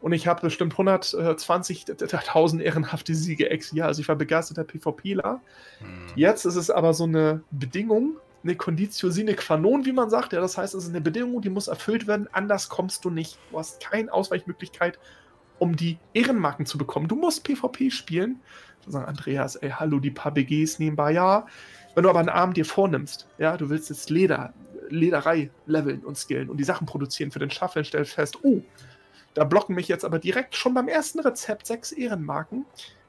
und 0.00 0.12
ich 0.12 0.26
habe 0.26 0.40
bestimmt 0.40 0.74
120.000 0.74 2.60
ehrenhafte 2.60 3.14
Siege 3.14 3.50
ex 3.50 3.70
Jahr. 3.72 3.88
Also 3.88 4.00
ich 4.00 4.08
war 4.08 4.16
begeisterter 4.16 4.64
PvPler. 4.64 5.40
Hm. 5.78 5.88
Jetzt 6.16 6.44
ist 6.44 6.56
es 6.56 6.70
aber 6.70 6.94
so 6.94 7.04
eine 7.04 7.42
Bedingung, 7.52 8.16
eine 8.44 8.56
Conditio 8.56 9.10
sine 9.10 9.34
qua 9.34 9.56
non, 9.56 9.84
wie 9.84 9.92
man 9.92 10.10
sagt. 10.10 10.32
Ja, 10.32 10.40
das 10.40 10.58
heißt, 10.58 10.74
es 10.74 10.84
ist 10.84 10.90
eine 10.90 11.00
Bedingung, 11.00 11.40
die 11.40 11.50
muss 11.50 11.68
erfüllt 11.68 12.06
werden. 12.06 12.28
Anders 12.32 12.68
kommst 12.68 13.04
du 13.04 13.10
nicht. 13.10 13.38
Du 13.50 13.58
hast 13.58 13.80
keine 13.80 14.12
Ausweichmöglichkeit, 14.12 14.98
um 15.58 15.76
die 15.76 15.98
Ehrenmarken 16.12 16.66
zu 16.66 16.78
bekommen. 16.78 17.08
Du 17.08 17.16
musst 17.16 17.44
PvP 17.44 17.90
spielen. 17.90 18.40
So 18.84 18.90
sagen 18.90 19.06
Andreas, 19.06 19.56
ey, 19.56 19.70
hallo, 19.70 20.00
die 20.00 20.10
paar 20.10 20.32
BGs 20.32 20.78
nebenbei, 20.78 21.12
ja. 21.12 21.46
Wenn 21.94 22.02
du 22.02 22.10
aber 22.10 22.18
einen 22.18 22.28
Abend 22.28 22.56
dir 22.56 22.64
vornimmst, 22.64 23.28
ja, 23.38 23.56
du 23.56 23.70
willst 23.70 23.90
jetzt 23.90 24.10
Leder, 24.10 24.54
Lederei 24.88 25.50
leveln 25.66 26.00
und 26.04 26.18
skillen 26.18 26.50
und 26.50 26.56
die 26.56 26.64
Sachen 26.64 26.86
produzieren 26.86 27.30
für 27.30 27.38
den 27.38 27.50
Shuffle, 27.50 27.84
stellst 27.84 28.14
fest, 28.14 28.38
oh, 28.42 28.62
da 29.34 29.44
blocken 29.44 29.74
mich 29.74 29.88
jetzt 29.88 30.04
aber 30.04 30.18
direkt 30.18 30.56
schon 30.56 30.74
beim 30.74 30.88
ersten 30.88 31.20
Rezept 31.20 31.66
sechs 31.66 31.92
Ehrenmarken 31.92 32.66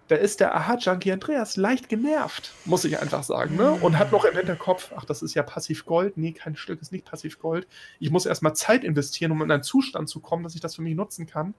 da 0.07 0.15
ist 0.15 0.39
der 0.39 0.55
Aha-Junkie 0.55 1.11
Andreas 1.11 1.55
leicht 1.55 1.89
genervt, 1.89 2.53
muss 2.65 2.85
ich 2.85 2.99
einfach 2.99 3.23
sagen. 3.23 3.55
Ne? 3.55 3.71
Und 3.71 3.97
hat 3.97 4.11
noch 4.11 4.25
im 4.25 4.35
Hinterkopf, 4.35 4.91
ach, 4.95 5.05
das 5.05 5.21
ist 5.21 5.33
ja 5.33 5.43
passiv 5.43 5.85
Gold. 5.85 6.17
Nee, 6.17 6.33
kein 6.33 6.55
Stück 6.55 6.81
ist 6.81 6.91
nicht 6.91 7.05
passiv 7.05 7.39
Gold. 7.39 7.67
Ich 7.99 8.11
muss 8.11 8.25
erstmal 8.25 8.53
Zeit 8.53 8.83
investieren, 8.83 9.31
um 9.31 9.41
in 9.41 9.51
einen 9.51 9.63
Zustand 9.63 10.09
zu 10.09 10.19
kommen, 10.19 10.43
dass 10.43 10.55
ich 10.55 10.61
das 10.61 10.75
für 10.75 10.81
mich 10.81 10.95
nutzen 10.95 11.25
kann. 11.25 11.53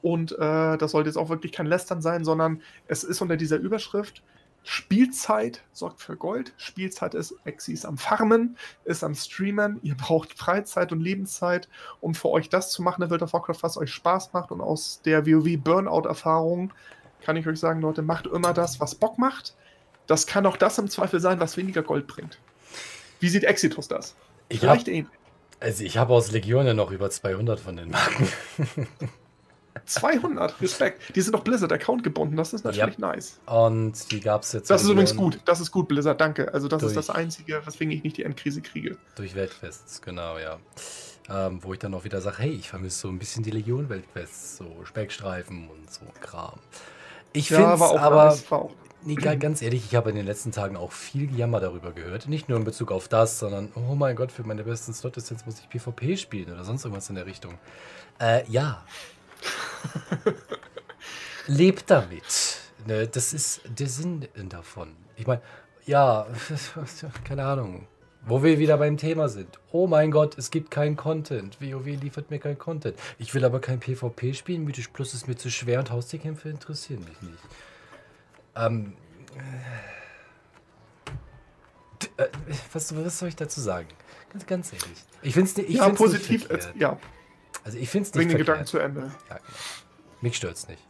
Und 0.00 0.32
äh, 0.32 0.76
das 0.78 0.90
sollte 0.90 1.08
jetzt 1.08 1.16
auch 1.16 1.28
wirklich 1.28 1.52
kein 1.52 1.66
Lästern 1.66 2.02
sein, 2.02 2.24
sondern 2.24 2.60
es 2.88 3.04
ist 3.04 3.22
unter 3.22 3.36
dieser 3.36 3.58
Überschrift 3.58 4.22
Spielzeit 4.64 5.64
sorgt 5.72 6.00
für 6.00 6.16
Gold. 6.16 6.54
Spielzeit 6.56 7.14
ist, 7.14 7.34
Exi 7.44 7.72
ist 7.72 7.84
am 7.84 7.98
Farmen, 7.98 8.56
ist 8.84 9.02
am 9.02 9.14
Streamen. 9.14 9.80
Ihr 9.82 9.96
braucht 9.96 10.38
Freizeit 10.38 10.92
und 10.92 11.00
Lebenszeit, 11.00 11.68
um 12.00 12.14
für 12.14 12.28
euch 12.28 12.48
das 12.48 12.70
zu 12.70 12.82
machen, 12.82 13.02
in 13.02 13.10
World 13.10 13.22
of 13.22 13.32
Warcraft, 13.32 13.62
was 13.62 13.76
euch 13.76 13.92
Spaß 13.92 14.32
macht. 14.32 14.52
Und 14.52 14.60
aus 14.60 15.00
der 15.04 15.26
WoW 15.26 15.56
Burnout-Erfahrung 15.58 16.72
kann 17.22 17.36
ich 17.36 17.46
euch 17.46 17.58
sagen, 17.58 17.80
Leute, 17.80 18.02
macht 18.02 18.26
immer 18.26 18.52
das, 18.52 18.80
was 18.80 18.94
Bock 18.94 19.18
macht. 19.18 19.54
Das 20.06 20.26
kann 20.26 20.46
auch 20.46 20.56
das 20.56 20.78
im 20.78 20.88
Zweifel 20.88 21.20
sein, 21.20 21.40
was 21.40 21.56
weniger 21.56 21.82
Gold 21.82 22.06
bringt. 22.06 22.38
Wie 23.20 23.28
sieht 23.28 23.44
Exitus 23.44 23.88
das? 23.88 24.14
Ich 24.48 24.60
Vielleicht 24.60 24.88
hab, 24.88 25.06
Also 25.60 25.84
ich 25.84 25.96
habe 25.96 26.12
aus 26.12 26.32
Legion 26.32 26.66
ja 26.66 26.74
noch 26.74 26.90
über 26.90 27.08
200 27.08 27.60
von 27.60 27.76
den 27.76 27.90
Marken. 27.90 28.28
200, 29.86 30.60
Respekt. 30.60 31.14
Die 31.14 31.20
sind 31.20 31.32
doch 31.32 31.44
Blizzard-Account 31.44 32.04
gebunden, 32.04 32.36
das 32.36 32.52
ist 32.52 32.64
natürlich 32.64 32.98
ja. 32.98 33.06
nice. 33.06 33.40
Und 33.46 34.10
die 34.10 34.20
gab 34.20 34.42
es 34.42 34.52
jetzt. 34.52 34.70
Das 34.70 34.82
ist 34.82 34.88
übrigens 34.88 35.16
gut, 35.16 35.40
das 35.44 35.60
ist 35.60 35.70
gut, 35.70 35.88
Blizzard, 35.88 36.20
danke. 36.20 36.52
Also, 36.52 36.68
das 36.68 36.80
durch, 36.80 36.92
ist 36.92 36.96
das 36.96 37.10
Einzige, 37.14 37.62
weswegen 37.64 37.92
ich 37.92 38.02
nicht 38.02 38.16
die 38.16 38.24
Endkrise 38.24 38.60
kriege. 38.60 38.96
Durch 39.16 39.34
Weltfests, 39.34 40.02
genau, 40.02 40.38
ja. 40.38 40.58
Ähm, 41.28 41.60
wo 41.62 41.72
ich 41.72 41.78
dann 41.78 41.94
auch 41.94 42.04
wieder 42.04 42.20
sage: 42.20 42.38
hey, 42.38 42.50
ich 42.50 42.68
vermisse 42.68 43.00
so 43.00 43.08
ein 43.08 43.18
bisschen 43.18 43.42
die 43.42 43.50
Legion-Weltfests, 43.50 44.58
so 44.58 44.84
Speckstreifen 44.84 45.68
und 45.68 45.92
so 45.92 46.00
Kram. 46.20 46.58
Ich 47.32 47.50
ja, 47.50 47.58
finde 47.58 47.74
es 47.74 47.90
aber, 47.92 48.36
nee, 49.04 49.14
ganz 49.14 49.62
ehrlich, 49.62 49.84
ich 49.86 49.94
habe 49.94 50.10
in 50.10 50.16
den 50.16 50.26
letzten 50.26 50.52
Tagen 50.52 50.76
auch 50.76 50.92
viel 50.92 51.34
Jammer 51.36 51.60
darüber 51.60 51.92
gehört. 51.92 52.28
Nicht 52.28 52.48
nur 52.48 52.58
in 52.58 52.64
Bezug 52.64 52.92
auf 52.92 53.08
das, 53.08 53.38
sondern, 53.38 53.72
oh 53.74 53.94
mein 53.94 54.16
Gott, 54.16 54.32
für 54.32 54.44
meine 54.44 54.64
besten 54.64 54.92
jetzt 54.92 55.46
muss 55.46 55.60
ich 55.60 55.68
PvP 55.68 56.16
spielen 56.16 56.52
oder 56.52 56.64
sonst 56.64 56.84
irgendwas 56.84 57.08
in 57.08 57.16
der 57.16 57.26
Richtung. 57.26 57.54
Äh, 58.20 58.44
ja. 58.48 58.84
Lebt 61.46 61.90
damit. 61.90 62.58
Ne, 62.86 63.06
das 63.06 63.32
ist 63.32 63.62
der 63.66 63.88
Sinn 63.88 64.28
davon. 64.48 64.96
Ich 65.16 65.26
meine, 65.26 65.42
ja, 65.86 66.26
keine 67.24 67.44
Ahnung. 67.44 67.86
Wo 68.24 68.42
wir 68.44 68.58
wieder 68.60 68.78
beim 68.78 68.96
Thema 68.96 69.28
sind. 69.28 69.58
Oh 69.72 69.88
mein 69.88 70.12
Gott, 70.12 70.38
es 70.38 70.52
gibt 70.52 70.70
keinen 70.70 70.96
Content. 70.96 71.60
WoW 71.60 71.86
liefert 71.86 72.30
mir 72.30 72.38
keinen 72.38 72.58
Content. 72.58 72.96
Ich 73.18 73.34
will 73.34 73.44
aber 73.44 73.60
kein 73.60 73.80
PvP 73.80 74.34
spielen. 74.34 74.64
Mythisch 74.64 74.88
Plus 74.88 75.12
ist 75.12 75.26
mir 75.26 75.36
zu 75.36 75.50
schwer 75.50 75.80
und 75.80 75.90
Haustierkämpfe 75.90 76.48
interessieren 76.48 77.04
mich 77.04 77.20
nicht. 77.20 77.42
Ähm. 78.54 78.92
Äh, 82.16 82.26
was, 82.72 82.94
was 82.94 83.18
soll 83.18 83.28
ich 83.28 83.36
dazu 83.36 83.60
sagen? 83.60 83.88
Ganz, 84.32 84.46
ganz 84.46 84.72
ehrlich. 84.72 85.04
Ich 85.22 85.34
finde 85.34 85.50
es 85.50 85.56
nicht. 85.56 85.70
ja, 85.70 85.88
positiv. 85.88 86.48
Nicht 86.48 86.74
ja. 86.76 86.98
Also 87.64 87.78
ich 87.78 87.88
finde 87.88 88.08
es 88.08 88.14
nicht. 88.14 88.20
Bring 88.20 88.28
den 88.28 88.38
Gedanken 88.38 88.66
zu 88.66 88.78
Ende. 88.78 89.00
Ja, 89.28 89.36
genau. 89.36 89.48
Mich 90.20 90.36
stört 90.36 90.56
es 90.56 90.68
nicht. 90.68 90.82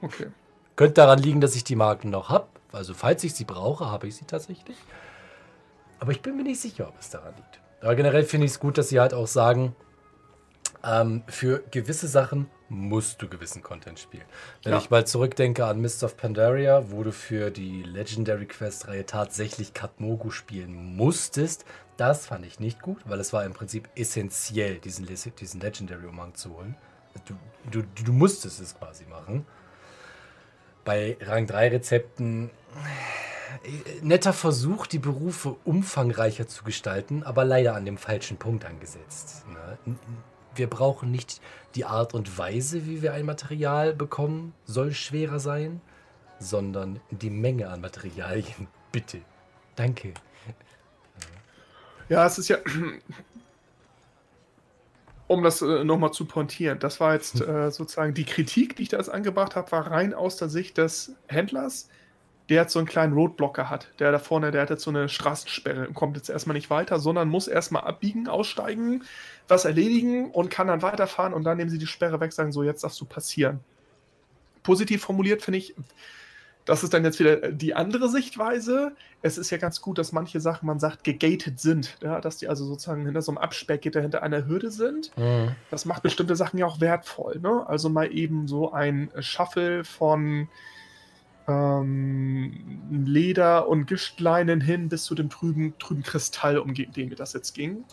Okay. 0.00 0.28
Könnte 0.76 0.94
daran 0.94 1.18
liegen, 1.18 1.40
dass 1.40 1.56
ich 1.56 1.64
die 1.64 1.76
Marken 1.76 2.10
noch 2.10 2.28
habe. 2.28 2.46
Also 2.70 2.94
falls 2.94 3.22
ich 3.24 3.34
sie 3.34 3.44
brauche, 3.44 3.90
habe 3.90 4.06
ich 4.06 4.16
sie 4.16 4.24
tatsächlich. 4.24 4.76
Aber 6.02 6.10
ich 6.10 6.20
bin 6.20 6.36
mir 6.36 6.42
nicht 6.42 6.60
sicher, 6.60 6.88
ob 6.88 6.98
es 6.98 7.10
daran 7.10 7.32
liegt. 7.36 7.60
Aber 7.80 7.94
generell 7.94 8.24
finde 8.24 8.46
ich 8.46 8.50
es 8.50 8.58
gut, 8.58 8.76
dass 8.76 8.88
sie 8.88 8.98
halt 8.98 9.14
auch 9.14 9.28
sagen, 9.28 9.76
ähm, 10.82 11.22
für 11.28 11.62
gewisse 11.70 12.08
Sachen 12.08 12.50
musst 12.68 13.22
du 13.22 13.28
gewissen 13.28 13.62
Content 13.62 14.00
spielen. 14.00 14.24
Wenn 14.64 14.72
ja. 14.72 14.78
ich 14.80 14.90
mal 14.90 15.06
zurückdenke 15.06 15.64
an 15.64 15.80
Mist 15.80 16.02
of 16.02 16.16
Pandaria, 16.16 16.90
wo 16.90 17.04
du 17.04 17.12
für 17.12 17.52
die 17.52 17.84
Legendary 17.84 18.46
Quest-Reihe 18.46 19.06
tatsächlich 19.06 19.74
Katmogu 19.74 20.32
spielen 20.32 20.96
musstest, 20.96 21.66
das 21.98 22.26
fand 22.26 22.46
ich 22.46 22.58
nicht 22.58 22.82
gut, 22.82 22.98
weil 23.04 23.20
es 23.20 23.32
war 23.32 23.44
im 23.44 23.52
Prinzip 23.52 23.88
essentiell, 23.94 24.78
diesen, 24.80 25.06
diesen 25.06 25.60
Legendary 25.60 26.06
Umhang 26.06 26.34
zu 26.34 26.56
holen. 26.56 26.74
Du, 27.26 27.36
du, 27.70 27.86
du 28.04 28.12
musstest 28.12 28.60
es 28.60 28.76
quasi 28.76 29.04
machen. 29.04 29.46
Bei 30.84 31.16
Rang 31.20 31.46
3 31.46 31.68
Rezepten 31.68 32.50
netter 34.02 34.32
Versuch, 34.32 34.86
die 34.86 34.98
Berufe 34.98 35.56
umfangreicher 35.64 36.48
zu 36.48 36.64
gestalten, 36.64 37.22
aber 37.22 37.44
leider 37.44 37.74
an 37.74 37.84
dem 37.84 37.98
falschen 37.98 38.36
Punkt 38.36 38.64
angesetzt. 38.64 39.44
Ne? 39.48 39.96
Wir 40.54 40.68
brauchen 40.68 41.10
nicht 41.10 41.40
die 41.74 41.84
Art 41.84 42.14
und 42.14 42.38
Weise, 42.38 42.86
wie 42.86 43.02
wir 43.02 43.14
ein 43.14 43.26
Material 43.26 43.94
bekommen, 43.94 44.54
soll 44.64 44.92
schwerer 44.92 45.40
sein, 45.40 45.80
sondern 46.38 47.00
die 47.10 47.30
Menge 47.30 47.68
an 47.68 47.80
Materialien. 47.80 48.68
Bitte. 48.92 49.18
Danke. 49.76 50.12
Ja, 52.08 52.26
es 52.26 52.38
ist 52.38 52.48
ja, 52.48 52.58
um 55.28 55.42
das 55.42 55.62
äh, 55.62 55.82
nochmal 55.84 56.12
zu 56.12 56.26
pointieren, 56.26 56.78
das 56.78 57.00
war 57.00 57.14
jetzt 57.14 57.40
äh, 57.40 57.70
sozusagen 57.70 58.12
die 58.12 58.24
Kritik, 58.24 58.76
die 58.76 58.82
ich 58.82 58.88
da 58.90 58.98
jetzt 58.98 59.08
angebracht 59.08 59.56
habe, 59.56 59.72
war 59.72 59.90
rein 59.90 60.12
aus 60.12 60.36
der 60.36 60.48
Sicht 60.48 60.76
des 60.76 61.12
Händlers, 61.26 61.88
der 62.52 62.62
jetzt 62.62 62.74
so 62.74 62.78
einen 62.78 62.86
kleinen 62.86 63.14
Roadblocker 63.14 63.70
hat. 63.70 63.88
Der 63.98 64.12
da 64.12 64.18
vorne, 64.18 64.50
der 64.50 64.60
hat 64.60 64.70
jetzt 64.70 64.82
so 64.82 64.90
eine 64.90 65.08
Straßensperre 65.08 65.88
und 65.88 65.94
kommt 65.94 66.18
jetzt 66.18 66.28
erstmal 66.28 66.54
nicht 66.54 66.68
weiter, 66.68 66.98
sondern 66.98 67.28
muss 67.28 67.48
erstmal 67.48 67.84
abbiegen, 67.84 68.28
aussteigen, 68.28 69.04
was 69.48 69.64
erledigen 69.64 70.30
und 70.30 70.50
kann 70.50 70.66
dann 70.66 70.82
weiterfahren 70.82 71.32
und 71.32 71.44
dann 71.44 71.56
nehmen 71.56 71.70
sie 71.70 71.78
die 71.78 71.86
Sperre 71.86 72.20
weg, 72.20 72.32
sagen 72.34 72.52
so, 72.52 72.62
jetzt 72.62 72.84
darfst 72.84 73.00
du 73.00 73.06
passieren. 73.06 73.60
Positiv 74.62 75.02
formuliert 75.02 75.40
finde 75.40 75.58
ich, 75.58 75.74
das 76.66 76.84
ist 76.84 76.92
dann 76.92 77.04
jetzt 77.04 77.18
wieder 77.18 77.50
die 77.50 77.74
andere 77.74 78.10
Sichtweise. 78.10 78.92
Es 79.22 79.38
ist 79.38 79.50
ja 79.50 79.56
ganz 79.56 79.80
gut, 79.80 79.96
dass 79.96 80.12
manche 80.12 80.38
Sachen, 80.38 80.66
man 80.66 80.78
sagt, 80.78 81.04
gegated 81.04 81.58
sind. 81.58 81.96
Ja, 82.02 82.20
dass 82.20 82.36
die 82.36 82.48
also 82.48 82.66
sozusagen 82.66 83.06
hinter 83.06 83.22
so 83.22 83.32
einem 83.32 83.38
Absperrgitter 83.38 84.02
hinter 84.02 84.22
einer 84.22 84.46
Hürde 84.46 84.70
sind. 84.70 85.10
Mhm. 85.16 85.56
Das 85.70 85.86
macht 85.86 86.02
bestimmte 86.02 86.36
Sachen 86.36 86.58
ja 86.58 86.66
auch 86.66 86.80
wertvoll. 86.80 87.40
Ne? 87.40 87.66
Also 87.66 87.88
mal 87.88 88.12
eben 88.12 88.46
so 88.46 88.72
ein 88.72 89.10
Shuffle 89.20 89.84
von 89.84 90.48
ähm, 91.48 92.52
Leder 92.90 93.68
und 93.68 93.86
Gischtleinen 93.86 94.60
hin 94.60 94.88
bis 94.88 95.04
zu 95.04 95.14
dem 95.14 95.30
trüben, 95.30 95.74
trüben 95.78 96.02
Kristall, 96.02 96.58
um 96.58 96.74
den 96.74 97.08
mir 97.08 97.16
das 97.16 97.32
jetzt 97.32 97.54
ging. 97.54 97.84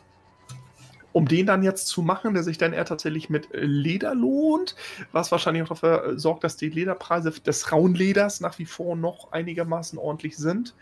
Um 1.12 1.28
den 1.28 1.48
dann 1.48 1.64
jetzt 1.64 1.88
zu 1.88 2.04
machen, 2.04 2.36
der 2.36 2.44
sich 2.44 2.60
dann 2.60 2.72
eher 2.72 2.86
tatsächlich 2.86 3.30
mit 3.32 3.50
Leder 3.52 4.14
lohnt, 4.14 4.76
was 5.12 5.32
wahrscheinlich 5.32 5.64
auch 5.64 5.70
dafür 5.70 6.20
sorgt, 6.20 6.44
dass 6.44 6.56
die 6.56 6.70
Lederpreise 6.70 7.32
des 7.32 7.72
rauen 7.72 7.96
Leders 7.96 8.42
nach 8.42 8.60
wie 8.60 8.66
vor 8.66 8.96
noch 8.96 9.32
einigermaßen 9.32 9.98
ordentlich 9.98 10.38
sind 10.38 10.76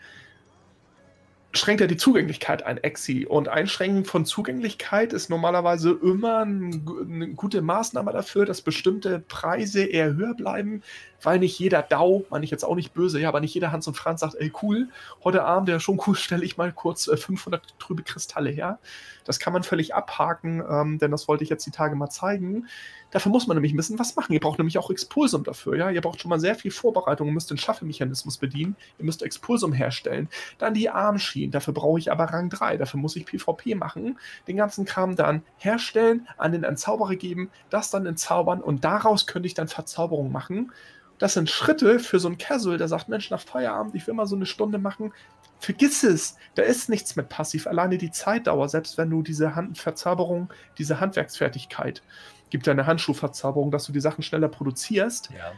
schränkt 1.52 1.80
er 1.80 1.86
die 1.86 1.96
Zugänglichkeit 1.96 2.62
ein, 2.62 2.78
Exi. 2.78 3.26
Und 3.26 3.48
Einschränken 3.48 4.04
von 4.04 4.26
Zugänglichkeit 4.26 5.12
ist 5.12 5.30
normalerweise 5.30 5.98
immer 6.02 6.44
ein, 6.44 6.86
eine 7.10 7.28
gute 7.28 7.62
Maßnahme 7.62 8.12
dafür, 8.12 8.44
dass 8.44 8.60
bestimmte 8.60 9.20
Preise 9.20 9.84
eher 9.84 10.14
höher 10.14 10.34
bleiben, 10.34 10.82
weil 11.22 11.38
nicht 11.38 11.58
jeder 11.58 11.82
DAO, 11.82 12.24
meine 12.30 12.44
ich 12.44 12.50
jetzt 12.50 12.64
auch 12.64 12.74
nicht 12.74 12.94
böse, 12.94 13.20
ja, 13.20 13.28
aber 13.28 13.40
nicht 13.40 13.54
jeder 13.54 13.72
Hans 13.72 13.86
und 13.86 13.94
Franz 13.94 14.20
sagt, 14.20 14.34
ey 14.36 14.52
cool, 14.62 14.88
heute 15.24 15.44
Abend, 15.44 15.68
der 15.68 15.80
schon 15.80 16.00
cool, 16.06 16.14
stelle 16.16 16.44
ich 16.44 16.56
mal 16.56 16.72
kurz 16.72 17.10
500 17.12 17.62
äh, 17.62 17.66
trübe 17.78 18.02
Kristalle 18.02 18.50
her. 18.50 18.78
Das 19.24 19.38
kann 19.38 19.52
man 19.52 19.62
völlig 19.62 19.94
abhaken, 19.94 20.62
ähm, 20.68 20.98
denn 20.98 21.10
das 21.10 21.28
wollte 21.28 21.44
ich 21.44 21.50
jetzt 21.50 21.66
die 21.66 21.70
Tage 21.70 21.96
mal 21.96 22.08
zeigen. 22.08 22.66
Dafür 23.10 23.32
muss 23.32 23.46
man 23.46 23.56
nämlich 23.56 23.72
ein 23.72 23.76
bisschen 23.76 23.98
was 23.98 24.16
machen. 24.16 24.32
Ihr 24.32 24.40
braucht 24.40 24.58
nämlich 24.58 24.78
auch 24.78 24.90
Expulsum 24.90 25.44
dafür. 25.44 25.76
Ja? 25.76 25.90
Ihr 25.90 26.00
braucht 26.00 26.20
schon 26.20 26.28
mal 26.28 26.40
sehr 26.40 26.54
viel 26.54 26.70
Vorbereitung. 26.70 27.26
Ihr 27.26 27.32
müsst 27.32 27.50
den 27.50 27.56
Shuffle-Mechanismus 27.56 28.36
bedienen. 28.36 28.76
Ihr 28.98 29.04
müsst 29.04 29.22
Expulsum 29.22 29.72
herstellen. 29.72 30.28
Dann 30.58 30.74
die 30.74 30.90
Armschienen. 30.90 31.50
Dafür 31.50 31.72
brauche 31.72 31.98
ich 31.98 32.12
aber 32.12 32.24
Rang 32.24 32.50
3. 32.50 32.76
Dafür 32.76 33.00
muss 33.00 33.16
ich 33.16 33.24
PvP 33.24 33.74
machen. 33.74 34.18
Den 34.46 34.56
ganzen 34.56 34.84
Kram 34.84 35.16
dann 35.16 35.42
herstellen, 35.56 36.26
an 36.36 36.52
den 36.52 36.64
Entzauberer 36.64 37.16
geben, 37.16 37.50
das 37.70 37.90
dann 37.90 38.06
entzaubern 38.06 38.60
und 38.60 38.84
daraus 38.84 39.26
könnte 39.26 39.46
ich 39.46 39.54
dann 39.54 39.68
Verzauberung 39.68 40.32
machen. 40.32 40.72
Das 41.18 41.34
sind 41.34 41.50
Schritte 41.50 41.98
für 41.98 42.18
so 42.20 42.28
einen 42.28 42.38
Casual, 42.38 42.78
der 42.78 42.88
sagt, 42.88 43.08
Mensch, 43.08 43.30
nach 43.30 43.40
Feierabend, 43.40 43.94
ich 43.94 44.06
will 44.06 44.14
mal 44.14 44.26
so 44.26 44.36
eine 44.36 44.46
Stunde 44.46 44.78
machen. 44.78 45.12
Vergiss 45.60 46.04
es, 46.04 46.36
da 46.54 46.62
ist 46.62 46.88
nichts 46.88 47.16
mit 47.16 47.28
passiv. 47.28 47.66
Alleine 47.66 47.98
die 47.98 48.12
Zeitdauer, 48.12 48.68
selbst 48.68 48.96
wenn 48.96 49.10
du 49.10 49.22
diese 49.22 49.56
Hand 49.56 49.78
Verzauberung, 49.78 50.52
diese 50.78 51.00
Handwerksfertigkeit 51.00 52.02
gibt 52.50 52.66
ja 52.66 52.72
eine 52.72 52.86
Handschuhverzauberung, 52.86 53.70
dass 53.70 53.84
du 53.84 53.92
die 53.92 54.00
Sachen 54.00 54.22
schneller 54.22 54.48
produzierst. 54.48 55.30
Ja. 55.30 55.52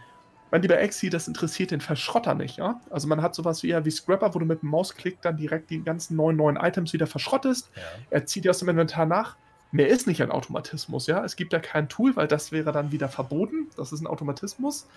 Mein 0.51 0.63
lieber 0.63 0.81
Exi, 0.81 1.11
das 1.11 1.29
interessiert 1.29 1.71
den 1.71 1.81
Verschrotter 1.81 2.35
nicht, 2.35 2.57
ja? 2.57 2.81
Also 2.91 3.07
man 3.07 3.23
hat 3.23 3.37
sowas 3.37 3.63
wie, 3.63 3.69
ja, 3.69 3.85
wie 3.85 3.91
Scrapper, 3.91 4.35
wo 4.35 4.41
du 4.41 4.47
mit 4.47 4.63
dem 4.63 4.71
Mausklick 4.71 5.23
dann 5.23 5.37
direkt 5.37 5.71
die 5.71 5.83
ganzen 5.83 6.17
neuen 6.17 6.37
neuen 6.37 6.57
Items 6.57 6.93
wieder 6.93 7.07
verschrottest. 7.07 7.71
Ja. 7.77 7.83
Er 8.11 8.27
zieht 8.27 8.45
die 8.45 8.51
aus 8.51 8.59
dem 8.59 8.69
Inventar 8.69 9.07
nach. 9.07 9.37
Mehr 9.71 9.89
ist 9.89 10.09
nicht 10.09 10.21
ein 10.21 10.33
Automatismus, 10.33 11.07
ja? 11.07 11.25
Es 11.25 11.37
gibt 11.37 11.53
ja 11.53 11.61
kein 11.61 11.89
Tool, 11.89 12.17
weil 12.17 12.27
das 12.27 12.51
wäre 12.51 12.73
dann 12.73 12.91
wieder 12.91 13.09
verboten. 13.09 13.69
Das 13.77 13.93
ist 13.93 14.01
ein 14.01 14.09
Automatismus. 14.09 14.89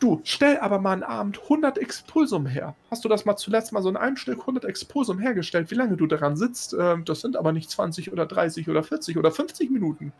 Du, 0.00 0.22
stell 0.24 0.58
aber 0.58 0.78
mal 0.78 0.94
einen 0.94 1.02
Abend 1.02 1.42
100 1.42 1.76
Expulsum 1.76 2.46
her. 2.46 2.74
Hast 2.90 3.04
du 3.04 3.08
das 3.08 3.26
mal 3.26 3.36
zuletzt 3.36 3.72
mal 3.72 3.82
so 3.82 3.90
in 3.90 3.98
einem 3.98 4.16
Stück 4.16 4.40
100 4.40 4.64
Expulsum 4.64 5.18
hergestellt, 5.18 5.70
wie 5.70 5.74
lange 5.74 5.98
du 5.98 6.06
daran 6.06 6.38
sitzt? 6.38 6.74
Ähm, 6.78 7.04
das 7.04 7.20
sind 7.20 7.36
aber 7.36 7.52
nicht 7.52 7.70
20 7.70 8.10
oder 8.10 8.24
30 8.24 8.70
oder 8.70 8.82
40 8.82 9.18
oder 9.18 9.30
50 9.30 9.70
Minuten. 9.70 10.14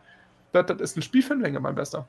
Das, 0.51 0.67
das 0.67 0.79
ist 0.81 0.97
eine 0.97 1.03
Spielfilmlänge, 1.03 1.59
mein 1.59 1.73
Bester. 1.73 2.07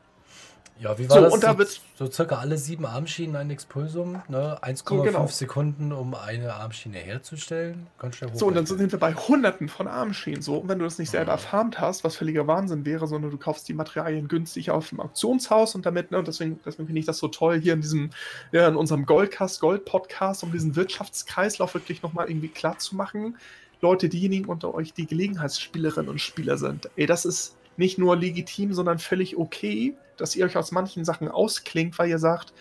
Ja, 0.83 0.99
wie 0.99 1.09
war 1.09 1.17
so, 1.17 1.23
das? 1.23 1.35
Und 1.35 1.45
da 1.45 1.57
so, 1.57 2.07
so 2.07 2.11
circa 2.11 2.39
alle 2.39 2.59
sieben 2.59 2.85
Armschienen 2.87 3.37
ein 3.37 3.51
Expulsum, 3.51 4.23
ne? 4.29 4.59
1,5 4.63 4.89
so, 4.89 5.03
genau. 5.03 5.27
Sekunden, 5.29 5.93
um 5.93 6.15
eine 6.15 6.55
Armschiene 6.55 6.99
herzustellen. 6.99 7.87
Ganz 7.99 8.17
schnell 8.17 8.31
so, 8.35 8.47
und 8.47 8.55
dann 8.55 8.67
sind 8.67 8.91
wir 8.91 8.99
bei 8.99 9.15
hunderten 9.15 9.69
von 9.69 9.87
Armschienen. 9.87 10.43
So, 10.43 10.57
und 10.57 10.69
wenn 10.69 10.81
du 10.81 10.85
das 10.85 10.99
nicht 10.99 11.11
selber 11.11 11.33
erfarmt 11.33 11.79
hast, 11.79 12.03
was 12.03 12.17
völliger 12.17 12.49
Wahnsinn 12.49 12.85
wäre, 12.85 13.07
sondern 13.07 13.31
du 13.31 13.37
kaufst 13.37 13.69
die 13.69 13.75
Materialien 13.75 14.27
günstig 14.27 14.73
auf 14.73 14.89
dem 14.89 14.99
Auktionshaus 14.99 15.77
und 15.77 15.87
damit, 15.87 16.11
ne, 16.11 16.19
und 16.19 16.27
deswegen, 16.27 16.59
deswegen 16.67 16.87
finde 16.87 16.99
ich 16.99 17.07
das 17.07 17.19
so 17.19 17.29
toll, 17.29 17.61
hier 17.61 17.75
in 17.75 17.81
diesem, 17.81 18.11
ja, 18.51 18.67
in 18.67 18.75
unserem 18.75 19.07
Goldcast, 19.07 19.61
Gold-Podcast, 19.61 20.43
um 20.43 20.51
diesen 20.51 20.75
Wirtschaftskreislauf 20.75 21.75
wirklich 21.75 22.03
nochmal 22.03 22.29
irgendwie 22.29 22.49
klar 22.49 22.79
zu 22.79 22.97
machen. 22.97 23.37
Leute, 23.81 24.09
diejenigen 24.09 24.47
unter 24.47 24.75
euch, 24.75 24.95
die 24.95 25.07
Gelegenheitsspielerinnen 25.07 26.11
und 26.11 26.21
Spieler 26.21 26.57
sind, 26.57 26.91
ey, 26.97 27.07
das 27.07 27.25
ist 27.25 27.55
nicht 27.77 27.99
nur 27.99 28.17
legitim, 28.17 28.73
sondern 28.73 28.99
völlig 28.99 29.37
okay, 29.37 29.97
dass 30.17 30.37
ihr 30.37 30.45
euch 30.45 30.57
aus 30.57 30.73
manchen 30.73 31.05
Sachen 31.05 31.29
ausklingt, 31.29 31.99
weil 31.99 32.09
ihr 32.09 32.19
sagt, 32.19 32.53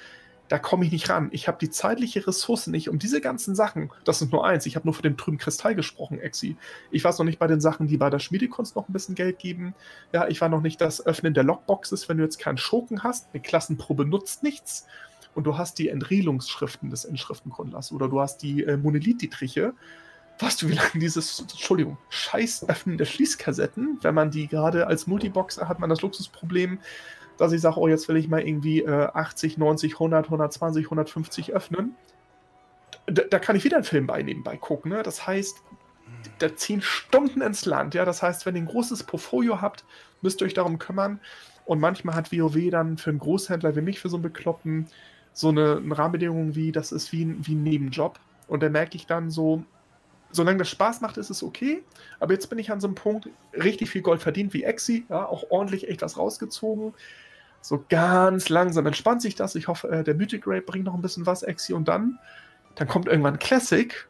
da 0.52 0.60
komme 0.60 0.84
ich 0.84 0.92
nicht 0.92 1.10
ran. 1.10 1.30
Ich 1.32 1.48
habe 1.48 1.58
die 1.62 1.70
zeitliche 1.70 2.28
Ressource 2.28 2.68
nicht, 2.68 2.90
um 2.90 3.00
diese 3.00 3.22
ganzen 3.22 3.56
Sachen, 3.56 3.90
das 4.04 4.22
ist 4.22 4.34
nur 4.34 4.46
eins, 4.46 4.66
ich 4.66 4.76
habe 4.76 4.86
nur 4.86 4.94
von 4.94 5.04
dem 5.04 5.16
trüben 5.16 5.38
Kristall 5.38 5.76
gesprochen, 5.76 6.20
Exi. 6.20 6.58
Ich 6.92 7.06
weiß 7.06 7.20
noch 7.20 7.26
nicht 7.26 7.40
bei 7.40 7.48
den 7.48 7.62
Sachen, 7.62 7.88
die 7.88 7.96
bei 7.96 8.10
der 8.10 8.20
Schmiedekunst 8.20 8.76
noch 8.76 8.90
ein 8.90 8.92
bisschen 8.92 9.16
Geld 9.16 9.40
geben. 9.40 9.74
Ja, 10.12 10.28
ich 10.28 10.42
war 10.42 10.50
noch 10.50 10.60
nicht 10.62 10.82
das 10.82 11.06
Öffnen 11.06 11.34
der 11.34 11.46
Lockboxes, 11.46 12.10
wenn 12.10 12.18
du 12.18 12.24
jetzt 12.24 12.38
keinen 12.38 12.58
Schurken 12.58 13.02
hast. 13.02 13.30
Eine 13.32 13.42
Klassenprobe 13.42 14.06
nutzt 14.06 14.44
nichts. 14.44 14.88
Und 15.34 15.46
du 15.46 15.58
hast 15.58 15.80
die 15.80 15.88
Entrielungsschriften 15.88 16.90
des 16.90 17.06
Inschriftengründlers 17.06 17.94
oder 17.94 18.10
du 18.10 18.20
hast 18.20 18.40
die 18.40 18.66
äh, 18.66 18.76
Monolith-Dietriche 18.76 19.74
weißt 20.42 20.62
du, 20.62 20.70
wie 20.70 20.74
lange 20.74 20.92
dieses, 20.96 21.40
Entschuldigung, 21.40 21.98
scheiß 22.10 22.68
Öffnen 22.70 22.98
der 22.98 23.06
Schließkassetten, 23.06 24.00
wenn 24.02 24.16
man 24.16 24.32
die 24.32 24.48
gerade 24.48 24.88
als 24.88 25.08
Multiboxer 25.08 25.68
hat, 25.68 25.80
man 25.80 25.90
das 25.90 26.02
Luxusproblem, 26.02 26.80
dass 27.38 27.52
ich 27.52 27.62
sage, 27.62 27.80
oh, 27.80 27.88
jetzt 27.88 28.08
will 28.08 28.18
ich 28.18 28.28
mal 28.28 28.42
irgendwie 28.42 28.82
äh, 28.82 29.08
80, 29.14 29.58
90, 29.58 29.94
100, 29.94 30.26
120, 30.26 30.86
150 30.86 31.54
öffnen. 31.54 31.96
Da, 33.08 33.24
da, 33.30 33.40
kann 33.40 33.56
ich 33.56 33.64
wieder 33.64 33.78
einen 33.78 33.84
Film 33.84 34.06
bei 34.06 34.22
nebenbei 34.22 34.58
gucken. 34.58 34.92
Ne? 34.92 35.02
Das 35.02 35.26
heißt, 35.26 35.58
da 36.40 36.56
ziehen 36.56 36.82
Stunden 36.82 37.42
ins 37.42 37.66
Land. 37.66 37.96
Ja, 37.96 38.06
das 38.06 38.22
heißt, 38.22 38.46
wenn 38.46 38.56
ihr 38.56 38.62
ein 38.62 38.68
großes 38.68 39.04
Portfolio 39.04 39.62
habt, 39.62 39.86
müsst 40.22 40.42
ihr 40.42 40.46
euch 40.46 40.54
darum 40.54 40.78
kümmern. 40.78 41.20
Und 41.66 41.80
manchmal 41.80 42.16
hat 42.16 42.32
WoW 42.32 42.70
dann 42.70 42.98
für 42.98 43.10
einen 43.10 43.20
Großhändler 43.20 43.76
wie 43.76 43.82
mich, 43.82 44.00
für 44.00 44.10
so 44.10 44.18
einen 44.18 44.24
Bekloppten, 44.24 44.88
so 45.34 45.50
eine, 45.50 45.78
eine 45.78 45.98
Rahmenbedingung 45.98 46.56
wie, 46.56 46.72
das 46.72 46.92
ist 46.92 47.12
wie 47.12 47.26
ein, 47.26 47.46
wie 47.46 47.56
ein 47.56 47.64
Nebenjob. 47.64 48.20
Und 48.48 48.62
da 48.62 48.70
merke 48.70 48.98
ich 48.98 49.08
dann 49.08 49.32
so, 49.32 49.64
solange 50.32 50.60
das 50.60 50.70
Spaß 50.70 51.02
macht, 51.02 51.18
ist 51.18 51.30
es 51.30 51.44
okay. 51.44 51.84
Aber 52.20 52.34
jetzt 52.34 52.50
bin 52.50 52.60
ich 52.60 52.72
an 52.72 52.80
so 52.80 52.88
einem 52.88 52.96
Punkt, 52.96 53.30
richtig 53.54 53.90
viel 53.90 54.02
Gold 54.02 54.22
verdient 54.22 54.54
wie 54.54 54.64
Exi, 54.64 55.06
ja, 55.10 55.26
auch 55.26 55.46
ordentlich 55.50 55.90
echt 55.90 56.02
was 56.02 56.18
rausgezogen. 56.18 56.94
So 57.62 57.86
ganz 57.90 58.50
langsam 58.50 58.86
entspannt 58.88 59.22
sich 59.22 59.36
das. 59.36 59.56
Ich 59.56 59.68
hoffe, 59.68 59.90
äh, 59.90 60.04
der 60.04 60.16
Mythic 60.16 60.48
Raid 60.48 60.66
bringt 60.66 60.86
noch 60.86 60.96
ein 60.96 61.02
bisschen 61.02 61.26
was, 61.26 61.44
Exi, 61.44 61.74
und 61.74 61.88
dann, 61.88 62.18
dann 62.76 62.88
kommt 62.88 63.08
irgendwann 63.08 63.40
Classic. 63.40 64.08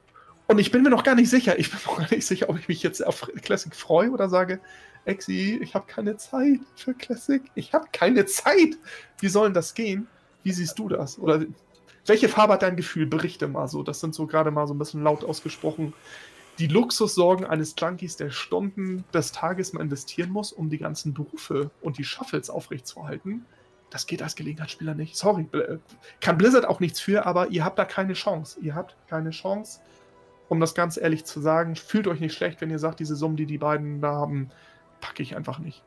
Und 0.48 0.60
ich 0.60 0.72
bin 0.72 0.84
mir 0.84 0.90
noch 0.90 1.04
gar 1.04 1.16
nicht 1.16 1.30
sicher. 1.30 1.60
Ich 1.60 1.70
bin 1.72 1.80
noch 1.86 1.98
gar 1.98 2.10
nicht 2.12 2.26
sicher, 2.26 2.50
ob 2.50 2.58
ich 2.58 2.68
mich 2.68 2.84
jetzt 2.84 3.06
auf 3.06 3.30
Classic 3.42 3.76
freue 3.76 4.12
oder 4.12 4.30
sage, 4.30 4.60
Exi, 5.06 5.60
ich 5.62 5.74
habe 5.74 5.86
keine 5.88 6.16
Zeit 6.18 6.60
für 6.76 6.94
Classic. 6.94 7.42
Ich 7.56 7.74
habe 7.74 7.88
keine 7.92 8.26
Zeit. 8.26 8.78
Wie 9.20 9.30
soll 9.30 9.48
denn 9.48 9.54
das 9.54 9.74
gehen? 9.74 10.08
Wie 10.44 10.52
siehst 10.52 10.78
du 10.78 10.90
das? 10.90 11.18
Oder 11.18 11.46
welche 12.06 12.30
Farbe 12.30 12.54
hat 12.54 12.64
dein 12.64 12.76
Gefühl? 12.76 13.06
Berichte 13.06 13.48
mal 13.48 13.68
so. 13.68 13.84
Das 13.84 14.00
sind 14.00 14.16
so 14.16 14.28
gerade 14.28 14.52
mal 14.52 14.68
so 14.68 14.74
ein 14.74 14.80
bisschen 14.80 15.04
laut 15.04 15.24
ausgesprochen. 15.24 15.94
Die 16.60 16.68
Luxussorgen 16.68 17.46
eines 17.46 17.76
Junkies, 17.78 18.18
der 18.18 18.30
Stunden 18.30 19.04
des 19.14 19.32
Tages 19.32 19.74
mal 19.74 19.82
investieren 19.82 20.30
muss, 20.30 20.52
um 20.52 20.70
die 20.70 20.78
ganzen 20.78 21.14
Berufe 21.14 21.72
und 21.82 21.98
die 21.98 22.04
Shuffles 22.04 22.50
aufrechtzuerhalten. 22.50 23.46
Das 23.90 24.08
geht 24.08 24.22
als 24.22 24.36
Gelegenheitsspieler 24.36 24.94
nicht. 24.94 25.18
Sorry, 25.18 25.48
kann 26.22 26.38
Blizzard 26.38 26.66
auch 26.66 26.80
nichts 26.80 27.00
für, 27.00 27.26
aber 27.26 27.50
ihr 27.50 27.66
habt 27.66 27.78
da 27.78 27.86
keine 27.86 28.14
Chance. 28.14 28.60
Ihr 28.62 28.76
habt 28.76 28.96
keine 29.08 29.32
Chance. 29.32 29.80
Um 30.50 30.60
das 30.60 30.76
ganz 30.76 30.98
ehrlich 30.98 31.26
zu 31.26 31.40
sagen, 31.40 31.76
fühlt 31.76 32.08
euch 32.08 32.20
nicht 32.20 32.34
schlecht, 32.34 32.62
wenn 32.62 32.70
ihr 32.70 32.80
sagt, 32.80 33.00
diese 33.00 33.16
Summen, 33.16 33.38
die 33.38 33.46
die 33.46 33.58
beiden 33.58 34.02
da 34.02 34.12
haben, 34.12 34.50
packe 35.00 35.24
ich 35.24 35.36
einfach 35.36 35.60
nicht. 35.60 35.82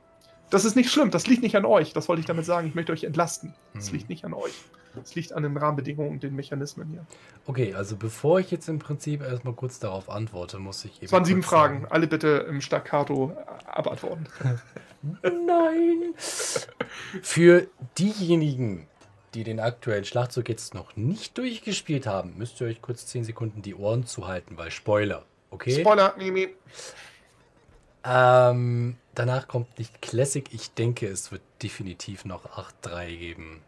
Das 0.50 0.64
ist 0.64 0.76
nicht 0.76 0.90
schlimm, 0.90 1.10
das 1.10 1.26
liegt 1.26 1.42
nicht 1.42 1.56
an 1.56 1.64
euch. 1.64 1.92
Das 1.92 2.08
wollte 2.08 2.20
ich 2.20 2.26
damit 2.26 2.44
sagen. 2.44 2.68
Ich 2.68 2.74
möchte 2.74 2.92
euch 2.92 3.04
entlasten. 3.04 3.54
Das 3.74 3.88
hm. 3.88 3.94
liegt 3.94 4.08
nicht 4.08 4.24
an 4.24 4.34
euch. 4.34 4.54
Es 5.02 5.14
liegt 5.14 5.32
an 5.32 5.42
den 5.42 5.56
Rahmenbedingungen 5.56 6.12
und 6.12 6.22
den 6.22 6.34
Mechanismen 6.36 6.88
hier. 6.88 7.06
Okay, 7.46 7.74
also 7.74 7.96
bevor 7.96 8.40
ich 8.40 8.50
jetzt 8.50 8.68
im 8.68 8.78
Prinzip 8.78 9.22
erstmal 9.22 9.54
kurz 9.54 9.78
darauf 9.78 10.08
antworte, 10.08 10.58
muss 10.58 10.84
ich 10.84 10.96
eben. 10.96 11.06
Es 11.06 11.12
waren 11.12 11.24
sieben 11.24 11.42
Fragen. 11.42 11.82
Sagen. 11.82 11.92
Alle 11.92 12.06
bitte 12.06 12.46
im 12.48 12.60
Staccato 12.60 13.36
abantworten. 13.66 14.26
Nein! 15.22 16.14
Für 16.16 17.66
diejenigen, 17.98 18.86
die 19.34 19.44
den 19.44 19.60
aktuellen 19.60 20.04
Schlachtzug 20.04 20.48
jetzt 20.48 20.74
noch 20.74 20.96
nicht 20.96 21.36
durchgespielt 21.36 22.06
haben, 22.06 22.34
müsst 22.38 22.60
ihr 22.60 22.68
euch 22.68 22.80
kurz 22.80 23.06
zehn 23.06 23.24
Sekunden 23.24 23.62
die 23.62 23.74
Ohren 23.74 24.06
zuhalten, 24.06 24.56
weil 24.56 24.70
Spoiler. 24.70 25.24
Okay? 25.50 25.80
Spoiler, 25.80 26.14
Mimi. 26.16 26.48
Ähm, 28.04 28.96
danach 29.14 29.48
kommt 29.48 29.78
nicht 29.78 30.02
Classic. 30.02 30.44
Ich 30.52 30.72
denke, 30.74 31.06
es 31.06 31.32
wird 31.32 31.42
definitiv 31.62 32.24
noch 32.24 32.46
8.3 32.46 33.18
geben. 33.18 33.62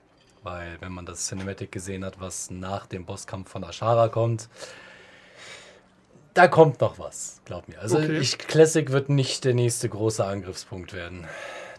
Weil, 0.46 0.80
wenn 0.80 0.92
man 0.92 1.04
das 1.04 1.26
Cinematic 1.26 1.72
gesehen 1.72 2.04
hat, 2.04 2.20
was 2.20 2.50
nach 2.50 2.86
dem 2.86 3.04
Bosskampf 3.04 3.50
von 3.50 3.64
Ashara 3.64 4.06
kommt, 4.08 4.48
da 6.34 6.46
kommt 6.46 6.80
noch 6.80 7.00
was, 7.00 7.40
glaub 7.44 7.66
mir. 7.66 7.80
Also, 7.80 7.98
okay. 7.98 8.18
ich, 8.18 8.38
Classic 8.38 8.92
wird 8.92 9.08
nicht 9.08 9.44
der 9.44 9.54
nächste 9.54 9.88
große 9.88 10.24
Angriffspunkt 10.24 10.92
werden. 10.92 11.26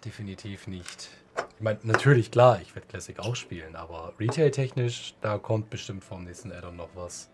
Definitiv 0.03 0.68
nicht. 0.68 1.07
Ich 1.56 1.61
meine, 1.61 1.80
natürlich, 1.84 2.30
klar, 2.30 2.60
ich 2.61 2.76
werde 2.76 2.89
Classic 2.89 3.18
auch 3.19 3.38
spielen, 3.38 3.77
aber 3.77 4.11
retail-technisch, 4.19 5.15
da 5.22 5.38
kommt 5.38 5.69
bestimmt 5.69 6.03
vom 6.03 6.26
nächsten 6.26 6.52
Addon 6.52 6.76
noch 6.76 6.89
was. 6.94 7.30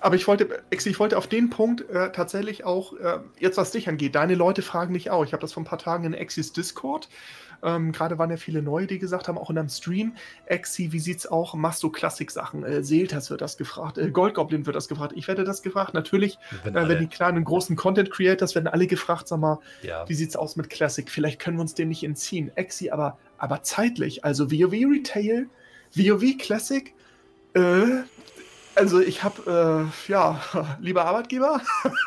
Aber 0.00 0.16
ich 0.16 0.26
wollte, 0.26 0.62
ich 0.70 0.98
wollte 0.98 1.18
auf 1.18 1.26
den 1.26 1.50
Punkt 1.50 1.88
äh, 1.90 2.10
tatsächlich 2.12 2.64
auch, 2.64 2.94
äh, 2.94 3.18
jetzt 3.38 3.56
was 3.56 3.70
dich 3.70 3.88
angeht, 3.88 4.14
deine 4.14 4.34
Leute 4.34 4.62
fragen 4.62 4.94
dich 4.94 5.10
auch. 5.10 5.24
Ich 5.24 5.32
habe 5.32 5.40
das 5.40 5.52
vor 5.52 5.62
ein 5.62 5.66
paar 5.66 5.78
Tagen 5.78 6.04
in 6.04 6.14
Exis 6.14 6.52
Discord. 6.52 7.08
Ähm, 7.62 7.92
Gerade 7.92 8.18
waren 8.18 8.30
ja 8.30 8.36
viele 8.36 8.62
neue, 8.62 8.86
die 8.86 8.98
gesagt 8.98 9.28
haben, 9.28 9.36
auch 9.36 9.50
in 9.50 9.58
einem 9.58 9.68
Stream, 9.68 10.14
Exi, 10.46 10.92
wie 10.92 11.00
sieht's 11.00 11.26
auch? 11.26 11.54
Machst 11.54 11.82
du 11.82 11.90
Klassik-Sachen? 11.90 12.64
Äh, 12.64 12.84
Seeltas 12.84 13.30
wird 13.30 13.40
das 13.40 13.56
gefragt, 13.56 13.98
äh, 13.98 14.10
Goldgoblin 14.10 14.64
wird 14.66 14.76
das 14.76 14.88
gefragt. 14.88 15.12
Ich 15.16 15.26
werde 15.28 15.44
das 15.44 15.62
gefragt. 15.62 15.94
Natürlich, 15.94 16.38
wenn, 16.62 16.76
äh, 16.76 16.88
wenn 16.88 17.00
die 17.00 17.08
kleinen 17.08 17.44
großen 17.44 17.76
Content-Creators 17.76 18.54
werden 18.54 18.68
alle 18.68 18.86
gefragt, 18.86 19.28
sag 19.28 19.40
mal, 19.40 19.58
ja. 19.82 20.08
wie 20.08 20.14
sieht's 20.14 20.36
aus 20.36 20.56
mit 20.56 20.70
Classic? 20.70 21.10
Vielleicht 21.10 21.40
können 21.40 21.56
wir 21.56 21.62
uns 21.62 21.74
dem 21.74 21.88
nicht 21.88 22.04
entziehen. 22.04 22.52
Exi, 22.54 22.90
aber, 22.90 23.18
aber 23.38 23.62
zeitlich, 23.62 24.24
also 24.24 24.50
WoW 24.52 24.72
Retail, 24.72 25.48
WoW 25.94 26.38
Classic, 26.38 26.94
äh, 27.54 28.02
also 28.78 29.00
ich 29.00 29.22
habe, 29.22 29.90
äh, 30.08 30.10
ja, 30.10 30.40
lieber 30.80 31.04
Arbeitgeber. 31.04 31.60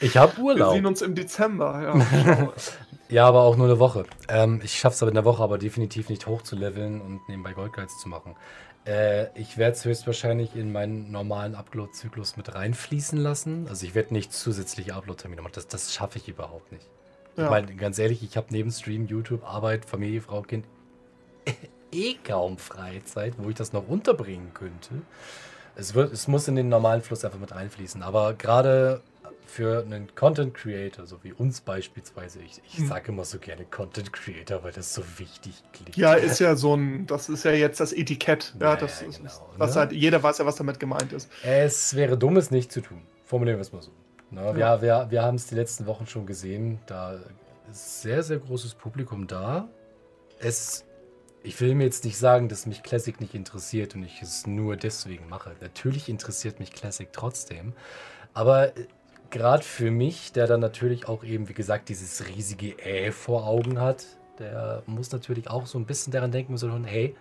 Ich 0.00 0.18
habe 0.18 0.38
Urlaub. 0.38 0.72
Wir 0.72 0.74
sehen 0.74 0.84
uns 0.84 1.00
im 1.00 1.14
Dezember. 1.14 1.80
Ja, 1.82 2.52
ja 3.08 3.26
aber 3.26 3.40
auch 3.40 3.56
nur 3.56 3.68
eine 3.68 3.78
Woche. 3.78 4.04
Ähm, 4.28 4.60
ich 4.62 4.78
schaffe 4.78 4.96
es 4.96 5.02
aber 5.02 5.08
in 5.08 5.14
der 5.14 5.24
Woche 5.24 5.42
aber 5.42 5.56
definitiv 5.56 6.10
nicht 6.10 6.26
hoch 6.26 6.42
zu 6.42 6.56
leveln 6.56 7.00
und 7.00 7.26
nebenbei 7.26 7.54
Goldguides 7.54 7.98
zu 7.98 8.10
machen. 8.10 8.36
Äh, 8.84 9.28
ich 9.40 9.56
werde 9.56 9.72
es 9.72 9.86
höchstwahrscheinlich 9.86 10.56
in 10.56 10.72
meinen 10.72 11.10
normalen 11.10 11.54
Upload-Zyklus 11.54 12.36
mit 12.36 12.54
reinfließen 12.54 13.16
lassen. 13.16 13.66
Also 13.66 13.86
ich 13.86 13.94
werde 13.94 14.12
nicht 14.12 14.34
zusätzliche 14.34 14.94
Upload-Termine 14.94 15.40
machen. 15.40 15.52
Das, 15.54 15.68
das 15.68 15.94
schaffe 15.94 16.18
ich 16.18 16.28
überhaupt 16.28 16.70
nicht. 16.70 16.86
Ja. 17.38 17.44
Ich 17.44 17.50
meine, 17.50 17.74
ganz 17.74 17.98
ehrlich, 17.98 18.22
ich 18.22 18.36
habe 18.36 18.48
neben 18.50 18.70
Stream, 18.70 19.06
YouTube, 19.06 19.42
Arbeit, 19.42 19.86
Familie, 19.86 20.20
Frau, 20.20 20.42
Kind 20.42 20.66
eh 21.92 22.14
kaum 22.24 22.58
Freizeit, 22.58 23.34
wo 23.38 23.48
ich 23.48 23.54
das 23.54 23.72
noch 23.72 23.86
unterbringen 23.88 24.52
könnte. 24.54 25.02
Es, 25.74 25.94
wird, 25.94 26.12
es 26.12 26.28
muss 26.28 26.48
in 26.48 26.56
den 26.56 26.68
normalen 26.68 27.02
Fluss 27.02 27.24
einfach 27.24 27.38
mit 27.38 27.54
reinfließen. 27.54 28.02
Aber 28.02 28.34
gerade 28.34 29.02
für 29.46 29.84
einen 29.84 30.14
Content 30.14 30.54
Creator, 30.54 31.06
so 31.06 31.22
wie 31.22 31.32
uns 31.32 31.60
beispielsweise, 31.60 32.40
ich, 32.40 32.62
ich 32.66 32.78
hm. 32.78 32.88
sage 32.88 33.12
immer 33.12 33.24
so 33.24 33.38
gerne 33.38 33.64
Content 33.66 34.12
Creator, 34.12 34.64
weil 34.64 34.72
das 34.72 34.94
so 34.94 35.02
wichtig 35.18 35.62
klingt. 35.72 35.96
Ja, 35.96 36.14
ist 36.14 36.38
ja 36.38 36.56
so 36.56 36.74
ein, 36.74 37.06
das 37.06 37.28
ist 37.28 37.44
ja 37.44 37.52
jetzt 37.52 37.78
das 37.78 37.92
Etikett. 37.92 38.54
Ja, 38.58 38.76
das 38.76 39.02
ja, 39.02 39.08
ist, 39.08 39.18
genau, 39.18 39.50
was 39.58 39.74
ne? 39.74 39.80
halt, 39.80 39.92
jeder 39.92 40.22
weiß 40.22 40.38
ja, 40.38 40.46
was 40.46 40.56
damit 40.56 40.80
gemeint 40.80 41.12
ist. 41.12 41.30
Es 41.42 41.94
wäre 41.94 42.16
dumm, 42.16 42.38
es 42.38 42.50
nicht 42.50 42.72
zu 42.72 42.80
tun. 42.80 43.02
Formulieren 43.26 43.58
wir 43.58 43.62
es 43.62 43.72
mal 43.72 43.82
so. 43.82 43.90
Na, 44.30 44.56
ja. 44.56 44.80
Wir, 44.80 44.82
wir, 44.82 45.10
wir 45.10 45.22
haben 45.22 45.34
es 45.34 45.46
die 45.46 45.54
letzten 45.54 45.86
Wochen 45.86 46.06
schon 46.06 46.24
gesehen. 46.24 46.80
Da 46.86 47.18
ist 47.70 48.00
sehr, 48.02 48.22
sehr 48.22 48.38
großes 48.38 48.74
Publikum 48.74 49.26
da. 49.26 49.68
Es 50.38 50.84
ich 51.42 51.60
will 51.60 51.74
mir 51.74 51.84
jetzt 51.84 52.04
nicht 52.04 52.18
sagen, 52.18 52.48
dass 52.48 52.66
mich 52.66 52.82
Classic 52.82 53.20
nicht 53.20 53.34
interessiert 53.34 53.94
und 53.94 54.04
ich 54.04 54.22
es 54.22 54.46
nur 54.46 54.76
deswegen 54.76 55.28
mache. 55.28 55.54
Natürlich 55.60 56.08
interessiert 56.08 56.60
mich 56.60 56.72
Classic 56.72 57.08
trotzdem. 57.12 57.72
Aber 58.34 58.76
äh, 58.76 58.86
gerade 59.30 59.62
für 59.62 59.90
mich, 59.90 60.32
der 60.32 60.46
dann 60.46 60.60
natürlich 60.60 61.08
auch 61.08 61.24
eben, 61.24 61.48
wie 61.48 61.54
gesagt, 61.54 61.88
dieses 61.88 62.26
riesige 62.28 62.78
Ä 62.78 63.12
vor 63.12 63.46
Augen 63.46 63.80
hat, 63.80 64.06
der 64.38 64.82
muss 64.86 65.12
natürlich 65.12 65.48
auch 65.48 65.66
so 65.66 65.78
ein 65.78 65.86
bisschen 65.86 66.12
daran 66.12 66.32
denken, 66.32 66.56
so, 66.56 66.70
hey, 66.84 67.14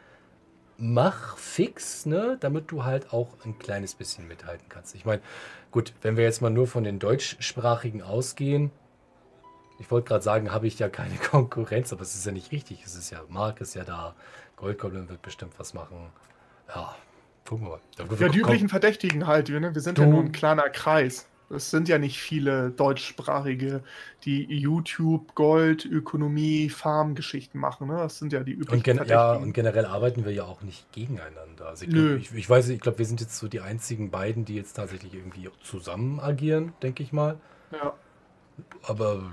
mach 0.78 1.38
fix, 1.38 2.06
ne, 2.06 2.38
damit 2.40 2.72
du 2.72 2.84
halt 2.84 3.14
auch 3.14 3.38
ein 3.46 3.60
kleines 3.60 3.96
bisschen 3.96 4.28
mithalten 4.28 4.68
kannst. 4.70 4.96
Ich 4.96 5.06
meine, 5.06 5.22
gut, 5.72 5.94
wenn 6.02 6.18
wir 6.18 6.24
jetzt 6.24 6.42
mal 6.42 6.50
nur 6.50 6.68
von 6.68 6.84
den 6.84 7.00
deutschsprachigen 7.00 8.02
ausgehen, 8.02 8.72
ich 9.82 9.90
wollte 9.90 10.08
gerade 10.08 10.24
sagen, 10.24 10.52
habe 10.52 10.68
ich 10.68 10.78
ja 10.80 10.90
keine 10.90 11.16
Konkurrenz, 11.32 11.92
aber 11.92 12.04
es 12.04 12.14
ist 12.14 12.26
ja 12.26 12.32
nicht 12.32 12.52
richtig. 12.52 12.84
Es 12.86 12.96
ist 12.96 13.10
ja, 13.10 13.22
Mark 13.30 13.62
ist 13.62 13.74
ja 13.74 13.84
da, 13.84 14.16
Goldgoblin 14.56 15.10
wird 15.10 15.22
bestimmt 15.22 15.54
was 15.58 15.74
machen. 15.74 15.98
Ja, 16.74 16.96
gucken 17.48 17.66
wir 17.66 17.72
mal. 17.72 18.20
Ja, 18.20 18.30
die 18.30 18.40
üblichen 18.40 18.70
Verdächtigen 18.70 19.28
halt, 19.28 19.50
ne? 19.50 19.74
wir 19.74 19.82
sind 19.82 19.98
du. 19.98 20.04
ja 20.04 20.08
nur 20.08 20.22
ein 20.22 20.32
kleiner 20.32 20.70
Kreis. 20.70 21.28
Es 21.50 21.70
sind 21.70 21.90
ja 21.90 21.98
nicht 21.98 22.22
viele 22.22 22.70
deutschsprachige, 22.70 23.84
die 24.24 24.46
YouTube, 24.46 25.36
Gold, 25.36 25.84
Ökonomie, 25.84 26.70
Farm-Geschichten 26.70 27.60
machen. 27.60 27.88
Ne? 27.88 27.98
Das 27.98 28.20
sind 28.20 28.32
ja 28.32 28.42
die 28.42 28.54
üblichen 28.54 28.76
und 28.76 28.84
Verdächtigen. 28.84 29.10
Ja, 29.10 29.34
und 29.34 29.52
generell 29.52 29.86
arbeiten 29.86 30.24
wir 30.24 30.32
ja 30.32 30.46
auch 30.46 30.62
nicht 30.62 30.90
gegeneinander. 30.94 31.68
Also 31.68 31.84
ich, 31.84 31.92
glaub, 31.92 32.18
ich, 32.18 32.34
ich 32.34 32.50
weiß, 32.50 32.70
ich 32.70 32.80
glaube, 32.80 33.00
wir 33.00 33.06
sind 33.06 33.20
jetzt 33.20 33.38
so 33.38 33.50
die 33.50 33.60
einzigen 33.60 34.12
beiden, 34.12 34.46
die 34.46 34.56
jetzt 34.56 34.74
tatsächlich 34.74 35.14
irgendwie 35.14 35.50
zusammen 35.62 36.22
agieren, 36.22 36.72
denke 36.82 37.04
ich 37.04 37.12
mal. 37.12 37.38
Ja. 37.74 37.96
Aber 38.84 39.32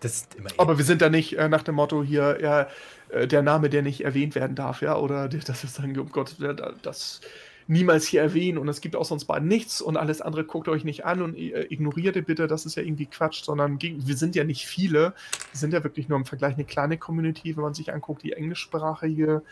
das 0.00 0.28
Aber 0.58 0.78
wir 0.78 0.84
sind 0.84 1.02
da 1.02 1.08
nicht 1.08 1.38
äh, 1.38 1.48
nach 1.48 1.62
dem 1.62 1.76
Motto 1.76 2.02
hier, 2.02 2.38
ja, 2.40 2.68
äh, 3.08 3.26
der 3.26 3.42
Name, 3.42 3.70
der 3.70 3.82
nicht 3.82 4.04
erwähnt 4.04 4.34
werden 4.34 4.54
darf, 4.54 4.82
ja, 4.82 4.96
oder 4.96 5.28
das 5.28 5.64
ist 5.64 5.78
dann, 5.78 5.98
um 5.98 6.10
Gott, 6.10 6.36
das 6.82 7.20
niemals 7.66 8.06
hier 8.06 8.20
erwähnen 8.20 8.58
und 8.58 8.68
es 8.68 8.82
gibt 8.82 8.94
aus 8.94 9.10
uns 9.10 9.24
beiden 9.24 9.48
nichts 9.48 9.80
und 9.80 9.96
alles 9.96 10.20
andere 10.20 10.44
guckt 10.44 10.68
euch 10.68 10.84
nicht 10.84 11.06
an 11.06 11.22
und 11.22 11.34
äh, 11.34 11.66
ignoriert 11.70 12.16
ihr 12.16 12.22
bitte, 12.22 12.46
das 12.46 12.66
ist 12.66 12.76
ja 12.76 12.82
irgendwie 12.82 13.06
Quatsch, 13.06 13.42
sondern 13.42 13.80
wir 13.80 14.16
sind 14.16 14.34
ja 14.34 14.44
nicht 14.44 14.66
viele, 14.66 15.14
wir 15.52 15.58
sind 15.58 15.72
ja 15.72 15.82
wirklich 15.82 16.08
nur 16.08 16.18
im 16.18 16.26
Vergleich 16.26 16.54
eine 16.54 16.64
kleine 16.64 16.98
Community, 16.98 17.56
wenn 17.56 17.62
man 17.62 17.74
sich 17.74 17.92
anguckt, 17.92 18.22
die 18.22 18.32
englischsprachige 18.32 19.42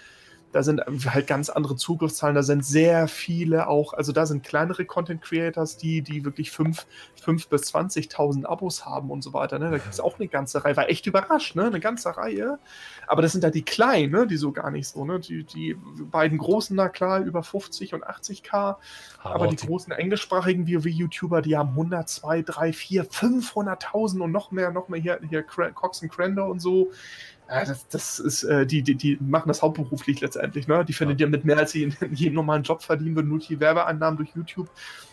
da 0.53 0.63
sind 0.63 0.83
halt 1.07 1.27
ganz 1.27 1.49
andere 1.49 1.77
Zugriffszahlen, 1.77 2.35
da 2.35 2.43
sind 2.43 2.65
sehr 2.65 3.09
viele 3.09 3.69
auch, 3.69 3.95
also 3.95 4.13
da 4.13 4.27
sind 4.27 4.45
kleinere 4.45 4.85
Content 4.85 5.23
Creators, 5.23 5.79
die, 5.79 6.03
die 6.03 6.25
wirklich 6.25 6.51
5 6.51 6.87
bis 7.25 7.75
20.000 7.75 8.45
Abos 8.45 8.85
haben 8.85 9.11
und 9.11 9.23
so 9.23 9.33
weiter. 9.33 9.59
Ne? 9.59 9.71
Da 9.71 9.79
gibt 9.79 9.93
es 9.93 9.99
auch 9.99 10.19
eine 10.19 10.29
ganze 10.29 10.63
Reihe, 10.65 10.77
war 10.77 10.91
echt 10.91 11.07
überrascht, 11.07 11.57
ne? 11.57 11.65
eine 11.65 11.81
ganze 11.81 12.15
Reihe. 12.17 12.59
Aber 13.07 13.23
das 13.23 13.33
sind 13.33 13.43
da 13.43 13.51
die 13.51 13.63
kleinen, 13.63 14.13
ne? 14.13 14.27
die 14.27 14.37
so 14.37 14.53
gar 14.53 14.71
nicht 14.71 14.89
so. 14.89 15.05
Ne? 15.07 15.21
Die, 15.21 15.45
die 15.45 15.75
beiden 16.11 16.37
großen, 16.37 16.77
na 16.77 16.91
klar, 16.91 17.21
über 17.21 17.43
50 17.43 17.95
und 17.95 18.05
80k. 18.05 18.53
Aber, 18.53 18.79
aber 19.23 19.47
die, 19.49 19.57
die 19.57 19.67
großen 19.67 19.93
englischsprachigen 19.93 20.69
WoW-YouTuber, 20.69 21.41
die 21.41 21.57
haben 21.57 21.71
100, 21.71 22.09
2, 22.09 22.43
3, 22.43 22.73
4, 22.75 23.07
500.000 23.07 24.21
und 24.21 24.33
noch 24.33 24.51
mehr, 24.51 24.71
noch 24.71 24.89
mehr 24.89 25.01
hier, 25.01 25.19
hier 25.27 25.43
Cox 25.43 26.03
und 26.03 26.13
Crando 26.13 26.45
und 26.45 26.61
so 26.61 26.91
Ja, 27.53 27.65
das, 27.67 27.87
das 27.89 28.19
ist, 28.19 28.45
äh, 28.45 28.67
die, 28.67 28.83
die, 28.83 28.95
die 28.95 29.19
machen 29.21 29.49
das 29.49 29.61
hauptberuflich 29.61 30.21
letztendlich, 30.21 30.69
ne? 30.69 30.85
Die 30.85 30.95
findet 30.95 31.21
ja. 31.21 31.27
mit 31.27 31.45
mehr, 31.45 31.59
als 31.59 31.73
sie 31.73 31.83
in, 31.83 31.97
in 32.01 32.15
jedem 32.15 32.35
normalen 32.35 32.63
Job 32.63 32.83
verdienen 32.83 33.15
würden, 33.15 33.29
nur 33.29 33.41
die 33.41 33.61
Werbeeinnahmen 33.61 34.17
durch 34.17 34.31
YouTube 34.35 34.71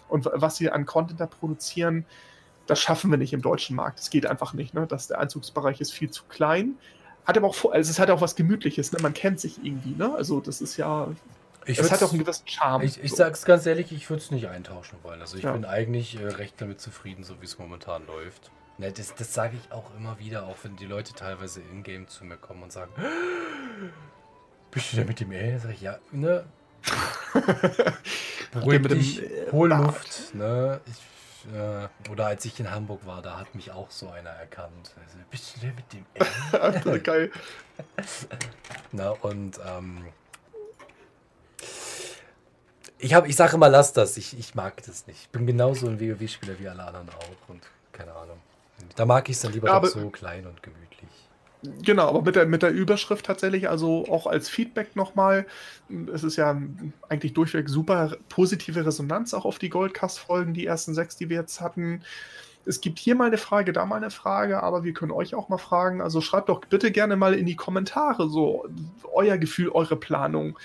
und 0.08 0.30
was 0.34 0.56
sie 0.56 0.70
an 0.70 0.86
Content 0.86 1.20
da 1.20 1.26
produzieren, 1.26 2.06
das 2.66 2.80
schaffen 2.80 3.12
wir 3.12 3.18
nicht 3.18 3.34
im 3.34 3.42
deutschen 3.42 3.76
Markt. 3.76 4.00
Das 4.00 4.10
geht 4.10 4.26
einfach 4.26 4.54
nicht, 4.54 4.74
ne? 4.74 4.88
Das, 4.88 5.08
der 5.08 5.20
Einzugsbereich 5.20 5.82
ist 5.82 5.92
viel 5.92 6.12
zu 6.12 6.24
klein. 6.30 6.76
Hat 7.26 7.38
aber 7.38 7.48
auch, 7.48 7.72
also 7.72 7.90
es 7.90 8.00
hat 8.00 8.10
auch 8.10 8.22
was 8.22 8.36
Gemütliches, 8.36 8.92
ne? 8.92 9.00
Man 9.02 9.14
kennt 9.14 9.40
sich 9.40 9.64
irgendwie, 9.64 9.96
ne? 9.96 10.14
Also 10.16 10.40
das 10.40 10.62
ist 10.62 10.78
ja. 10.78 11.10
Ich 11.66 11.78
es 11.78 11.92
hat 11.92 12.02
auch 12.02 12.12
einen 12.12 12.20
gewissen 12.20 12.48
Charme. 12.48 12.84
Ich, 12.84 13.04
ich 13.04 13.12
so. 13.12 13.18
sag's 13.18 13.44
ganz 13.44 13.66
ehrlich, 13.66 13.92
ich 13.92 14.10
würde 14.10 14.24
es 14.24 14.32
nicht 14.32 14.48
eintauschen 14.48 14.98
wollen. 15.04 15.20
Also 15.22 15.38
ich 15.38 15.44
ja. 15.44 15.52
bin 15.52 15.66
eigentlich 15.66 16.20
äh, 16.20 16.26
recht 16.26 16.56
damit 16.62 16.80
zufrieden, 16.80 17.24
so 17.24 17.42
wie 17.42 17.46
es 17.46 17.60
momentan 17.60 18.08
läuft. 18.08 18.50
Ne, 18.80 18.94
das, 18.94 19.14
das 19.14 19.34
sage 19.34 19.58
ich 19.58 19.72
auch 19.74 19.94
immer 19.98 20.18
wieder, 20.20 20.48
auch 20.48 20.56
wenn 20.64 20.78
die 20.78 20.86
Leute 20.86 21.14
teilweise 21.14 21.60
in-game 21.60 22.08
zu 22.08 22.24
mir 22.24 22.38
kommen 22.38 22.64
und 22.64 22.72
sagen, 22.72 22.94
bist 24.72 24.94
du 24.94 24.98
da 24.98 25.04
mit 25.04 25.20
dem 25.20 25.32
Alien? 25.32 25.60
Sag 25.60 25.72
ich, 25.72 25.82
ja, 25.82 26.00
ne? 26.14 26.46
Beruhig 28.54 28.88
dich, 28.88 29.22
hol 29.52 29.68
Luft, 29.68 30.34
ne? 30.34 30.80
Ich, 30.86 31.54
äh, 31.54 32.10
oder 32.10 32.28
als 32.28 32.46
ich 32.46 32.58
in 32.58 32.72
Hamburg 32.72 33.06
war, 33.06 33.22
da 33.22 33.38
hat 33.38 33.54
mich 33.54 33.70
auch 33.72 33.92
so 33.92 34.08
einer 34.12 34.30
erkannt. 34.30 34.96
Also, 35.04 35.18
bist 35.30 35.58
du 35.58 35.60
der 35.60 35.74
mit 35.74 35.92
dem 35.92 36.06
Alien? 36.54 37.04
Geil. 37.04 37.32
Na, 38.94 39.10
und 39.10 39.60
ähm, 39.68 40.06
ich, 42.98 43.14
hab, 43.14 43.28
ich 43.28 43.36
sage 43.36 43.56
immer, 43.56 43.68
lass 43.68 43.92
das. 43.92 44.16
Ich, 44.16 44.40
ich 44.40 44.56
mag 44.56 44.82
das 44.86 45.06
nicht. 45.06 45.24
Ich 45.24 45.30
bin 45.32 45.46
genauso 45.46 45.88
ein 45.88 46.00
WoW-Spieler 46.00 46.58
wie 46.60 46.70
alle 46.70 46.86
anderen 46.86 47.10
auch 47.10 47.50
und 47.50 47.62
keine 47.92 48.14
Ahnung. 48.14 48.40
Da 48.96 49.06
mag 49.06 49.30
ich 49.30 49.36
es 49.36 49.42
dann 49.42 49.54
lieber 49.54 49.68
ja, 49.68 49.86
so 49.86 50.10
klein 50.10 50.46
und 50.46 50.62
gemütlich. 50.64 50.90
Genau, 51.84 52.08
aber 52.08 52.22
mit 52.22 52.36
der, 52.36 52.46
mit 52.46 52.64
der 52.64 52.72
Überschrift 52.72 53.26
tatsächlich, 53.26 53.70
also 53.70 54.06
auch 54.10 54.28
als 54.28 54.48
Feedback 54.48 54.96
nochmal, 54.96 55.46
es 56.14 56.24
ist 56.24 56.38
ja 56.38 56.58
eigentlich 57.10 57.34
durchweg 57.34 57.68
super 57.68 58.16
positive 58.30 58.86
Resonanz 58.86 59.34
auch 59.34 59.44
auf 59.44 59.60
die 59.60 59.70
Goldcast-Folgen, 59.70 60.54
die 60.54 60.66
ersten 60.66 60.94
sechs, 60.94 61.18
die 61.18 61.30
wir 61.30 61.38
jetzt 61.38 61.60
hatten. 61.60 62.02
Es 62.66 62.80
gibt 62.80 62.98
hier 62.98 63.16
mal 63.16 63.28
eine 63.28 63.38
Frage, 63.38 63.74
da 63.74 63.86
mal 63.86 63.98
eine 63.98 64.12
Frage, 64.12 64.64
aber 64.64 64.86
wir 64.86 64.94
können 64.94 65.12
euch 65.12 65.36
auch 65.36 65.50
mal 65.50 65.58
fragen. 65.58 66.02
Also 66.02 66.22
schreibt 66.22 66.48
doch 66.48 66.62
bitte 66.62 66.92
gerne 66.92 67.18
mal 67.18 67.34
in 67.34 67.46
die 67.46 67.58
Kommentare 67.58 68.30
so 68.30 68.66
euer 69.14 69.38
Gefühl, 69.38 69.70
eure 69.70 69.98
Planung 69.98 70.58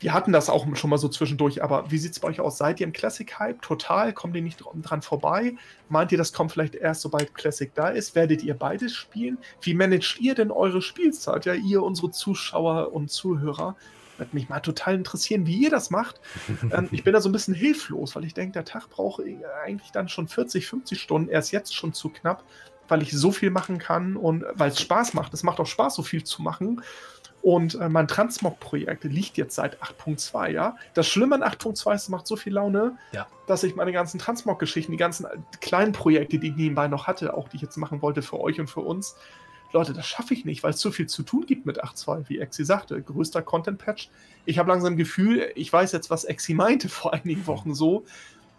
wir 0.00 0.14
hatten 0.14 0.32
das 0.32 0.48
auch 0.48 0.66
schon 0.76 0.90
mal 0.90 0.98
so 0.98 1.08
zwischendurch, 1.08 1.62
aber 1.62 1.90
wie 1.90 1.98
sieht 1.98 2.12
es 2.12 2.20
bei 2.20 2.28
euch 2.28 2.40
aus? 2.40 2.58
Seid 2.58 2.80
ihr 2.80 2.86
im 2.86 2.92
Classic-Hype 2.92 3.62
total? 3.62 4.12
Kommt 4.12 4.36
ihr 4.36 4.42
nicht 4.42 4.62
dran 4.82 5.02
vorbei? 5.02 5.54
Meint 5.88 6.12
ihr, 6.12 6.18
das 6.18 6.32
kommt 6.32 6.52
vielleicht 6.52 6.76
erst, 6.76 7.00
sobald 7.00 7.34
Classic 7.34 7.74
da 7.74 7.88
ist? 7.88 8.14
Werdet 8.14 8.42
ihr 8.42 8.54
beides 8.54 8.94
spielen? 8.94 9.38
Wie 9.60 9.74
managt 9.74 10.20
ihr 10.20 10.34
denn 10.34 10.50
eure 10.50 10.82
Spielzeit? 10.82 11.46
Ja, 11.46 11.54
ihr, 11.54 11.82
unsere 11.82 12.10
Zuschauer 12.10 12.92
und 12.92 13.10
Zuhörer. 13.10 13.76
Würde 14.18 14.34
mich 14.34 14.48
mal 14.48 14.60
total 14.60 14.94
interessieren, 14.94 15.46
wie 15.46 15.56
ihr 15.56 15.70
das 15.70 15.90
macht. 15.90 16.20
ähm, 16.72 16.88
ich 16.92 17.04
bin 17.04 17.12
da 17.12 17.20
so 17.20 17.28
ein 17.28 17.32
bisschen 17.32 17.54
hilflos, 17.54 18.14
weil 18.14 18.24
ich 18.24 18.34
denke, 18.34 18.52
der 18.52 18.64
Tag 18.64 18.90
braucht 18.90 19.22
eigentlich 19.64 19.90
dann 19.90 20.08
schon 20.08 20.28
40, 20.28 20.66
50 20.66 21.00
Stunden. 21.00 21.28
Er 21.28 21.40
ist 21.40 21.50
jetzt 21.50 21.74
schon 21.74 21.92
zu 21.92 22.08
knapp, 22.08 22.44
weil 22.88 23.02
ich 23.02 23.12
so 23.12 23.32
viel 23.32 23.50
machen 23.50 23.78
kann 23.78 24.16
und 24.16 24.44
weil 24.54 24.70
es 24.70 24.80
Spaß 24.80 25.14
macht. 25.14 25.34
Es 25.34 25.42
macht 25.42 25.60
auch 25.60 25.66
Spaß, 25.66 25.94
so 25.94 26.02
viel 26.02 26.24
zu 26.24 26.42
machen. 26.42 26.82
Und 27.42 27.76
äh, 27.76 27.88
mein 27.88 28.08
Transmog-Projekt 28.08 29.04
liegt 29.04 29.36
jetzt 29.36 29.54
seit 29.54 29.82
8.2, 29.82 30.50
ja. 30.50 30.76
Das 30.94 31.06
Schlimme 31.06 31.36
an 31.36 31.42
8.2 31.42 31.94
ist, 31.94 32.02
es 32.02 32.08
macht 32.08 32.26
so 32.26 32.36
viel 32.36 32.54
Laune, 32.54 32.98
ja. 33.12 33.26
dass 33.46 33.62
ich 33.62 33.76
meine 33.76 33.92
ganzen 33.92 34.18
Transmog-Geschichten, 34.18 34.92
die 34.92 34.98
ganzen 34.98 35.26
äh, 35.26 35.38
kleinen 35.60 35.92
Projekte, 35.92 36.38
die 36.38 36.48
ich 36.48 36.56
nebenbei 36.56 36.88
noch 36.88 37.06
hatte, 37.06 37.34
auch 37.34 37.48
die 37.48 37.56
ich 37.56 37.62
jetzt 37.62 37.76
machen 37.76 38.02
wollte 38.02 38.22
für 38.22 38.40
euch 38.40 38.58
und 38.60 38.68
für 38.68 38.80
uns, 38.80 39.16
Leute, 39.72 39.92
das 39.92 40.06
schaffe 40.06 40.32
ich 40.32 40.44
nicht, 40.44 40.62
weil 40.62 40.70
es 40.70 40.78
zu 40.78 40.90
viel 40.90 41.06
zu 41.06 41.22
tun 41.22 41.44
gibt 41.44 41.66
mit 41.66 41.82
8.2, 41.82 42.28
wie 42.28 42.38
Exi 42.38 42.64
sagte. 42.64 43.00
Größter 43.02 43.42
Content-Patch. 43.42 44.08
Ich 44.46 44.58
habe 44.58 44.70
langsam 44.70 44.94
ein 44.94 44.96
Gefühl, 44.96 45.52
ich 45.54 45.70
weiß 45.70 45.92
jetzt, 45.92 46.08
was 46.08 46.24
Exi 46.24 46.54
meinte 46.54 46.88
vor 46.88 47.12
einigen 47.12 47.46
Wochen 47.46 47.74
so. 47.74 48.04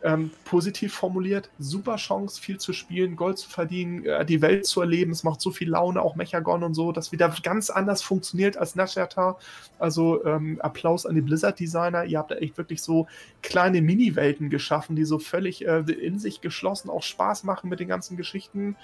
Ähm, 0.01 0.31
positiv 0.45 0.93
formuliert, 0.93 1.49
super 1.59 1.97
Chance, 1.97 2.39
viel 2.39 2.57
zu 2.57 2.71
spielen, 2.71 3.17
Gold 3.17 3.37
zu 3.37 3.49
verdienen, 3.49 4.05
äh, 4.05 4.25
die 4.25 4.41
Welt 4.41 4.65
zu 4.65 4.79
erleben. 4.79 5.11
Es 5.11 5.25
macht 5.25 5.41
so 5.41 5.51
viel 5.51 5.69
Laune, 5.69 6.01
auch 6.01 6.15
Mechagon 6.15 6.63
und 6.63 6.73
so, 6.73 6.93
dass 6.93 7.11
wieder 7.11 7.33
ganz 7.43 7.69
anders 7.69 8.01
funktioniert 8.01 8.55
als 8.55 8.75
Nashata. 8.75 9.37
Also 9.77 10.23
ähm, 10.25 10.59
Applaus 10.61 11.05
an 11.05 11.15
die 11.15 11.21
Blizzard-Designer. 11.21 12.05
Ihr 12.05 12.17
habt 12.17 12.31
da 12.31 12.35
echt 12.35 12.57
wirklich 12.57 12.81
so 12.81 13.07
kleine 13.41 13.81
Mini-Welten 13.81 14.49
geschaffen, 14.49 14.95
die 14.95 15.03
so 15.03 15.19
völlig 15.19 15.67
äh, 15.67 15.79
in 15.79 16.17
sich 16.17 16.39
geschlossen 16.39 16.89
auch 16.89 17.03
Spaß 17.03 17.43
machen 17.43 17.69
mit 17.69 17.81
den 17.81 17.89
ganzen 17.89 18.15
Geschichten. 18.15 18.77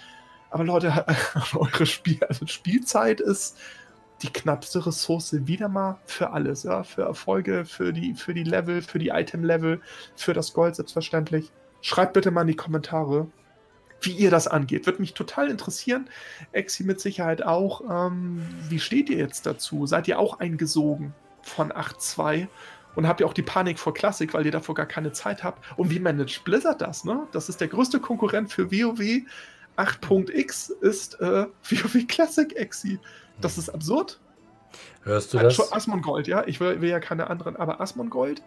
Aber 0.50 0.66
Leute, 0.66 1.06
eure 1.56 1.86
Spiel 1.86 2.24
also 2.26 2.46
Spielzeit 2.48 3.22
ist 3.22 3.58
die 4.22 4.32
knappste 4.32 4.86
Ressource 4.86 5.36
wieder 5.48 5.68
mal 5.68 6.00
für 6.06 6.32
alles, 6.32 6.64
ja, 6.64 6.84
für 6.84 7.04
Erfolge, 7.04 7.66
für 7.66 7.94
die, 7.94 8.14
für 8.14 8.34
die 8.34 8.44
Level, 8.44 8.82
für 8.82 9.00
die 9.00 9.10
Item-Level, 9.10 9.82
für 10.16 10.34
das 10.34 10.54
Gold 10.54 10.76
selbstverständlich. 10.76 11.52
Schreibt 11.82 12.14
bitte 12.14 12.32
mal 12.32 12.42
in 12.42 12.48
die 12.48 12.56
Kommentare, 12.56 13.28
wie 14.02 14.12
ihr 14.12 14.32
das 14.32 14.48
angeht. 14.48 14.86
Würde 14.86 15.02
mich 15.02 15.14
total 15.14 15.50
interessieren. 15.50 16.10
Exi 16.52 16.84
mit 16.84 17.00
Sicherheit 17.00 17.44
auch. 17.44 17.82
Ähm, 17.90 18.42
wie 18.70 18.80
steht 18.80 19.10
ihr 19.10 19.18
jetzt 19.18 19.46
dazu? 19.46 19.86
Seid 19.86 20.08
ihr 20.08 20.20
auch 20.20 20.40
eingesogen 20.40 21.14
von 21.42 21.72
8.2? 21.72 22.48
Und 22.96 23.08
habt 23.08 23.20
ihr 23.20 23.28
auch 23.28 23.34
die 23.34 23.42
Panik 23.42 23.78
vor 23.78 23.94
Classic, 23.94 24.34
weil 24.34 24.46
ihr 24.46 24.52
davor 24.52 24.74
gar 24.74 24.86
keine 24.86 25.12
Zeit 25.12 25.44
habt? 25.44 25.64
Und 25.78 25.92
wie 25.92 26.00
managt 26.00 26.46
Blizzard 26.46 26.82
das? 26.82 27.04
Ne? 27.04 27.28
Das 27.34 27.50
ist 27.50 27.60
der 27.60 27.68
größte 27.68 28.00
Konkurrent 28.00 28.52
für 28.52 28.72
WoW. 28.72 29.24
8.x 29.78 30.70
ist 30.82 31.20
äh, 31.20 31.46
WoW 31.70 32.08
Classic 32.08 32.56
Exi. 32.56 33.00
Das 33.42 33.58
ist 33.58 33.70
absurd. 33.70 34.20
Hörst 35.04 35.34
du 35.34 35.38
das? 35.38 35.72
Asmongold, 35.72 36.28
ja. 36.28 36.44
Ich 36.48 36.60
will, 36.60 36.82
will, 36.82 36.90
ja 36.90 37.00
keine 37.00 37.30
anderen, 37.30 37.56
aber 37.56 37.80
Asmongold, 37.80 38.42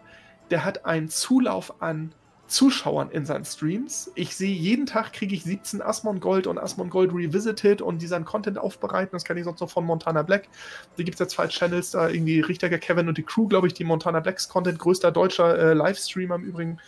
der 0.51 0.65
hat 0.65 0.85
einen 0.85 1.09
Zulauf 1.09 1.81
an 1.81 2.13
Zuschauern 2.47 3.11
in 3.11 3.25
seinen 3.25 3.45
Streams. 3.45 4.11
Ich 4.15 4.35
sehe 4.35 4.53
jeden 4.53 4.87
Tag 4.87 5.13
kriege 5.13 5.35
ich 5.35 5.43
17 5.43 5.81
Asmongold 5.81 6.47
und 6.47 6.57
Asmongold 6.57 7.13
Revisited 7.13 7.81
und 7.81 8.01
die 8.01 8.07
seinen 8.07 8.25
Content 8.25 8.57
aufbereiten. 8.57 9.11
Das 9.13 9.23
kenne 9.23 9.39
ich 9.39 9.45
sonst 9.45 9.61
noch 9.61 9.69
von 9.69 9.85
Montana 9.85 10.23
Black. 10.23 10.49
Da 10.97 11.03
gibt 11.03 11.15
es 11.15 11.19
ja 11.19 11.27
zwei 11.27 11.47
Channels, 11.47 11.91
da 11.91 12.09
irgendwie 12.09 12.39
Richtiger 12.39 12.79
Kevin 12.79 13.07
und 13.07 13.17
die 13.17 13.23
Crew, 13.23 13.47
glaube 13.47 13.67
ich, 13.67 13.73
die 13.73 13.83
Montana 13.83 14.19
Blacks 14.19 14.49
Content, 14.49 14.79
größter 14.79 15.11
deutscher 15.11 15.57
äh, 15.57 15.73
Livestreamer 15.73 16.35
im 16.35 16.43
Übrigen, 16.43 16.79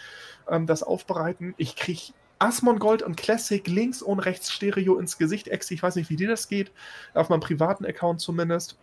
ähm, 0.49 0.65
das 0.65 0.81
aufbereiten. 0.81 1.53
Ich 1.57 1.75
kriege 1.75 2.13
Asmongold 2.41 3.03
und 3.03 3.17
Classic 3.17 3.65
links 3.67 4.01
und 4.01 4.19
rechts 4.19 4.51
Stereo 4.51 4.97
ins 4.97 5.17
Gesicht. 5.17 5.47
Ex, 5.47 5.69
ich 5.71 5.83
weiß 5.83 5.95
nicht, 5.95 6.09
wie 6.09 6.15
dir 6.15 6.27
das 6.27 6.47
geht. 6.47 6.71
Auf 7.13 7.29
meinem 7.29 7.39
privaten 7.39 7.85
Account 7.85 8.19
zumindest. 8.19 8.77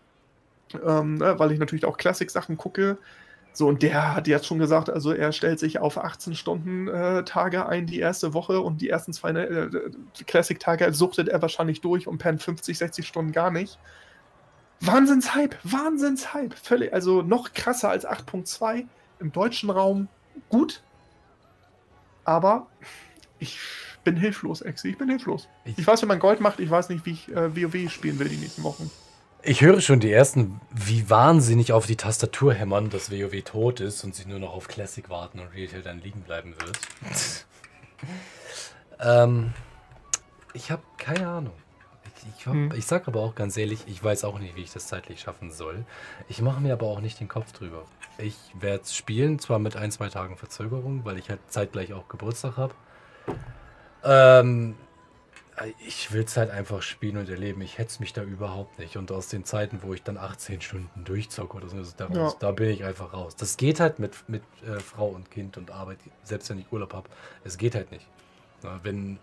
Ähm, 0.84 1.14
ne, 1.14 1.38
weil 1.38 1.52
ich 1.52 1.58
natürlich 1.58 1.84
auch 1.84 1.96
Classic-Sachen 1.96 2.56
gucke. 2.56 2.98
So, 3.52 3.66
und 3.66 3.82
der 3.82 4.14
hat 4.14 4.28
jetzt 4.28 4.46
schon 4.46 4.60
gesagt, 4.60 4.88
also 4.88 5.12
er 5.12 5.32
stellt 5.32 5.58
sich 5.58 5.80
auf 5.80 5.98
18 5.98 6.36
Stunden 6.36 6.86
äh, 6.86 7.24
Tage 7.24 7.66
ein 7.66 7.86
die 7.86 7.98
erste 7.98 8.32
Woche 8.32 8.60
und 8.60 8.80
die 8.80 8.88
ersten 8.88 9.12
zwei 9.12 9.30
äh, 9.30 9.68
Classic-Tage 10.26 10.92
suchtet 10.92 11.28
er 11.28 11.42
wahrscheinlich 11.42 11.80
durch 11.80 12.06
und 12.06 12.18
pennt 12.18 12.42
50, 12.42 12.78
60 12.78 13.06
Stunden 13.06 13.32
gar 13.32 13.50
nicht. 13.50 13.78
Wahnsinnshype, 14.80 15.56
Wahnsinnshype. 15.64 16.54
Völlig, 16.56 16.92
also 16.92 17.22
noch 17.22 17.52
krasser 17.52 17.90
als 17.90 18.06
8.2 18.06 18.86
im 19.18 19.32
deutschen 19.32 19.70
Raum. 19.70 20.06
Gut. 20.48 20.82
Aber 22.24 22.68
ich 23.38 23.58
bin 24.04 24.16
hilflos, 24.16 24.62
Exi. 24.62 24.88
Ich 24.90 24.98
bin 24.98 25.08
hilflos. 25.08 25.48
Ich, 25.64 25.78
ich, 25.78 25.86
weiß, 25.86 26.02
wie 26.02 26.06
man 26.06 26.18
Gold 26.18 26.40
macht. 26.40 26.60
Ich 26.60 26.70
weiß 26.70 26.88
nicht, 26.88 27.04
wie 27.06 27.12
ich 27.12 27.28
äh, 27.28 27.54
WoW 27.54 27.90
spielen 27.90 28.18
will 28.18 28.28
die 28.28 28.36
nächsten 28.36 28.62
Wochen. 28.62 28.90
Ich 29.42 29.60
höre 29.60 29.80
schon 29.80 30.00
die 30.00 30.10
ersten, 30.10 30.60
wie 30.70 31.08
wahnsinnig 31.08 31.72
auf 31.72 31.86
die 31.86 31.96
Tastatur 31.96 32.54
hämmern, 32.54 32.90
dass 32.90 33.10
WoW 33.10 33.42
tot 33.44 33.80
ist 33.80 34.02
und 34.02 34.14
sie 34.14 34.26
nur 34.26 34.40
noch 34.40 34.52
auf 34.52 34.66
Classic 34.66 35.08
warten 35.08 35.38
und 35.38 35.54
Retail 35.54 35.82
dann 35.82 36.00
liegen 36.00 36.22
bleiben 36.22 36.54
wird. 36.58 37.46
ähm, 39.00 39.52
ich 40.54 40.70
habe 40.70 40.82
keine 40.96 41.28
Ahnung. 41.28 41.54
Ich, 42.04 42.40
ich, 42.40 42.46
hm. 42.46 42.72
ich 42.76 42.86
sag 42.86 43.06
aber 43.06 43.20
auch 43.20 43.36
ganz 43.36 43.56
ehrlich, 43.56 43.84
ich 43.86 44.02
weiß 44.02 44.24
auch 44.24 44.40
nicht, 44.40 44.56
wie 44.56 44.62
ich 44.62 44.72
das 44.72 44.88
zeitlich 44.88 45.20
schaffen 45.20 45.52
soll. 45.52 45.84
Ich 46.28 46.42
mache 46.42 46.60
mir 46.60 46.72
aber 46.72 46.86
auch 46.86 47.00
nicht 47.00 47.20
den 47.20 47.28
Kopf 47.28 47.52
drüber. 47.52 47.84
Ich 48.18 48.36
werde 48.58 48.84
spielen, 48.88 49.38
zwar 49.38 49.60
mit 49.60 49.76
ein, 49.76 49.92
zwei 49.92 50.08
Tagen 50.08 50.36
Verzögerung, 50.36 51.04
weil 51.04 51.16
ich 51.16 51.30
halt 51.30 51.40
zeitgleich 51.48 51.92
auch 51.92 52.08
Geburtstag 52.08 52.56
habe. 52.56 52.74
Ähm, 54.04 54.76
ich 55.86 56.12
will 56.12 56.22
es 56.22 56.36
halt 56.36 56.50
einfach 56.50 56.82
spielen 56.82 57.16
und 57.16 57.28
erleben. 57.28 57.60
Ich 57.62 57.78
hetze 57.78 58.00
mich 58.00 58.12
da 58.12 58.22
überhaupt 58.22 58.78
nicht. 58.78 58.96
Und 58.96 59.10
aus 59.10 59.28
den 59.28 59.44
Zeiten, 59.44 59.80
wo 59.82 59.94
ich 59.94 60.02
dann 60.02 60.16
18 60.16 60.60
Stunden 60.60 61.04
durchzocke 61.04 61.56
oder 61.56 61.68
so, 61.68 61.76
da, 61.96 62.08
ja. 62.08 62.32
da 62.38 62.50
bin 62.52 62.70
ich 62.70 62.84
einfach 62.84 63.12
raus. 63.12 63.34
Das 63.36 63.56
geht 63.56 63.80
halt 63.80 63.98
mit, 63.98 64.28
mit 64.28 64.42
äh, 64.66 64.78
Frau 64.80 65.08
und 65.08 65.30
Kind 65.30 65.56
und 65.56 65.70
Arbeit, 65.70 65.98
selbst 66.22 66.50
wenn 66.50 66.58
ich 66.58 66.70
Urlaub 66.72 66.94
habe. 66.94 67.08
Es 67.44 67.58
geht 67.58 67.74
halt 67.74 67.90
nicht. 67.90 68.06
Na, 68.62 68.80
wenn 68.82 69.18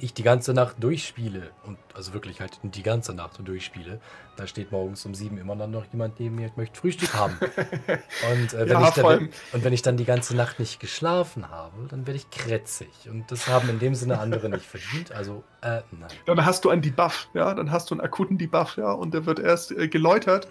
ich 0.00 0.14
die 0.14 0.22
ganze 0.22 0.54
Nacht 0.54 0.76
durchspiele 0.80 1.50
und 1.64 1.78
also 1.94 2.12
wirklich 2.12 2.40
halt 2.40 2.58
die 2.62 2.82
ganze 2.82 3.14
Nacht 3.14 3.38
durchspiele, 3.42 4.00
da 4.36 4.46
steht 4.46 4.72
morgens 4.72 5.04
um 5.06 5.14
sieben 5.14 5.38
immer 5.38 5.54
dann 5.54 5.70
noch 5.70 5.84
jemand 5.92 6.18
neben 6.18 6.34
mir 6.34 6.48
und 6.48 6.56
möchte 6.56 6.80
Frühstück 6.80 7.14
haben. 7.14 7.36
und, 8.32 8.54
äh, 8.54 8.68
wenn 8.68 8.68
ja, 8.68 8.88
ich 8.88 8.94
dann, 8.94 9.28
und 9.52 9.64
wenn 9.64 9.72
ich 9.72 9.82
dann 9.82 9.96
die 9.96 10.04
ganze 10.04 10.34
Nacht 10.34 10.58
nicht 10.58 10.80
geschlafen 10.80 11.50
habe, 11.50 11.86
dann 11.88 12.06
werde 12.06 12.18
ich 12.18 12.30
krätzig. 12.30 12.88
Und 13.08 13.30
das 13.30 13.46
haben 13.48 13.68
in 13.68 13.78
dem 13.78 13.94
Sinne 13.94 14.18
andere 14.18 14.48
nicht 14.48 14.66
verdient. 14.66 15.12
Also, 15.12 15.44
äh, 15.60 15.82
nein. 15.92 16.10
Dann 16.26 16.44
hast 16.44 16.64
du 16.64 16.70
einen 16.70 16.82
Debuff, 16.82 17.28
ja, 17.34 17.54
dann 17.54 17.70
hast 17.70 17.90
du 17.90 17.94
einen 17.94 18.00
akuten 18.00 18.38
Debuff, 18.38 18.76
ja, 18.76 18.92
und 18.92 19.14
der 19.14 19.24
wird 19.26 19.38
erst 19.38 19.70
äh, 19.70 19.88
geläutert 19.88 20.48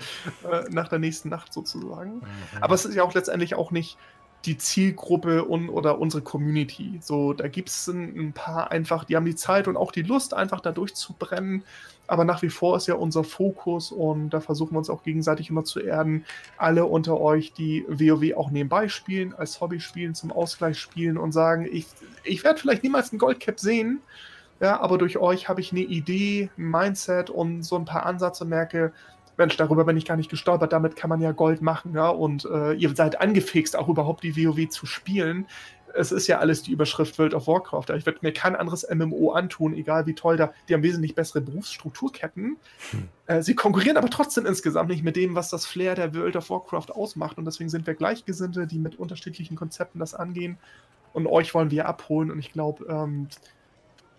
äh, 0.49 0.63
nach 0.69 0.87
der 0.87 0.99
nächsten 0.99 1.29
Nacht 1.29 1.51
sozusagen. 1.51 2.15
Mhm. 2.15 2.23
Aber 2.61 2.75
es 2.75 2.85
ist 2.85 2.95
ja 2.95 3.03
auch 3.03 3.13
letztendlich 3.13 3.55
auch 3.55 3.71
nicht 3.71 3.97
die 4.45 4.57
Zielgruppe 4.57 5.45
und, 5.45 5.69
oder 5.69 5.99
unsere 5.99 6.21
Community. 6.21 6.99
So, 7.01 7.33
da 7.33 7.47
gibt 7.47 7.69
es 7.69 7.87
ein, 7.87 8.17
ein, 8.17 8.33
paar 8.33 8.71
einfach, 8.71 9.05
die 9.05 9.15
haben 9.15 9.25
die 9.25 9.35
Zeit 9.35 9.67
und 9.67 9.77
auch 9.77 9.91
die 9.91 10.01
Lust, 10.01 10.33
einfach 10.33 10.59
da 10.59 10.71
durchzubrennen. 10.71 11.63
Aber 12.07 12.25
nach 12.25 12.41
wie 12.41 12.49
vor 12.49 12.75
ist 12.75 12.87
ja 12.87 12.95
unser 12.95 13.23
Fokus 13.23 13.91
und 13.91 14.31
da 14.31 14.41
versuchen 14.41 14.73
wir 14.73 14.79
uns 14.79 14.89
auch 14.89 15.03
gegenseitig 15.03 15.49
immer 15.49 15.63
zu 15.63 15.79
erden. 15.79 16.25
Alle 16.57 16.85
unter 16.85 17.19
euch, 17.21 17.53
die 17.53 17.85
WoW 17.87 18.35
auch 18.35 18.51
nebenbei 18.51 18.89
spielen, 18.89 19.33
als 19.33 19.61
Hobby 19.61 19.79
spielen, 19.79 20.13
zum 20.13 20.31
Ausgleich 20.31 20.77
spielen 20.77 21.17
und 21.17 21.31
sagen, 21.31 21.67
ich, 21.71 21.85
ich 22.25 22.43
werde 22.43 22.59
vielleicht 22.59 22.83
niemals 22.83 23.13
ein 23.13 23.19
Goldcap 23.19 23.57
sehen, 23.57 24.01
ja, 24.59 24.79
aber 24.79 24.97
durch 24.97 25.17
euch 25.17 25.49
habe 25.49 25.61
ich 25.61 25.71
eine 25.71 25.81
Idee, 25.81 26.49
ein 26.57 26.69
Mindset 26.69 27.29
und 27.29 27.63
so 27.63 27.75
ein 27.75 27.85
paar 27.85 28.05
Ansätze 28.05 28.45
merke, 28.45 28.93
Mensch, 29.37 29.57
darüber 29.57 29.85
bin 29.85 29.97
ich 29.97 30.05
gar 30.05 30.17
nicht 30.17 30.29
gestolpert, 30.29 30.73
damit 30.73 30.95
kann 30.95 31.09
man 31.09 31.21
ja 31.21 31.31
Gold 31.31 31.61
machen, 31.61 31.93
ja, 31.95 32.09
und 32.09 32.45
äh, 32.45 32.73
ihr 32.73 32.95
seid 32.95 33.19
angefixt, 33.19 33.75
auch 33.75 33.89
überhaupt 33.89 34.23
die 34.23 34.35
WoW 34.35 34.69
zu 34.69 34.85
spielen. 34.85 35.47
Es 35.95 36.11
ist 36.11 36.25
ja 36.27 36.39
alles 36.39 36.63
die 36.63 36.71
Überschrift 36.71 37.19
World 37.19 37.35
of 37.35 37.47
Warcraft. 37.47 37.95
Ich 37.95 38.05
werde 38.07 38.19
mir 38.23 38.33
kein 38.33 38.55
anderes 38.55 38.87
MMO 38.91 39.31
antun, 39.31 39.75
egal 39.75 40.07
wie 40.07 40.15
toll 40.15 40.37
da. 40.37 40.51
Die 40.67 40.73
haben 40.73 40.81
wesentlich 40.81 41.13
bessere 41.13 41.41
Berufsstrukturketten. 41.41 42.57
Hm. 42.91 43.09
Äh, 43.27 43.43
sie 43.43 43.53
konkurrieren 43.53 43.97
aber 43.97 44.09
trotzdem 44.09 44.47
insgesamt 44.47 44.89
nicht 44.89 45.03
mit 45.03 45.15
dem, 45.15 45.35
was 45.35 45.49
das 45.49 45.67
Flair 45.67 45.93
der 45.93 46.15
World 46.15 46.35
of 46.35 46.49
Warcraft 46.49 46.87
ausmacht. 46.91 47.37
Und 47.37 47.45
deswegen 47.45 47.69
sind 47.69 47.85
wir 47.85 47.93
Gleichgesinnte, 47.93 48.65
die 48.65 48.79
mit 48.79 48.95
unterschiedlichen 48.97 49.55
Konzepten 49.55 49.99
das 49.99 50.15
angehen. 50.15 50.57
Und 51.13 51.27
euch 51.27 51.53
wollen 51.53 51.69
wir 51.69 51.87
abholen. 51.87 52.31
Und 52.31 52.39
ich 52.39 52.51
glaube, 52.51 52.85
ähm, 52.89 53.27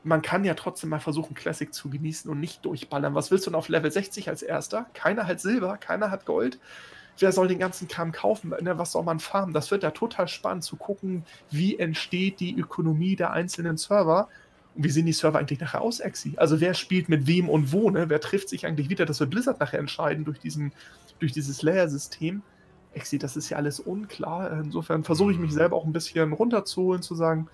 man 0.04 0.22
kann 0.22 0.44
ja 0.44 0.54
trotzdem 0.54 0.90
mal 0.90 1.00
versuchen, 1.00 1.34
Classic 1.34 1.72
zu 1.72 1.88
genießen 1.88 2.30
und 2.30 2.38
nicht 2.38 2.64
durchballern. 2.64 3.14
Was 3.14 3.30
willst 3.30 3.46
du 3.46 3.50
denn 3.50 3.58
auf 3.58 3.68
Level 3.68 3.90
60 3.90 4.28
als 4.28 4.42
erster? 4.42 4.86
Keiner 4.92 5.26
hat 5.26 5.40
Silber, 5.40 5.78
keiner 5.78 6.10
hat 6.10 6.26
Gold. 6.26 6.58
Wer 7.18 7.32
soll 7.32 7.48
den 7.48 7.58
ganzen 7.58 7.88
Kram 7.88 8.12
kaufen? 8.12 8.52
Ne, 8.60 8.76
was 8.76 8.92
soll 8.92 9.04
man 9.04 9.20
farmen? 9.20 9.54
Das 9.54 9.70
wird 9.70 9.82
ja 9.82 9.92
total 9.92 10.28
spannend 10.28 10.64
zu 10.64 10.76
gucken, 10.76 11.24
wie 11.50 11.78
entsteht 11.78 12.40
die 12.40 12.58
Ökonomie 12.58 13.16
der 13.16 13.32
einzelnen 13.32 13.76
Server. 13.76 14.28
Und 14.74 14.84
wie 14.84 14.90
sehen 14.90 15.06
die 15.06 15.12
Server 15.12 15.38
eigentlich 15.38 15.60
nachher 15.60 15.80
aus, 15.80 16.00
Exi? 16.00 16.34
Also 16.36 16.60
wer 16.60 16.74
spielt 16.74 17.08
mit 17.08 17.26
wem 17.26 17.48
und 17.48 17.72
wo, 17.72 17.90
ne? 17.90 18.10
Wer 18.10 18.20
trifft 18.20 18.48
sich 18.48 18.66
eigentlich 18.66 18.88
wieder? 18.88 19.06
Das 19.06 19.20
wird 19.20 19.30
Blizzard 19.30 19.60
nachher 19.60 19.78
entscheiden 19.78 20.24
durch, 20.24 20.40
diesen, 20.40 20.72
durch 21.20 21.32
dieses 21.32 21.62
Layer-System. 21.62 22.42
Exi, 22.92 23.18
das 23.18 23.36
ist 23.36 23.48
ja 23.48 23.56
alles 23.56 23.78
unklar. 23.78 24.50
Insofern 24.60 25.04
versuche 25.04 25.32
ich 25.32 25.38
mich 25.38 25.52
mhm. 25.52 25.54
selber 25.54 25.76
auch 25.76 25.84
ein 25.84 25.92
bisschen 25.92 26.32
runterzuholen, 26.32 27.02
zu 27.02 27.14
sagen, 27.14 27.48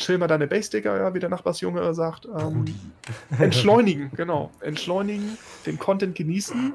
chill 0.00 0.18
mal 0.18 0.26
deine 0.26 0.46
Base-Digger, 0.46 0.96
ja, 0.96 1.14
wie 1.14 1.18
der 1.18 1.28
Nachbarsjunge 1.28 1.94
sagt. 1.94 2.26
Ähm, 2.26 2.64
entschleunigen, 3.38 4.10
genau. 4.14 4.50
Entschleunigen, 4.60 5.38
den 5.66 5.78
Content 5.78 6.14
genießen. 6.14 6.74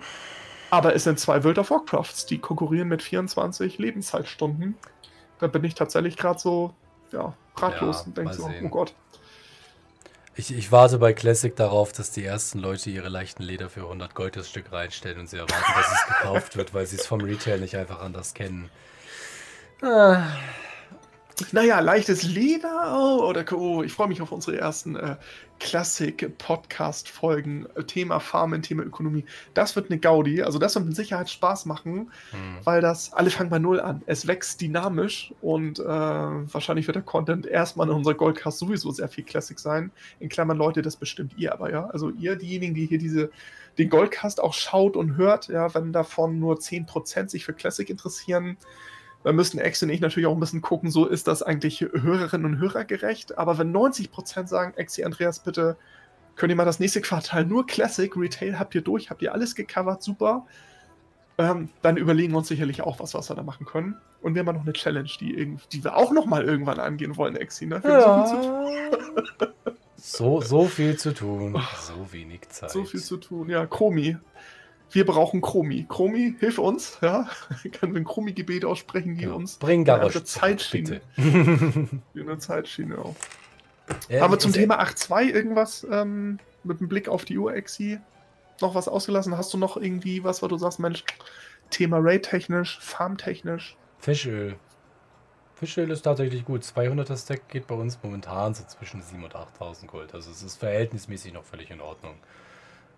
Aber 0.69 0.95
es 0.95 1.03
sind 1.03 1.19
zwei 1.19 1.43
World 1.43 1.59
of 1.59 1.69
Warcrafts, 1.69 2.25
die 2.25 2.39
konkurrieren 2.39 2.87
mit 2.87 3.01
24 3.01 3.77
Lebenszeitstunden. 3.77 4.75
Da 5.39 5.47
bin 5.47 5.63
ich 5.63 5.75
tatsächlich 5.75 6.17
gerade 6.17 6.39
so, 6.39 6.73
ja, 7.11 7.33
ratlos 7.57 7.99
ja, 7.99 8.05
und 8.05 8.17
denke 8.17 8.33
so, 8.33 8.49
oh 8.63 8.69
Gott. 8.69 8.93
Ich, 10.37 10.53
ich, 10.53 10.71
warte 10.71 10.97
bei 10.97 11.13
Classic 11.13 11.55
darauf, 11.55 11.93
dass 11.93 12.11
die 12.11 12.25
ersten 12.25 12.59
Leute 12.59 12.89
ihre 12.89 13.07
leichten 13.07 13.41
Leder 13.41 13.69
für 13.69 13.83
100 13.83 14.13
Gold 14.15 14.35
das 14.35 14.49
Stück 14.49 14.71
reinstellen 14.71 15.19
und 15.19 15.29
sie 15.29 15.37
erwarten, 15.37 15.71
dass 15.75 15.93
es 15.93 16.07
gekauft 16.07 16.57
wird, 16.57 16.73
weil 16.73 16.85
sie 16.85 16.97
es 16.97 17.05
vom 17.05 17.21
Retail 17.21 17.59
nicht 17.59 17.77
einfach 17.77 18.01
anders 18.01 18.33
kennen. 18.33 18.69
Ah. 19.81 20.23
Naja, 21.51 21.81
leichtes 21.81 22.23
Leder 22.23 22.97
oh, 22.97 23.25
oder 23.25 23.43
oh, 23.53 23.83
ich 23.83 23.91
freue 23.91 24.07
mich 24.07 24.21
auf 24.21 24.31
unsere 24.31 24.57
ersten 24.57 24.95
äh, 24.95 25.17
Klassik-Podcast-Folgen. 25.59 27.67
Thema 27.87 28.21
Farmen, 28.21 28.61
Thema 28.61 28.83
Ökonomie. 28.83 29.25
Das 29.53 29.75
wird 29.75 29.91
eine 29.91 29.99
Gaudi. 29.99 30.43
Also, 30.43 30.59
das 30.59 30.75
wird 30.75 30.85
mit 30.85 30.95
Sicherheit 30.95 31.29
Spaß 31.29 31.65
machen, 31.65 32.09
hm. 32.31 32.59
weil 32.63 32.79
das, 32.79 33.11
alle 33.11 33.31
fangen 33.31 33.49
bei 33.49 33.59
Null 33.59 33.81
an. 33.81 34.01
Es 34.05 34.27
wächst 34.27 34.61
dynamisch 34.61 35.33
und 35.41 35.79
äh, 35.79 35.83
wahrscheinlich 35.83 36.87
wird 36.87 36.95
der 36.95 37.03
Content 37.03 37.45
erstmal 37.45 37.89
in 37.89 37.95
unserer 37.95 38.15
Goldcast 38.15 38.59
sowieso 38.59 38.91
sehr 38.91 39.09
viel 39.09 39.25
Classic 39.25 39.59
sein. 39.59 39.91
In 40.19 40.29
Klammern, 40.29 40.57
Leute, 40.57 40.81
das 40.81 40.95
bestimmt 40.95 41.33
ihr 41.37 41.51
aber, 41.51 41.69
ja. 41.69 41.87
Also, 41.87 42.11
ihr, 42.11 42.37
diejenigen, 42.37 42.75
die 42.75 42.85
hier 42.85 42.99
diese, 42.99 43.29
den 43.77 43.89
Goldcast 43.89 44.41
auch 44.41 44.53
schaut 44.53 44.95
und 44.95 45.17
hört, 45.17 45.49
ja, 45.49 45.73
wenn 45.73 45.91
davon 45.91 46.39
nur 46.39 46.55
10% 46.55 47.29
sich 47.29 47.43
für 47.43 47.51
Classic 47.53 47.89
interessieren, 47.89 48.55
da 49.25 49.31
müssen 49.33 49.57
Ex 49.57 49.81
und 49.81 49.89
ich 49.89 50.01
natürlich 50.01 50.27
auch 50.27 50.35
ein 50.35 50.39
bisschen 50.39 50.61
gucken, 50.61 50.91
so 50.91 51.07
ist 51.07 51.27
das 51.27 51.41
eigentlich 51.41 51.81
Hörerinnen 51.81 52.45
und 52.45 52.59
Hörer 52.59 52.85
gerecht. 52.85 53.39
Aber 53.39 53.57
wenn 53.57 53.75
90% 53.75 54.45
sagen, 54.45 54.75
Exi, 54.75 55.03
Andreas, 55.03 55.39
bitte 55.39 55.77
könnt 56.35 56.51
ihr 56.51 56.55
mal 56.55 56.63
das 56.63 56.79
nächste 56.79 57.01
Quartal 57.01 57.43
nur 57.43 57.65
Classic, 57.65 58.15
Retail 58.15 58.59
habt 58.59 58.75
ihr 58.75 58.81
durch, 58.81 59.09
habt 59.09 59.23
ihr 59.23 59.33
alles 59.33 59.55
gecovert, 59.55 60.03
super. 60.03 60.45
Ähm, 61.39 61.69
dann 61.81 61.97
überlegen 61.97 62.33
wir 62.33 62.37
uns 62.37 62.49
sicherlich 62.49 62.83
auch 62.83 62.99
was, 62.99 63.15
was 63.15 63.27
wir 63.31 63.35
da 63.35 63.41
machen 63.41 63.65
können. 63.65 63.97
Und 64.21 64.35
wir 64.35 64.45
haben 64.45 64.55
noch 64.55 64.61
eine 64.61 64.73
Challenge, 64.73 65.09
die, 65.19 65.57
die 65.71 65.83
wir 65.83 65.97
auch 65.97 66.11
noch 66.11 66.27
mal 66.27 66.43
irgendwann 66.43 66.79
angehen 66.79 67.17
wollen, 67.17 67.35
Exi. 67.35 67.65
Ne? 67.65 67.81
Ja. 67.83 68.53
So, 69.97 70.39
so, 70.39 70.65
viel 70.65 70.97
zu 70.97 71.15
tun. 71.15 71.59
So 71.79 72.13
wenig 72.13 72.47
Zeit. 72.49 72.69
So 72.69 72.83
viel 72.83 73.01
zu 73.01 73.17
tun, 73.17 73.49
ja. 73.49 73.65
Chromi 73.65 74.17
wir 74.91 75.05
brauchen 75.05 75.41
Chromi. 75.41 75.85
Chromi, 75.87 76.35
hilf 76.39 76.57
uns, 76.57 76.97
ja. 77.01 77.27
Können 77.79 77.93
wir 77.93 78.01
ein 78.01 78.05
Chromi-Gebet 78.05 78.65
aussprechen, 78.65 79.15
die 79.15 79.23
genau. 79.23 79.37
uns 79.37 79.57
Bring 79.57 79.83
Garage 79.83 80.17
eine 80.19 80.23
Zeitschiene. 80.23 81.01
eine 82.15 82.37
Zeitschiene 82.37 82.97
auch. 82.97 83.15
Ja, 84.09 84.21
Haben 84.21 84.33
wir 84.33 84.39
zum 84.39 84.53
Thema 84.53 84.81
8.2 84.81 85.29
irgendwas 85.31 85.85
ähm, 85.89 86.39
mit 86.63 86.79
dem 86.79 86.87
Blick 86.87 87.07
auf 87.07 87.25
die 87.25 87.37
Uhr, 87.37 87.53
Exi, 87.53 87.99
noch 88.61 88.73
was 88.73 88.87
ausgelassen? 88.87 89.37
Hast 89.37 89.53
du 89.53 89.57
noch 89.57 89.77
irgendwie 89.77 90.23
was, 90.23 90.41
wo 90.41 90.47
du 90.47 90.57
sagst, 90.57 90.79
Mensch, 90.79 91.03
Thema 91.69 91.97
Raid-technisch, 91.99 92.79
Farm-technisch? 92.81 93.77
Fischöl. 93.99 94.55
Fischöl 95.55 95.89
ist 95.89 96.01
tatsächlich 96.01 96.45
gut. 96.45 96.63
200er 96.63 97.17
Stack 97.17 97.47
geht 97.47 97.67
bei 97.67 97.75
uns 97.75 97.97
momentan 98.03 98.53
so 98.53 98.63
zwischen 98.65 99.01
7.000 99.01 99.23
und 99.23 99.35
8.000 99.35 99.85
Gold. 99.87 100.13
Also 100.13 100.31
es 100.31 100.43
ist 100.43 100.57
verhältnismäßig 100.57 101.33
noch 101.33 101.45
völlig 101.45 101.71
in 101.71 101.79
Ordnung. 101.79 102.15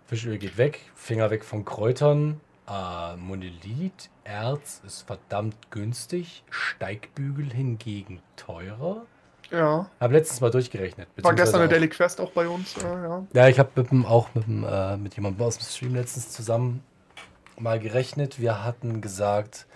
Fischöl 0.08 0.38
geht 0.38 0.56
weg, 0.56 0.80
Finger 0.94 1.30
weg 1.30 1.44
von 1.44 1.66
Kräutern. 1.66 2.40
Äh, 2.66 3.16
Monolith, 3.16 4.08
Erz 4.24 4.80
ist 4.86 5.02
verdammt 5.02 5.70
günstig, 5.70 6.44
Steigbügel 6.48 7.52
hingegen 7.52 8.20
teurer. 8.34 9.04
Ja. 9.50 9.90
Habe 10.00 10.14
letztens 10.14 10.40
mal 10.40 10.50
durchgerechnet. 10.50 11.08
War 11.18 11.34
gestern 11.34 11.60
eine 11.60 11.68
Daily 11.68 11.88
Quest 11.90 12.22
auch 12.22 12.30
bei 12.32 12.48
uns, 12.48 12.76
äh, 12.78 12.84
ja. 12.84 13.26
Ja, 13.34 13.48
ich 13.48 13.58
habe 13.58 13.70
mit 13.74 14.06
auch 14.06 14.30
mit, 14.34 14.44
äh, 14.46 14.96
mit 14.96 15.14
jemandem 15.14 15.46
aus 15.46 15.58
dem 15.58 15.66
Stream 15.66 15.94
letztens 15.94 16.30
zusammen 16.30 16.82
mal 17.58 17.78
gerechnet. 17.78 18.40
Wir 18.40 18.64
hatten 18.64 19.02
gesagt, 19.02 19.66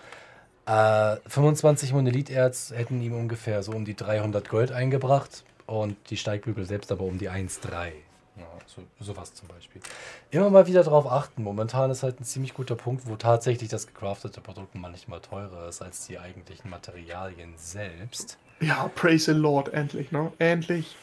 äh, 0.64 1.16
25 1.26 1.92
Monolith-Erz 1.92 2.72
hätten 2.74 3.02
ihm 3.02 3.14
ungefähr 3.14 3.62
so 3.62 3.72
um 3.72 3.84
die 3.84 3.96
300 3.96 4.48
Gold 4.48 4.72
eingebracht 4.72 5.44
und 5.66 5.96
die 6.08 6.16
Steigbügel 6.16 6.64
selbst 6.64 6.90
aber 6.90 7.04
um 7.04 7.18
die 7.18 7.28
1,3. 7.28 7.92
Ja, 8.36 8.46
so, 8.66 8.82
sowas 9.00 9.34
zum 9.34 9.48
Beispiel. 9.48 9.82
Immer 10.30 10.48
mal 10.48 10.66
wieder 10.66 10.82
darauf 10.82 11.06
achten. 11.06 11.42
Momentan 11.42 11.90
ist 11.90 12.02
halt 12.02 12.20
ein 12.20 12.24
ziemlich 12.24 12.54
guter 12.54 12.76
Punkt, 12.76 13.06
wo 13.06 13.16
tatsächlich 13.16 13.68
das 13.68 13.86
gecraftete 13.86 14.40
Produkt 14.40 14.74
manchmal 14.74 15.20
teurer 15.20 15.68
ist 15.68 15.82
als 15.82 16.06
die 16.06 16.18
eigentlichen 16.18 16.70
Materialien 16.70 17.52
selbst. 17.56 18.38
Ja, 18.60 18.90
praise 18.94 19.32
the 19.32 19.38
Lord, 19.38 19.68
endlich, 19.74 20.12
ne? 20.12 20.32
Endlich. 20.38 20.96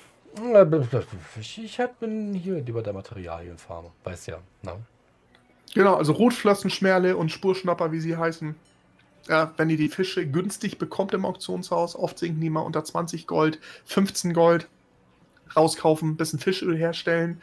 Ich, 1.40 1.80
bin 2.00 2.34
hier 2.34 2.62
lieber 2.62 2.82
der 2.82 2.94
Materialienfarmer, 2.94 3.92
weiß 4.04 4.28
ja, 4.28 4.38
ne? 4.64 4.76
Genau, 5.74 5.96
also 5.96 6.14
Rotflossenschmerle 6.14 7.16
und 7.16 7.32
Spurschnapper, 7.32 7.92
wie 7.92 8.00
sie 8.00 8.18
heißen. 8.18 8.56
Ja, 9.28 9.54
wenn 9.58 9.70
ihr 9.70 9.78
die 9.78 9.90
Fische 9.90 10.26
günstig 10.26 10.80
bekommt 10.80 11.14
im 11.14 11.26
Auktionshaus, 11.26 11.96
oft 11.96 12.18
sinken 12.18 12.42
die 12.42 12.50
mal 12.50 12.62
unter 12.62 12.84
20 12.84 13.28
Gold, 13.28 13.60
15 13.86 14.34
Gold 14.34 14.68
rauskaufen, 15.56 16.12
ein 16.12 16.18
bisschen 16.18 16.40
Fischöl 16.40 16.78
herstellen. 16.78 17.42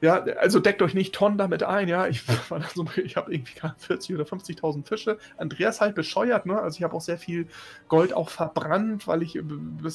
Ja, 0.00 0.22
also 0.38 0.60
deckt 0.60 0.82
euch 0.82 0.92
nicht 0.92 1.14
Tonnen 1.14 1.38
damit 1.38 1.62
ein, 1.62 1.88
ja. 1.88 2.06
Ich, 2.06 2.24
so, 2.74 2.86
ich 3.02 3.16
habe 3.16 3.32
irgendwie 3.32 3.54
40 3.78 4.14
oder 4.14 4.24
50.000 4.24 4.86
Fische. 4.86 5.18
Andreas 5.38 5.80
halt 5.80 5.94
bescheuert, 5.94 6.44
ne? 6.44 6.60
Also 6.60 6.76
ich 6.76 6.82
habe 6.82 6.94
auch 6.94 7.00
sehr 7.00 7.16
viel 7.16 7.46
Gold 7.88 8.12
auch 8.12 8.28
verbrannt, 8.28 9.06
weil 9.06 9.22
ich, 9.22 9.40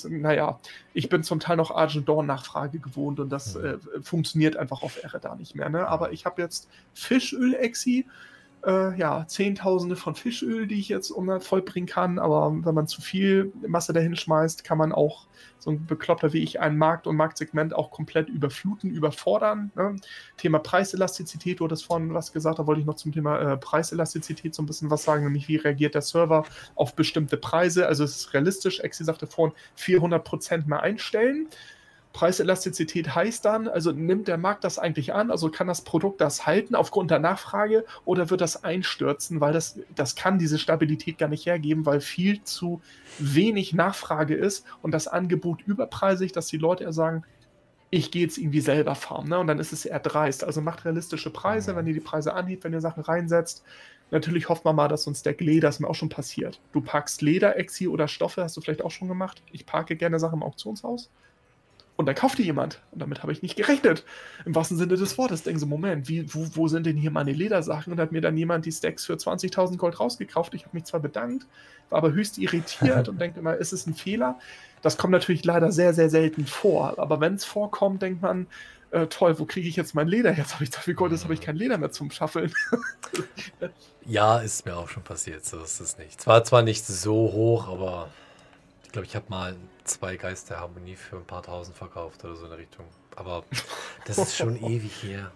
naja, 0.09 0.59
ich 0.93 1.09
bin 1.09 1.21
zum 1.21 1.39
Teil 1.39 1.57
noch 1.57 1.69
Argent 1.69 2.07
Nachfrage 2.07 2.79
gewohnt 2.79 3.19
und 3.19 3.29
das 3.29 3.53
mhm. 3.53 3.65
äh, 3.65 3.77
funktioniert 4.01 4.57
einfach 4.57 4.81
auf 4.81 5.03
Ehre 5.03 5.19
da 5.19 5.35
nicht 5.35 5.53
mehr, 5.53 5.69
ne? 5.69 5.87
Aber 5.87 6.11
ich 6.11 6.25
habe 6.25 6.41
jetzt 6.41 6.69
Fischöl-Exi 6.95 8.07
äh, 8.65 8.97
ja, 8.97 9.25
Zehntausende 9.27 9.95
von 9.95 10.15
Fischöl, 10.15 10.67
die 10.67 10.79
ich 10.79 10.89
jetzt 10.89 11.13
vollbringen 11.39 11.87
kann. 11.87 12.19
Aber 12.19 12.51
wenn 12.51 12.75
man 12.75 12.87
zu 12.87 13.01
viel 13.01 13.51
Masse 13.67 13.93
dahin 13.93 14.15
schmeißt, 14.15 14.63
kann 14.63 14.77
man 14.77 14.91
auch 14.91 15.27
so 15.59 15.71
ein 15.71 15.85
Beklopper 15.85 16.33
wie 16.33 16.43
ich 16.43 16.59
einen 16.59 16.77
Markt 16.77 17.07
und 17.07 17.15
Marktsegment 17.15 17.73
auch 17.73 17.91
komplett 17.91 18.29
überfluten, 18.29 18.89
überfordern. 18.89 19.71
Ne? 19.75 19.95
Thema 20.37 20.59
Preiselastizität, 20.59 21.59
du 21.59 21.65
hattest 21.65 21.85
vorhin 21.85 22.13
was 22.13 22.31
gesagt, 22.31 22.59
da 22.59 22.67
wollte 22.67 22.81
ich 22.81 22.87
noch 22.87 22.95
zum 22.95 23.11
Thema 23.11 23.39
äh, 23.39 23.57
Preiselastizität 23.57 24.55
so 24.55 24.63
ein 24.63 24.65
bisschen 24.65 24.89
was 24.89 25.03
sagen, 25.03 25.23
nämlich 25.23 25.47
wie 25.47 25.57
reagiert 25.57 25.95
der 25.95 26.01
Server 26.01 26.45
auf 26.75 26.95
bestimmte 26.95 27.37
Preise. 27.37 27.87
Also 27.87 28.03
es 28.03 28.15
ist 28.17 28.33
realistisch, 28.33 28.79
Exi 28.79 29.03
sagte 29.03 29.27
vorhin, 29.27 29.55
400% 29.77 30.67
mehr 30.67 30.81
einstellen. 30.81 31.47
Preiselastizität 32.13 33.13
heißt 33.13 33.45
dann, 33.45 33.67
also 33.67 33.91
nimmt 33.91 34.27
der 34.27 34.37
Markt 34.37 34.63
das 34.63 34.79
eigentlich 34.79 35.13
an, 35.13 35.29
also 35.29 35.49
kann 35.49 35.67
das 35.67 35.81
Produkt 35.81 36.21
das 36.21 36.47
halten 36.47 36.73
aufgrund 36.73 37.11
der 37.11 37.19
Nachfrage 37.19 37.85
oder 38.03 38.29
wird 38.29 38.41
das 38.41 38.63
einstürzen, 38.63 39.41
weil 39.41 39.53
das, 39.53 39.79
das 39.95 40.15
kann 40.15 40.39
diese 40.39 40.57
Stabilität 40.57 41.19
gar 41.19 41.29
nicht 41.29 41.45
hergeben, 41.45 41.85
weil 41.85 42.01
viel 42.01 42.43
zu 42.43 42.81
wenig 43.19 43.73
Nachfrage 43.73 44.35
ist 44.35 44.65
und 44.81 44.91
das 44.91 45.07
Angebot 45.07 45.61
überpreisig, 45.61 46.31
dass 46.31 46.47
die 46.47 46.57
Leute 46.57 46.83
eher 46.83 46.93
sagen, 46.93 47.23
ich 47.91 48.11
gehe 48.11 48.23
jetzt 48.23 48.37
irgendwie 48.37 48.61
selber 48.61 48.95
farmen. 48.95 49.29
Ne? 49.29 49.39
Und 49.39 49.47
dann 49.47 49.59
ist 49.59 49.73
es 49.73 49.85
eher 49.85 49.99
dreist. 49.99 50.43
Also 50.43 50.61
macht 50.61 50.85
realistische 50.85 51.31
Preise, 51.31 51.75
wenn 51.75 51.87
ihr 51.87 51.93
die 51.93 51.99
Preise 51.99 52.33
anhebt, 52.33 52.63
wenn 52.63 52.73
ihr 52.73 52.81
Sachen 52.81 53.01
reinsetzt. 53.03 53.63
Natürlich 54.11 54.49
hofft 54.49 54.65
man 54.65 54.75
mal, 54.75 54.87
dass 54.87 55.03
so 55.03 55.11
ein 55.11 55.15
Stack 55.15 55.39
Leder, 55.41 55.69
ist 55.69 55.79
mir 55.79 55.87
auch 55.87 55.95
schon 55.95 56.09
passiert. 56.09 56.59
Du 56.71 56.81
packst 56.81 57.21
Leder, 57.21 57.57
Exi 57.57 57.87
oder 57.87 58.07
Stoffe, 58.07 58.43
hast 58.43 58.57
du 58.57 58.61
vielleicht 58.61 58.83
auch 58.83 58.91
schon 58.91 59.07
gemacht. 59.07 59.43
Ich 59.51 59.65
parke 59.65 59.95
gerne 59.95 60.19
Sachen 60.19 60.39
im 60.39 60.43
Auktionshaus. 60.43 61.09
Und 61.99 62.05
dann 62.05 62.15
kaufte 62.15 62.41
jemand. 62.41 62.79
Und 62.91 63.01
damit 63.01 63.23
habe 63.23 63.33
ich 63.33 63.41
nicht 63.41 63.57
gerechnet. 63.57 64.05
Im 64.45 64.55
wahrsten 64.55 64.77
Sinne 64.77 64.95
des 64.95 65.17
Wortes. 65.17 65.43
Denken 65.43 65.59
so, 65.59 65.65
Moment, 65.65 66.07
wie, 66.07 66.33
wo, 66.33 66.47
wo 66.53 66.69
sind 66.69 66.85
denn 66.85 66.95
hier 66.95 67.11
meine 67.11 67.33
Ledersachen? 67.33 67.91
Und 67.91 67.99
hat 67.99 68.13
mir 68.13 68.21
dann 68.21 68.37
jemand 68.37 68.65
die 68.65 68.71
Stacks 68.71 69.05
für 69.05 69.15
20.000 69.15 69.75
Gold 69.75 69.99
rausgekauft. 69.99 70.53
Ich 70.53 70.63
habe 70.63 70.77
mich 70.77 70.85
zwar 70.85 71.01
bedankt, 71.01 71.45
war 71.89 71.97
aber 71.97 72.13
höchst 72.13 72.37
irritiert 72.37 73.09
und 73.09 73.19
denkt 73.19 73.37
immer, 73.37 73.57
ist 73.57 73.73
es 73.73 73.85
ein 73.85 73.95
Fehler? 73.95 74.39
Das 74.81 74.97
kommt 74.97 75.11
natürlich 75.11 75.43
leider 75.43 75.73
sehr, 75.73 75.93
sehr 75.93 76.09
selten 76.09 76.45
vor. 76.45 76.97
Aber 76.99 77.19
wenn 77.19 77.33
es 77.33 77.43
vorkommt, 77.43 78.01
denkt 78.01 78.21
man, 78.21 78.47
äh, 78.91 79.07
toll, 79.07 79.37
wo 79.37 79.43
kriege 79.43 79.67
ich 79.67 79.75
jetzt 79.75 79.93
mein 79.93 80.07
Leder? 80.07 80.33
Jetzt 80.33 80.53
habe 80.53 80.63
ich 80.63 80.71
so 80.71 80.79
viel 80.79 80.93
Gold, 80.93 81.11
jetzt 81.11 81.25
habe 81.25 81.33
ich 81.33 81.41
kein 81.41 81.57
Leder 81.57 81.77
mehr 81.77 81.91
zum 81.91 82.11
Schaffeln. 82.11 82.53
ja, 84.05 84.39
ist 84.39 84.65
mir 84.65 84.77
auch 84.77 84.87
schon 84.87 85.03
passiert. 85.03 85.45
So 85.45 85.61
ist 85.61 85.81
es 85.81 85.97
nicht. 85.97 86.21
Zwar 86.21 86.45
zwar 86.45 86.61
nicht 86.61 86.85
so 86.85 87.13
hoch, 87.33 87.67
aber 87.67 88.07
ich 88.85 88.93
glaube, 88.93 89.05
ich 89.05 89.17
habe 89.17 89.25
mal 89.27 89.57
zwei 89.89 90.15
Geisterharmonie 90.15 90.95
für 90.95 91.17
ein 91.17 91.25
paar 91.25 91.43
tausend 91.43 91.77
verkauft 91.77 92.23
oder 92.23 92.35
so 92.35 92.45
in 92.45 92.51
der 92.51 92.59
Richtung. 92.59 92.85
Aber 93.15 93.43
das 94.05 94.17
ist 94.17 94.37
schon 94.37 94.55
ewig 94.63 95.03
her. 95.03 95.31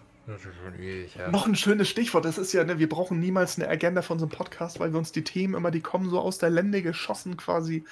Ewig, 0.78 1.16
ja. 1.16 1.30
Noch 1.30 1.46
ein 1.46 1.54
schönes 1.54 1.88
Stichwort, 1.88 2.24
das 2.24 2.38
ist 2.38 2.54
ja, 2.54 2.64
ne, 2.64 2.78
wir 2.78 2.88
brauchen 2.88 3.20
niemals 3.20 3.58
eine 3.58 3.68
Agenda 3.68 4.00
von 4.00 4.18
so 4.18 4.24
einem 4.24 4.32
Podcast, 4.32 4.80
weil 4.80 4.92
wir 4.92 4.98
uns 4.98 5.12
die 5.12 5.22
Themen 5.22 5.54
immer, 5.54 5.70
die 5.70 5.82
kommen 5.82 6.08
so 6.08 6.18
aus 6.18 6.38
der 6.38 6.48
Lände 6.48 6.80
geschossen 6.80 7.36
quasi. 7.36 7.84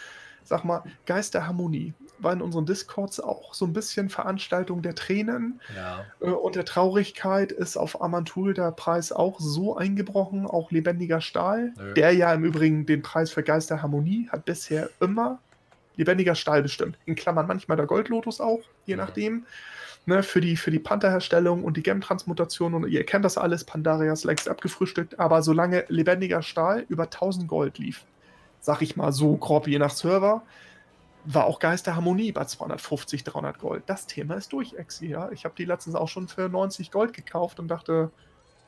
Sag 0.45 0.65
mal, 0.65 0.83
Geisterharmonie 1.07 1.93
war 2.19 2.33
in 2.33 2.41
unseren 2.41 2.67
Discords 2.67 3.21
auch 3.21 3.55
so 3.55 3.65
ein 3.65 3.73
bisschen 3.73 4.09
Veranstaltung 4.09 4.83
der 4.83 4.95
Tränen 4.95 5.61
ja. 5.77 6.05
Äh, 6.21 6.31
und 6.31 6.57
der 6.57 6.65
Traurigkeit 6.65 7.53
ist 7.53 7.77
auf 7.77 8.01
Amantul 8.01 8.55
der 8.55 8.73
Preis 8.73 9.13
auch 9.13 9.39
so 9.39 9.77
eingebrochen, 9.77 10.47
auch 10.47 10.71
lebendiger 10.71 11.21
Stahl, 11.21 11.75
Nö. 11.77 11.95
der 11.95 12.13
ja 12.13 12.33
im 12.33 12.45
Übrigen 12.45 12.87
den 12.87 13.03
Preis 13.03 13.31
für 13.31 13.43
Geisterharmonie 13.43 14.29
hat 14.31 14.45
bisher 14.45 14.89
immer 15.01 15.39
lebendiger 15.97 16.35
Stahl 16.35 16.63
bestimmt. 16.63 16.99
In 17.07 17.15
Klammern 17.15 17.47
manchmal 17.47 17.77
der 17.77 17.87
Goldlotus 17.87 18.41
auch, 18.41 18.61
je 18.87 18.93
ja. 18.93 18.97
nachdem. 18.97 19.47
Ne, 20.05 20.25
für 20.25 20.41
die, 20.41 20.57
für 20.57 20.73
die 20.73 20.81
Panther-Herstellung 20.81 21.63
und 21.63 21.77
die 21.77 21.83
Gem-Transmutation 21.85 22.75
und 22.75 22.89
ihr 22.89 23.07
kennt 23.07 23.25
das 23.25 23.39
alles, 23.39 23.63
Pandaria 23.63 24.13
ist 24.13 24.25
längst 24.25 24.49
abgefrühstückt, 24.49 25.21
aber 25.21 25.43
solange 25.43 25.85
lebendiger 25.87 26.43
Stahl 26.43 26.85
über 26.89 27.05
1000 27.05 27.47
Gold 27.47 27.79
lief, 27.79 28.05
sag 28.61 28.83
ich 28.83 28.97
mal 28.97 29.13
so 29.13 29.37
grob 29.37 29.69
je 29.69 29.79
nach 29.79 29.93
Server, 29.93 30.43
war 31.25 31.45
auch 31.45 31.61
Geisterharmonie 31.61 32.33
bei 32.33 32.45
250, 32.45 33.23
300 33.23 33.61
Gold. 33.61 33.85
Das 33.87 34.07
Thema 34.09 34.35
ist 34.35 34.53
durch, 34.53 34.75
Exi, 34.75 35.07
ja. 35.07 35.31
Ich 35.31 35.45
habe 35.45 35.55
die 35.57 35.65
letztens 35.65 35.95
auch 35.95 36.09
schon 36.09 36.27
für 36.27 36.49
90 36.49 36.91
Gold 36.91 37.13
gekauft 37.13 37.61
und 37.61 37.69
dachte, 37.69 38.11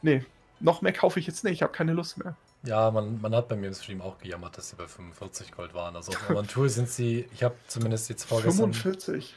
nee, 0.03 0.25
noch 0.61 0.83
mehr 0.83 0.93
kaufe 0.93 1.19
ich 1.19 1.27
jetzt 1.27 1.43
nicht, 1.43 1.55
ich 1.55 1.63
habe 1.63 1.73
keine 1.73 1.95
Lust 1.95 2.19
mehr. 2.19 2.37
Ja, 2.65 2.91
man, 2.91 3.21
man 3.21 3.35
hat 3.35 3.49
bei 3.49 3.57
mir 3.57 3.69
im 3.69 3.75
Stream 3.75 4.01
auch 4.01 4.19
gejammert, 4.19 4.57
dass 4.57 4.71
sie 4.71 4.77
bei 4.77 4.87
45 4.87 5.53
Gold 5.53 5.75
waren. 5.75 5.97
Also 5.97 6.13
auf 6.13 6.31
Amantul 6.31 6.69
sind 6.69 6.89
sie, 6.89 7.29
ich 7.33 7.43
habe 7.43 7.55
zumindest 7.67 8.09
jetzt 8.09 8.25
vorgestern. 8.25 8.73
45? 8.73 9.35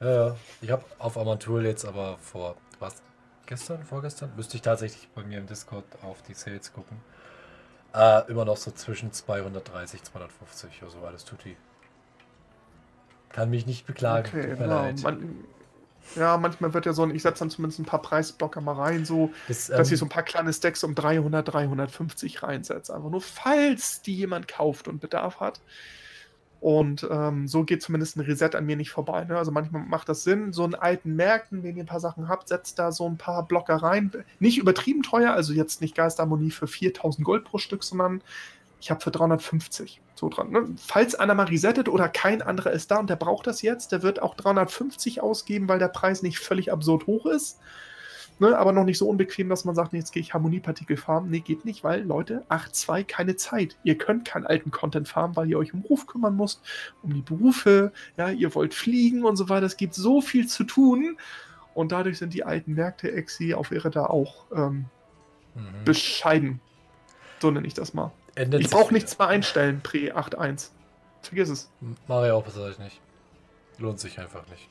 Ja, 0.00 0.10
ja. 0.28 0.36
Ich 0.62 0.70
habe 0.70 0.84
auf 0.98 1.18
Amantul 1.18 1.66
jetzt 1.66 1.84
aber 1.84 2.16
vor, 2.18 2.56
was, 2.80 3.02
gestern, 3.46 3.84
vorgestern? 3.84 4.32
Müsste 4.36 4.56
ich 4.56 4.62
tatsächlich 4.62 5.08
bei 5.14 5.22
mir 5.22 5.38
im 5.38 5.46
Discord 5.46 5.84
auf 6.02 6.22
die 6.22 6.34
Sales 6.34 6.72
gucken. 6.72 6.96
Äh, 7.94 8.30
immer 8.30 8.46
noch 8.46 8.56
so 8.56 8.70
zwischen 8.70 9.12
230, 9.12 10.02
250, 10.04 10.82
also 10.82 10.98
alles 11.06 11.26
tutti. 11.26 11.56
Kann 13.28 13.50
mich 13.50 13.66
nicht 13.66 13.86
beklagen. 13.86 14.28
Okay, 14.28 14.50
Tut 14.50 14.60
mir 14.60 14.66
leid. 14.66 15.02
Man, 15.02 15.44
ja, 16.16 16.36
manchmal 16.36 16.74
wird 16.74 16.86
ja 16.86 16.92
so 16.92 17.02
ein, 17.02 17.14
ich 17.14 17.22
setze 17.22 17.40
dann 17.40 17.50
zumindest 17.50 17.80
ein 17.80 17.84
paar 17.84 18.02
Preisblocker 18.02 18.60
mal 18.60 18.74
rein, 18.74 19.04
so, 19.04 19.30
das, 19.48 19.68
dass 19.68 19.88
ähm, 19.88 19.94
ich 19.94 19.98
so 19.98 20.06
ein 20.06 20.10
paar 20.10 20.22
kleine 20.22 20.52
Stacks 20.52 20.84
um 20.84 20.94
300, 20.94 21.52
350 21.52 22.42
reinsetze. 22.42 22.94
Einfach 22.94 23.10
nur, 23.10 23.20
falls 23.20 24.02
die 24.02 24.14
jemand 24.14 24.48
kauft 24.48 24.88
und 24.88 25.00
Bedarf 25.00 25.40
hat. 25.40 25.60
Und 26.60 27.06
ähm, 27.10 27.48
so 27.48 27.64
geht 27.64 27.82
zumindest 27.82 28.16
ein 28.16 28.20
Reset 28.20 28.50
an 28.54 28.66
mir 28.66 28.76
nicht 28.76 28.90
vorbei. 28.90 29.24
Ne? 29.24 29.36
Also 29.36 29.50
manchmal 29.50 29.82
macht 29.82 30.08
das 30.08 30.22
Sinn, 30.22 30.52
so 30.52 30.62
einen 30.62 30.76
alten 30.76 31.16
Märkten, 31.16 31.64
wenn 31.64 31.76
ihr 31.76 31.82
ein 31.82 31.88
paar 31.88 31.98
Sachen 31.98 32.28
habt, 32.28 32.46
setzt 32.46 32.78
da 32.78 32.92
so 32.92 33.08
ein 33.08 33.16
paar 33.16 33.44
Blocker 33.46 33.76
rein. 33.76 34.12
Nicht 34.38 34.58
übertrieben 34.58 35.02
teuer, 35.02 35.32
also 35.32 35.52
jetzt 35.52 35.80
nicht 35.80 35.96
Geisterharmonie 35.96 36.52
für 36.52 36.68
4000 36.68 37.24
Gold 37.24 37.44
pro 37.44 37.58
Stück, 37.58 37.82
sondern 37.82 38.22
ich 38.80 38.92
habe 38.92 39.00
für 39.00 39.10
350 39.10 40.00
so 40.14 40.28
dran. 40.28 40.50
Ne? 40.50 40.66
Falls 40.76 41.14
einer 41.14 41.34
mal 41.34 41.46
resettet 41.46 41.88
oder 41.88 42.08
kein 42.08 42.42
anderer 42.42 42.70
ist 42.70 42.90
da 42.90 42.98
und 42.98 43.10
der 43.10 43.16
braucht 43.16 43.46
das 43.46 43.62
jetzt, 43.62 43.92
der 43.92 44.02
wird 44.02 44.22
auch 44.22 44.34
350 44.34 45.20
ausgeben, 45.20 45.68
weil 45.68 45.78
der 45.78 45.88
Preis 45.88 46.22
nicht 46.22 46.38
völlig 46.38 46.72
absurd 46.72 47.06
hoch 47.06 47.26
ist. 47.26 47.58
Ne? 48.38 48.58
Aber 48.58 48.72
noch 48.72 48.84
nicht 48.84 48.98
so 48.98 49.08
unbequem, 49.08 49.48
dass 49.48 49.64
man 49.64 49.74
sagt, 49.74 49.92
nee, 49.92 50.00
jetzt 50.00 50.12
gehe 50.12 50.20
ich 50.20 50.34
Harmoniepartikel 50.34 50.96
farmen. 50.96 51.30
Nee, 51.30 51.40
geht 51.40 51.64
nicht, 51.64 51.84
weil 51.84 52.02
Leute, 52.02 52.44
8.2, 52.48 53.04
keine 53.04 53.36
Zeit. 53.36 53.76
Ihr 53.84 53.96
könnt 53.96 54.24
keinen 54.24 54.46
alten 54.46 54.70
Content 54.70 55.08
farmen, 55.08 55.36
weil 55.36 55.48
ihr 55.48 55.58
euch 55.58 55.72
um 55.74 55.82
Beruf 55.82 56.06
kümmern 56.06 56.36
müsst, 56.36 56.60
um 57.02 57.14
die 57.14 57.22
Berufe, 57.22 57.92
ja, 58.16 58.30
ihr 58.30 58.54
wollt 58.54 58.74
fliegen 58.74 59.24
und 59.24 59.36
so 59.36 59.48
weiter. 59.48 59.66
Es 59.66 59.76
gibt 59.76 59.94
so 59.94 60.20
viel 60.20 60.48
zu 60.48 60.64
tun. 60.64 61.16
Und 61.74 61.92
dadurch 61.92 62.18
sind 62.18 62.34
die 62.34 62.44
alten 62.44 62.74
Märkte 62.74 63.12
Exi 63.12 63.54
auf 63.54 63.70
ihre 63.70 63.90
da 63.90 64.06
auch 64.06 64.46
ähm, 64.54 64.86
mhm. 65.54 65.84
bescheiden. 65.84 66.60
So 67.40 67.50
nenne 67.50 67.66
ich 67.66 67.74
das 67.74 67.94
mal. 67.94 68.12
Ändert 68.34 68.60
ich 68.60 68.70
brauche 68.70 68.92
nichts 68.92 69.18
mehr 69.18 69.28
einstellen, 69.28 69.80
Pre 69.82 70.16
8.1. 70.16 70.70
Vergiss 71.22 71.48
es. 71.48 71.70
Mache 72.08 72.34
auch 72.34 72.46
ich 72.46 72.78
nicht. 72.78 73.00
Lohnt 73.78 74.00
sich 74.00 74.18
einfach 74.18 74.46
nicht. 74.48 74.68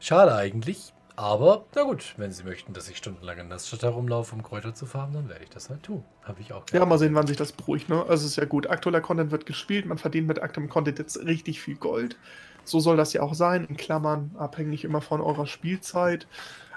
Schade 0.00 0.34
eigentlich. 0.34 0.92
Aber, 1.14 1.66
na 1.74 1.82
gut, 1.82 2.14
wenn 2.16 2.32
Sie 2.32 2.42
möchten, 2.42 2.72
dass 2.72 2.88
ich 2.88 2.96
stundenlang 2.96 3.38
in 3.38 3.48
Nassstadt 3.48 3.82
herumlaufe, 3.82 4.34
um 4.34 4.42
Kräuter 4.42 4.74
zu 4.74 4.86
farmen, 4.86 5.14
dann 5.14 5.28
werde 5.28 5.44
ich 5.44 5.50
das 5.50 5.68
halt 5.68 5.82
tun. 5.82 6.02
Habe 6.22 6.40
ich 6.40 6.52
auch. 6.52 6.64
Ja, 6.72 6.86
mal 6.86 6.98
sehen, 6.98 7.14
wann 7.14 7.26
sich 7.26 7.36
das 7.36 7.52
beruhigt. 7.52 7.88
Ne? 7.90 8.00
Also, 8.00 8.24
es 8.24 8.32
ist 8.32 8.36
ja 8.36 8.46
gut. 8.46 8.68
Aktueller 8.68 9.02
Content 9.02 9.30
wird 9.30 9.44
gespielt. 9.44 9.84
Man 9.84 9.98
verdient 9.98 10.26
mit 10.26 10.40
aktuellem 10.40 10.70
Content 10.70 10.98
jetzt 10.98 11.18
richtig 11.24 11.60
viel 11.60 11.76
Gold. 11.76 12.16
So 12.64 12.80
soll 12.80 12.96
das 12.96 13.12
ja 13.12 13.22
auch 13.22 13.34
sein. 13.34 13.66
In 13.66 13.76
Klammern, 13.76 14.32
abhängig 14.38 14.84
immer 14.84 15.00
von 15.00 15.20
eurer 15.20 15.46
Spielzeit. 15.46 16.26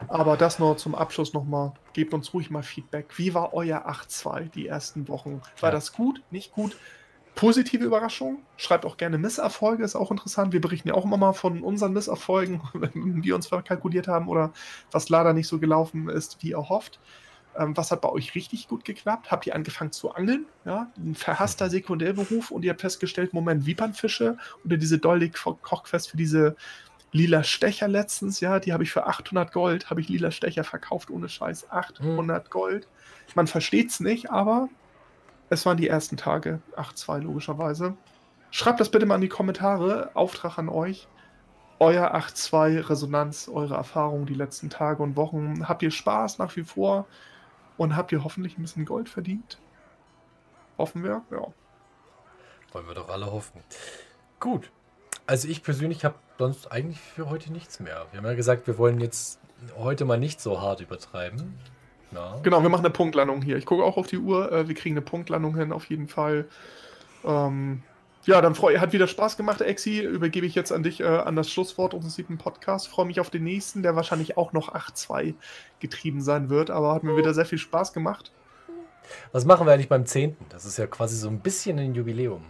Aber 0.07 0.37
das 0.37 0.59
nur 0.59 0.77
zum 0.77 0.95
Abschluss 0.95 1.33
nochmal. 1.33 1.73
Gebt 1.93 2.13
uns 2.13 2.33
ruhig 2.33 2.49
mal 2.49 2.63
Feedback. 2.63 3.17
Wie 3.17 3.33
war 3.33 3.53
euer 3.53 3.87
8-2 3.89 4.49
die 4.49 4.67
ersten 4.67 5.07
Wochen? 5.07 5.41
War 5.59 5.69
ja. 5.69 5.75
das 5.75 5.93
gut? 5.93 6.21
Nicht 6.31 6.51
gut? 6.51 6.75
Positive 7.35 7.83
Überraschung? 7.83 8.39
Schreibt 8.55 8.85
auch 8.85 8.95
gerne 8.95 9.17
Misserfolge, 9.17 9.83
ist 9.83 9.95
auch 9.95 10.09
interessant. 10.09 10.53
Wir 10.53 10.61
berichten 10.61 10.87
ja 10.87 10.93
auch 10.93 11.03
immer 11.03 11.17
mal 11.17 11.33
von 11.33 11.61
unseren 11.61 11.93
Misserfolgen, 11.93 12.61
wenn 12.73 13.23
wir 13.23 13.35
uns 13.35 13.47
verkalkuliert 13.47 14.07
haben 14.07 14.29
oder 14.29 14.53
was 14.91 15.09
leider 15.09 15.33
nicht 15.33 15.47
so 15.47 15.59
gelaufen 15.59 16.09
ist, 16.09 16.41
wie 16.41 16.53
erhofft. 16.53 16.99
Ähm, 17.57 17.75
was 17.77 17.91
hat 17.91 18.01
bei 18.01 18.09
euch 18.09 18.35
richtig 18.35 18.67
gut 18.67 18.85
geklappt? 18.85 19.31
Habt 19.31 19.47
ihr 19.47 19.55
angefangen 19.55 19.91
zu 19.91 20.13
angeln? 20.13 20.45
Ja, 20.65 20.91
ein 20.97 21.15
verhasster 21.15 21.69
Sekundärberuf 21.69 22.51
und 22.51 22.63
ihr 22.63 22.71
habt 22.71 22.81
festgestellt, 22.81 23.33
Moment, 23.33 23.65
Wiepernfische 23.65 24.37
oder 24.63 24.77
diese 24.77 24.97
Dolly 24.97 25.29
Kochquest 25.29 26.09
für 26.09 26.17
diese 26.17 26.55
lila 27.11 27.43
Stecher 27.43 27.87
letztens, 27.87 28.41
ja, 28.41 28.59
die 28.59 28.73
habe 28.73 28.83
ich 28.83 28.91
für 28.91 29.05
800 29.05 29.53
Gold, 29.53 29.89
habe 29.89 30.01
ich 30.01 30.09
lila 30.09 30.31
Stecher 30.31 30.65
verkauft, 30.65 31.09
ohne 31.09 31.29
Scheiß, 31.29 31.71
800 31.71 32.45
mhm. 32.45 32.49
Gold. 32.49 32.87
Man 33.35 33.47
versteht 33.47 33.89
es 33.89 34.01
nicht, 34.01 34.31
aber 34.31 34.67
es 35.49 35.65
waren 35.65 35.77
die 35.77 35.87
ersten 35.87 36.17
Tage, 36.17 36.59
8-2 36.75 37.19
logischerweise. 37.19 37.95
Schreibt 38.51 38.81
das 38.81 38.89
bitte 38.89 39.05
mal 39.05 39.15
in 39.15 39.21
die 39.21 39.29
Kommentare, 39.29 40.11
Auftrag 40.13 40.57
an 40.57 40.67
euch. 40.67 41.07
Euer 41.79 42.15
8-2 42.15 42.89
Resonanz, 42.89 43.49
eure 43.51 43.75
Erfahrungen 43.75 44.25
die 44.25 44.33
letzten 44.33 44.69
Tage 44.69 45.01
und 45.01 45.15
Wochen. 45.15 45.67
Habt 45.67 45.83
ihr 45.83 45.91
Spaß 45.91 46.37
nach 46.37 46.55
wie 46.55 46.63
vor 46.63 47.07
und 47.77 47.95
habt 47.95 48.11
ihr 48.11 48.23
hoffentlich 48.23 48.57
ein 48.57 48.61
bisschen 48.61 48.85
Gold 48.85 49.09
verdient? 49.09 49.59
Hoffen 50.77 51.03
wir, 51.03 51.23
ja. 51.31 51.47
Wollen 52.71 52.87
wir 52.87 52.93
doch 52.93 53.09
alle 53.09 53.31
hoffen. 53.31 53.61
Gut, 54.39 54.71
also 55.27 55.47
ich 55.47 55.63
persönlich 55.63 56.03
habe 56.05 56.15
sonst 56.37 56.71
eigentlich 56.71 56.99
für 56.99 57.29
heute 57.29 57.51
nichts 57.51 57.79
mehr. 57.79 58.05
Wir 58.11 58.19
haben 58.19 58.25
ja 58.25 58.33
gesagt, 58.33 58.67
wir 58.67 58.77
wollen 58.77 58.99
jetzt 58.99 59.39
heute 59.77 60.05
mal 60.05 60.19
nicht 60.19 60.41
so 60.41 60.61
hart 60.61 60.81
übertreiben 60.81 61.57
Na? 62.11 62.37
Genau, 62.43 62.61
wir 62.61 62.69
machen 62.69 62.85
eine 62.85 62.93
Punktlandung 62.93 63.41
hier. 63.41 63.57
Ich 63.57 63.65
gucke 63.65 63.83
auch 63.83 63.97
auf 63.97 64.07
die 64.07 64.17
Uhr. 64.17 64.51
Äh, 64.51 64.67
wir 64.67 64.75
kriegen 64.75 64.95
eine 64.95 65.01
Punktlandung 65.01 65.55
hin, 65.55 65.71
auf 65.71 65.85
jeden 65.85 66.07
Fall. 66.07 66.45
Ähm, 67.23 67.83
ja, 68.25 68.41
dann 68.41 68.55
freue 68.55 68.79
Hat 68.79 68.93
wieder 68.93 69.07
Spaß 69.07 69.37
gemacht, 69.37 69.61
Exi. 69.61 70.01
Übergebe 70.01 70.45
ich 70.45 70.55
jetzt 70.55 70.71
an 70.71 70.83
dich 70.83 71.01
äh, 71.01 71.05
an 71.05 71.35
das 71.35 71.51
Schlusswort 71.51 71.93
unseres 71.93 72.15
siebten 72.15 72.37
Podcasts. 72.37 72.87
Freue 72.87 73.05
mich 73.05 73.19
auf 73.19 73.29
den 73.29 73.43
nächsten, 73.43 73.83
der 73.83 73.95
wahrscheinlich 73.95 74.37
auch 74.37 74.53
noch 74.53 74.73
8-2 74.73 75.35
getrieben 75.79 76.21
sein 76.21 76.49
wird, 76.49 76.69
aber 76.69 76.93
hat 76.93 77.03
mir 77.03 77.17
wieder 77.17 77.33
sehr 77.33 77.45
viel 77.45 77.57
Spaß 77.57 77.93
gemacht. 77.93 78.31
Was 79.31 79.45
machen 79.45 79.67
wir 79.67 79.73
eigentlich 79.73 79.89
beim 79.89 80.05
10.? 80.05 80.35
Das 80.49 80.65
ist 80.65 80.77
ja 80.77 80.87
quasi 80.87 81.15
so 81.15 81.29
ein 81.29 81.39
bisschen 81.39 81.77
ein 81.77 81.93
Jubiläum. 81.93 82.43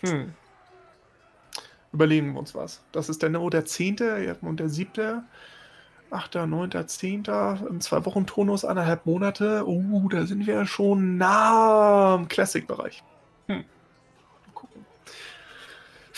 Hm. 0.00 0.32
Überlegen 1.92 2.32
wir 2.32 2.38
uns 2.38 2.54
was. 2.54 2.82
Das 2.92 3.08
ist 3.08 3.22
der, 3.22 3.40
oh, 3.40 3.50
der 3.50 3.64
10. 3.64 4.36
und 4.42 4.60
der 4.60 4.68
7. 4.68 5.24
8., 6.10 6.34
9., 6.46 6.88
10. 6.88 7.24
im 7.68 7.80
zwei 7.80 8.04
Wochen 8.06 8.26
Tonus, 8.26 8.64
eineinhalb 8.64 9.04
Monate. 9.04 9.66
Uh, 9.66 10.08
da 10.08 10.24
sind 10.24 10.46
wir 10.46 10.64
schon 10.64 11.18
nah 11.18 12.14
am 12.14 12.28
Classic-Bereich. 12.28 13.02
Hm. 13.48 13.64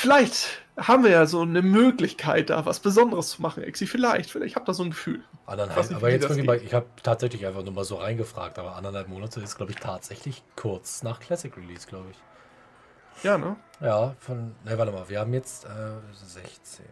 Vielleicht 0.01 0.63
haben 0.79 1.05
wir 1.05 1.11
ja 1.11 1.27
so 1.27 1.43
eine 1.43 1.61
Möglichkeit, 1.61 2.49
da 2.49 2.65
was 2.65 2.81
Besonderes 2.81 3.33
zu 3.33 3.43
machen, 3.43 3.63
Exi. 3.63 3.87
Vielleicht, 3.87 4.31
vielleicht. 4.31 4.53
Ich 4.53 4.57
habe 4.57 4.65
da 4.65 4.73
so 4.73 4.83
ein 4.83 4.93
Gefühl. 4.93 5.23
Anderthalb, 5.45 5.93
aber 5.93 6.11
jetzt 6.11 6.43
mal, 6.43 6.57
ich 6.57 6.73
habe 6.73 6.87
tatsächlich 7.03 7.45
einfach 7.45 7.63
nur 7.63 7.75
mal 7.75 7.85
so 7.85 7.97
reingefragt, 7.97 8.59
aber 8.59 8.77
anderthalb 8.77 9.09
Monate 9.09 9.43
ist, 9.43 9.59
glaube 9.59 9.73
ich, 9.73 9.79
tatsächlich 9.79 10.43
kurz 10.57 11.03
nach 11.03 11.21
Classic 11.21 11.55
Release, 11.55 11.87
glaube 11.87 12.07
ich. 12.13 12.17
Ja, 13.23 13.37
ne? 13.37 13.57
Ja, 13.83 14.15
von. 14.21 14.55
Ne, 14.65 14.79
warte 14.79 14.91
mal, 14.91 15.07
wir 15.11 15.21
haben 15.21 15.35
jetzt 15.35 15.67
äh, 15.67 15.69
16. 16.15 16.87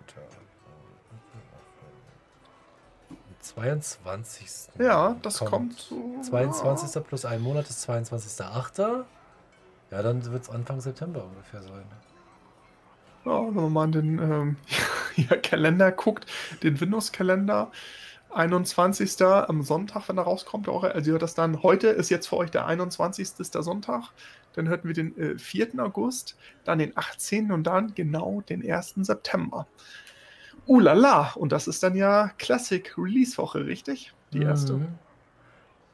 22. 3.41 4.49
Ja, 4.79 5.17
das 5.23 5.39
kommt, 5.39 5.51
kommt 5.51 5.81
so. 5.81 6.21
22. 6.29 6.95
Ja. 6.95 7.01
plus 7.01 7.25
ein 7.25 7.41
Monat 7.41 7.71
ist 7.71 7.89
22.8. 7.89 9.05
Ja, 9.91 10.03
dann 10.03 10.31
wird 10.31 10.43
es 10.43 10.51
Anfang 10.51 10.83
September 10.83 11.25
ungefähr 11.25 11.63
sein. 11.63 11.87
Ja, 13.25 13.47
wenn 13.47 13.55
man 13.55 13.73
mal 13.73 13.85
in 13.85 13.93
den 13.93 14.19
ähm, 14.19 14.57
ja, 15.17 15.37
Kalender 15.37 15.93
guckt, 15.93 16.27
den 16.63 16.81
Windows-Kalender, 16.81 17.71
21. 18.31 19.23
am 19.23 19.63
Sonntag, 19.63 20.09
wenn 20.09 20.19
er 20.19 20.25
rauskommt, 20.25 20.69
auch, 20.69 20.85
also 20.85 21.19
das 21.19 21.35
dann, 21.35 21.63
heute 21.63 21.89
ist 21.89 22.11
jetzt 22.11 22.29
für 22.29 22.37
euch 22.37 22.51
der 22.51 22.67
21. 22.67 23.51
der 23.53 23.63
Sonntag, 23.63 24.11
dann 24.53 24.69
hörten 24.69 24.89
wir 24.89 24.95
den 24.95 25.17
äh, 25.17 25.39
4. 25.39 25.79
August, 25.79 26.37
dann 26.65 26.79
den 26.79 26.97
18. 26.97 27.53
und 27.53 27.65
dann 27.65 27.95
genau 27.95 28.43
den 28.43 28.69
1. 28.69 28.95
September. 28.97 29.67
Uh 30.67 30.81
la 30.81 31.33
und 31.35 31.53
das 31.53 31.67
ist 31.67 31.83
dann 31.83 31.97
ja 31.97 32.31
Classic 32.39 32.93
Release 32.99 33.39
Woche, 33.39 33.65
richtig? 33.65 34.13
Die 34.33 34.43
erste. 34.43 34.75
Mhm. 34.75 34.89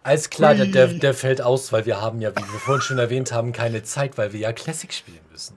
Alles 0.04 0.28
klar, 0.28 0.54
der, 0.54 0.86
der, 0.86 1.14
fällt 1.14 1.40
aus, 1.40 1.72
weil 1.72 1.86
wir 1.86 2.00
haben 2.00 2.20
ja, 2.20 2.30
wie 2.30 2.40
wir 2.40 2.60
vorhin 2.60 2.82
schon 2.82 2.98
erwähnt 2.98 3.32
haben, 3.32 3.52
keine 3.52 3.82
Zeit, 3.82 4.18
weil 4.18 4.34
wir 4.34 4.40
ja 4.40 4.52
Classic 4.52 4.92
spielen 4.92 5.24
müssen. 5.32 5.56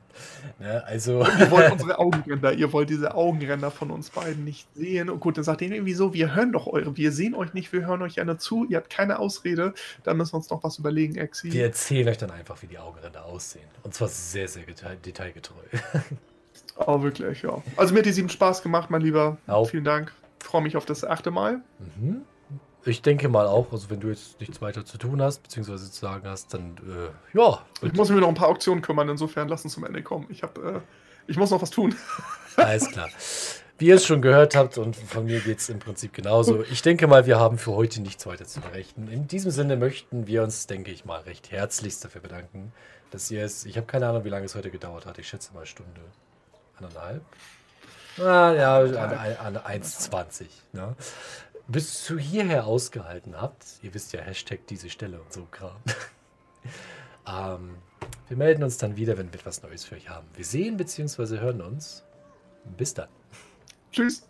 Ne, 0.59 0.83
also. 0.85 1.23
ihr 1.39 1.51
wollt 1.51 1.71
unsere 1.73 1.99
Augenränder, 1.99 2.53
ihr 2.53 2.71
wollt 2.71 2.89
diese 2.89 3.13
Augenränder 3.13 3.71
von 3.71 3.91
uns 3.91 4.09
beiden 4.09 4.45
nicht 4.45 4.67
sehen. 4.73 5.09
Und 5.09 5.19
gut, 5.19 5.37
dann 5.37 5.43
sagt 5.43 5.61
ihr 5.61 5.69
irgendwie 5.69 5.93
so, 5.93 6.13
wir 6.13 6.33
hören 6.33 6.53
doch 6.53 6.65
eure, 6.65 6.95
wir 6.95 7.11
sehen 7.11 7.35
euch 7.35 7.53
nicht, 7.53 7.73
wir 7.73 7.85
hören 7.85 8.01
euch 8.01 8.15
ja 8.15 8.23
nur 8.23 8.39
zu, 8.39 8.65
ihr 8.65 8.77
habt 8.77 8.89
keine 8.89 9.19
Ausrede, 9.19 9.73
dann 10.03 10.17
müssen 10.17 10.33
wir 10.33 10.37
uns 10.37 10.49
noch 10.49 10.63
was 10.63 10.79
überlegen, 10.79 11.15
Exi. 11.15 11.51
Wir 11.51 11.65
erzählen 11.65 12.07
euch 12.07 12.17
dann 12.17 12.31
einfach, 12.31 12.61
wie 12.61 12.67
die 12.67 12.79
Augenränder 12.79 13.25
aussehen. 13.25 13.67
Und 13.83 13.93
zwar 13.93 14.07
sehr, 14.07 14.47
sehr 14.47 14.63
detailgetreu. 15.05 15.53
Oh, 16.79 17.01
wirklich, 17.01 17.41
ja. 17.41 17.61
Also 17.75 17.93
mir 17.93 18.01
hat 18.01 18.05
die 18.05 18.11
sieben 18.11 18.29
Spaß 18.29 18.61
gemacht, 18.61 18.91
mein 18.91 19.01
Lieber. 19.01 19.37
Auch. 19.47 19.67
Vielen 19.67 19.83
Dank. 19.83 20.13
Ich 20.39 20.45
freue 20.45 20.61
mich 20.61 20.77
auf 20.77 20.85
das 20.85 21.03
achte 21.03 21.31
Mal. 21.31 21.61
Mhm. 21.97 22.21
Ich 22.85 23.01
denke 23.01 23.27
mal 23.27 23.47
auch, 23.47 23.71
also 23.71 23.89
wenn 23.89 23.99
du 23.99 24.07
jetzt 24.07 24.39
nichts 24.39 24.61
weiter 24.61 24.85
zu 24.85 24.97
tun 24.97 25.21
hast, 25.21 25.43
beziehungsweise 25.43 25.91
zu 25.91 25.99
sagen 25.99 26.27
hast, 26.27 26.53
dann 26.53 26.77
äh, 26.77 27.37
ja. 27.37 27.61
Ich 27.81 27.93
muss 27.93 28.09
mich 28.09 28.19
noch 28.19 28.29
ein 28.29 28.35
paar 28.35 28.47
Auktionen 28.47 28.81
kümmern, 28.81 29.09
insofern 29.09 29.49
lass 29.49 29.63
uns 29.63 29.73
zum 29.73 29.83
Ende 29.83 30.03
kommen. 30.03 30.27
Ich 30.29 30.43
habe, 30.43 30.61
äh, 30.61 30.79
ich 31.27 31.37
muss 31.37 31.51
noch 31.51 31.61
was 31.61 31.69
tun. 31.69 31.95
Alles 32.55 32.89
klar. 32.89 33.09
Wie 33.79 33.87
ihr 33.87 33.95
es 33.95 34.05
schon 34.07 34.23
gehört 34.23 34.55
habt, 34.55 34.79
und 34.79 34.95
von 34.95 35.25
mir 35.25 35.39
geht 35.39 35.59
es 35.59 35.69
im 35.69 35.77
Prinzip 35.77 36.13
genauso. 36.13 36.63
Ich 36.63 36.81
denke 36.81 37.05
mal, 37.05 37.27
wir 37.27 37.39
haben 37.39 37.59
für 37.59 37.73
heute 37.73 38.01
nichts 38.01 38.25
weiter 38.25 38.45
zu 38.45 38.59
berichten. 38.59 39.07
In 39.07 39.27
diesem 39.27 39.51
Sinne 39.51 39.77
möchten 39.77 40.25
wir 40.25 40.41
uns, 40.41 40.65
denke 40.65 40.89
ich 40.89 41.05
mal, 41.05 41.19
recht 41.21 41.51
herzlichst 41.51 42.03
dafür 42.03 42.21
bedanken, 42.21 42.71
dass 43.11 43.29
ihr 43.29 43.43
es, 43.43 43.65
ich 43.65 43.77
habe 43.77 43.85
keine 43.85 44.07
Ahnung, 44.07 44.23
wie 44.23 44.29
lange 44.29 44.45
es 44.45 44.55
heute 44.55 44.71
gedauert 44.71 45.05
hat. 45.05 45.19
Ich 45.19 45.27
schätze 45.27 45.53
mal 45.53 45.65
Stunde, 45.67 46.01
anderthalb. 46.77 47.21
Ah, 48.19 48.51
ja, 48.53 48.79
an, 48.79 49.57
an 49.57 49.81
1,20. 49.81 50.45
Ne? 50.73 50.95
Bis 51.67 52.03
zu 52.03 52.17
hierher 52.17 52.65
ausgehalten 52.65 53.39
habt, 53.39 53.65
ihr 53.81 53.93
wisst 53.93 54.13
ja, 54.13 54.21
Hashtag 54.21 54.65
diese 54.67 54.89
Stelle 54.89 55.19
und 55.19 55.33
so 55.33 55.45
Kram. 55.45 55.77
ähm, 57.27 57.75
wir 58.27 58.37
melden 58.37 58.63
uns 58.63 58.77
dann 58.77 58.95
wieder, 58.95 59.17
wenn 59.17 59.31
wir 59.31 59.39
etwas 59.39 59.61
Neues 59.63 59.85
für 59.85 59.95
euch 59.95 60.09
haben. 60.09 60.27
Wir 60.33 60.45
sehen 60.45 60.77
bzw. 60.77 61.39
hören 61.39 61.61
uns. 61.61 62.03
Bis 62.77 62.93
dann. 62.93 63.09
Tschüss. 63.91 64.26